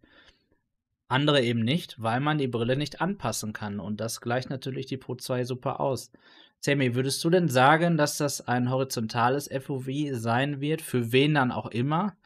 Andere 1.08 1.42
eben 1.44 1.62
nicht, 1.62 2.02
weil 2.02 2.20
man 2.20 2.40
die 2.40 2.48
Brille 2.48 2.76
nicht 2.76 3.00
anpassen 3.00 3.54
kann. 3.54 3.80
Und 3.80 4.02
das 4.02 4.20
gleicht 4.20 4.50
natürlich 4.50 4.88
die 4.88 4.98
Pro 4.98 5.16
2 5.16 5.46
super 5.46 5.80
aus. 5.80 6.12
Sammy, 6.60 6.96
würdest 6.96 7.24
du 7.24 7.30
denn 7.30 7.48
sagen, 7.48 7.96
dass 7.96 8.18
das 8.18 8.42
ein 8.42 8.70
horizontales 8.70 9.48
FOV 9.48 9.88
sein 10.12 10.60
wird, 10.60 10.82
für 10.82 11.14
wen 11.14 11.36
dann 11.36 11.52
auch 11.52 11.68
immer? 11.68 12.18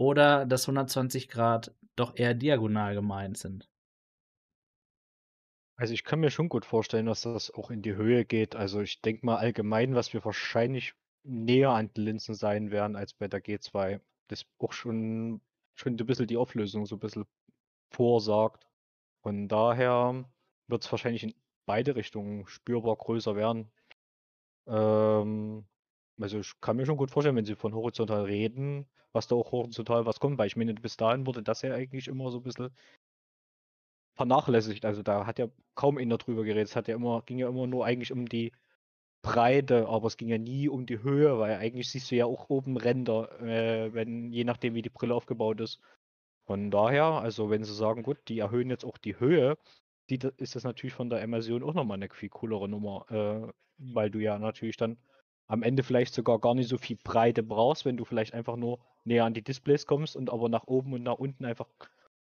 Oder 0.00 0.46
dass 0.46 0.66
120 0.66 1.28
Grad 1.28 1.74
doch 1.94 2.16
eher 2.16 2.32
diagonal 2.32 2.94
gemeint 2.94 3.36
sind. 3.36 3.68
Also 5.76 5.92
ich 5.92 6.04
kann 6.04 6.20
mir 6.20 6.30
schon 6.30 6.48
gut 6.48 6.64
vorstellen, 6.64 7.04
dass 7.04 7.20
das 7.20 7.50
auch 7.50 7.70
in 7.70 7.82
die 7.82 7.94
Höhe 7.94 8.24
geht. 8.24 8.56
Also 8.56 8.80
ich 8.80 9.02
denke 9.02 9.26
mal 9.26 9.36
allgemein, 9.36 9.94
was 9.94 10.14
wir 10.14 10.24
wahrscheinlich 10.24 10.94
näher 11.22 11.70
an 11.70 11.92
den 11.92 12.04
Linsen 12.04 12.34
sein 12.34 12.70
werden 12.70 12.96
als 12.96 13.12
bei 13.12 13.28
der 13.28 13.44
G2. 13.44 14.00
Das 14.28 14.46
auch 14.58 14.72
schon, 14.72 15.42
schon 15.74 15.96
ein 15.96 16.06
bisschen 16.06 16.26
die 16.26 16.38
Auflösung 16.38 16.86
so 16.86 16.96
ein 16.96 17.00
bisschen 17.00 17.26
vorsagt. 17.90 18.66
Von 19.22 19.48
daher 19.48 20.24
wird 20.66 20.82
es 20.82 20.90
wahrscheinlich 20.90 21.24
in 21.24 21.34
beide 21.66 21.94
Richtungen 21.94 22.46
spürbar 22.46 22.96
größer 22.96 23.36
werden. 23.36 23.70
Ähm, 24.66 25.66
also 26.20 26.40
ich 26.40 26.60
kann 26.60 26.76
mir 26.76 26.86
schon 26.86 26.96
gut 26.96 27.10
vorstellen, 27.10 27.36
wenn 27.36 27.44
sie 27.44 27.54
von 27.54 27.74
horizontal 27.74 28.24
reden, 28.24 28.86
was 29.12 29.26
da 29.28 29.36
auch 29.36 29.52
horizontal 29.52 30.06
was 30.06 30.20
kommt, 30.20 30.38
weil 30.38 30.46
ich 30.46 30.56
meine, 30.56 30.74
bis 30.74 30.96
dahin 30.96 31.26
wurde 31.26 31.42
das 31.42 31.62
ja 31.62 31.74
eigentlich 31.74 32.08
immer 32.08 32.30
so 32.30 32.38
ein 32.38 32.42
bisschen 32.42 32.70
vernachlässigt. 34.16 34.84
Also 34.84 35.02
da 35.02 35.26
hat 35.26 35.38
ja 35.38 35.48
kaum 35.74 35.98
einer 35.98 36.18
drüber 36.18 36.44
geredet. 36.44 36.68
Es 36.68 36.76
hat 36.76 36.88
ja 36.88 36.94
immer, 36.94 37.22
ging 37.22 37.38
ja 37.38 37.48
immer 37.48 37.66
nur 37.66 37.84
eigentlich 37.86 38.12
um 38.12 38.28
die 38.28 38.52
Breite, 39.22 39.88
aber 39.88 40.06
es 40.06 40.16
ging 40.16 40.28
ja 40.28 40.38
nie 40.38 40.68
um 40.68 40.86
die 40.86 41.02
Höhe, 41.02 41.38
weil 41.38 41.56
eigentlich 41.56 41.90
siehst 41.90 42.10
du 42.10 42.16
ja 42.16 42.26
auch 42.26 42.48
oben 42.48 42.76
Ränder, 42.76 43.40
äh, 43.40 43.92
wenn, 43.92 44.32
je 44.32 44.44
nachdem 44.44 44.74
wie 44.74 44.82
die 44.82 44.90
Brille 44.90 45.14
aufgebaut 45.14 45.60
ist. 45.60 45.80
Von 46.46 46.70
daher, 46.70 47.04
also 47.04 47.50
wenn 47.50 47.64
sie 47.64 47.74
sagen, 47.74 48.02
gut, 48.02 48.18
die 48.28 48.38
erhöhen 48.40 48.70
jetzt 48.70 48.84
auch 48.84 48.98
die 48.98 49.18
Höhe, 49.20 49.56
ist 50.08 50.56
das 50.56 50.64
natürlich 50.64 50.94
von 50.94 51.08
der 51.10 51.22
Immersion 51.22 51.62
auch 51.62 51.74
nochmal 51.74 51.96
eine 51.96 52.08
viel 52.10 52.30
coolere 52.30 52.68
Nummer, 52.68 53.06
äh, 53.10 53.52
weil 53.78 54.10
du 54.10 54.18
ja 54.18 54.38
natürlich 54.38 54.76
dann 54.76 54.98
am 55.50 55.64
Ende 55.64 55.82
vielleicht 55.82 56.14
sogar 56.14 56.38
gar 56.38 56.54
nicht 56.54 56.68
so 56.68 56.78
viel 56.78 56.96
Breite 57.02 57.42
brauchst, 57.42 57.84
wenn 57.84 57.96
du 57.96 58.04
vielleicht 58.04 58.34
einfach 58.34 58.54
nur 58.54 58.78
näher 59.02 59.24
an 59.24 59.34
die 59.34 59.42
Displays 59.42 59.84
kommst 59.84 60.14
und 60.14 60.30
aber 60.30 60.48
nach 60.48 60.68
oben 60.68 60.92
und 60.92 61.02
nach 61.02 61.18
unten 61.18 61.44
einfach 61.44 61.66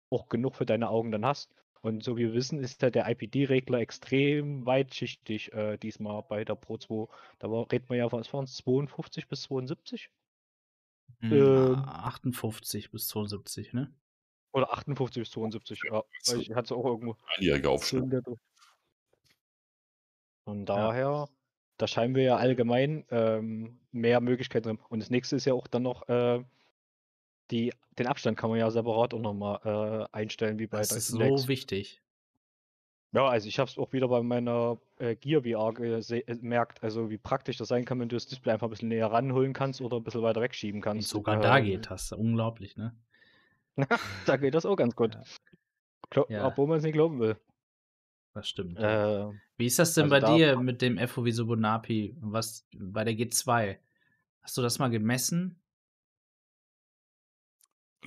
auch 0.09 0.29
genug 0.29 0.55
für 0.55 0.65
deine 0.65 0.89
Augen 0.89 1.11
dann 1.11 1.23
hast. 1.23 1.53
Und 1.81 2.03
so 2.03 2.17
wie 2.17 2.23
wir 2.23 2.33
wissen, 2.33 2.59
ist 2.59 2.81
ja 2.81 2.89
der 2.89 3.07
IPD-Regler 3.07 3.79
extrem 3.79 4.65
weitschichtig 4.65 5.53
äh, 5.53 5.77
diesmal 5.77 6.23
bei 6.27 6.43
der 6.43 6.55
Pro 6.55 6.77
2. 6.77 7.07
Da 7.37 7.51
war, 7.51 7.71
redet 7.71 7.87
man 7.87 7.99
ja 7.99 8.09
von 8.09 8.23
52 8.23 9.27
bis 9.27 9.43
72? 9.43 10.09
Hm, 11.19 11.31
ähm, 11.31 11.75
58 11.85 12.89
bis 12.89 13.07
72, 13.09 13.73
ne? 13.73 13.93
Oder 14.53 14.73
58 14.73 15.21
bis 15.21 15.31
72, 15.31 15.83
ja. 15.85 16.03
Weil 16.25 16.41
ich 16.41 16.49
hatte 16.49 16.65
es 16.65 16.71
auch 16.71 16.85
irgendwo. 16.85 17.15
Einjährige 17.37 17.69
Aufschlag. 17.69 18.23
Von 20.45 20.65
daher, 20.65 20.99
ja. 20.99 21.38
Da 21.79 21.87
scheinen 21.87 22.13
wir 22.13 22.23
ja 22.23 22.35
allgemein 22.35 23.05
ähm, 23.09 23.79
mehr 23.91 24.21
Möglichkeiten 24.21 24.67
drin. 24.67 24.79
Und 24.89 24.99
das 24.99 25.09
nächste 25.09 25.37
ist 25.37 25.45
ja 25.45 25.53
auch 25.53 25.67
dann 25.67 25.83
noch, 25.83 26.07
äh, 26.09 26.43
die, 27.51 27.73
den 27.97 28.07
Abstand 28.07 28.37
kann 28.37 28.49
man 28.49 28.59
ja 28.59 28.69
separat 28.69 29.13
auch 29.13 29.19
nochmal 29.19 29.59
äh, 30.11 30.15
einstellen, 30.15 30.59
wie 30.59 30.67
bei 30.67 30.79
Das 30.79 30.91
ist 30.91 31.07
so 31.07 31.19
Index. 31.19 31.47
wichtig. 31.47 32.01
Ja, 33.11 33.27
also 33.27 33.47
ich 33.47 33.57
habe 33.57 33.69
es 33.69 33.77
auch 33.79 33.91
wieder 33.91 34.07
bei 34.07 34.21
meiner 34.21 34.77
äh, 34.99 35.15
Gear 35.15 35.41
VR 35.41 35.73
gemerkt, 35.73 36.83
also 36.83 37.09
wie 37.09 37.17
praktisch 37.17 37.57
das 37.57 37.69
sein 37.69 37.85
kann, 37.85 37.99
wenn 37.99 38.09
du 38.09 38.15
das 38.15 38.27
Display 38.27 38.53
einfach 38.53 38.67
ein 38.67 38.69
bisschen 38.69 38.89
näher 38.89 39.11
ranholen 39.11 39.53
kannst 39.53 39.81
oder 39.81 39.97
ein 39.97 40.03
bisschen 40.03 40.21
weiter 40.21 40.41
wegschieben 40.41 40.81
kannst. 40.81 41.15
Und 41.15 41.19
sogar 41.19 41.39
äh, 41.39 41.41
da 41.41 41.59
geht 41.59 41.89
das, 41.89 42.11
unglaublich, 42.11 42.77
ne? 42.77 42.95
da 44.27 44.37
geht 44.37 44.53
das 44.53 44.65
auch 44.65 44.75
ganz 44.75 44.95
gut. 44.95 45.17
Ja. 46.13 46.25
Ja. 46.27 46.47
Obwohl 46.47 46.67
man 46.67 46.77
es 46.77 46.83
nicht 46.83 46.93
glauben 46.93 47.19
will. 47.19 47.37
Das 48.33 48.47
stimmt. 48.47 48.77
Äh, 48.77 49.25
Wie 49.57 49.65
ist 49.65 49.79
das 49.79 49.93
denn 49.93 50.11
also 50.11 50.27
bei 50.27 50.37
dir 50.37 50.59
mit 50.59 50.81
dem 50.81 50.97
FOV 50.97 51.27
Subunapi? 51.31 52.15
Was 52.21 52.67
bei 52.75 53.03
der 53.03 53.13
G2? 53.15 53.77
Hast 54.41 54.57
du 54.57 54.61
das 54.61 54.79
mal 54.79 54.89
gemessen? 54.89 55.59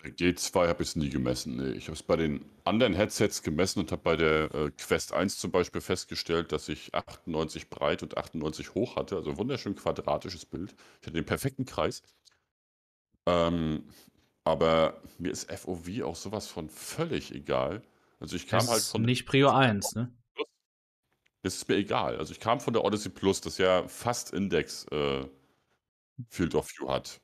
G2 0.00 0.68
habe 0.68 0.82
ich 0.82 0.90
es 0.90 0.96
nie 0.96 1.10
gemessen. 1.10 1.56
Nee. 1.56 1.72
Ich 1.72 1.84
habe 1.84 1.94
es 1.94 2.02
bei 2.02 2.16
den 2.16 2.44
anderen 2.64 2.94
Headsets 2.94 3.42
gemessen 3.42 3.80
und 3.80 3.92
habe 3.92 4.02
bei 4.02 4.16
der 4.16 4.54
äh, 4.54 4.70
Quest 4.70 5.12
1 5.12 5.38
zum 5.38 5.50
Beispiel 5.50 5.80
festgestellt, 5.80 6.50
dass 6.52 6.68
ich 6.68 6.94
98 6.94 7.68
breit 7.68 8.02
und 8.02 8.16
98 8.16 8.74
hoch 8.74 8.96
hatte. 8.96 9.16
Also 9.16 9.36
wunderschön 9.36 9.76
quadratisches 9.76 10.46
Bild. 10.46 10.74
Ich 11.00 11.06
hatte 11.06 11.12
den 11.16 11.26
perfekten 11.26 11.66
Kreis. 11.66 12.02
Ähm, 13.26 13.84
aber 14.44 15.00
mir 15.18 15.30
ist 15.30 15.50
FOV 15.52 16.02
auch 16.02 16.16
sowas 16.16 16.48
von 16.48 16.68
völlig 16.68 17.32
egal. 17.34 17.82
Also 18.22 18.36
ich 18.36 18.46
kam 18.46 18.60
das 18.60 18.70
halt 18.70 18.82
von. 18.84 19.02
Nicht 19.02 19.26
Prio 19.26 19.50
1, 19.50 19.96
ne? 19.96 20.12
Das 21.42 21.56
ist 21.56 21.68
mir 21.68 21.74
egal. 21.74 22.16
Also 22.18 22.32
ich 22.32 22.38
kam 22.38 22.60
von 22.60 22.72
der 22.72 22.84
Odyssey 22.84 23.10
Plus, 23.10 23.40
das 23.40 23.58
ja 23.58 23.88
fast 23.88 24.32
Index 24.32 24.86
äh, 24.92 25.26
Field 26.28 26.54
of 26.54 26.70
View 26.70 26.88
hat. 26.88 27.20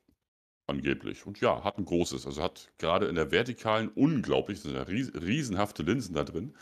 Angeblich. 0.67 1.25
Und 1.25 1.39
ja, 1.39 1.63
hat 1.63 1.77
ein 1.77 1.85
großes. 1.85 2.25
Also 2.25 2.43
hat 2.43 2.69
gerade 2.77 3.07
in 3.07 3.15
der 3.15 3.31
vertikalen 3.31 3.87
unglaublich, 3.87 4.59
sind 4.59 4.75
ja 4.75 4.83
ries 4.83 5.13
riesenhafte 5.13 5.83
Linsen 5.83 6.15
da 6.15 6.25
drin. 6.25 6.53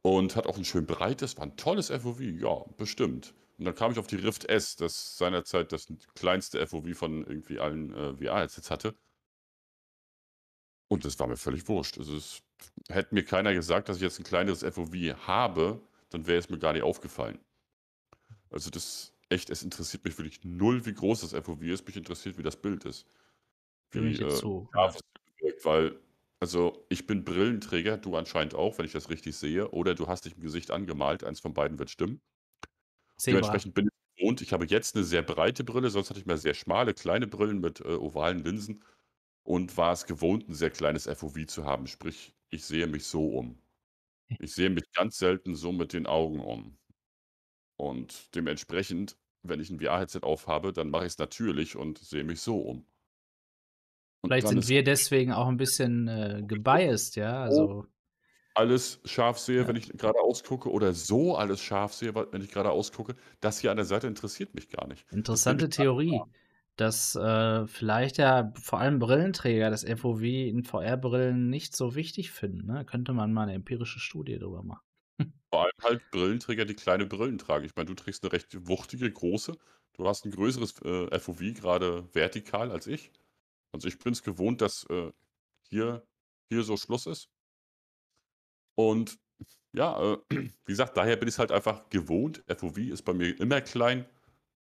Und 0.00 0.36
hat 0.36 0.46
auch 0.46 0.56
ein 0.56 0.64
schön 0.64 0.86
breites, 0.86 1.36
war 1.36 1.44
ein 1.44 1.58
tolles 1.58 1.90
FOV. 1.90 2.20
Ja, 2.20 2.64
bestimmt. 2.78 3.34
Und 3.58 3.66
dann 3.66 3.74
kam 3.74 3.92
ich 3.92 3.98
auf 3.98 4.06
die 4.06 4.16
Rift 4.16 4.46
S, 4.46 4.76
das 4.76 5.18
seinerzeit 5.18 5.70
das 5.70 5.92
kleinste 6.14 6.66
FOV 6.66 6.96
von 6.96 7.26
irgendwie 7.26 7.60
allen 7.60 7.92
äh, 7.92 8.14
VR-Headsets 8.14 8.70
hatte. 8.70 8.94
Und 10.88 11.04
das 11.04 11.18
war 11.18 11.26
mir 11.26 11.36
völlig 11.36 11.68
wurscht. 11.68 11.98
Also 11.98 12.16
es 12.16 12.42
hätte 12.88 13.14
mir 13.14 13.24
keiner 13.24 13.54
gesagt, 13.54 13.88
dass 13.88 13.96
ich 13.96 14.02
jetzt 14.02 14.18
ein 14.18 14.24
kleineres 14.24 14.62
FOV 14.62 14.94
habe, 15.26 15.80
dann 16.10 16.26
wäre 16.26 16.38
es 16.38 16.48
mir 16.48 16.58
gar 16.58 16.72
nicht 16.72 16.82
aufgefallen. 16.82 17.38
Also 18.50 18.70
das 18.70 19.12
echt, 19.28 19.50
es 19.50 19.62
interessiert 19.62 20.04
mich 20.04 20.18
wirklich 20.18 20.44
null, 20.44 20.84
wie 20.86 20.94
groß 20.94 21.20
das 21.20 21.32
FOV 21.32 21.62
ist. 21.62 21.86
Mich 21.86 21.96
interessiert, 21.96 22.36
wie 22.36 22.42
das 22.42 22.56
Bild 22.56 22.84
ist. 22.84 23.06
Wie, 23.92 24.12
äh, 24.12 24.30
so. 24.30 24.68
ja, 24.74 24.94
weil, 25.62 25.98
also 26.40 26.84
ich 26.88 27.06
bin 27.06 27.24
Brillenträger, 27.24 27.96
du 27.96 28.16
anscheinend 28.16 28.54
auch, 28.54 28.78
wenn 28.78 28.86
ich 28.86 28.92
das 28.92 29.08
richtig 29.08 29.36
sehe. 29.36 29.70
Oder 29.70 29.94
du 29.94 30.06
hast 30.08 30.24
dich 30.24 30.36
im 30.36 30.42
Gesicht 30.42 30.70
angemalt, 30.70 31.24
eins 31.24 31.40
von 31.40 31.54
beiden 31.54 31.78
wird 31.78 31.90
stimmen. 31.90 32.20
Sehbar. 33.16 33.42
Dementsprechend 33.42 33.74
bin 33.74 33.86
ich 33.88 34.18
gewohnt, 34.18 34.40
ich 34.40 34.52
habe 34.52 34.66
jetzt 34.66 34.96
eine 34.96 35.04
sehr 35.04 35.22
breite 35.22 35.64
Brille, 35.64 35.90
sonst 35.90 36.10
hatte 36.10 36.20
ich 36.20 36.26
mehr 36.26 36.38
sehr 36.38 36.54
schmale, 36.54 36.94
kleine 36.94 37.26
Brillen 37.26 37.60
mit 37.60 37.80
äh, 37.80 37.94
ovalen 37.94 38.42
Linsen 38.42 38.82
und 39.42 39.76
war 39.76 39.92
es 39.92 40.06
gewohnt, 40.06 40.48
ein 40.48 40.54
sehr 40.54 40.70
kleines 40.70 41.06
FOV 41.06 41.46
zu 41.46 41.64
haben. 41.64 41.86
Sprich, 41.86 42.34
ich 42.50 42.64
sehe 42.64 42.86
mich 42.86 43.04
so 43.04 43.28
um. 43.28 43.58
Ich 44.38 44.54
sehe 44.54 44.70
mich 44.70 44.84
ganz 44.92 45.18
selten 45.18 45.54
so 45.54 45.72
mit 45.72 45.92
den 45.92 46.06
Augen 46.06 46.40
um. 46.40 46.78
Und 47.76 48.34
dementsprechend, 48.34 49.16
wenn 49.42 49.60
ich 49.60 49.70
ein 49.70 49.80
VR-Headset 49.80 50.20
aufhabe, 50.22 50.72
dann 50.72 50.90
mache 50.90 51.04
ich 51.04 51.12
es 51.12 51.18
natürlich 51.18 51.76
und 51.76 51.98
sehe 51.98 52.24
mich 52.24 52.40
so 52.40 52.60
um. 52.60 52.86
Und 54.22 54.28
Vielleicht 54.28 54.48
sind 54.48 54.68
wir 54.68 54.84
deswegen 54.84 55.32
auch 55.32 55.48
ein 55.48 55.56
bisschen 55.56 56.06
äh, 56.06 56.42
gebiased, 56.46 57.16
ja. 57.16 57.42
Also 57.42 57.86
alles 58.54 59.00
scharf 59.04 59.38
sehe, 59.38 59.62
ja. 59.62 59.68
wenn 59.68 59.76
ich 59.76 59.88
gerade 59.88 60.20
ausgucke, 60.20 60.70
oder 60.70 60.92
so 60.92 61.36
alles 61.36 61.62
scharf 61.62 61.94
sehe, 61.94 62.14
wenn 62.14 62.42
ich 62.42 62.50
gerade 62.50 62.70
ausgucke, 62.70 63.16
das 63.40 63.60
hier 63.60 63.70
an 63.70 63.78
der 63.78 63.86
Seite 63.86 64.06
interessiert 64.06 64.54
mich 64.54 64.68
gar 64.68 64.86
nicht. 64.86 65.10
Interessante 65.10 65.70
Theorie 65.70 66.20
dass 66.80 67.14
äh, 67.14 67.66
vielleicht 67.66 68.18
ja 68.18 68.52
vor 68.60 68.80
allem 68.80 68.98
Brillenträger 68.98 69.70
das 69.70 69.84
FOV 69.84 70.22
in 70.22 70.64
VR-Brillen 70.64 71.50
nicht 71.50 71.76
so 71.76 71.94
wichtig 71.94 72.30
finden. 72.30 72.66
Ne? 72.66 72.84
Könnte 72.84 73.12
man 73.12 73.32
mal 73.32 73.42
eine 73.42 73.54
empirische 73.54 74.00
Studie 74.00 74.38
darüber 74.38 74.62
machen. 74.62 74.82
Vor 75.52 75.64
allem 75.64 75.72
halt 75.82 76.10
Brillenträger, 76.10 76.64
die 76.64 76.74
kleine 76.74 77.06
Brillen 77.06 77.36
tragen. 77.36 77.66
Ich 77.66 77.76
meine, 77.76 77.86
du 77.86 77.94
trägst 77.94 78.24
eine 78.24 78.32
recht 78.32 78.68
wuchtige, 78.68 79.10
große. 79.10 79.56
Du 79.94 80.08
hast 80.08 80.24
ein 80.24 80.30
größeres 80.30 80.80
äh, 80.82 81.18
FOV, 81.18 81.40
gerade 81.54 82.08
vertikal 82.14 82.70
als 82.70 82.86
ich. 82.86 83.12
Also 83.72 83.86
ich 83.86 83.98
bin 83.98 84.12
es 84.12 84.22
gewohnt, 84.22 84.62
dass 84.62 84.84
äh, 84.88 85.12
hier, 85.68 86.06
hier 86.48 86.62
so 86.62 86.76
Schluss 86.76 87.06
ist. 87.06 87.28
Und 88.76 89.18
ja, 89.72 90.14
äh, 90.14 90.18
wie 90.30 90.72
gesagt, 90.72 90.96
daher 90.96 91.16
bin 91.16 91.28
ich 91.28 91.34
es 91.34 91.38
halt 91.38 91.52
einfach 91.52 91.90
gewohnt. 91.90 92.42
FOV 92.48 92.78
ist 92.78 93.02
bei 93.02 93.12
mir 93.12 93.38
immer 93.38 93.60
klein. 93.60 94.06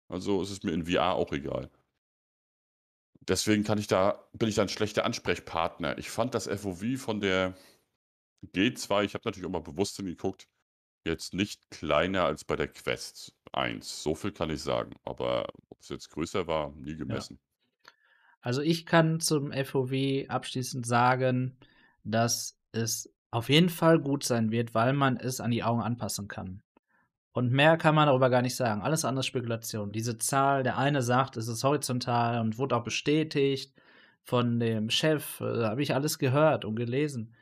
Also 0.09 0.41
ist 0.41 0.51
es 0.51 0.63
mir 0.63 0.73
in 0.73 0.87
VR 0.87 1.13
auch 1.13 1.33
egal. 1.33 1.71
Deswegen 3.29 3.63
kann 3.63 3.79
ich 3.79 3.87
da, 3.87 4.25
bin 4.33 4.49
ich 4.49 4.55
da 4.55 4.63
ein 4.63 4.69
schlechter 4.71 5.05
Ansprechpartner. 5.05 5.99
Ich 5.99 6.11
fand 6.11 6.35
das 6.35 6.47
FOV 6.47 6.97
von 6.97 7.21
der 7.21 7.55
G2, 8.55 9.05
ich 9.05 9.15
habe 9.15 9.23
natürlich 9.25 9.47
auch 9.47 9.53
mal 9.53 9.61
bewusst 9.61 9.97
hingeguckt, 9.97 10.49
jetzt 11.05 11.35
nicht 11.35 11.71
kleiner 11.71 12.25
als 12.25 12.45
bei 12.45 12.57
der 12.57 12.69
Quest 12.69 13.35
1. 13.53 14.03
So 14.03 14.15
viel 14.15 14.33
kann 14.33 14.51
ich 14.51 14.63
sagen. 14.63 14.95
Aber 15.05 15.47
ob 15.69 15.81
es 15.81 15.89
jetzt 15.89 16.11
größer 16.11 16.47
war, 16.47 16.73
nie 16.73 16.97
gemessen. 16.97 17.39
Ja. 17.41 17.93
Also 18.41 18.63
ich 18.63 18.87
kann 18.87 19.21
zum 19.21 19.53
FOV 19.53 19.93
abschließend 20.29 20.87
sagen, 20.87 21.59
dass 22.05 22.59
es 22.73 23.13
auf 23.31 23.49
jeden 23.51 23.69
Fall 23.69 23.99
gut 23.99 24.25
sein 24.25 24.51
wird, 24.51 24.75
weil 24.75 24.93
man 24.93 25.17
es 25.17 25.41
an 25.41 25.51
die 25.51 25.65
Augen 25.65 25.83
anpassen 25.83 26.29
kann. 26.29 26.63
Und 27.39 27.53
mehr 27.53 27.77
kann 27.77 27.95
man 27.95 28.09
darüber 28.09 28.31
gar 28.31 28.43
nicht 28.43 28.57
sagen. 28.57 28.83
Alles 28.83 29.05
andere 29.05 29.23
Spekulation. 29.23 29.93
Diese 29.93 30.19
Zahl, 30.19 30.65
der 30.65 30.77
eine 30.77 31.03
sagt, 31.03 31.37
es 31.37 31.47
ist 31.47 31.63
horizontal 31.63 32.41
und 32.41 32.59
wurde 32.59 32.75
auch 32.75 32.83
bestätigt 32.83 33.73
von 34.25 34.59
dem 34.59 34.91
Chef. 34.91 35.37
Da 35.39 35.67
äh, 35.67 35.67
habe 35.67 35.83
ich 35.83 35.95
alles 35.95 36.19
gehört 36.19 36.65
und 36.65 36.75
gelesen. 36.75 37.37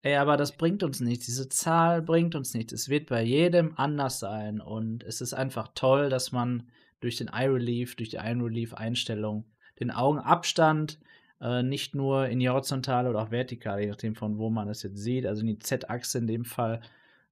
Ey, 0.00 0.16
aber 0.16 0.38
das 0.38 0.52
bringt 0.56 0.82
uns 0.82 1.00
nichts. 1.00 1.26
Diese 1.26 1.50
Zahl 1.50 2.00
bringt 2.00 2.36
uns 2.36 2.54
nichts. 2.54 2.72
Es 2.72 2.88
wird 2.88 3.10
bei 3.10 3.22
jedem 3.22 3.74
anders 3.76 4.18
sein. 4.18 4.62
Und 4.62 5.04
es 5.04 5.20
ist 5.20 5.34
einfach 5.34 5.68
toll, 5.74 6.08
dass 6.08 6.32
man 6.32 6.66
durch 7.00 7.16
den 7.16 7.28
Eye 7.28 7.52
Relief, 7.52 7.96
durch 7.96 8.08
die 8.08 8.16
Eye 8.16 8.32
Relief 8.32 8.72
Einstellung 8.72 9.44
den 9.78 9.90
Augenabstand 9.90 11.00
äh, 11.42 11.62
nicht 11.62 11.94
nur 11.94 12.28
in 12.28 12.38
die 12.38 12.48
horizontale 12.48 13.10
oder 13.10 13.24
auch 13.24 13.30
vertikale, 13.30 13.82
je 13.82 13.88
nachdem 13.88 14.14
von 14.14 14.38
wo 14.38 14.48
man 14.48 14.70
es 14.70 14.82
jetzt 14.84 14.96
sieht, 14.96 15.26
also 15.26 15.42
in 15.42 15.48
die 15.48 15.58
Z-Achse 15.58 16.16
in 16.16 16.26
dem 16.26 16.46
Fall, 16.46 16.80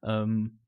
ähm, 0.03 0.59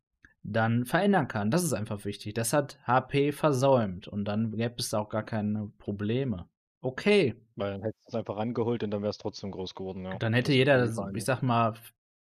dann 0.52 0.84
verändern 0.84 1.28
kann. 1.28 1.50
Das 1.50 1.62
ist 1.62 1.72
einfach 1.72 2.04
wichtig. 2.04 2.34
Das 2.34 2.52
hat 2.52 2.78
HP 2.86 3.32
versäumt 3.32 4.08
und 4.08 4.24
dann 4.24 4.52
gäbe 4.52 4.74
es 4.78 4.94
auch 4.94 5.08
gar 5.08 5.24
keine 5.24 5.70
Probleme. 5.78 6.48
Okay. 6.80 7.34
Weil 7.56 7.72
dann 7.72 7.82
hättest 7.82 8.06
du 8.06 8.08
es 8.10 8.14
einfach 8.14 8.36
rangeholt 8.36 8.82
und 8.84 8.90
dann 8.90 9.02
wäre 9.02 9.10
es 9.10 9.18
trotzdem 9.18 9.50
groß 9.50 9.74
geworden. 9.74 10.04
Ja. 10.04 10.16
Dann 10.18 10.32
hätte 10.32 10.52
jeder, 10.52 10.78
das, 10.78 10.98
ich 11.14 11.24
sag 11.24 11.42
mal, 11.42 11.74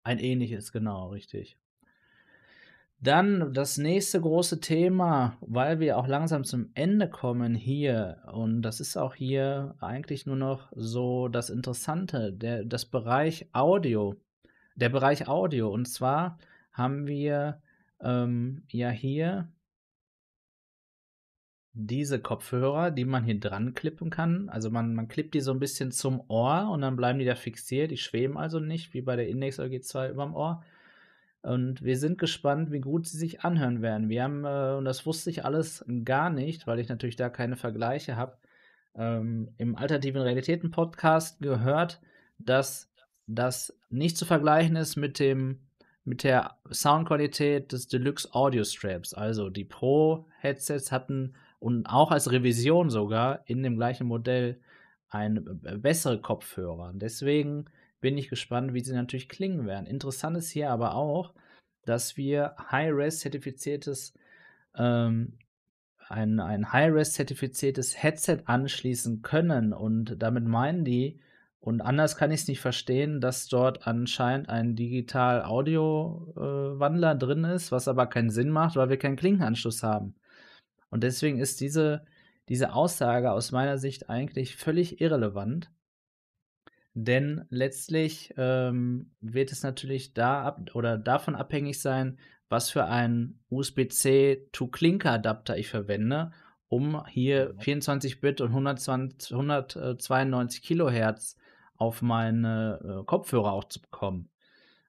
ein 0.02 0.18
ähnliches, 0.18 0.72
genau, 0.72 1.08
richtig. 1.08 1.58
Dann 2.98 3.52
das 3.52 3.76
nächste 3.76 4.20
große 4.20 4.60
Thema, 4.60 5.36
weil 5.40 5.80
wir 5.80 5.98
auch 5.98 6.06
langsam 6.06 6.44
zum 6.44 6.70
Ende 6.72 7.10
kommen 7.10 7.54
hier. 7.54 8.22
Und 8.32 8.62
das 8.62 8.80
ist 8.80 8.96
auch 8.96 9.14
hier 9.14 9.74
eigentlich 9.80 10.24
nur 10.24 10.36
noch 10.36 10.72
so 10.74 11.28
das 11.28 11.50
Interessante, 11.50 12.32
der, 12.32 12.64
das 12.64 12.86
Bereich 12.86 13.48
Audio. 13.52 14.16
Der 14.76 14.88
Bereich 14.88 15.28
Audio. 15.28 15.68
Und 15.70 15.86
zwar 15.86 16.38
haben 16.72 17.06
wir 17.06 17.60
ähm, 18.01 18.64
ja 18.68 18.90
hier 18.90 19.52
diese 21.78 22.18
Kopfhörer, 22.20 22.90
die 22.90 23.05
man 23.05 23.24
hier 23.24 23.39
dran 23.39 23.74
klippen 23.74 24.09
kann. 24.09 24.48
Also 24.48 24.70
man, 24.70 24.94
man 24.94 25.09
klippt 25.09 25.35
die 25.35 25.40
so 25.40 25.52
ein 25.52 25.60
bisschen 25.60 25.93
zum 25.93 26.23
Ohr 26.28 26.70
und 26.73 26.81
dann 26.81 26.97
bleiben 26.97 27.18
die 27.18 27.27
da 27.27 27.35
fixiert. 27.35 27.90
Die 27.90 27.98
schweben 27.98 28.39
also 28.39 28.60
nicht, 28.60 28.94
wie 28.94 29.02
bei 29.02 29.14
der 29.14 29.28
Index 29.28 29.60
LG2 29.60 30.10
überm 30.10 30.35
Ohr. 30.35 30.64
Und 31.43 31.85
wir 31.85 31.98
sind 31.98 32.18
gespannt, 32.18 32.73
wie 32.73 32.81
gut 32.81 33.06
sie 33.06 33.18
sich 33.18 33.43
anhören 33.43 33.82
werden. 33.82 34.09
Wir 34.09 34.24
haben, 34.24 34.44
äh, 34.44 34.74
und 34.77 34.86
das 34.86 35.05
wusste 35.05 35.28
ich 35.28 35.44
alles 35.44 35.85
gar 36.05 36.31
nicht, 36.31 36.66
weil 36.66 36.81
ich 36.81 36.89
natürlich 36.89 37.16
da 37.16 37.28
keine 37.28 37.56
Vergleiche 37.56 38.16
habe, 38.16 38.39
ähm, 38.94 39.51
im 39.59 39.77
Alternativen 39.77 40.23
Realitäten 40.23 40.70
Podcast 40.70 41.40
gehört, 41.40 42.01
dass 42.39 42.90
das 43.27 43.78
nicht 43.90 44.16
zu 44.16 44.24
vergleichen 44.24 44.77
ist 44.77 44.97
mit 44.97 45.18
dem 45.18 45.60
mit 46.06 46.22
der 46.22 46.56
Soundqualität 46.70 47.72
des 47.72 47.88
Deluxe 47.88 48.32
Audio 48.32 48.62
Straps. 48.64 49.12
Also 49.12 49.50
die 49.50 49.64
Pro 49.64 50.26
Headsets 50.38 50.92
hatten 50.92 51.34
und 51.58 51.86
auch 51.86 52.12
als 52.12 52.30
Revision 52.30 52.90
sogar 52.90 53.40
in 53.46 53.62
dem 53.62 53.76
gleichen 53.76 54.06
Modell 54.06 54.60
ein 55.08 55.44
bessere 55.80 56.20
Kopfhörer. 56.20 56.92
Deswegen 56.94 57.66
bin 58.00 58.16
ich 58.16 58.28
gespannt, 58.28 58.72
wie 58.72 58.80
sie 58.80 58.92
natürlich 58.92 59.28
klingen 59.28 59.66
werden. 59.66 59.86
Interessant 59.86 60.36
ist 60.36 60.50
hier 60.50 60.70
aber 60.70 60.94
auch, 60.94 61.34
dass 61.84 62.16
wir 62.16 62.54
High-Res-zertifiziertes, 62.70 64.14
ähm, 64.76 65.38
ein, 66.08 66.38
ein 66.38 66.72
High-Res-zertifiziertes 66.72 68.00
Headset 68.00 68.42
anschließen 68.44 69.22
können. 69.22 69.72
Und 69.72 70.22
damit 70.22 70.44
meinen 70.44 70.84
die, 70.84 71.20
und 71.60 71.80
anders 71.80 72.16
kann 72.16 72.30
ich 72.30 72.42
es 72.42 72.48
nicht 72.48 72.60
verstehen, 72.60 73.20
dass 73.20 73.48
dort 73.48 73.86
anscheinend 73.86 74.48
ein 74.48 74.76
Digital-Audio-Wandler 74.76 77.12
äh, 77.12 77.18
drin 77.18 77.44
ist, 77.44 77.72
was 77.72 77.88
aber 77.88 78.06
keinen 78.06 78.30
Sinn 78.30 78.50
macht, 78.50 78.76
weil 78.76 78.88
wir 78.88 78.98
keinen 78.98 79.16
Klinkenanschluss 79.16 79.82
haben. 79.82 80.14
Und 80.90 81.02
deswegen 81.02 81.38
ist 81.38 81.60
diese, 81.60 82.04
diese 82.48 82.72
Aussage 82.72 83.32
aus 83.32 83.50
meiner 83.50 83.78
Sicht 83.78 84.08
eigentlich 84.08 84.56
völlig 84.56 85.00
irrelevant. 85.00 85.72
Denn 86.94 87.44
letztlich 87.50 88.32
ähm, 88.36 89.10
wird 89.20 89.52
es 89.52 89.62
natürlich 89.62 90.14
da 90.14 90.44
ab 90.44 90.70
oder 90.74 90.96
davon 90.96 91.34
abhängig 91.34 91.80
sein, 91.80 92.18
was 92.48 92.70
für 92.70 92.84
einen 92.84 93.40
USB-C 93.50 94.48
to 94.52 94.68
Klinker 94.68 95.12
Adapter 95.12 95.58
ich 95.58 95.68
verwende, 95.68 96.30
um 96.68 97.04
hier 97.08 97.54
24-Bit 97.56 98.40
und 98.40 98.48
120, 98.48 99.32
192 99.32 100.62
Kilohertz 100.62 101.36
auf 101.76 102.02
meine 102.02 103.00
äh, 103.00 103.04
Kopfhörer 103.04 103.52
auch 103.52 103.64
zu 103.64 103.80
bekommen. 103.80 104.30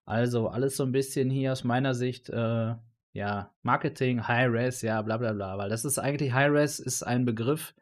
Also 0.05 0.47
alles 0.47 0.77
so 0.77 0.83
ein 0.83 0.91
bisschen 0.91 1.29
hier 1.29 1.51
aus 1.51 1.63
meiner 1.63 1.93
Sicht, 1.93 2.29
äh, 2.29 2.75
ja, 3.13 3.51
Marketing, 3.63 4.27
High-Res, 4.27 4.81
ja, 4.81 5.01
bla 5.01 5.17
bla 5.17 5.33
bla. 5.33 5.57
Weil 5.57 5.69
das 5.69 5.85
ist 5.85 5.99
eigentlich, 5.99 6.33
High-Res 6.33 6.79
ist 6.79 7.03
ein 7.03 7.25
Begriff, 7.25 7.73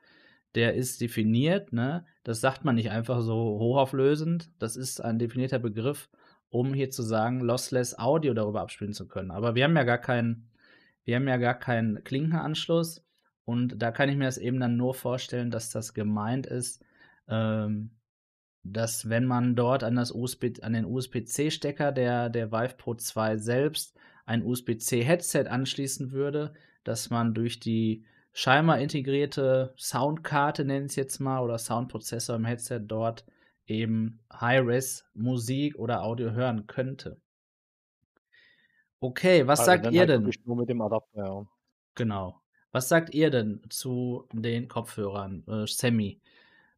der 0.56 0.74
ist 0.74 1.02
definiert, 1.02 1.74
ne? 1.74 2.06
Das 2.24 2.42
sagt 2.42 2.66
man 2.66 2.76
nicht 2.76 2.90
einfach 2.90 3.22
so 3.22 3.36
hochauflösend. 3.36 4.50
Das 4.58 4.76
ist 4.76 5.02
ein 5.02 5.20
definierter 5.20 5.60
Begriff, 5.60 6.10
um 6.50 6.74
hier 6.74 6.90
zu 6.90 7.04
sagen, 7.04 7.42
lossless 7.42 8.00
Audio 8.00 8.34
darüber 8.34 8.62
abspielen 8.62 8.94
zu 8.94 9.08
können. 9.08 9.32
Aber 9.32 9.54
wir 9.56 9.66
haben 9.66 9.76
ja 9.76 9.84
gar 9.84 9.98
keinen, 9.98 10.50
wir 11.04 11.18
haben 11.18 11.28
ja 11.28 11.38
gar 11.38 11.56
keinen 11.56 12.04
Klinkenanschluss. 12.04 13.04
Und 13.44 13.82
da 13.82 13.92
kann 13.92 14.10
ich 14.10 14.16
mir 14.16 14.26
das 14.26 14.40
eben 14.40 14.60
dann 14.60 14.78
nur 14.78 14.96
vorstellen, 14.96 15.52
dass 15.52 15.70
das 15.70 15.94
gemeint 15.94 16.48
ist, 16.48 16.84
ähm, 17.28 17.92
dass 18.66 19.10
wenn 19.10 19.26
man 19.26 19.56
dort 19.56 19.84
an, 19.84 19.96
das 19.96 20.12
USB, 20.12 20.60
an 20.62 20.74
den 20.74 20.86
USB-C-Stecker 20.86 21.92
der, 21.92 22.30
der 22.30 22.52
Vive 22.52 22.76
Pro 22.78 22.96
2 22.96 23.38
selbst 23.38 23.96
ein 24.26 24.44
USB-C-Headset 24.44 25.46
anschließen 25.48 26.12
würde, 26.12 26.54
dass 26.84 27.12
man 27.12 27.34
durch 27.36 27.60
die 27.60 28.04
scheinbar 28.34 28.80
integrierte 28.80 29.74
Soundkarte, 29.78 30.66
nenne 30.66 30.86
ich 30.86 30.92
es 30.92 30.96
jetzt 30.96 31.20
mal, 31.20 31.42
oder 31.42 31.60
Soundprozessor 31.60 32.36
im 32.36 32.46
Headset 32.46 32.82
dort 32.82 33.24
eben 33.68 34.20
High-Res-Musik 34.34 35.78
oder 35.78 36.04
Audio 36.04 36.32
hören 36.32 36.66
könnte. 36.66 37.18
Okay, 39.00 39.46
was 39.46 39.60
also 39.60 39.72
sagt 39.72 39.94
ihr 39.94 40.00
halt 40.00 40.10
denn? 40.10 40.32
Nur 40.46 40.58
mit 40.58 40.70
dem 40.70 40.82
Adapter, 40.82 41.24
ja. 41.24 41.46
Genau. 41.94 42.42
Was 42.72 42.90
sagt 42.90 43.14
ihr 43.14 43.30
denn 43.30 43.62
zu 43.70 44.28
den 44.34 44.68
Kopfhörern, 44.68 45.44
äh, 45.48 45.68
Sammy? 45.68 46.20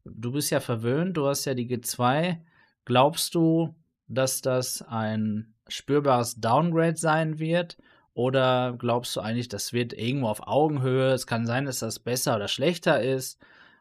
Du 0.04 0.32
bist 0.32 0.50
ja 0.50 0.60
verwöhnt, 0.60 1.16
du 1.16 1.26
hast 1.26 1.44
ja 1.44 1.54
die 1.54 1.68
G2. 1.68 2.38
Glaubst 2.84 3.34
du, 3.34 3.74
dass 4.06 4.40
das 4.40 4.82
ein 4.82 5.54
spürbares 5.68 6.40
Downgrade 6.40 6.96
sein 6.96 7.38
wird? 7.38 7.76
Oder 8.14 8.74
glaubst 8.78 9.14
du 9.14 9.20
eigentlich, 9.20 9.48
das 9.48 9.72
wird 9.72 9.92
irgendwo 9.92 10.28
auf 10.28 10.46
Augenhöhe? 10.46 11.12
Es 11.12 11.26
kann 11.26 11.46
sein, 11.46 11.66
dass 11.66 11.80
das 11.80 11.98
besser 11.98 12.36
oder 12.36 12.48
schlechter 12.48 13.00
ist, 13.02 13.38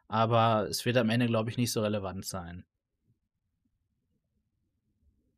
aber 0.08 0.68
es 0.70 0.86
wird 0.86 0.98
am 0.98 1.10
Ende, 1.10 1.28
glaube 1.28 1.50
ich, 1.50 1.58
nicht 1.58 1.72
so 1.72 1.82
relevant 1.82 2.26
sein. 2.26 2.64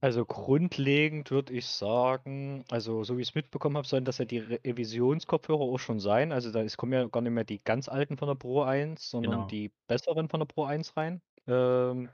Also 0.02 0.26
grundlegend 0.26 1.30
würde 1.30 1.52
ich 1.54 1.68
sagen, 1.68 2.64
also 2.70 3.04
so 3.04 3.18
wie 3.18 3.22
ich 3.22 3.30
es 3.30 3.36
mitbekommen 3.36 3.76
habe, 3.76 3.88
sollen 3.88 4.06
das 4.06 4.18
ja 4.18 4.26
die 4.26 4.40
Revisionskopfhörer 4.40 5.60
auch 5.60 5.78
schon 5.78 6.00
sein. 6.00 6.32
Also 6.32 6.52
da 6.52 6.66
kommen 6.78 6.94
ja 6.94 7.06
gar 7.08 7.22
nicht 7.22 7.34
mehr 7.34 7.44
die 7.44 7.62
ganz 7.62 7.90
alten 7.90 8.16
von 8.16 8.30
der 8.30 8.36
Pro 8.36 8.62
1, 8.62 9.10
sondern 9.10 9.32
genau. 9.32 9.48
die 9.48 9.74
besseren 9.88 10.30
von 10.30 10.40
der 10.40 10.46
Pro 10.46 10.64
1 10.64 10.96
rein. 10.96 11.22
Ähm, 11.48 12.10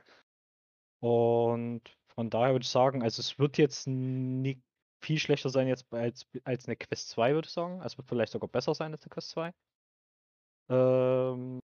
und 0.99 1.82
von 2.16 2.32
daher 2.32 2.53
würde 2.53 2.64
ich 2.64 2.70
sagen, 2.70 3.03
also 3.03 3.20
es 3.20 3.38
wird 3.38 3.60
jetzt 3.60 3.86
nicht 3.86 4.62
viel 5.02 5.20
schlechter 5.20 5.49
sein 5.49 5.68
jetzt 5.68 5.86
als, 5.94 6.26
als 6.44 6.66
eine 6.66 6.78
Quest 6.78 7.10
2, 7.10 7.36
würde 7.36 7.45
ich 7.45 7.53
sagen. 7.53 7.82
Es 7.84 7.98
wird 7.99 8.07
vielleicht 8.07 8.32
sogar 8.32 8.49
besser 8.49 8.74
sein 8.74 8.94
als 8.94 9.03
eine 9.03 9.10
Quest 9.10 9.30
2. 9.30 9.53
Ähm, 10.70 11.60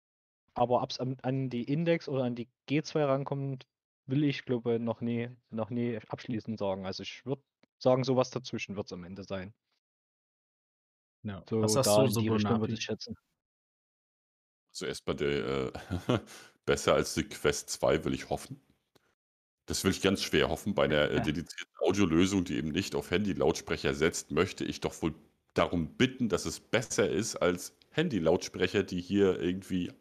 aber 0.55 0.81
ob 0.81 0.89
es 0.89 0.99
an, 0.99 1.17
an, 1.21 1.51
die 1.51 1.63
Index 1.63 2.09
oder 2.09 2.23
an 2.23 2.33
die 2.33 2.49
G2 2.67 3.05
rankommt, 3.05 3.67
will 4.07 4.23
ich, 4.23 4.45
glaube 4.45 4.79
noch 4.79 5.01
nie, 5.01 5.29
noch 5.49 5.69
nie 5.69 5.99
abschließend 6.07 6.57
sagen. 6.57 6.85
Also 6.85 7.03
ich 7.03 7.25
würde 7.25 7.43
sagen, 7.77 8.03
sowas 8.03 8.29
dazwischen 8.29 8.75
wird 8.75 8.87
es 8.87 8.93
am 8.93 9.03
Ende 9.03 9.23
sein. 9.23 9.53
Ja. 11.23 11.43
So, 11.49 11.61
Was 11.61 11.75
hast 11.75 11.87
du 11.87 12.07
so 12.07 12.21
die 12.21 12.29
Richtung 12.29 12.59
würde 12.59 12.73
ich 12.73 12.81
schätzen. 12.81 13.15
Zuerst 14.71 15.05
bei 15.05 15.13
der 15.13 15.73
äh, 16.07 16.19
besser 16.65 16.93
als 16.93 17.13
die 17.15 17.23
Quest 17.23 17.69
2 17.69 18.05
will 18.05 18.13
ich 18.13 18.29
hoffen. 18.29 18.61
Das 19.65 19.83
will 19.83 19.91
ich 19.91 20.01
ganz 20.01 20.21
schwer 20.21 20.49
hoffen. 20.49 20.73
Bei 20.75 20.85
einer 20.85 21.11
äh, 21.11 21.21
dedizierten 21.21 21.75
Audiolösung, 21.79 22.45
die 22.45 22.55
eben 22.55 22.69
nicht 22.69 22.95
auf 22.95 23.11
Handy-Lautsprecher 23.11 23.93
setzt, 23.93 24.31
möchte 24.31 24.63
ich 24.63 24.79
doch 24.79 25.01
wohl 25.01 25.13
darum 25.53 25.97
bitten, 25.97 26.29
dass 26.29 26.45
es 26.45 26.59
besser 26.59 27.09
ist 27.09 27.35
als 27.35 27.75
Handy-Lautsprecher, 27.89 28.83
die 28.83 29.01
hier 29.01 29.39
irgendwie 29.39 29.91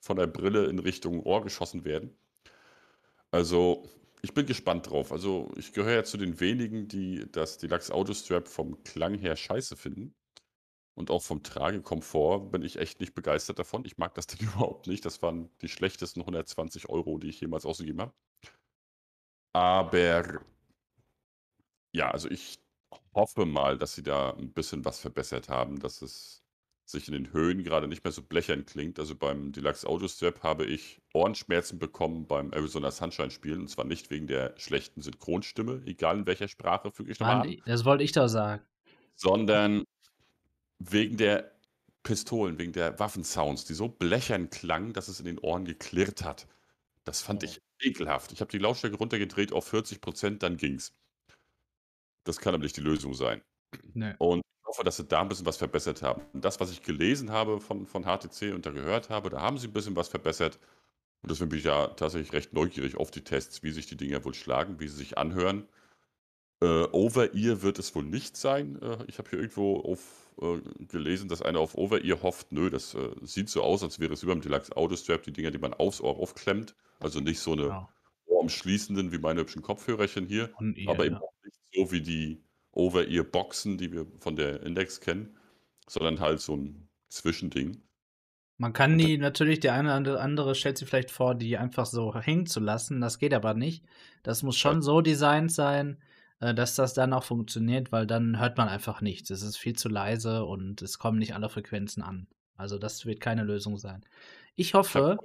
von 0.00 0.16
der 0.16 0.26
Brille 0.26 0.66
in 0.66 0.78
Richtung 0.78 1.22
Ohr 1.24 1.42
geschossen 1.42 1.84
werden. 1.84 2.16
Also, 3.34 3.88
ich 4.22 4.32
bin 4.32 4.46
gespannt 4.46 4.88
drauf. 4.88 5.10
Also, 5.10 5.50
ich 5.56 5.72
gehöre 5.72 5.94
ja 5.94 6.04
zu 6.04 6.16
den 6.16 6.38
wenigen, 6.38 6.86
die 6.86 7.26
das 7.32 7.58
Deluxe 7.58 7.92
Autostrap 7.92 8.46
vom 8.46 8.84
Klang 8.84 9.18
her 9.18 9.34
scheiße 9.34 9.74
finden. 9.74 10.14
Und 10.94 11.10
auch 11.10 11.20
vom 11.20 11.42
Tragekomfort 11.42 12.52
bin 12.52 12.62
ich 12.62 12.78
echt 12.78 13.00
nicht 13.00 13.12
begeistert 13.12 13.58
davon. 13.58 13.84
Ich 13.86 13.98
mag 13.98 14.14
das 14.14 14.26
Ding 14.28 14.38
überhaupt 14.46 14.86
nicht. 14.86 15.04
Das 15.04 15.20
waren 15.20 15.50
die 15.62 15.68
schlechtesten 15.68 16.20
120 16.20 16.88
Euro, 16.88 17.18
die 17.18 17.28
ich 17.28 17.40
jemals 17.40 17.66
ausgegeben 17.66 18.02
habe. 18.02 18.14
Aber 19.52 20.44
ja, 21.92 22.08
also 22.12 22.30
ich 22.30 22.60
hoffe 23.16 23.46
mal, 23.46 23.78
dass 23.78 23.96
sie 23.96 24.04
da 24.04 24.30
ein 24.30 24.52
bisschen 24.52 24.84
was 24.84 25.00
verbessert 25.00 25.48
haben, 25.48 25.80
dass 25.80 26.02
es 26.02 26.43
sich 26.84 27.08
in 27.08 27.14
den 27.14 27.32
Höhen 27.32 27.64
gerade 27.64 27.88
nicht 27.88 28.04
mehr 28.04 28.12
so 28.12 28.22
blechern 28.22 28.66
klingt. 28.66 28.98
Also 28.98 29.14
beim 29.14 29.52
Deluxe 29.52 29.86
Audio 29.88 30.08
Strap 30.08 30.42
habe 30.42 30.66
ich 30.66 31.00
Ohrenschmerzen 31.14 31.78
bekommen 31.78 32.26
beim 32.26 32.52
Arizona 32.52 32.90
Sunshine 32.90 33.30
Spielen 33.30 33.62
und 33.62 33.68
zwar 33.68 33.84
nicht 33.84 34.10
wegen 34.10 34.26
der 34.26 34.54
schlechten 34.58 35.00
Synchronstimme, 35.00 35.82
egal 35.86 36.18
in 36.18 36.26
welcher 36.26 36.48
Sprache 36.48 36.90
füge 36.90 37.12
ich 37.12 37.20
nochmal 37.20 37.48
an. 37.48 37.62
Das 37.64 37.84
wollte 37.84 38.04
ich 38.04 38.12
doch 38.12 38.28
sagen. 38.28 38.62
Sondern 39.16 39.84
wegen 40.78 41.16
der 41.16 41.52
Pistolen, 42.02 42.58
wegen 42.58 42.72
der 42.72 42.98
Waffensounds, 42.98 43.64
die 43.64 43.74
so 43.74 43.88
blechern 43.88 44.50
klangen, 44.50 44.92
dass 44.92 45.08
es 45.08 45.20
in 45.20 45.26
den 45.26 45.38
Ohren 45.38 45.64
geklirrt 45.64 46.22
hat. 46.22 46.46
Das 47.04 47.22
fand 47.22 47.42
ich 47.42 47.60
ekelhaft. 47.80 48.32
Ich 48.32 48.40
habe 48.40 48.50
die 48.50 48.58
Lautstärke 48.58 48.96
runtergedreht 48.96 49.52
auf 49.52 49.66
40 49.66 50.00
Prozent, 50.02 50.42
dann 50.42 50.58
ging's. 50.58 50.94
Das 52.24 52.38
kann 52.38 52.54
aber 52.54 52.62
nicht 52.62 52.76
die 52.76 52.82
Lösung 52.82 53.14
sein. 53.14 53.42
Nee. 53.94 54.14
Und 54.18 54.42
hoffe, 54.74 54.84
dass 54.84 54.96
sie 54.96 55.04
da 55.04 55.20
ein 55.20 55.28
bisschen 55.28 55.46
was 55.46 55.56
verbessert 55.56 56.02
haben. 56.02 56.22
Und 56.32 56.44
das, 56.44 56.58
was 56.58 56.70
ich 56.72 56.82
gelesen 56.82 57.30
habe 57.30 57.60
von, 57.60 57.86
von 57.86 58.02
HTC 58.04 58.52
und 58.54 58.66
da 58.66 58.70
gehört 58.70 59.08
habe, 59.08 59.30
da 59.30 59.40
haben 59.40 59.58
sie 59.58 59.68
ein 59.68 59.72
bisschen 59.72 59.96
was 59.96 60.08
verbessert. 60.08 60.58
Und 61.22 61.30
deswegen 61.30 61.48
bin 61.48 61.60
ich 61.60 61.64
ja 61.64 61.88
tatsächlich 61.88 62.32
recht 62.32 62.52
neugierig 62.52 62.96
auf 62.96 63.10
die 63.10 63.22
Tests, 63.22 63.62
wie 63.62 63.70
sich 63.70 63.86
die 63.86 63.96
Dinger 63.96 64.24
wohl 64.24 64.34
schlagen, 64.34 64.80
wie 64.80 64.88
sie 64.88 64.96
sich 64.96 65.16
anhören. 65.16 65.68
Äh, 66.60 66.84
Over-Ear 66.92 67.62
wird 67.62 67.78
es 67.78 67.94
wohl 67.94 68.04
nicht 68.04 68.36
sein. 68.36 68.80
Äh, 68.82 68.98
ich 69.06 69.18
habe 69.18 69.30
hier 69.30 69.38
irgendwo 69.38 69.80
auf, 69.80 70.32
äh, 70.40 70.84
gelesen, 70.86 71.28
dass 71.28 71.40
einer 71.40 71.60
auf 71.60 71.76
Over-Ear 71.76 72.22
hofft. 72.22 72.52
Nö, 72.52 72.68
das 72.68 72.94
äh, 72.94 73.10
sieht 73.22 73.48
so 73.48 73.62
aus, 73.62 73.82
als 73.82 74.00
wäre 74.00 74.12
es 74.12 74.22
über 74.22 74.34
dem 74.34 74.42
Deluxe 74.42 74.76
Autostrap 74.76 75.22
die 75.22 75.32
Dinger, 75.32 75.50
die 75.50 75.58
man 75.58 75.72
aufs 75.72 76.00
Ohr 76.00 76.18
aufklemmt. 76.18 76.74
Also 77.00 77.20
nicht 77.20 77.40
so 77.40 77.52
eine 77.52 77.62
Genau. 77.62 77.88
ohrumschließenden 78.26 79.12
wie 79.12 79.18
meine 79.18 79.40
hübschen 79.40 79.62
Kopfhörerchen 79.62 80.26
hier, 80.26 80.50
aber 80.86 81.06
eben 81.06 81.14
ja. 81.14 81.20
auch 81.20 81.32
nicht 81.42 81.58
so 81.72 81.90
wie 81.90 82.00
die 82.00 82.43
Over-Ear-Boxen, 82.74 83.78
die 83.78 83.92
wir 83.92 84.06
von 84.20 84.36
der 84.36 84.62
Index 84.62 85.00
kennen, 85.00 85.36
sondern 85.88 86.20
halt 86.20 86.40
so 86.40 86.56
ein 86.56 86.88
Zwischending. 87.08 87.82
Man 88.56 88.72
kann 88.72 88.98
die 88.98 89.18
natürlich, 89.18 89.60
der 89.60 89.74
eine 89.74 89.98
oder 89.98 90.20
andere 90.20 90.54
stellt 90.54 90.78
sich 90.78 90.88
vielleicht 90.88 91.10
vor, 91.10 91.34
die 91.34 91.56
einfach 91.58 91.86
so 91.86 92.14
hängen 92.14 92.46
zu 92.46 92.60
lassen. 92.60 93.00
Das 93.00 93.18
geht 93.18 93.34
aber 93.34 93.54
nicht. 93.54 93.84
Das 94.22 94.42
muss 94.42 94.56
schon 94.56 94.80
so 94.80 95.00
designt 95.00 95.50
sein, 95.50 95.98
äh, 96.40 96.54
dass 96.54 96.76
das 96.76 96.94
dann 96.94 97.12
auch 97.12 97.24
funktioniert, 97.24 97.90
weil 97.90 98.06
dann 98.06 98.38
hört 98.38 98.56
man 98.56 98.68
einfach 98.68 99.00
nichts. 99.00 99.30
Es 99.30 99.42
ist 99.42 99.56
viel 99.56 99.74
zu 99.74 99.88
leise 99.88 100.44
und 100.44 100.82
es 100.82 100.98
kommen 100.98 101.18
nicht 101.18 101.34
alle 101.34 101.48
Frequenzen 101.48 102.02
an. 102.02 102.28
Also 102.56 102.78
das 102.78 103.06
wird 103.06 103.20
keine 103.20 103.42
Lösung 103.42 103.76
sein. 103.76 104.04
Ich 104.54 104.74
hoffe, 104.74 105.18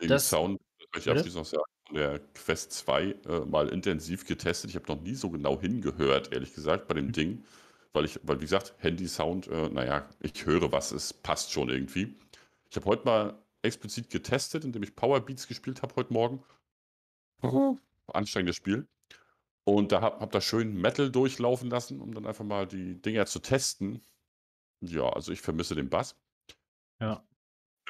den 0.00 0.08
dass... 0.08 0.28
Sound, 0.28 0.60
ich 0.96 1.08
abschließend 1.08 1.36
noch 1.36 1.44
sagen, 1.46 1.62
der 1.92 2.20
Quest 2.34 2.72
2 2.72 3.02
äh, 3.02 3.40
mal 3.46 3.68
intensiv 3.68 4.26
getestet. 4.26 4.70
Ich 4.70 4.76
habe 4.76 4.86
noch 4.92 5.00
nie 5.00 5.14
so 5.14 5.30
genau 5.30 5.60
hingehört, 5.60 6.32
ehrlich 6.32 6.54
gesagt, 6.54 6.88
bei 6.88 6.94
dem 6.94 7.06
mhm. 7.06 7.12
Ding. 7.12 7.44
Weil 7.92 8.04
ich, 8.04 8.20
weil 8.22 8.38
wie 8.38 8.44
gesagt, 8.44 8.74
Handy-Sound, 8.78 9.48
äh, 9.48 9.68
naja, 9.68 10.08
ich 10.20 10.46
höre 10.46 10.70
was, 10.70 10.92
es 10.92 11.12
passt 11.12 11.50
schon 11.52 11.68
irgendwie. 11.68 12.16
Ich 12.70 12.76
habe 12.76 12.86
heute 12.86 13.04
mal 13.04 13.42
explizit 13.62 14.10
getestet, 14.10 14.64
indem 14.64 14.82
ich 14.82 14.94
Powerbeats 14.94 15.48
gespielt 15.48 15.82
habe 15.82 15.96
heute 15.96 16.12
Morgen. 16.12 16.42
Oh, 17.42 17.76
anstrengendes 18.06 18.56
Spiel. 18.56 18.86
Und 19.64 19.92
da 19.92 20.00
habe 20.00 20.20
hab 20.20 20.30
da 20.30 20.40
schön 20.40 20.80
Metal 20.80 21.10
durchlaufen 21.10 21.68
lassen, 21.68 22.00
um 22.00 22.14
dann 22.14 22.26
einfach 22.26 22.44
mal 22.44 22.66
die 22.66 23.00
Dinger 23.00 23.26
zu 23.26 23.40
testen. 23.40 24.02
Ja, 24.80 25.08
also 25.08 25.32
ich 25.32 25.40
vermisse 25.40 25.74
den 25.74 25.90
Bass. 25.90 26.16
Ja. 27.00 27.24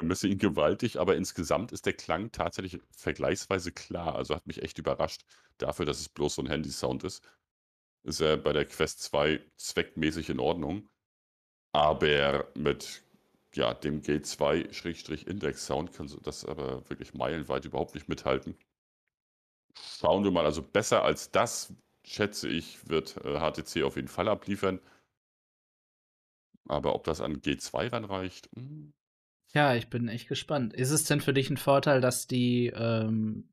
Vermisse 0.00 0.28
ihn 0.28 0.38
gewaltig, 0.38 0.98
aber 0.98 1.14
insgesamt 1.16 1.72
ist 1.72 1.84
der 1.84 1.92
Klang 1.92 2.32
tatsächlich 2.32 2.80
vergleichsweise 2.96 3.70
klar. 3.70 4.14
Also 4.14 4.34
hat 4.34 4.46
mich 4.46 4.62
echt 4.62 4.78
überrascht 4.78 5.26
dafür, 5.58 5.84
dass 5.84 6.00
es 6.00 6.08
bloß 6.08 6.36
so 6.36 6.42
ein 6.42 6.48
Handy-Sound 6.48 7.04
ist. 7.04 7.22
Ist 8.02 8.22
er 8.22 8.38
bei 8.38 8.54
der 8.54 8.64
Quest 8.64 9.02
2 9.02 9.44
zweckmäßig 9.58 10.30
in 10.30 10.40
Ordnung. 10.40 10.88
Aber 11.72 12.48
mit 12.54 13.02
ja, 13.54 13.74
dem 13.74 14.00
G2-Index-Sound 14.00 15.92
kann 15.92 16.10
das 16.22 16.46
aber 16.46 16.88
wirklich 16.88 17.12
meilenweit 17.12 17.66
überhaupt 17.66 17.94
nicht 17.94 18.08
mithalten. 18.08 18.56
Schauen 19.74 20.24
wir 20.24 20.30
mal, 20.30 20.46
also 20.46 20.62
besser 20.62 21.04
als 21.04 21.30
das, 21.30 21.74
schätze 22.06 22.48
ich, 22.48 22.88
wird 22.88 23.18
äh, 23.18 23.38
HTC 23.38 23.82
auf 23.82 23.96
jeden 23.96 24.08
Fall 24.08 24.28
abliefern. 24.28 24.80
Aber 26.68 26.94
ob 26.94 27.04
das 27.04 27.20
an 27.20 27.42
G2 27.42 27.92
ranreicht? 27.92 28.48
Hm. 28.54 28.94
Ja, 29.52 29.74
ich 29.74 29.88
bin 29.90 30.08
echt 30.08 30.28
gespannt. 30.28 30.74
Ist 30.74 30.90
es 30.90 31.04
denn 31.04 31.20
für 31.20 31.32
dich 31.32 31.50
ein 31.50 31.56
Vorteil, 31.56 32.00
dass 32.00 32.26
die, 32.26 32.68
ähm, 32.68 33.48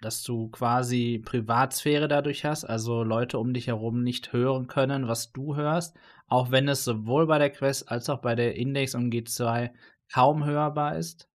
dass 0.00 0.22
du 0.22 0.48
quasi 0.50 1.22
Privatsphäre 1.24 2.08
dadurch 2.08 2.44
hast, 2.44 2.64
also 2.64 3.02
Leute 3.02 3.38
um 3.38 3.54
dich 3.54 3.66
herum 3.66 4.02
nicht 4.02 4.32
hören 4.32 4.66
können, 4.66 5.08
was 5.08 5.32
du 5.32 5.56
hörst, 5.56 5.96
auch 6.26 6.50
wenn 6.50 6.68
es 6.68 6.84
sowohl 6.84 7.26
bei 7.26 7.38
der 7.38 7.50
Quest 7.50 7.90
als 7.90 8.10
auch 8.10 8.20
bei 8.20 8.34
der 8.34 8.56
Index 8.56 8.94
und 8.94 9.10
G2 9.10 9.72
kaum 10.12 10.44
hörbar 10.44 10.96
ist? 10.98 11.28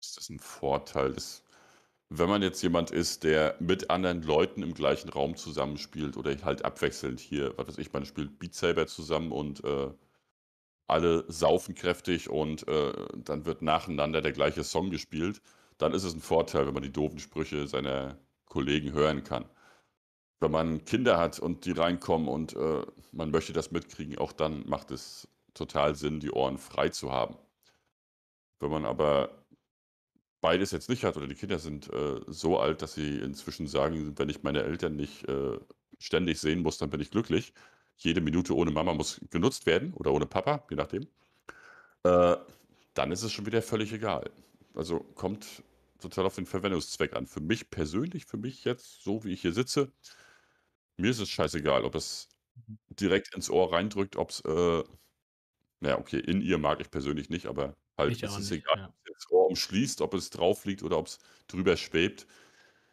Ist 0.00 0.16
das 0.16 0.30
ein 0.30 0.40
Vorteil? 0.40 1.12
Das 1.12 1.44
wenn 2.18 2.28
man 2.28 2.42
jetzt 2.42 2.62
jemand 2.62 2.90
ist, 2.90 3.24
der 3.24 3.56
mit 3.58 3.90
anderen 3.90 4.22
Leuten 4.22 4.62
im 4.62 4.74
gleichen 4.74 5.08
Raum 5.08 5.36
zusammenspielt 5.36 6.16
oder 6.16 6.36
halt 6.44 6.64
abwechselnd 6.64 7.20
hier, 7.20 7.54
was 7.56 7.68
weiß 7.68 7.78
ich, 7.78 7.92
man 7.92 8.04
spielt 8.04 8.38
Beat 8.38 8.54
Saber 8.54 8.86
zusammen 8.86 9.32
und 9.32 9.64
äh, 9.64 9.90
alle 10.92 11.24
saufen 11.28 11.74
kräftig 11.74 12.30
und 12.30 12.66
äh, 12.68 12.92
dann 13.16 13.44
wird 13.46 13.62
nacheinander 13.62 14.20
der 14.20 14.32
gleiche 14.32 14.64
Song 14.64 14.90
gespielt, 14.90 15.40
dann 15.78 15.92
ist 15.94 16.04
es 16.04 16.14
ein 16.14 16.20
Vorteil, 16.20 16.66
wenn 16.66 16.74
man 16.74 16.82
die 16.82 16.92
doofen 16.92 17.18
Sprüche 17.18 17.66
seiner 17.66 18.18
Kollegen 18.46 18.92
hören 18.92 19.24
kann. 19.24 19.44
Wenn 20.40 20.50
man 20.50 20.84
Kinder 20.84 21.18
hat 21.18 21.38
und 21.38 21.64
die 21.64 21.72
reinkommen 21.72 22.28
und 22.28 22.54
äh, 22.56 22.82
man 23.12 23.30
möchte 23.30 23.52
das 23.52 23.70
mitkriegen, 23.70 24.18
auch 24.18 24.32
dann 24.32 24.68
macht 24.68 24.90
es 24.90 25.28
total 25.54 25.94
Sinn, 25.96 26.20
die 26.20 26.30
Ohren 26.30 26.58
frei 26.58 26.88
zu 26.88 27.12
haben. 27.12 27.36
Wenn 28.60 28.70
man 28.70 28.84
aber 28.84 29.44
beides 30.40 30.72
jetzt 30.72 30.88
nicht 30.88 31.04
hat 31.04 31.16
oder 31.16 31.28
die 31.28 31.34
Kinder 31.34 31.58
sind 31.58 31.92
äh, 31.92 32.20
so 32.26 32.58
alt, 32.58 32.82
dass 32.82 32.94
sie 32.94 33.18
inzwischen 33.18 33.66
sagen, 33.66 34.18
wenn 34.18 34.28
ich 34.28 34.42
meine 34.42 34.62
Eltern 34.62 34.96
nicht 34.96 35.26
äh, 35.28 35.58
ständig 35.98 36.40
sehen 36.40 36.62
muss, 36.62 36.78
dann 36.78 36.90
bin 36.90 37.00
ich 37.00 37.10
glücklich. 37.10 37.52
Jede 38.04 38.20
Minute 38.20 38.54
ohne 38.56 38.70
Mama 38.70 38.94
muss 38.94 39.20
genutzt 39.30 39.66
werden 39.66 39.94
oder 39.94 40.12
ohne 40.12 40.26
Papa, 40.26 40.66
je 40.70 40.76
nachdem. 40.76 41.08
Äh, 42.04 42.36
dann 42.94 43.12
ist 43.12 43.22
es 43.22 43.32
schon 43.32 43.46
wieder 43.46 43.62
völlig 43.62 43.92
egal. 43.92 44.30
Also 44.74 45.00
kommt 45.00 45.62
total 46.00 46.26
auf 46.26 46.34
den 46.36 46.46
Verwendungszweck 46.46 47.14
an. 47.14 47.26
Für 47.26 47.40
mich 47.40 47.70
persönlich, 47.70 48.26
für 48.26 48.36
mich 48.38 48.64
jetzt, 48.64 49.02
so 49.04 49.24
wie 49.24 49.32
ich 49.32 49.42
hier 49.42 49.52
sitze, 49.52 49.92
mir 50.96 51.10
ist 51.10 51.18
es 51.20 51.30
scheißegal, 51.30 51.84
ob 51.84 51.94
es 51.94 52.28
direkt 52.90 53.34
ins 53.34 53.50
Ohr 53.50 53.72
reindrückt, 53.72 54.16
ob 54.16 54.30
es, 54.30 54.40
äh, 54.42 54.84
naja, 55.80 55.98
okay, 55.98 56.18
in 56.20 56.40
ihr 56.42 56.58
mag 56.58 56.80
ich 56.80 56.90
persönlich 56.90 57.30
nicht, 57.30 57.46
aber 57.46 57.76
Halt 57.98 58.22
ist 58.22 58.38
es 58.38 58.50
nicht, 58.50 58.52
egal, 58.52 58.78
ja. 58.78 58.88
ob 58.88 58.94
es 59.06 59.14
das 59.14 59.30
Rohr 59.30 59.48
umschließt, 59.48 60.00
ob 60.02 60.14
es 60.14 60.30
drauf 60.30 60.64
liegt 60.64 60.82
oder 60.82 60.98
ob 60.98 61.06
es 61.08 61.18
drüber 61.48 61.76
schwebt. 61.76 62.26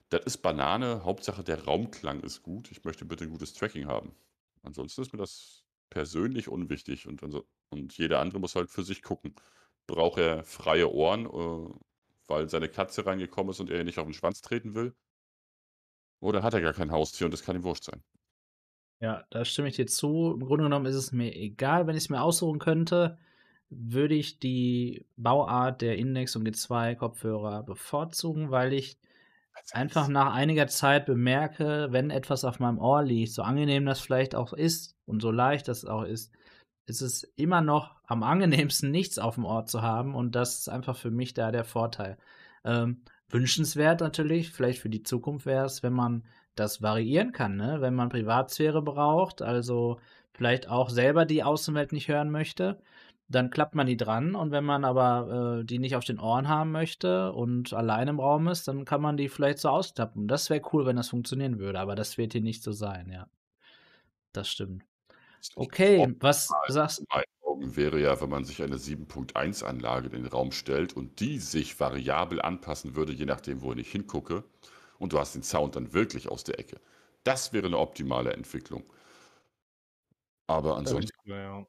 Das 0.09 0.25
ist 0.25 0.39
Banane. 0.39 1.03
Hauptsache 1.05 1.43
der 1.43 1.65
Raumklang 1.65 2.21
ist 2.21 2.43
gut. 2.43 2.71
Ich 2.71 2.83
möchte 2.85 3.05
bitte 3.05 3.25
ein 3.25 3.31
gutes 3.31 3.53
Tracking 3.53 3.87
haben. 3.87 4.15
Ansonsten 4.63 5.01
ist 5.01 5.13
mir 5.13 5.19
das 5.19 5.65
persönlich 5.89 6.47
unwichtig 6.49 7.07
und, 7.07 7.23
also, 7.23 7.47
und 7.69 7.97
jeder 7.97 8.19
andere 8.19 8.39
muss 8.39 8.55
halt 8.55 8.69
für 8.69 8.83
sich 8.83 9.01
gucken. 9.01 9.35
Braucht 9.87 10.19
er 10.19 10.43
freie 10.43 10.91
Ohren, 10.91 11.25
äh, 11.25 11.73
weil 12.27 12.49
seine 12.49 12.69
Katze 12.69 13.05
reingekommen 13.05 13.51
ist 13.51 13.59
und 13.59 13.69
er 13.69 13.83
nicht 13.83 13.97
auf 13.99 14.05
den 14.05 14.13
Schwanz 14.13 14.41
treten 14.41 14.75
will? 14.75 14.95
Oder 16.21 16.43
hat 16.43 16.53
er 16.53 16.61
gar 16.61 16.73
kein 16.73 16.91
Haustier 16.91 17.25
und 17.25 17.31
das 17.31 17.43
kann 17.43 17.55
ihm 17.55 17.63
wurscht 17.63 17.85
sein? 17.85 18.03
Ja, 19.01 19.25
da 19.29 19.45
stimme 19.45 19.69
ich 19.69 19.77
dir 19.77 19.87
zu. 19.87 20.33
Im 20.33 20.45
Grunde 20.45 20.65
genommen 20.65 20.85
ist 20.85 20.95
es 20.95 21.11
mir 21.11 21.33
egal, 21.33 21.87
wenn 21.87 21.95
ich 21.95 22.03
es 22.03 22.09
mir 22.09 22.21
aussuchen 22.21 22.59
könnte 22.59 23.17
würde 23.69 24.15
ich 24.15 24.39
die 24.39 25.05
Bauart 25.17 25.81
der 25.81 25.97
Index 25.97 26.35
und 26.35 26.43
G2 26.43 26.95
Kopfhörer 26.95 27.63
bevorzugen, 27.63 28.51
weil 28.51 28.73
ich 28.73 28.97
einfach 29.71 30.07
nach 30.07 30.33
einiger 30.33 30.67
Zeit 30.67 31.05
bemerke, 31.05 31.87
wenn 31.91 32.09
etwas 32.09 32.43
auf 32.43 32.59
meinem 32.59 32.79
Ohr 32.79 33.03
liegt, 33.03 33.33
so 33.33 33.41
angenehm 33.41 33.85
das 33.85 33.99
vielleicht 33.99 34.35
auch 34.35 34.53
ist 34.53 34.95
und 35.05 35.21
so 35.21 35.31
leicht 35.31 35.67
das 35.67 35.85
auch 35.85 36.03
ist, 36.03 36.31
ist 36.85 37.01
es 37.01 37.23
immer 37.35 37.61
noch 37.61 37.95
am 38.05 38.23
angenehmsten, 38.23 38.91
nichts 38.91 39.19
auf 39.19 39.35
dem 39.35 39.45
Ohr 39.45 39.65
zu 39.65 39.81
haben 39.81 40.15
und 40.15 40.35
das 40.35 40.59
ist 40.59 40.69
einfach 40.69 40.97
für 40.97 41.11
mich 41.11 41.33
da 41.33 41.51
der 41.51 41.63
Vorteil. 41.63 42.17
Ähm, 42.63 43.03
wünschenswert 43.29 44.01
natürlich, 44.01 44.51
vielleicht 44.51 44.79
für 44.79 44.89
die 44.89 45.03
Zukunft 45.03 45.45
wäre 45.45 45.65
es, 45.65 45.83
wenn 45.83 45.93
man 45.93 46.25
das 46.55 46.81
variieren 46.81 47.31
kann, 47.31 47.55
ne? 47.55 47.77
wenn 47.79 47.95
man 47.95 48.09
Privatsphäre 48.09 48.81
braucht, 48.81 49.41
also 49.41 49.99
vielleicht 50.33 50.67
auch 50.67 50.89
selber 50.89 51.25
die 51.25 51.43
Außenwelt 51.43 51.91
nicht 51.91 52.07
hören 52.07 52.31
möchte 52.31 52.81
dann 53.29 53.51
klappt 53.51 53.75
man 53.75 53.85
die 53.87 53.97
dran 53.97 54.35
und 54.35 54.51
wenn 54.51 54.65
man 54.65 54.83
aber 54.83 55.59
äh, 55.59 55.63
die 55.63 55.77
nicht 55.79 55.95
auf 55.95 56.03
den 56.03 56.19
Ohren 56.19 56.47
haben 56.47 56.71
möchte 56.71 57.31
und 57.31 57.73
allein 57.73 58.07
im 58.07 58.19
Raum 58.19 58.47
ist, 58.47 58.67
dann 58.67 58.85
kann 58.85 59.01
man 59.01 59.17
die 59.17 59.29
vielleicht 59.29 59.59
so 59.59 59.69
ausklappen. 59.69 60.27
Das 60.27 60.49
wäre 60.49 60.61
cool, 60.73 60.85
wenn 60.87 60.95
das 60.95 61.09
funktionieren 61.09 61.59
würde, 61.59 61.79
aber 61.79 61.95
das 61.95 62.17
wird 62.17 62.33
hier 62.33 62.41
nicht 62.41 62.63
so 62.63 62.71
sein, 62.71 63.09
ja. 63.11 63.27
Das 64.33 64.49
stimmt. 64.49 64.83
Okay, 65.55 66.15
was 66.19 66.49
sagst 66.67 66.99
du? 66.99 67.03
In 67.03 67.07
meinen 67.13 67.23
Augen 67.43 67.75
wäre 67.75 67.99
ja, 67.99 68.19
wenn 68.19 68.29
man 68.29 68.43
sich 68.43 68.61
eine 68.63 68.77
7.1 68.77 69.63
Anlage 69.63 70.07
in 70.07 70.23
den 70.23 70.27
Raum 70.27 70.51
stellt 70.51 70.93
und 70.93 71.19
die 71.19 71.39
sich 71.39 71.79
variabel 71.79 72.41
anpassen 72.41 72.95
würde, 72.95 73.13
je 73.13 73.25
nachdem, 73.25 73.61
wo 73.61 73.73
ich 73.73 73.91
hingucke, 73.91 74.43
und 74.97 75.13
du 75.13 75.19
hast 75.19 75.33
den 75.33 75.43
Sound 75.43 75.75
dann 75.75 75.93
wirklich 75.93 76.29
aus 76.29 76.43
der 76.43 76.59
Ecke. 76.59 76.81
Das 77.23 77.53
wäre 77.53 77.67
eine 77.67 77.77
optimale 77.77 78.33
Entwicklung. 78.33 78.83
Aber 80.47 80.77
ansonsten. 80.77 81.11
Ja, 81.23 81.65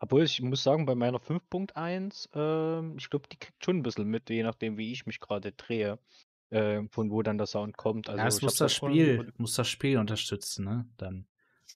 obwohl 0.00 0.22
ich 0.22 0.40
muss 0.40 0.62
sagen, 0.62 0.86
bei 0.86 0.94
meiner 0.94 1.18
5.1, 1.18 2.30
ähm, 2.34 2.96
ich 2.98 3.10
glaube, 3.10 3.28
die 3.30 3.36
kriegt 3.36 3.62
schon 3.62 3.76
ein 3.76 3.82
bisschen 3.82 4.08
mit, 4.08 4.30
je 4.30 4.42
nachdem, 4.42 4.78
wie 4.78 4.92
ich 4.92 5.04
mich 5.04 5.20
gerade 5.20 5.52
drehe, 5.52 5.98
äh, 6.48 6.82
von 6.90 7.10
wo 7.10 7.22
dann 7.22 7.36
der 7.36 7.46
Sound 7.46 7.76
kommt. 7.76 8.08
Also 8.08 8.18
ja, 8.18 8.26
es 8.26 8.40
muss 8.40 8.56
das 8.56 8.72
Spiel, 8.72 9.30
muss 9.36 9.54
das 9.54 9.68
Spiel 9.68 9.98
unterstützen, 9.98 10.64
ne? 10.64 10.86
Dann. 10.96 11.26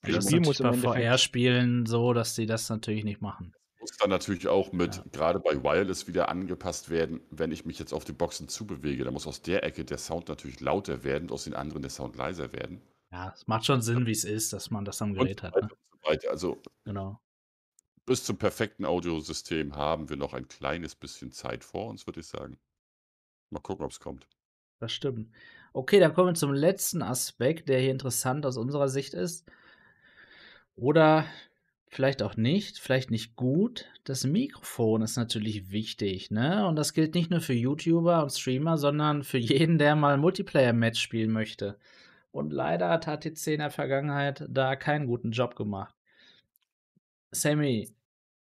Das 0.02 0.24
Spiel 0.26 0.40
muss 0.40 0.58
bei 0.58 0.72
VR-Spielen 0.72 1.86
so, 1.86 2.14
dass 2.14 2.34
sie 2.34 2.46
das 2.46 2.68
natürlich 2.68 3.04
nicht 3.04 3.20
machen. 3.20 3.54
Muss 3.78 3.96
dann 3.98 4.10
natürlich 4.10 4.48
auch 4.48 4.72
mit, 4.72 4.96
ja. 4.96 5.04
gerade 5.12 5.38
bei 5.38 5.62
Wireless, 5.62 6.08
wieder 6.08 6.30
angepasst 6.30 6.88
werden, 6.88 7.20
wenn 7.30 7.52
ich 7.52 7.66
mich 7.66 7.78
jetzt 7.78 7.92
auf 7.92 8.04
die 8.04 8.12
Boxen 8.12 8.48
zubewege. 8.48 9.04
Da 9.04 9.10
muss 9.10 9.26
aus 9.26 9.42
der 9.42 9.62
Ecke 9.62 9.84
der 9.84 9.98
Sound 9.98 10.28
natürlich 10.28 10.60
lauter 10.60 11.04
werden, 11.04 11.30
aus 11.30 11.44
den 11.44 11.54
anderen 11.54 11.82
der 11.82 11.90
Sound 11.90 12.16
leiser 12.16 12.52
werden. 12.52 12.80
Ja, 13.12 13.32
es 13.34 13.46
macht 13.46 13.66
schon 13.66 13.82
Sinn, 13.82 14.06
wie 14.06 14.12
es 14.12 14.24
ist, 14.24 14.52
dass 14.54 14.70
man 14.70 14.84
das 14.84 15.00
am 15.02 15.12
Gerät 15.12 15.42
hat. 15.42 15.54
Ne? 15.54 15.68
So 16.02 16.28
also, 16.28 16.62
genau 16.84 17.20
bis 18.06 18.24
zum 18.24 18.36
perfekten 18.36 18.84
Audiosystem 18.84 19.76
haben 19.76 20.08
wir 20.08 20.16
noch 20.16 20.34
ein 20.34 20.48
kleines 20.48 20.94
bisschen 20.94 21.32
Zeit 21.32 21.64
vor 21.64 21.88
uns, 21.88 22.06
würde 22.06 22.20
ich 22.20 22.26
sagen. 22.26 22.58
Mal 23.50 23.60
gucken, 23.60 23.84
ob 23.84 23.92
es 23.92 24.00
kommt. 24.00 24.26
Das 24.80 24.92
stimmt. 24.92 25.30
Okay, 25.72 25.98
dann 26.00 26.12
kommen 26.12 26.30
wir 26.30 26.34
zum 26.34 26.52
letzten 26.52 27.02
Aspekt, 27.02 27.68
der 27.68 27.80
hier 27.80 27.90
interessant 27.90 28.44
aus 28.46 28.56
unserer 28.56 28.88
Sicht 28.88 29.14
ist. 29.14 29.46
Oder 30.76 31.24
vielleicht 31.88 32.22
auch 32.22 32.36
nicht, 32.36 32.78
vielleicht 32.78 33.10
nicht 33.10 33.36
gut. 33.36 33.86
Das 34.04 34.24
Mikrofon 34.24 35.02
ist 35.02 35.16
natürlich 35.16 35.70
wichtig, 35.70 36.30
ne? 36.30 36.66
Und 36.66 36.76
das 36.76 36.92
gilt 36.92 37.14
nicht 37.14 37.30
nur 37.30 37.40
für 37.40 37.54
YouTuber 37.54 38.22
und 38.22 38.30
Streamer, 38.30 38.76
sondern 38.76 39.22
für 39.22 39.38
jeden, 39.38 39.78
der 39.78 39.94
mal 39.96 40.18
Multiplayer-Match 40.18 41.00
spielen 41.00 41.30
möchte. 41.30 41.78
Und 42.32 42.52
leider 42.52 42.88
hat 42.88 43.06
HTC 43.06 43.54
in 43.54 43.60
der 43.60 43.70
Vergangenheit 43.70 44.44
da 44.48 44.74
keinen 44.74 45.06
guten 45.06 45.30
Job 45.30 45.54
gemacht. 45.54 45.93
Sammy, 47.34 47.94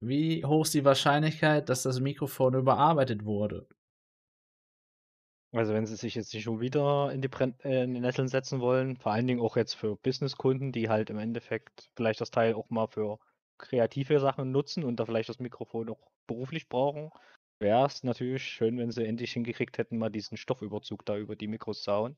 wie 0.02 0.44
hoch 0.46 0.64
ist 0.64 0.74
die 0.74 0.86
Wahrscheinlichkeit, 0.86 1.70
dass 1.70 1.84
das 1.84 2.00
Mikrofon 2.00 2.56
überarbeitet 2.56 3.26
wurde? 3.26 3.68
Also 5.54 5.74
wenn 5.74 5.86
sie 5.86 5.96
sich 5.96 6.16
jetzt 6.16 6.34
nicht 6.34 6.44
schon 6.44 6.60
wieder 6.60 7.12
in 7.12 7.22
die, 7.22 7.28
Brenn 7.30 7.56
äh, 7.64 7.84
in 7.84 7.94
die 7.94 8.00
Nesseln 8.02 8.28
setzen 8.28 8.60
wollen, 8.60 8.98
vor 8.98 9.12
allen 9.14 9.28
Dingen 9.28 9.40
auch 9.42 9.56
jetzt 9.58 9.74
für 9.76 9.96
Businesskunden, 9.96 10.72
die 10.72 10.90
halt 10.90 11.10
im 11.10 11.18
Endeffekt 11.20 11.90
vielleicht 11.96 12.22
das 12.22 12.32
Teil 12.32 12.54
auch 12.54 12.70
mal 12.70 12.88
für 12.88 13.20
kreative 13.58 14.20
Sachen 14.20 14.52
nutzen 14.52 14.84
und 14.84 14.98
da 15.00 15.06
vielleicht 15.06 15.30
das 15.30 15.40
Mikrofon 15.40 15.90
auch 15.90 16.12
beruflich 16.28 16.70
brauchen, 16.70 17.12
wäre 17.60 17.86
es 17.86 18.04
natürlich 18.04 18.44
schön, 18.44 18.78
wenn 18.78 18.92
sie 18.92 19.06
endlich 19.06 19.34
hingekriegt 19.34 19.78
hätten, 19.78 19.98
mal 19.98 20.10
diesen 20.10 20.38
Stoffüberzug 20.38 21.06
da 21.06 21.18
über 21.18 21.36
die 21.36 21.48
Mikros 21.48 21.82
zu 21.84 21.92
hauen. 21.92 22.18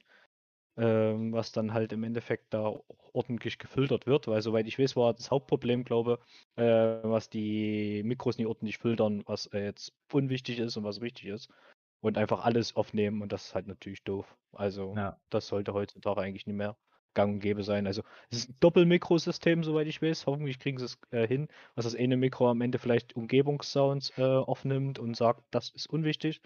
Ähm, 0.80 1.34
was 1.34 1.52
dann 1.52 1.74
halt 1.74 1.92
im 1.92 2.06
Endeffekt 2.06 2.54
da 2.54 2.74
ordentlich 3.12 3.60
gefiltert 3.60 4.08
wird, 4.08 4.28
weil 4.28 4.42
soweit 4.42 4.66
ich 4.66 4.80
weiß, 4.80 4.96
war 4.96 5.14
das 5.14 5.30
Hauptproblem, 5.30 5.84
glaube 5.84 6.20
äh, 6.56 6.64
was 6.64 7.30
die 7.30 8.02
Mikros 8.06 8.38
nicht 8.38 8.48
ordentlich 8.48 8.78
filtern, 8.78 9.24
was 9.26 9.48
äh, 9.48 9.66
jetzt 9.66 9.92
unwichtig 10.14 10.58
ist 10.60 10.78
und 10.78 10.86
was 10.86 11.02
wichtig 11.02 11.26
ist 11.26 11.50
und 12.00 12.18
einfach 12.18 12.46
alles 12.46 12.78
aufnehmen 12.78 13.22
und 13.22 13.34
das 13.34 13.48
ist 13.48 13.56
halt 13.56 13.68
natürlich 13.68 14.04
doof. 14.04 14.38
Also 14.54 14.94
ja. 14.96 15.20
das 15.30 15.48
sollte 15.48 15.74
heutzutage 15.74 16.22
eigentlich 16.22 16.48
nicht 16.48 16.56
mehr 16.56 16.78
gang 17.14 17.34
und 17.34 17.40
gäbe 17.42 17.64
sein. 17.64 17.86
Also 17.86 18.04
es 18.30 18.38
ist 18.38 18.50
ein 18.50 18.56
Doppelmikrosystem, 18.62 19.64
soweit 19.66 19.88
ich 19.88 20.02
weiß. 20.02 20.28
Hoffentlich 20.28 20.60
kriegen 20.60 20.78
sie 20.78 20.86
es 20.86 20.98
äh, 21.12 21.28
hin, 21.28 21.50
was 21.76 21.84
das 21.84 21.96
eine 21.96 22.16
Mikro 22.16 22.50
am 22.50 22.62
Ende 22.62 22.78
vielleicht 22.78 23.18
Umgebungssounds 23.18 24.18
äh, 24.18 24.24
aufnimmt 24.24 24.98
und 24.98 25.18
sagt, 25.18 25.44
das 25.52 25.72
ist 25.72 25.90
unwichtig 25.90 26.40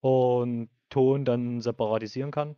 und 0.00 0.68
Ton 0.88 1.24
dann 1.24 1.60
separatisieren 1.60 2.30
kann. 2.30 2.54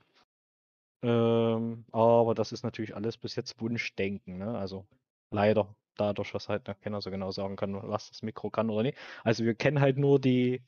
Ähm, 1.02 1.84
aber 1.92 2.34
das 2.34 2.52
ist 2.52 2.64
natürlich 2.64 2.96
alles 2.96 3.16
bis 3.16 3.36
jetzt 3.36 3.60
Wunschdenken. 3.60 4.38
Ne? 4.38 4.58
Also 4.58 4.86
leider 5.30 5.74
dadurch, 5.96 6.32
dass 6.32 6.48
halt 6.48 6.64
keiner 6.82 7.00
so 7.00 7.10
genau 7.10 7.30
sagen 7.30 7.56
kann, 7.56 7.74
was 7.88 8.10
das 8.10 8.22
Mikro 8.22 8.50
kann 8.50 8.70
oder 8.70 8.84
nicht. 8.84 8.98
Also 9.24 9.44
wir 9.44 9.54
kennen 9.54 9.80
halt 9.80 9.98
nur 9.98 10.20
die 10.20 10.62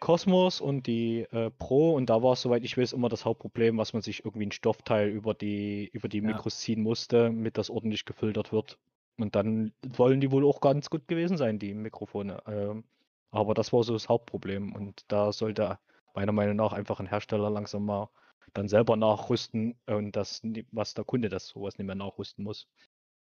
Cosmos 0.00 0.60
und 0.60 0.86
die 0.86 1.20
äh, 1.32 1.50
Pro 1.50 1.94
und 1.94 2.08
da 2.08 2.22
war 2.22 2.34
es, 2.34 2.42
soweit 2.42 2.64
ich 2.64 2.78
weiß, 2.78 2.92
immer 2.92 3.08
das 3.08 3.24
Hauptproblem, 3.24 3.78
was 3.78 3.92
man 3.92 4.02
sich 4.02 4.24
irgendwie 4.24 4.46
ein 4.46 4.52
Stoffteil 4.52 5.08
über 5.08 5.34
die, 5.34 5.88
über 5.92 6.08
die 6.08 6.20
Mikros 6.20 6.54
ja. 6.60 6.66
ziehen 6.66 6.82
musste, 6.82 7.24
damit 7.24 7.58
das 7.58 7.70
ordentlich 7.70 8.04
gefiltert 8.04 8.52
wird. 8.52 8.78
Und 9.16 9.34
dann 9.34 9.72
wollen 9.82 10.20
die 10.20 10.30
wohl 10.30 10.46
auch 10.46 10.60
ganz 10.60 10.90
gut 10.90 11.08
gewesen 11.08 11.36
sein, 11.36 11.58
die 11.58 11.74
Mikrofone. 11.74 12.40
Ähm, 12.46 12.84
aber 13.30 13.54
das 13.54 13.72
war 13.72 13.82
so 13.82 13.92
das 13.92 14.08
Hauptproblem 14.08 14.74
und 14.74 15.04
da 15.08 15.32
sollte 15.32 15.78
meiner 16.14 16.32
Meinung 16.32 16.56
nach 16.56 16.72
einfach 16.72 17.00
ein 17.00 17.06
Hersteller 17.06 17.50
langsam 17.50 17.84
mal 17.84 18.08
dann 18.54 18.68
selber 18.68 18.96
nachrüsten 18.96 19.76
und 19.86 20.16
das, 20.16 20.42
was 20.72 20.94
der 20.94 21.04
Kunde 21.04 21.28
das 21.28 21.48
sowas 21.48 21.78
nicht 21.78 21.86
mehr 21.86 21.94
nachrüsten 21.94 22.44
muss. 22.44 22.66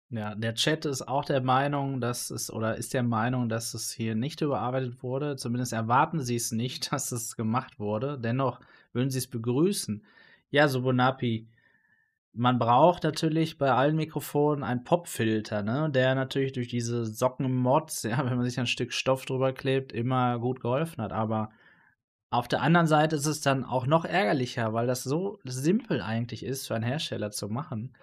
Ja, 0.10 0.36
der 0.36 0.54
Chat 0.54 0.86
ist 0.86 1.08
auch 1.08 1.26
der 1.26 1.42
Meinung, 1.42 2.00
dass 2.00 2.30
es 2.30 2.54
oder 2.54 2.76
ist 2.78 2.94
der 2.94 3.04
Meinung, 3.04 3.50
dass 3.50 3.74
es 3.74 3.92
hier 3.92 4.16
nicht 4.16 4.42
überarbeitet 4.42 5.02
wurde. 5.02 5.36
Zumindest 5.36 5.74
erwarten 5.74 6.22
sie 6.22 6.36
es 6.36 6.52
nicht, 6.52 6.92
dass 6.92 7.12
es 7.12 7.36
gemacht 7.36 7.80
wurde. 7.80 8.20
Dennoch 8.20 8.60
würden 8.94 9.10
sie 9.10 9.18
es 9.18 9.28
begrüßen. 9.28 10.04
Ja, 10.52 10.68
Subunapi, 10.68 11.48
man 12.34 12.60
braucht 12.60 13.04
natürlich 13.04 13.58
bei 13.58 13.72
allen 13.72 13.96
Mikrofonen 13.96 14.64
einen 14.64 14.84
Popfilter, 14.84 15.64
ne, 15.64 15.90
der 15.90 16.16
natürlich 16.16 16.54
durch 16.54 16.68
diese 16.68 17.06
Sockenmods, 17.06 18.04
ja, 18.04 18.18
wenn 18.26 18.38
man 18.38 18.46
sich 18.46 18.60
ein 18.60 18.68
Stück 18.68 18.94
Stoff 18.94 19.26
drüber 19.26 19.54
klebt, 19.54 19.92
immer 19.92 20.40
gut 20.40 20.62
geholfen 20.62 21.02
hat. 21.02 21.14
Aber 21.14 21.50
auf 22.36 22.48
der 22.48 22.62
anderen 22.62 22.88
Seite 22.88 23.16
ist 23.16 23.26
es 23.26 23.42
dann 23.42 23.64
auch 23.64 23.86
noch 23.86 24.06
ärgerlicher, 24.06 24.74
weil 24.74 24.88
das 24.88 25.04
so 25.04 25.40
simpel 25.44 26.02
eigentlich 26.02 26.44
ist 26.44 26.68
für 26.68 26.76
einen 26.76 26.84
Hersteller 26.84 27.32
zu 27.32 27.48
machen. 27.50 27.96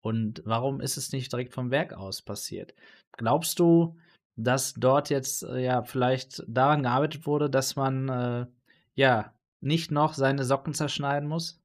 Und 0.00 0.42
warum 0.44 0.80
ist 0.80 0.96
es 0.96 1.12
nicht 1.12 1.32
direkt 1.32 1.52
vom 1.52 1.70
Werk 1.70 1.92
aus 1.92 2.22
passiert? 2.22 2.74
Glaubst 3.12 3.58
du, 3.58 3.96
dass 4.36 4.74
dort 4.74 5.10
jetzt 5.10 5.42
äh, 5.42 5.58
ja 5.64 5.82
vielleicht 5.82 6.42
daran 6.46 6.82
gearbeitet 6.82 7.26
wurde, 7.26 7.48
dass 7.48 7.76
man 7.76 8.08
äh, 8.08 8.46
ja 8.94 9.34
nicht 9.60 9.90
noch 9.90 10.14
seine 10.14 10.44
Socken 10.44 10.74
zerschneiden 10.74 11.28
muss? 11.28 11.60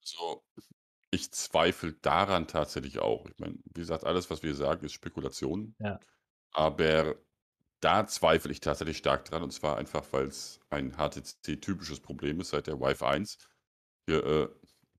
So, 0.00 0.42
ich 1.10 1.32
zweifle 1.32 1.94
daran 1.94 2.46
tatsächlich 2.46 2.98
auch. 2.98 3.26
Ich 3.26 3.38
meine, 3.38 3.54
wie 3.74 3.80
gesagt, 3.80 4.04
alles, 4.04 4.30
was 4.30 4.42
wir 4.42 4.54
sagen, 4.54 4.84
ist 4.84 4.92
Spekulation. 4.92 5.74
Ja. 5.78 5.98
Aber 6.52 7.16
da 7.80 8.06
zweifle 8.06 8.52
ich 8.52 8.60
tatsächlich 8.60 8.98
stark 8.98 9.24
dran. 9.24 9.42
Und 9.42 9.52
zwar 9.52 9.76
einfach, 9.78 10.04
weil 10.12 10.26
es 10.26 10.60
ein 10.70 10.92
HTC-typisches 10.96 12.00
Problem 12.00 12.40
ist 12.40 12.50
seit 12.50 12.66
der 12.66 12.80
Wi-Fi 12.80 13.04
1. 13.04 13.38
Hier, 14.08 14.24
äh, 14.24 14.48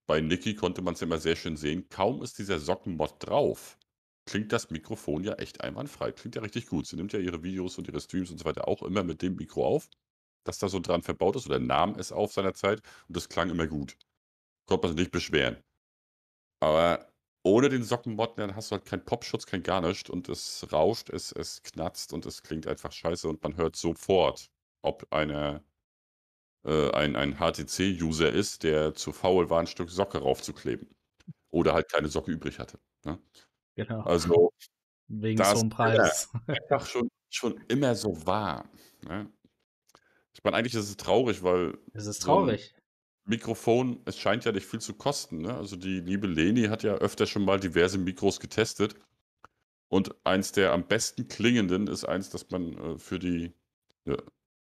bei 0.07 0.21
Niki 0.21 0.55
konnte 0.55 0.81
man 0.81 0.95
es 0.95 1.01
immer 1.01 1.19
sehr 1.19 1.35
schön 1.35 1.57
sehen. 1.57 1.87
Kaum 1.89 2.23
ist 2.23 2.39
dieser 2.39 2.59
Sockenmod 2.59 3.15
drauf, 3.19 3.77
klingt 4.25 4.51
das 4.51 4.69
Mikrofon 4.69 5.23
ja 5.23 5.33
echt 5.35 5.61
einwandfrei. 5.61 6.11
Klingt 6.11 6.35
ja 6.35 6.41
richtig 6.41 6.67
gut. 6.67 6.87
Sie 6.87 6.95
nimmt 6.95 7.13
ja 7.13 7.19
ihre 7.19 7.43
Videos 7.43 7.77
und 7.77 7.87
ihre 7.87 8.01
Streams 8.01 8.31
und 8.31 8.37
so 8.37 8.45
weiter 8.45 8.67
auch 8.67 8.83
immer 8.83 9.03
mit 9.03 9.21
dem 9.21 9.35
Mikro 9.35 9.65
auf, 9.65 9.89
das 10.45 10.59
da 10.59 10.69
so 10.69 10.79
dran 10.79 11.03
verbaut 11.03 11.35
ist 11.35 11.47
oder 11.47 11.59
nahm 11.59 11.95
es 11.97 12.11
auf 12.11 12.33
seiner 12.33 12.53
Zeit 12.53 12.81
und 13.07 13.17
das 13.17 13.29
klang 13.29 13.49
immer 13.49 13.67
gut. 13.67 13.97
Konnte 14.67 14.87
man 14.87 14.95
sich 14.95 15.03
nicht 15.05 15.11
beschweren. 15.11 15.57
Aber 16.61 17.08
ohne 17.43 17.69
den 17.69 17.83
Sockenmod, 17.83 18.37
dann 18.37 18.55
hast 18.55 18.71
du 18.71 18.75
halt 18.75 18.85
keinen 18.85 19.05
Popschutz, 19.05 19.45
kein 19.45 19.63
gar 19.63 19.81
nichts 19.81 20.09
und 20.09 20.29
es 20.29 20.67
rauscht, 20.71 21.09
es, 21.09 21.31
es 21.31 21.63
knatzt 21.63 22.13
und 22.13 22.25
es 22.25 22.43
klingt 22.43 22.67
einfach 22.67 22.91
scheiße 22.91 23.27
und 23.27 23.41
man 23.43 23.55
hört 23.55 23.75
sofort, 23.75 24.49
ob 24.81 25.07
eine 25.11 25.63
äh, 26.65 26.91
ein, 26.91 27.15
ein 27.15 27.37
HTC-User 27.37 28.31
ist, 28.31 28.63
der 28.63 28.93
zu 28.93 29.11
faul 29.11 29.49
war, 29.49 29.59
ein 29.59 29.67
Stück 29.67 29.89
Socke 29.89 30.19
raufzukleben. 30.19 30.89
Oder 31.51 31.73
halt 31.73 31.89
keine 31.91 32.09
Socke 32.09 32.31
übrig 32.31 32.59
hatte. 32.59 32.79
Ne? 33.05 33.19
Genau. 33.75 34.01
Also, 34.01 34.53
Wegen 35.07 35.43
so 35.43 35.59
einem 35.59 35.69
Preis. 35.69 36.29
Einfach 36.47 36.85
schon, 36.85 37.09
schon 37.29 37.59
immer 37.69 37.95
so 37.95 38.25
war. 38.25 38.69
Ne? 39.03 39.31
Ich 40.33 40.43
meine, 40.43 40.57
eigentlich 40.57 40.75
ist 40.75 40.89
es 40.89 40.97
traurig, 40.97 41.41
weil. 41.41 41.77
Es 41.93 42.05
ist 42.05 42.19
traurig. 42.19 42.75
Mikrofon, 43.29 44.01
es 44.05 44.17
scheint 44.17 44.45
ja 44.45 44.51
nicht 44.51 44.65
viel 44.65 44.81
zu 44.81 44.93
kosten. 44.95 45.41
Ne? 45.41 45.53
Also 45.53 45.75
die 45.75 45.99
liebe 45.99 46.27
Leni 46.27 46.65
hat 46.65 46.83
ja 46.83 46.95
öfter 46.95 47.27
schon 47.27 47.45
mal 47.45 47.59
diverse 47.59 47.97
Mikros 47.97 48.39
getestet. 48.39 48.95
Und 49.87 50.15
eins 50.23 50.51
der 50.51 50.73
am 50.73 50.87
besten 50.87 51.27
klingenden 51.27 51.87
ist 51.87 52.05
eins, 52.05 52.29
das 52.29 52.49
man 52.49 52.77
äh, 52.77 52.97
für 52.99 53.19
die 53.19 53.53
ja, 54.05 54.17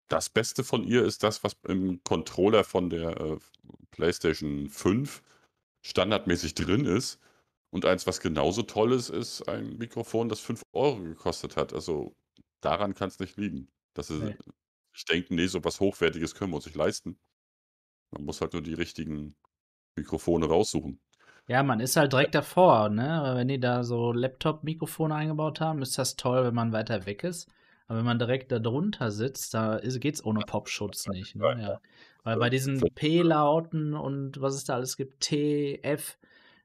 das 0.09 0.31
Beste 0.31 0.65
von 0.65 0.85
ihr 0.85 1.05
ist 1.05 1.23
das, 1.23 1.43
was 1.43 1.57
im 1.67 2.03
Controller 2.05 2.65
von 2.65 2.91
der 2.91 3.21
äh, 3.21 3.39
PlayStation 3.91 4.69
5 4.69 5.23
standardmäßig 5.83 6.55
drin 6.55 6.85
ist. 6.85 7.19
Und 7.71 7.85
eins, 7.85 8.07
was 8.07 8.21
genauso 8.21 8.63
toll 8.63 8.93
ist, 8.93 9.11
ist 9.11 9.49
ein 9.49 9.77
Mikrofon, 9.77 10.29
das 10.29 10.41
5 10.41 10.63
Euro 10.73 11.01
gekostet 11.03 11.57
hat. 11.57 11.73
Also 11.73 12.15
daran 12.61 12.95
kann 12.95 13.09
es 13.09 13.19
nicht 13.19 13.37
liegen. 13.37 13.69
Dass 13.95 14.09
sie 14.09 14.15
nee. 14.15 14.37
sich 14.95 15.05
denken, 15.07 15.35
nee, 15.35 15.47
so 15.47 15.65
was 15.65 15.81
Hochwertiges 15.81 16.35
können 16.35 16.53
wir 16.53 16.57
uns 16.57 16.67
nicht 16.67 16.77
leisten. 16.77 17.19
Man 18.17 18.27
muss 18.27 18.41
halt 18.41 18.53
nur 18.53 18.63
die 18.63 18.75
richtigen 18.75 19.37
Mikrofone 19.95 20.47
raussuchen. 20.47 21.01
Ja, 21.49 21.63
man 21.63 21.81
ist 21.81 21.97
halt 21.97 22.13
direkt 22.13 22.35
davor, 22.35 22.89
ne? 22.89 23.33
Wenn 23.37 23.49
die 23.49 23.61
da 23.61 23.85
so 23.85 24.13
Laptop-Mikrofone 24.13 25.15
eingebaut 25.15 25.61
haben, 25.61 25.81
ist 25.81 25.97
das 25.97 26.17
toll, 26.17 26.45
wenn 26.45 26.55
man 26.55 26.73
weiter 26.73 27.07
weg 27.07 27.23
ist. 27.23 27.49
Aber 27.87 27.99
wenn 27.99 28.05
man 28.05 28.19
direkt 28.19 28.51
da 28.51 28.59
drunter 28.59 29.13
sitzt, 29.13 29.55
da 29.55 29.79
geht 29.79 30.17
es 30.17 30.25
ohne 30.25 30.41
Popschutz 30.41 31.07
nicht. 31.07 31.37
Ne? 31.37 31.57
Ja. 31.61 31.81
Weil 32.25 32.37
bei 32.39 32.51
diesen 32.51 32.81
P-Lauten 32.81 33.95
und 33.95 34.41
was 34.41 34.57
es 34.57 34.65
da 34.65 34.75
alles 34.75 34.97
gibt, 34.97 35.21
T, 35.21 35.79
F, 35.85 36.19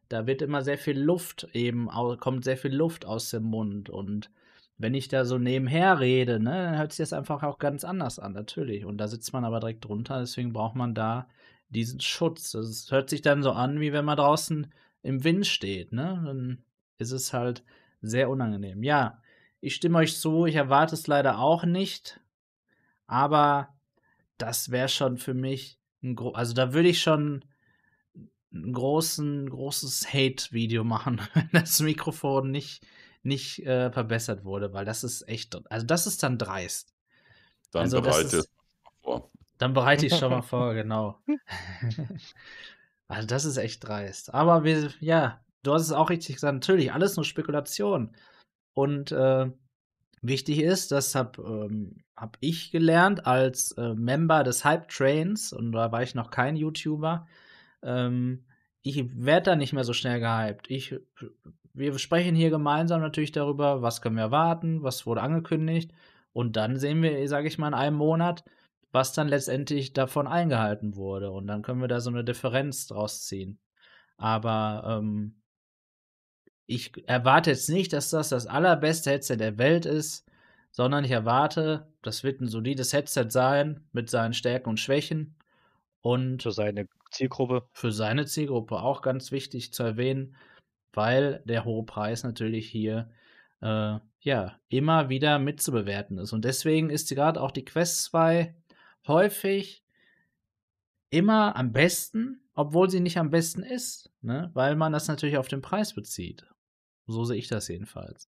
da 0.10 0.26
wird 0.26 0.42
immer 0.42 0.64
sehr 0.64 0.80
viel 0.80 1.00
Luft 1.00 1.48
eben, 1.54 1.88
kommt 2.20 2.44
sehr 2.44 2.58
viel 2.58 2.74
Luft 2.74 3.06
aus 3.06 3.30
dem 3.30 3.44
Mund. 3.44 3.92
Und 3.92 4.32
wenn 4.80 4.96
ich 4.96 5.10
da 5.10 5.24
so 5.26 5.38
nebenher 5.38 6.00
rede, 6.00 6.40
ne, 6.40 6.64
dann 6.64 6.78
hört 6.80 6.92
sich 6.92 7.04
das 7.04 7.14
einfach 7.14 7.44
auch 7.44 7.60
ganz 7.60 7.84
anders 7.84 8.18
an, 8.18 8.34
natürlich. 8.34 8.86
Und 8.86 8.98
da 8.98 9.08
sitzt 9.08 9.32
man 9.32 9.46
aber 9.46 9.60
direkt 9.60 9.86
drunter, 9.86 10.20
deswegen 10.22 10.54
braucht 10.54 10.76
man 10.76 10.96
da 10.96 11.28
diesen 11.72 12.00
Schutz. 12.00 12.54
Es 12.54 12.92
hört 12.92 13.10
sich 13.10 13.22
dann 13.22 13.44
so 13.44 13.52
an, 13.52 13.80
wie 13.80 13.94
wenn 13.94 14.06
man 14.06 14.18
draußen 14.18 14.72
im 15.02 15.24
Wind 15.24 15.48
steht, 15.48 15.92
ne? 15.92 16.22
Dann 16.26 16.64
ist 16.98 17.12
es 17.12 17.34
halt 17.34 17.64
sehr 18.02 18.30
unangenehm. 18.30 18.84
Ja, 18.84 19.22
ich 19.60 19.76
stimme 19.76 20.00
euch 20.00 20.20
zu, 20.20 20.46
ich 20.46 20.56
erwarte 20.56 20.96
es 20.96 21.08
leider 21.08 21.40
auch 21.40 21.64
nicht. 21.64 22.20
Aber 23.08 23.74
das 24.38 24.72
wäre 24.72 24.90
schon 24.90 25.18
für 25.18 25.34
mich 25.34 25.80
ein 26.04 26.16
gro 26.16 26.32
also 26.32 26.54
da 26.54 26.74
würde 26.74 26.90
ich 26.90 27.02
schon 27.02 27.46
ein 28.54 28.74
großen, 28.74 29.50
großes 29.50 30.14
Hate-Video 30.14 30.84
machen, 30.84 31.22
wenn 31.34 31.50
das 31.54 31.80
Mikrofon 31.80 32.52
nicht, 32.52 32.86
nicht 33.24 33.66
äh, 33.66 33.92
verbessert 33.92 34.44
wurde, 34.44 34.74
weil 34.74 34.86
das 34.86 35.04
ist 35.04 35.28
echt, 35.28 35.58
also 35.72 35.86
das 35.86 36.08
ist 36.08 36.24
dann 36.24 36.38
dreist. 36.38 36.94
Dann 37.72 37.84
also 37.84 38.02
bereite 38.02 38.38
es 38.38 38.48
vor. 38.48 38.61
Dann 39.62 39.74
bereite 39.74 40.08
ich 40.08 40.16
schon 40.16 40.32
mal 40.32 40.42
vor, 40.42 40.74
genau. 40.74 41.20
also 43.08 43.28
das 43.28 43.46
ist 43.46 43.58
echt 43.58 43.88
dreist. 43.88 44.34
Aber 44.34 44.64
wir, 44.64 44.90
ja, 45.00 45.40
du 45.62 45.74
hast 45.74 45.84
es 45.84 45.92
auch 45.92 46.10
richtig 46.10 46.36
gesagt, 46.36 46.56
natürlich, 46.56 46.92
alles 46.92 47.16
nur 47.16 47.26
Spekulation. 47.26 48.16
Und 48.74 49.12
äh, 49.12 49.52
wichtig 50.24 50.64
ist, 50.64 50.92
das 50.92 51.14
habe 51.14 51.44
ähm, 51.44 51.98
hab 52.16 52.38
ich 52.40 52.72
gelernt 52.72 53.28
als 53.28 53.74
äh, 53.74 53.94
Member 53.94 54.44
des 54.44 54.66
Hype 54.66 54.88
Trains 54.90 55.54
und 55.54 55.74
da 55.74 55.92
war 55.92 56.02
ich 56.02 56.16
noch 56.16 56.32
kein 56.32 56.56
YouTuber. 56.56 57.28
Ähm, 57.84 58.46
ich 58.82 59.16
werde 59.16 59.52
da 59.52 59.56
nicht 59.56 59.74
mehr 59.74 59.84
so 59.84 59.94
schnell 59.94 60.20
gehypt. 60.20 60.72
Ich, 60.72 60.96
wir 61.74 62.00
sprechen 62.00 62.34
hier 62.34 62.50
gemeinsam 62.50 63.02
natürlich 63.02 63.32
darüber, 63.32 63.84
was 63.84 64.02
können 64.02 64.16
wir 64.16 64.24
erwarten, 64.24 64.82
was 64.82 65.06
wurde 65.06 65.22
angekündigt 65.22 65.92
und 66.34 66.56
dann 66.56 66.78
sehen 66.78 67.04
wir, 67.04 67.28
sage 67.28 67.48
ich 67.48 67.60
mal, 67.60 67.68
in 67.68 67.74
einem 67.76 67.98
Monat, 67.98 68.44
was 68.92 69.14
dann 69.14 69.28
letztendlich 69.28 69.94
davon 69.94 70.28
eingehalten 70.28 70.96
wurde. 70.96 71.32
Und 71.32 71.48
dann 71.48 71.62
können 71.62 71.82
wir 71.82 71.88
da 71.88 72.00
so 72.00 72.10
eine 72.10 72.24
Differenz 72.24 72.88
draus 72.88 73.26
ziehen. 73.26 73.60
Aber 74.18 74.84
ähm, 75.00 75.42
ich 76.68 76.92
erwarte 77.08 77.52
jetzt 77.52 77.70
nicht, 77.70 77.94
dass 77.94 78.10
das 78.10 78.30
das 78.30 78.48
allerbeste 78.48 79.12
Headset 79.12 79.38
der 79.38 79.58
Welt 79.58 79.86
ist, 79.86 80.26
sondern 80.72 81.04
ich 81.04 81.12
erwarte, 81.12 81.88
das 82.02 82.24
wird 82.24 82.42
ein 82.42 82.48
solides 82.48 82.94
Headset 82.94 83.30
sein 83.30 83.88
mit 83.92 84.10
seinen 84.10 84.34
Stärken 84.34 84.70
und 84.70 84.80
Schwächen. 84.80 85.36
Und 86.02 86.44
für 86.44 86.52
seine 86.52 86.88
Zielgruppe. 87.12 87.64
Für 87.74 87.92
seine 87.92 88.26
Zielgruppe 88.26 88.82
auch 88.82 89.02
ganz 89.02 89.32
wichtig 89.32 89.74
zu 89.74 89.84
erwähnen, 89.84 90.36
weil 90.94 91.42
der 91.46 91.66
hohe 91.66 91.86
Preis 91.86 92.24
natürlich 92.24 92.70
hier 92.70 93.10
äh, 93.62 94.00
ja 94.20 94.60
immer 94.70 95.10
wieder 95.10 95.40
mitzubewerten 95.40 96.18
ist. 96.18 96.34
Und 96.34 96.46
deswegen 96.46 96.90
ist 96.90 97.10
gerade 97.10 97.42
auch 97.42 97.52
die 97.52 97.66
Quest 97.66 98.04
2 98.06 98.56
häufig 99.08 99.84
immer 101.10 101.56
am 101.56 101.72
besten, 101.72 102.42
obwohl 102.54 102.90
sie 102.90 103.00
nicht 103.00 103.18
am 103.18 103.30
besten 103.30 103.64
ist, 103.64 104.12
ne? 104.22 104.50
weil 104.54 104.76
man 104.76 104.94
das 104.94 105.08
natürlich 105.08 105.38
auf 105.38 105.48
den 105.48 105.62
Preis 105.62 105.94
bezieht. 105.94 106.46
So 107.08 107.26
sehe 107.26 107.38
ich 107.38 107.48
das 107.48 107.68
jedenfalls. 107.68 108.30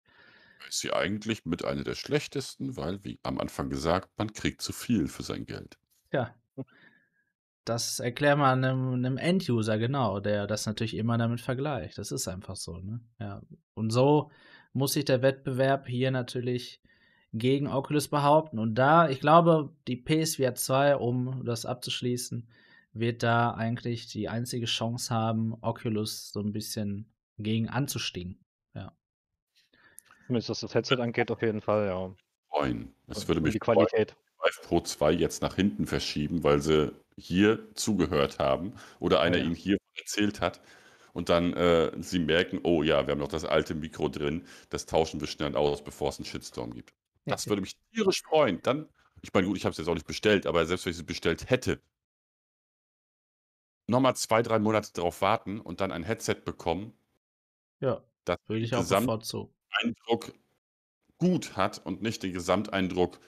Ist 0.68 0.80
sie 0.80 0.92
eigentlich 0.92 1.44
mit 1.44 1.64
einer 1.64 1.84
der 1.84 1.94
schlechtesten, 1.94 2.76
weil, 2.76 3.02
wie 3.04 3.18
am 3.22 3.40
Anfang 3.40 3.70
gesagt, 3.70 4.10
man 4.16 4.32
kriegt 4.32 4.62
zu 4.62 4.72
viel 4.72 5.08
für 5.08 5.22
sein 5.22 5.46
Geld. 5.46 5.78
Ja. 6.12 6.34
Das 7.64 8.00
erklärt 8.00 8.38
man 8.38 8.64
einem, 8.64 8.94
einem 8.94 9.16
End-User, 9.16 9.78
genau, 9.78 10.20
der 10.20 10.46
das 10.46 10.66
natürlich 10.66 10.96
immer 10.96 11.18
damit 11.18 11.40
vergleicht. 11.40 11.98
Das 11.98 12.10
ist 12.10 12.28
einfach 12.28 12.56
so, 12.56 12.78
ne? 12.78 13.00
Ja. 13.18 13.42
Und 13.74 13.90
so 13.90 14.30
muss 14.72 14.94
sich 14.94 15.04
der 15.04 15.22
Wettbewerb 15.22 15.86
hier 15.86 16.10
natürlich 16.10 16.80
gegen 17.32 17.68
Oculus 17.68 18.08
behaupten. 18.08 18.58
Und 18.58 18.74
da, 18.74 19.08
ich 19.08 19.20
glaube, 19.20 19.72
die 19.86 19.96
PSVR 19.96 20.54
2, 20.54 20.96
um 20.96 21.44
das 21.44 21.64
abzuschließen, 21.64 22.48
wird 22.92 23.22
da 23.22 23.52
eigentlich 23.52 24.08
die 24.08 24.28
einzige 24.28 24.66
Chance 24.66 25.14
haben, 25.14 25.54
Oculus 25.60 26.32
so 26.32 26.40
ein 26.40 26.52
bisschen 26.52 27.12
gegen 27.38 27.68
anzustinken. 27.68 28.44
Ja. 28.74 28.92
Zumindest 30.26 30.50
was 30.50 30.60
das 30.60 30.74
Headset 30.74 30.96
angeht, 30.96 31.30
auf 31.30 31.42
jeden 31.42 31.60
Fall, 31.60 31.86
ja. 31.86 32.14
Freuen. 32.48 32.92
Es 33.06 33.28
würde 33.28 33.40
mich 33.40 33.52
die 33.52 33.60
Qualität. 33.60 34.16
Vive 34.42 34.60
Pro 34.62 34.80
2 34.80 35.12
jetzt 35.12 35.42
nach 35.42 35.54
hinten 35.54 35.86
verschieben, 35.86 36.42
weil 36.42 36.60
sie 36.60 36.92
hier 37.16 37.60
zugehört 37.74 38.38
haben 38.38 38.72
oder 38.98 39.20
einer 39.20 39.36
ja. 39.36 39.44
ihnen 39.44 39.54
hier 39.54 39.76
erzählt 39.94 40.40
hat 40.40 40.60
und 41.12 41.28
dann 41.28 41.52
äh, 41.52 41.92
sie 42.00 42.18
merken, 42.18 42.60
oh 42.62 42.82
ja, 42.82 43.06
wir 43.06 43.12
haben 43.12 43.18
noch 43.18 43.28
das 43.28 43.44
alte 43.44 43.74
Mikro 43.74 44.08
drin, 44.08 44.46
das 44.70 44.86
tauschen 44.86 45.20
wir 45.20 45.28
schnell 45.28 45.54
aus, 45.56 45.84
bevor 45.84 46.08
es 46.08 46.18
einen 46.18 46.24
Shitstorm 46.24 46.72
gibt. 46.74 46.92
Das 47.26 47.48
würde 47.48 47.62
mich 47.62 47.76
tierisch 47.94 48.22
freuen. 48.22 48.60
Dann, 48.62 48.88
ich 49.22 49.32
meine, 49.32 49.46
gut, 49.46 49.56
ich 49.56 49.64
habe 49.64 49.72
es 49.72 49.78
jetzt 49.78 49.88
auch 49.88 49.94
nicht 49.94 50.06
bestellt, 50.06 50.46
aber 50.46 50.66
selbst 50.66 50.86
wenn 50.86 50.92
ich 50.92 50.98
es 50.98 51.06
bestellt 51.06 51.50
hätte, 51.50 51.80
nochmal 53.86 54.16
zwei, 54.16 54.42
drei 54.42 54.58
Monate 54.58 54.92
darauf 54.92 55.20
warten 55.20 55.60
und 55.60 55.80
dann 55.80 55.92
ein 55.92 56.02
Headset 56.02 56.36
bekommen, 56.44 56.94
ja, 57.80 58.02
das 58.24 58.38
würde 58.46 58.62
ich 58.62 58.74
auch 58.74 58.82
sofort 58.82 59.24
so. 59.24 59.52
Eindruck 59.70 60.32
gut 61.18 61.56
hat 61.56 61.84
und 61.84 62.02
nicht 62.02 62.22
den 62.22 62.32
Gesamteindruck 62.32 63.20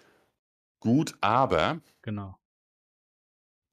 gut, 0.81 1.15
aber 1.21 1.81
genau. 2.03 2.39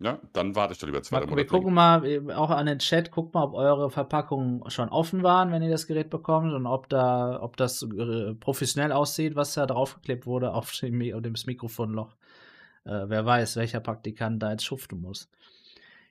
Ja, 0.01 0.17
dann 0.31 0.55
warte 0.55 0.71
ich 0.71 0.79
doch 0.79 0.87
lieber 0.87 1.03
zwei 1.03 1.19
Monate. 1.19 1.35
Wir 1.35 1.45
gucken 1.45 1.73
mal, 1.73 2.31
auch 2.31 2.51
an 2.51 2.67
den 2.67 2.79
Chat, 2.79 3.11
guckt 3.11 3.33
mal, 3.33 3.43
ob 3.43 3.53
eure 3.53 3.89
Verpackungen 3.89 4.69
schon 4.69 4.87
offen 4.87 5.23
waren, 5.23 5.51
wenn 5.51 5.61
ihr 5.61 5.69
das 5.69 5.87
Gerät 5.87 6.09
bekommt 6.09 6.53
und 6.53 6.65
ob 6.65 6.87
da, 6.87 7.41
ob 7.41 7.57
das 7.57 7.83
äh, 7.83 8.33
professionell 8.35 8.93
aussieht, 8.93 9.35
was 9.35 9.55
da 9.55 9.65
draufgeklebt 9.65 10.25
wurde 10.25 10.53
auf 10.53 10.71
dem, 10.71 11.13
auf 11.13 11.21
dem 11.21 11.35
Mikrofonloch. 11.45 12.15
Äh, 12.85 13.09
wer 13.09 13.25
weiß, 13.25 13.57
welcher 13.57 13.81
Praktikant 13.81 14.41
da 14.41 14.51
jetzt 14.51 14.63
schuften 14.63 15.01
muss. 15.01 15.29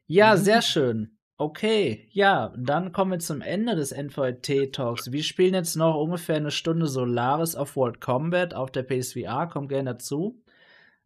Ja, 0.07 0.35
mhm. 0.35 0.39
sehr 0.39 0.61
schön. 0.61 1.19
Okay, 1.39 2.09
ja, 2.11 2.53
dann 2.59 2.93
kommen 2.93 3.13
wir 3.13 3.21
zum 3.21 3.41
Ende 3.41 3.75
des 3.75 3.93
NVT-Talks. 3.93 5.13
Wir 5.13 5.23
spielen 5.23 5.55
jetzt 5.55 5.77
noch 5.77 5.95
ungefähr 5.95 6.37
eine 6.37 6.51
Stunde 6.51 6.89
Solaris 6.89 7.55
auf 7.55 7.77
World 7.77 8.03
Combat 8.03 8.53
auf 8.53 8.71
der 8.71 8.83
PSVR, 8.83 9.47
kommt 9.47 9.71
gerne 9.71 9.93
dazu. 9.93 10.43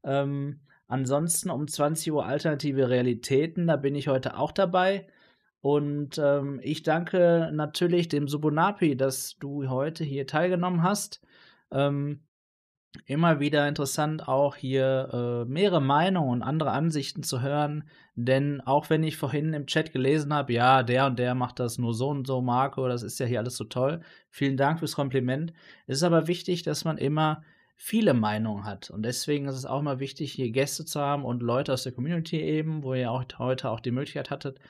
Ähm, 0.02 0.61
ansonsten 0.88 1.50
um 1.50 1.66
20 1.68 2.12
Uhr 2.12 2.26
alternative 2.26 2.88
Realitäten, 2.88 3.66
da 3.66 3.76
bin 3.76 3.94
ich 3.94 4.08
heute 4.08 4.36
auch 4.36 4.52
dabei. 4.52 5.06
Und 5.60 6.18
ähm, 6.18 6.58
ich 6.62 6.82
danke 6.82 7.50
natürlich 7.52 8.08
dem 8.08 8.26
Subunapi, 8.26 8.96
dass 8.96 9.36
du 9.38 9.68
heute 9.68 10.02
hier 10.04 10.26
teilgenommen 10.26 10.82
hast. 10.82 11.20
Ähm, 11.70 12.20
immer 13.06 13.40
wieder 13.40 13.68
interessant, 13.68 14.28
auch 14.28 14.56
hier 14.56 15.44
äh, 15.46 15.50
mehrere 15.50 15.80
Meinungen 15.80 16.30
und 16.30 16.42
andere 16.42 16.72
Ansichten 16.72 17.22
zu 17.22 17.40
hören. 17.40 17.84
Denn 18.14 18.60
auch 18.60 18.90
wenn 18.90 19.02
ich 19.02 19.16
vorhin 19.16 19.54
im 19.54 19.66
Chat 19.66 19.92
gelesen 19.92 20.34
habe, 20.34 20.52
ja, 20.52 20.82
der 20.82 21.06
und 21.06 21.18
der 21.18 21.34
macht 21.34 21.60
das 21.60 21.78
nur 21.78 21.94
so 21.94 22.08
und 22.08 22.26
so, 22.26 22.42
Marco, 22.42 22.88
das 22.88 23.02
ist 23.02 23.18
ja 23.18 23.26
hier 23.26 23.38
alles 23.38 23.56
so 23.56 23.64
toll. 23.64 24.00
Vielen 24.30 24.56
Dank 24.56 24.80
fürs 24.80 24.96
Kompliment. 24.96 25.52
Es 25.86 25.98
ist 25.98 26.02
aber 26.02 26.26
wichtig, 26.26 26.62
dass 26.64 26.84
man 26.84 26.98
immer 26.98 27.42
viele 27.84 28.14
Meinungen 28.14 28.62
hat. 28.64 28.90
Und 28.90 29.02
deswegen 29.02 29.46
ist 29.46 29.56
es 29.56 29.66
auch 29.66 29.80
immer 29.80 29.98
wichtig, 29.98 30.30
hier 30.30 30.52
Gäste 30.52 30.84
zu 30.84 31.00
haben 31.00 31.24
und 31.24 31.42
Leute 31.42 31.72
aus 31.72 31.82
der 31.82 31.90
Community 31.90 32.40
eben, 32.40 32.84
wo 32.84 32.94
ihr 32.94 33.10
auch 33.10 33.24
heute 33.40 33.70
auch 33.70 33.80
die 33.80 33.90
Möglichkeit 33.90 34.30
hattet, 34.30 34.60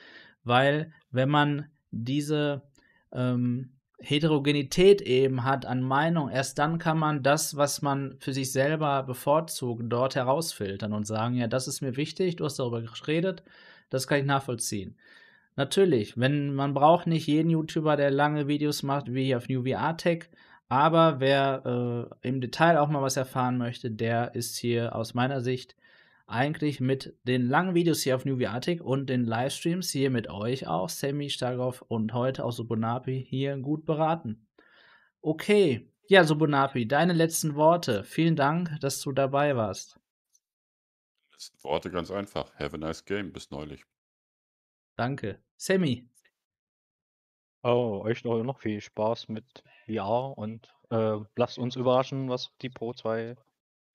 weil 0.43 0.91
wenn 1.11 1.29
man 1.29 1.67
diese 1.91 2.63
ähm, 3.11 3.69
Heterogenität 3.99 5.03
eben 5.03 5.43
hat 5.43 5.67
an 5.67 5.83
Meinung, 5.83 6.29
erst 6.29 6.57
dann 6.57 6.79
kann 6.79 6.97
man 6.97 7.21
das, 7.21 7.55
was 7.55 7.83
man 7.83 8.15
für 8.17 8.33
sich 8.33 8.51
selber 8.51 9.03
bevorzugt, 9.03 9.83
dort 9.85 10.15
herausfiltern 10.15 10.91
und 10.91 11.05
sagen, 11.05 11.35
ja, 11.35 11.45
das 11.45 11.67
ist 11.67 11.81
mir 11.81 11.95
wichtig, 11.95 12.37
du 12.37 12.45
hast 12.45 12.57
darüber 12.57 12.81
geredet, 12.81 13.43
das 13.91 14.07
kann 14.07 14.21
ich 14.21 14.25
nachvollziehen. 14.25 14.97
Natürlich, 15.55 16.17
wenn 16.17 16.55
man 16.55 16.73
braucht 16.73 17.05
nicht 17.05 17.27
jeden 17.27 17.51
YouTuber, 17.51 17.95
der 17.95 18.09
lange 18.09 18.47
Videos 18.47 18.81
macht, 18.81 19.13
wie 19.13 19.25
hier 19.25 19.37
auf 19.37 19.49
New 19.49 19.63
VR 19.69 19.97
Tech, 19.97 20.29
aber 20.69 21.19
wer 21.19 22.09
äh, 22.21 22.27
im 22.27 22.41
Detail 22.41 22.77
auch 22.77 22.89
mal 22.89 23.01
was 23.01 23.17
erfahren 23.17 23.57
möchte, 23.57 23.91
der 23.91 24.35
ist 24.35 24.57
hier 24.57 24.95
aus 24.95 25.13
meiner 25.13 25.41
Sicht 25.41 25.75
eigentlich 26.25 26.79
mit 26.79 27.15
den 27.23 27.47
langen 27.47 27.75
Videos 27.75 28.01
hier 28.01 28.15
auf 28.15 28.25
New 28.25 28.39
Viatic 28.39 28.81
und 28.81 29.07
den 29.07 29.25
Livestreams 29.25 29.89
hier 29.91 30.09
mit 30.09 30.29
euch 30.29 30.67
auch, 30.67 30.89
Sammy 30.89 31.29
Starkov 31.29 31.81
und 31.81 32.13
heute 32.13 32.45
auch 32.45 32.51
Subunapi, 32.51 33.25
hier 33.29 33.57
gut 33.57 33.85
beraten. 33.85 34.47
Okay, 35.21 35.89
ja, 36.07 36.23
Subunapi, 36.23 36.87
deine 36.87 37.13
letzten 37.13 37.55
Worte. 37.55 38.03
Vielen 38.03 38.35
Dank, 38.35 38.79
dass 38.81 39.01
du 39.01 39.11
dabei 39.11 39.55
warst. 39.55 39.99
Letzten 41.31 41.63
Worte 41.63 41.91
ganz 41.91 42.11
einfach. 42.11 42.53
Have 42.55 42.75
a 42.75 42.77
nice 42.77 43.05
game. 43.05 43.31
Bis 43.31 43.51
neulich. 43.51 43.85
Danke. 44.95 45.41
Sammy. 45.55 46.07
Oh, 47.63 48.01
euch 48.03 48.23
noch, 48.23 48.43
noch 48.43 48.59
viel 48.59 48.81
Spaß 48.81 49.29
mit 49.29 49.63
VR 49.87 50.37
und 50.37 50.73
äh, 50.89 51.17
lasst 51.35 51.57
uns 51.57 51.75
überraschen, 51.75 52.29
was 52.29 52.51
die 52.61 52.69
Pro 52.69 52.93
2 52.93 53.35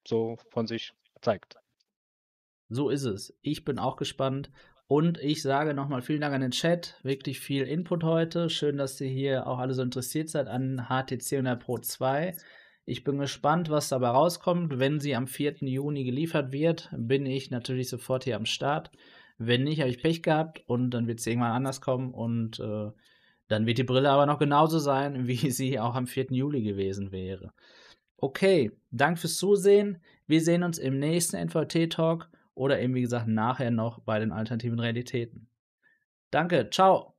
so 0.07 0.37
von 0.51 0.67
sich 0.67 0.93
zeigt. 1.21 1.57
So 2.69 2.91
ist 2.91 3.05
es. 3.05 3.35
Ich 3.41 3.65
bin 3.65 3.79
auch 3.79 3.97
gespannt. 3.97 4.51
Und 4.91 5.19
ich 5.19 5.43
sage 5.43 5.75
nochmal 5.75 6.01
vielen 6.01 6.23
Dank 6.23 6.35
an 6.35 6.41
den 6.41 6.51
Chat. 6.51 6.99
Wirklich 7.03 7.41
viel 7.41 7.65
Input 7.65 8.05
heute. 8.05 8.49
Schön, 8.49 8.79
dass 8.79 8.99
ihr 9.01 9.09
hier 9.09 9.47
auch 9.47 9.59
alle 9.59 9.75
so 9.75 9.83
interessiert 9.83 10.31
seid 10.31 10.49
an 10.49 10.87
HTC 10.89 11.39
und 11.39 11.45
der 11.45 11.57
Pro 11.57 11.79
2. 11.79 12.35
Ich 12.87 13.05
bin 13.05 13.19
gespannt, 13.19 13.69
was 13.69 13.91
dabei 13.91 14.09
rauskommt. 14.09 14.79
Wenn 14.79 14.99
sie 14.99 15.15
am 15.15 15.27
4. 15.27 15.57
Juni 15.61 16.05
geliefert 16.05 16.53
wird, 16.53 16.89
bin 16.97 17.27
ich 17.27 17.51
natürlich 17.51 17.91
sofort 17.91 18.25
hier 18.25 18.37
am 18.37 18.47
Start. 18.47 18.91
Wenn 19.37 19.65
nicht, 19.65 19.81
habe 19.81 19.91
ich 19.91 20.01
Pech 20.01 20.23
gehabt 20.23 20.63
und 20.67 20.91
dann 20.91 21.07
wird 21.07 21.21
es 21.21 21.27
irgendwann 21.27 21.53
anders 21.53 21.83
kommen 21.83 22.15
und 22.15 22.59
äh, 22.59 22.91
dann 23.49 23.67
wird 23.67 23.79
die 23.79 23.85
Brille 23.85 24.11
aber 24.11 24.27
noch 24.27 24.39
genauso 24.39 24.79
sein, 24.79 25.27
wie 25.27 25.51
sie 25.51 25.79
auch 25.81 25.95
am 25.95 26.07
4. 26.07 26.27
Juli 26.31 26.63
gewesen 26.63 27.13
wäre. 27.13 27.53
Okay, 28.17 28.73
Dank 28.91 29.19
fürs 29.19 29.37
Zusehen. 29.37 30.03
Wir 30.27 30.41
sehen 30.41 30.63
uns 30.63 30.79
im 30.79 30.99
nächsten 30.99 31.37
NVT-Talk 31.37 32.29
oder 32.55 32.81
eben 32.81 32.95
wie 32.95 33.03
gesagt 33.03 33.29
nachher 33.29 33.71
noch 33.71 34.01
bei 34.01 34.19
den 34.19 34.33
alternativen 34.33 34.81
Realitäten. 34.81 35.49
Danke, 36.31 36.69
ciao. 36.71 37.18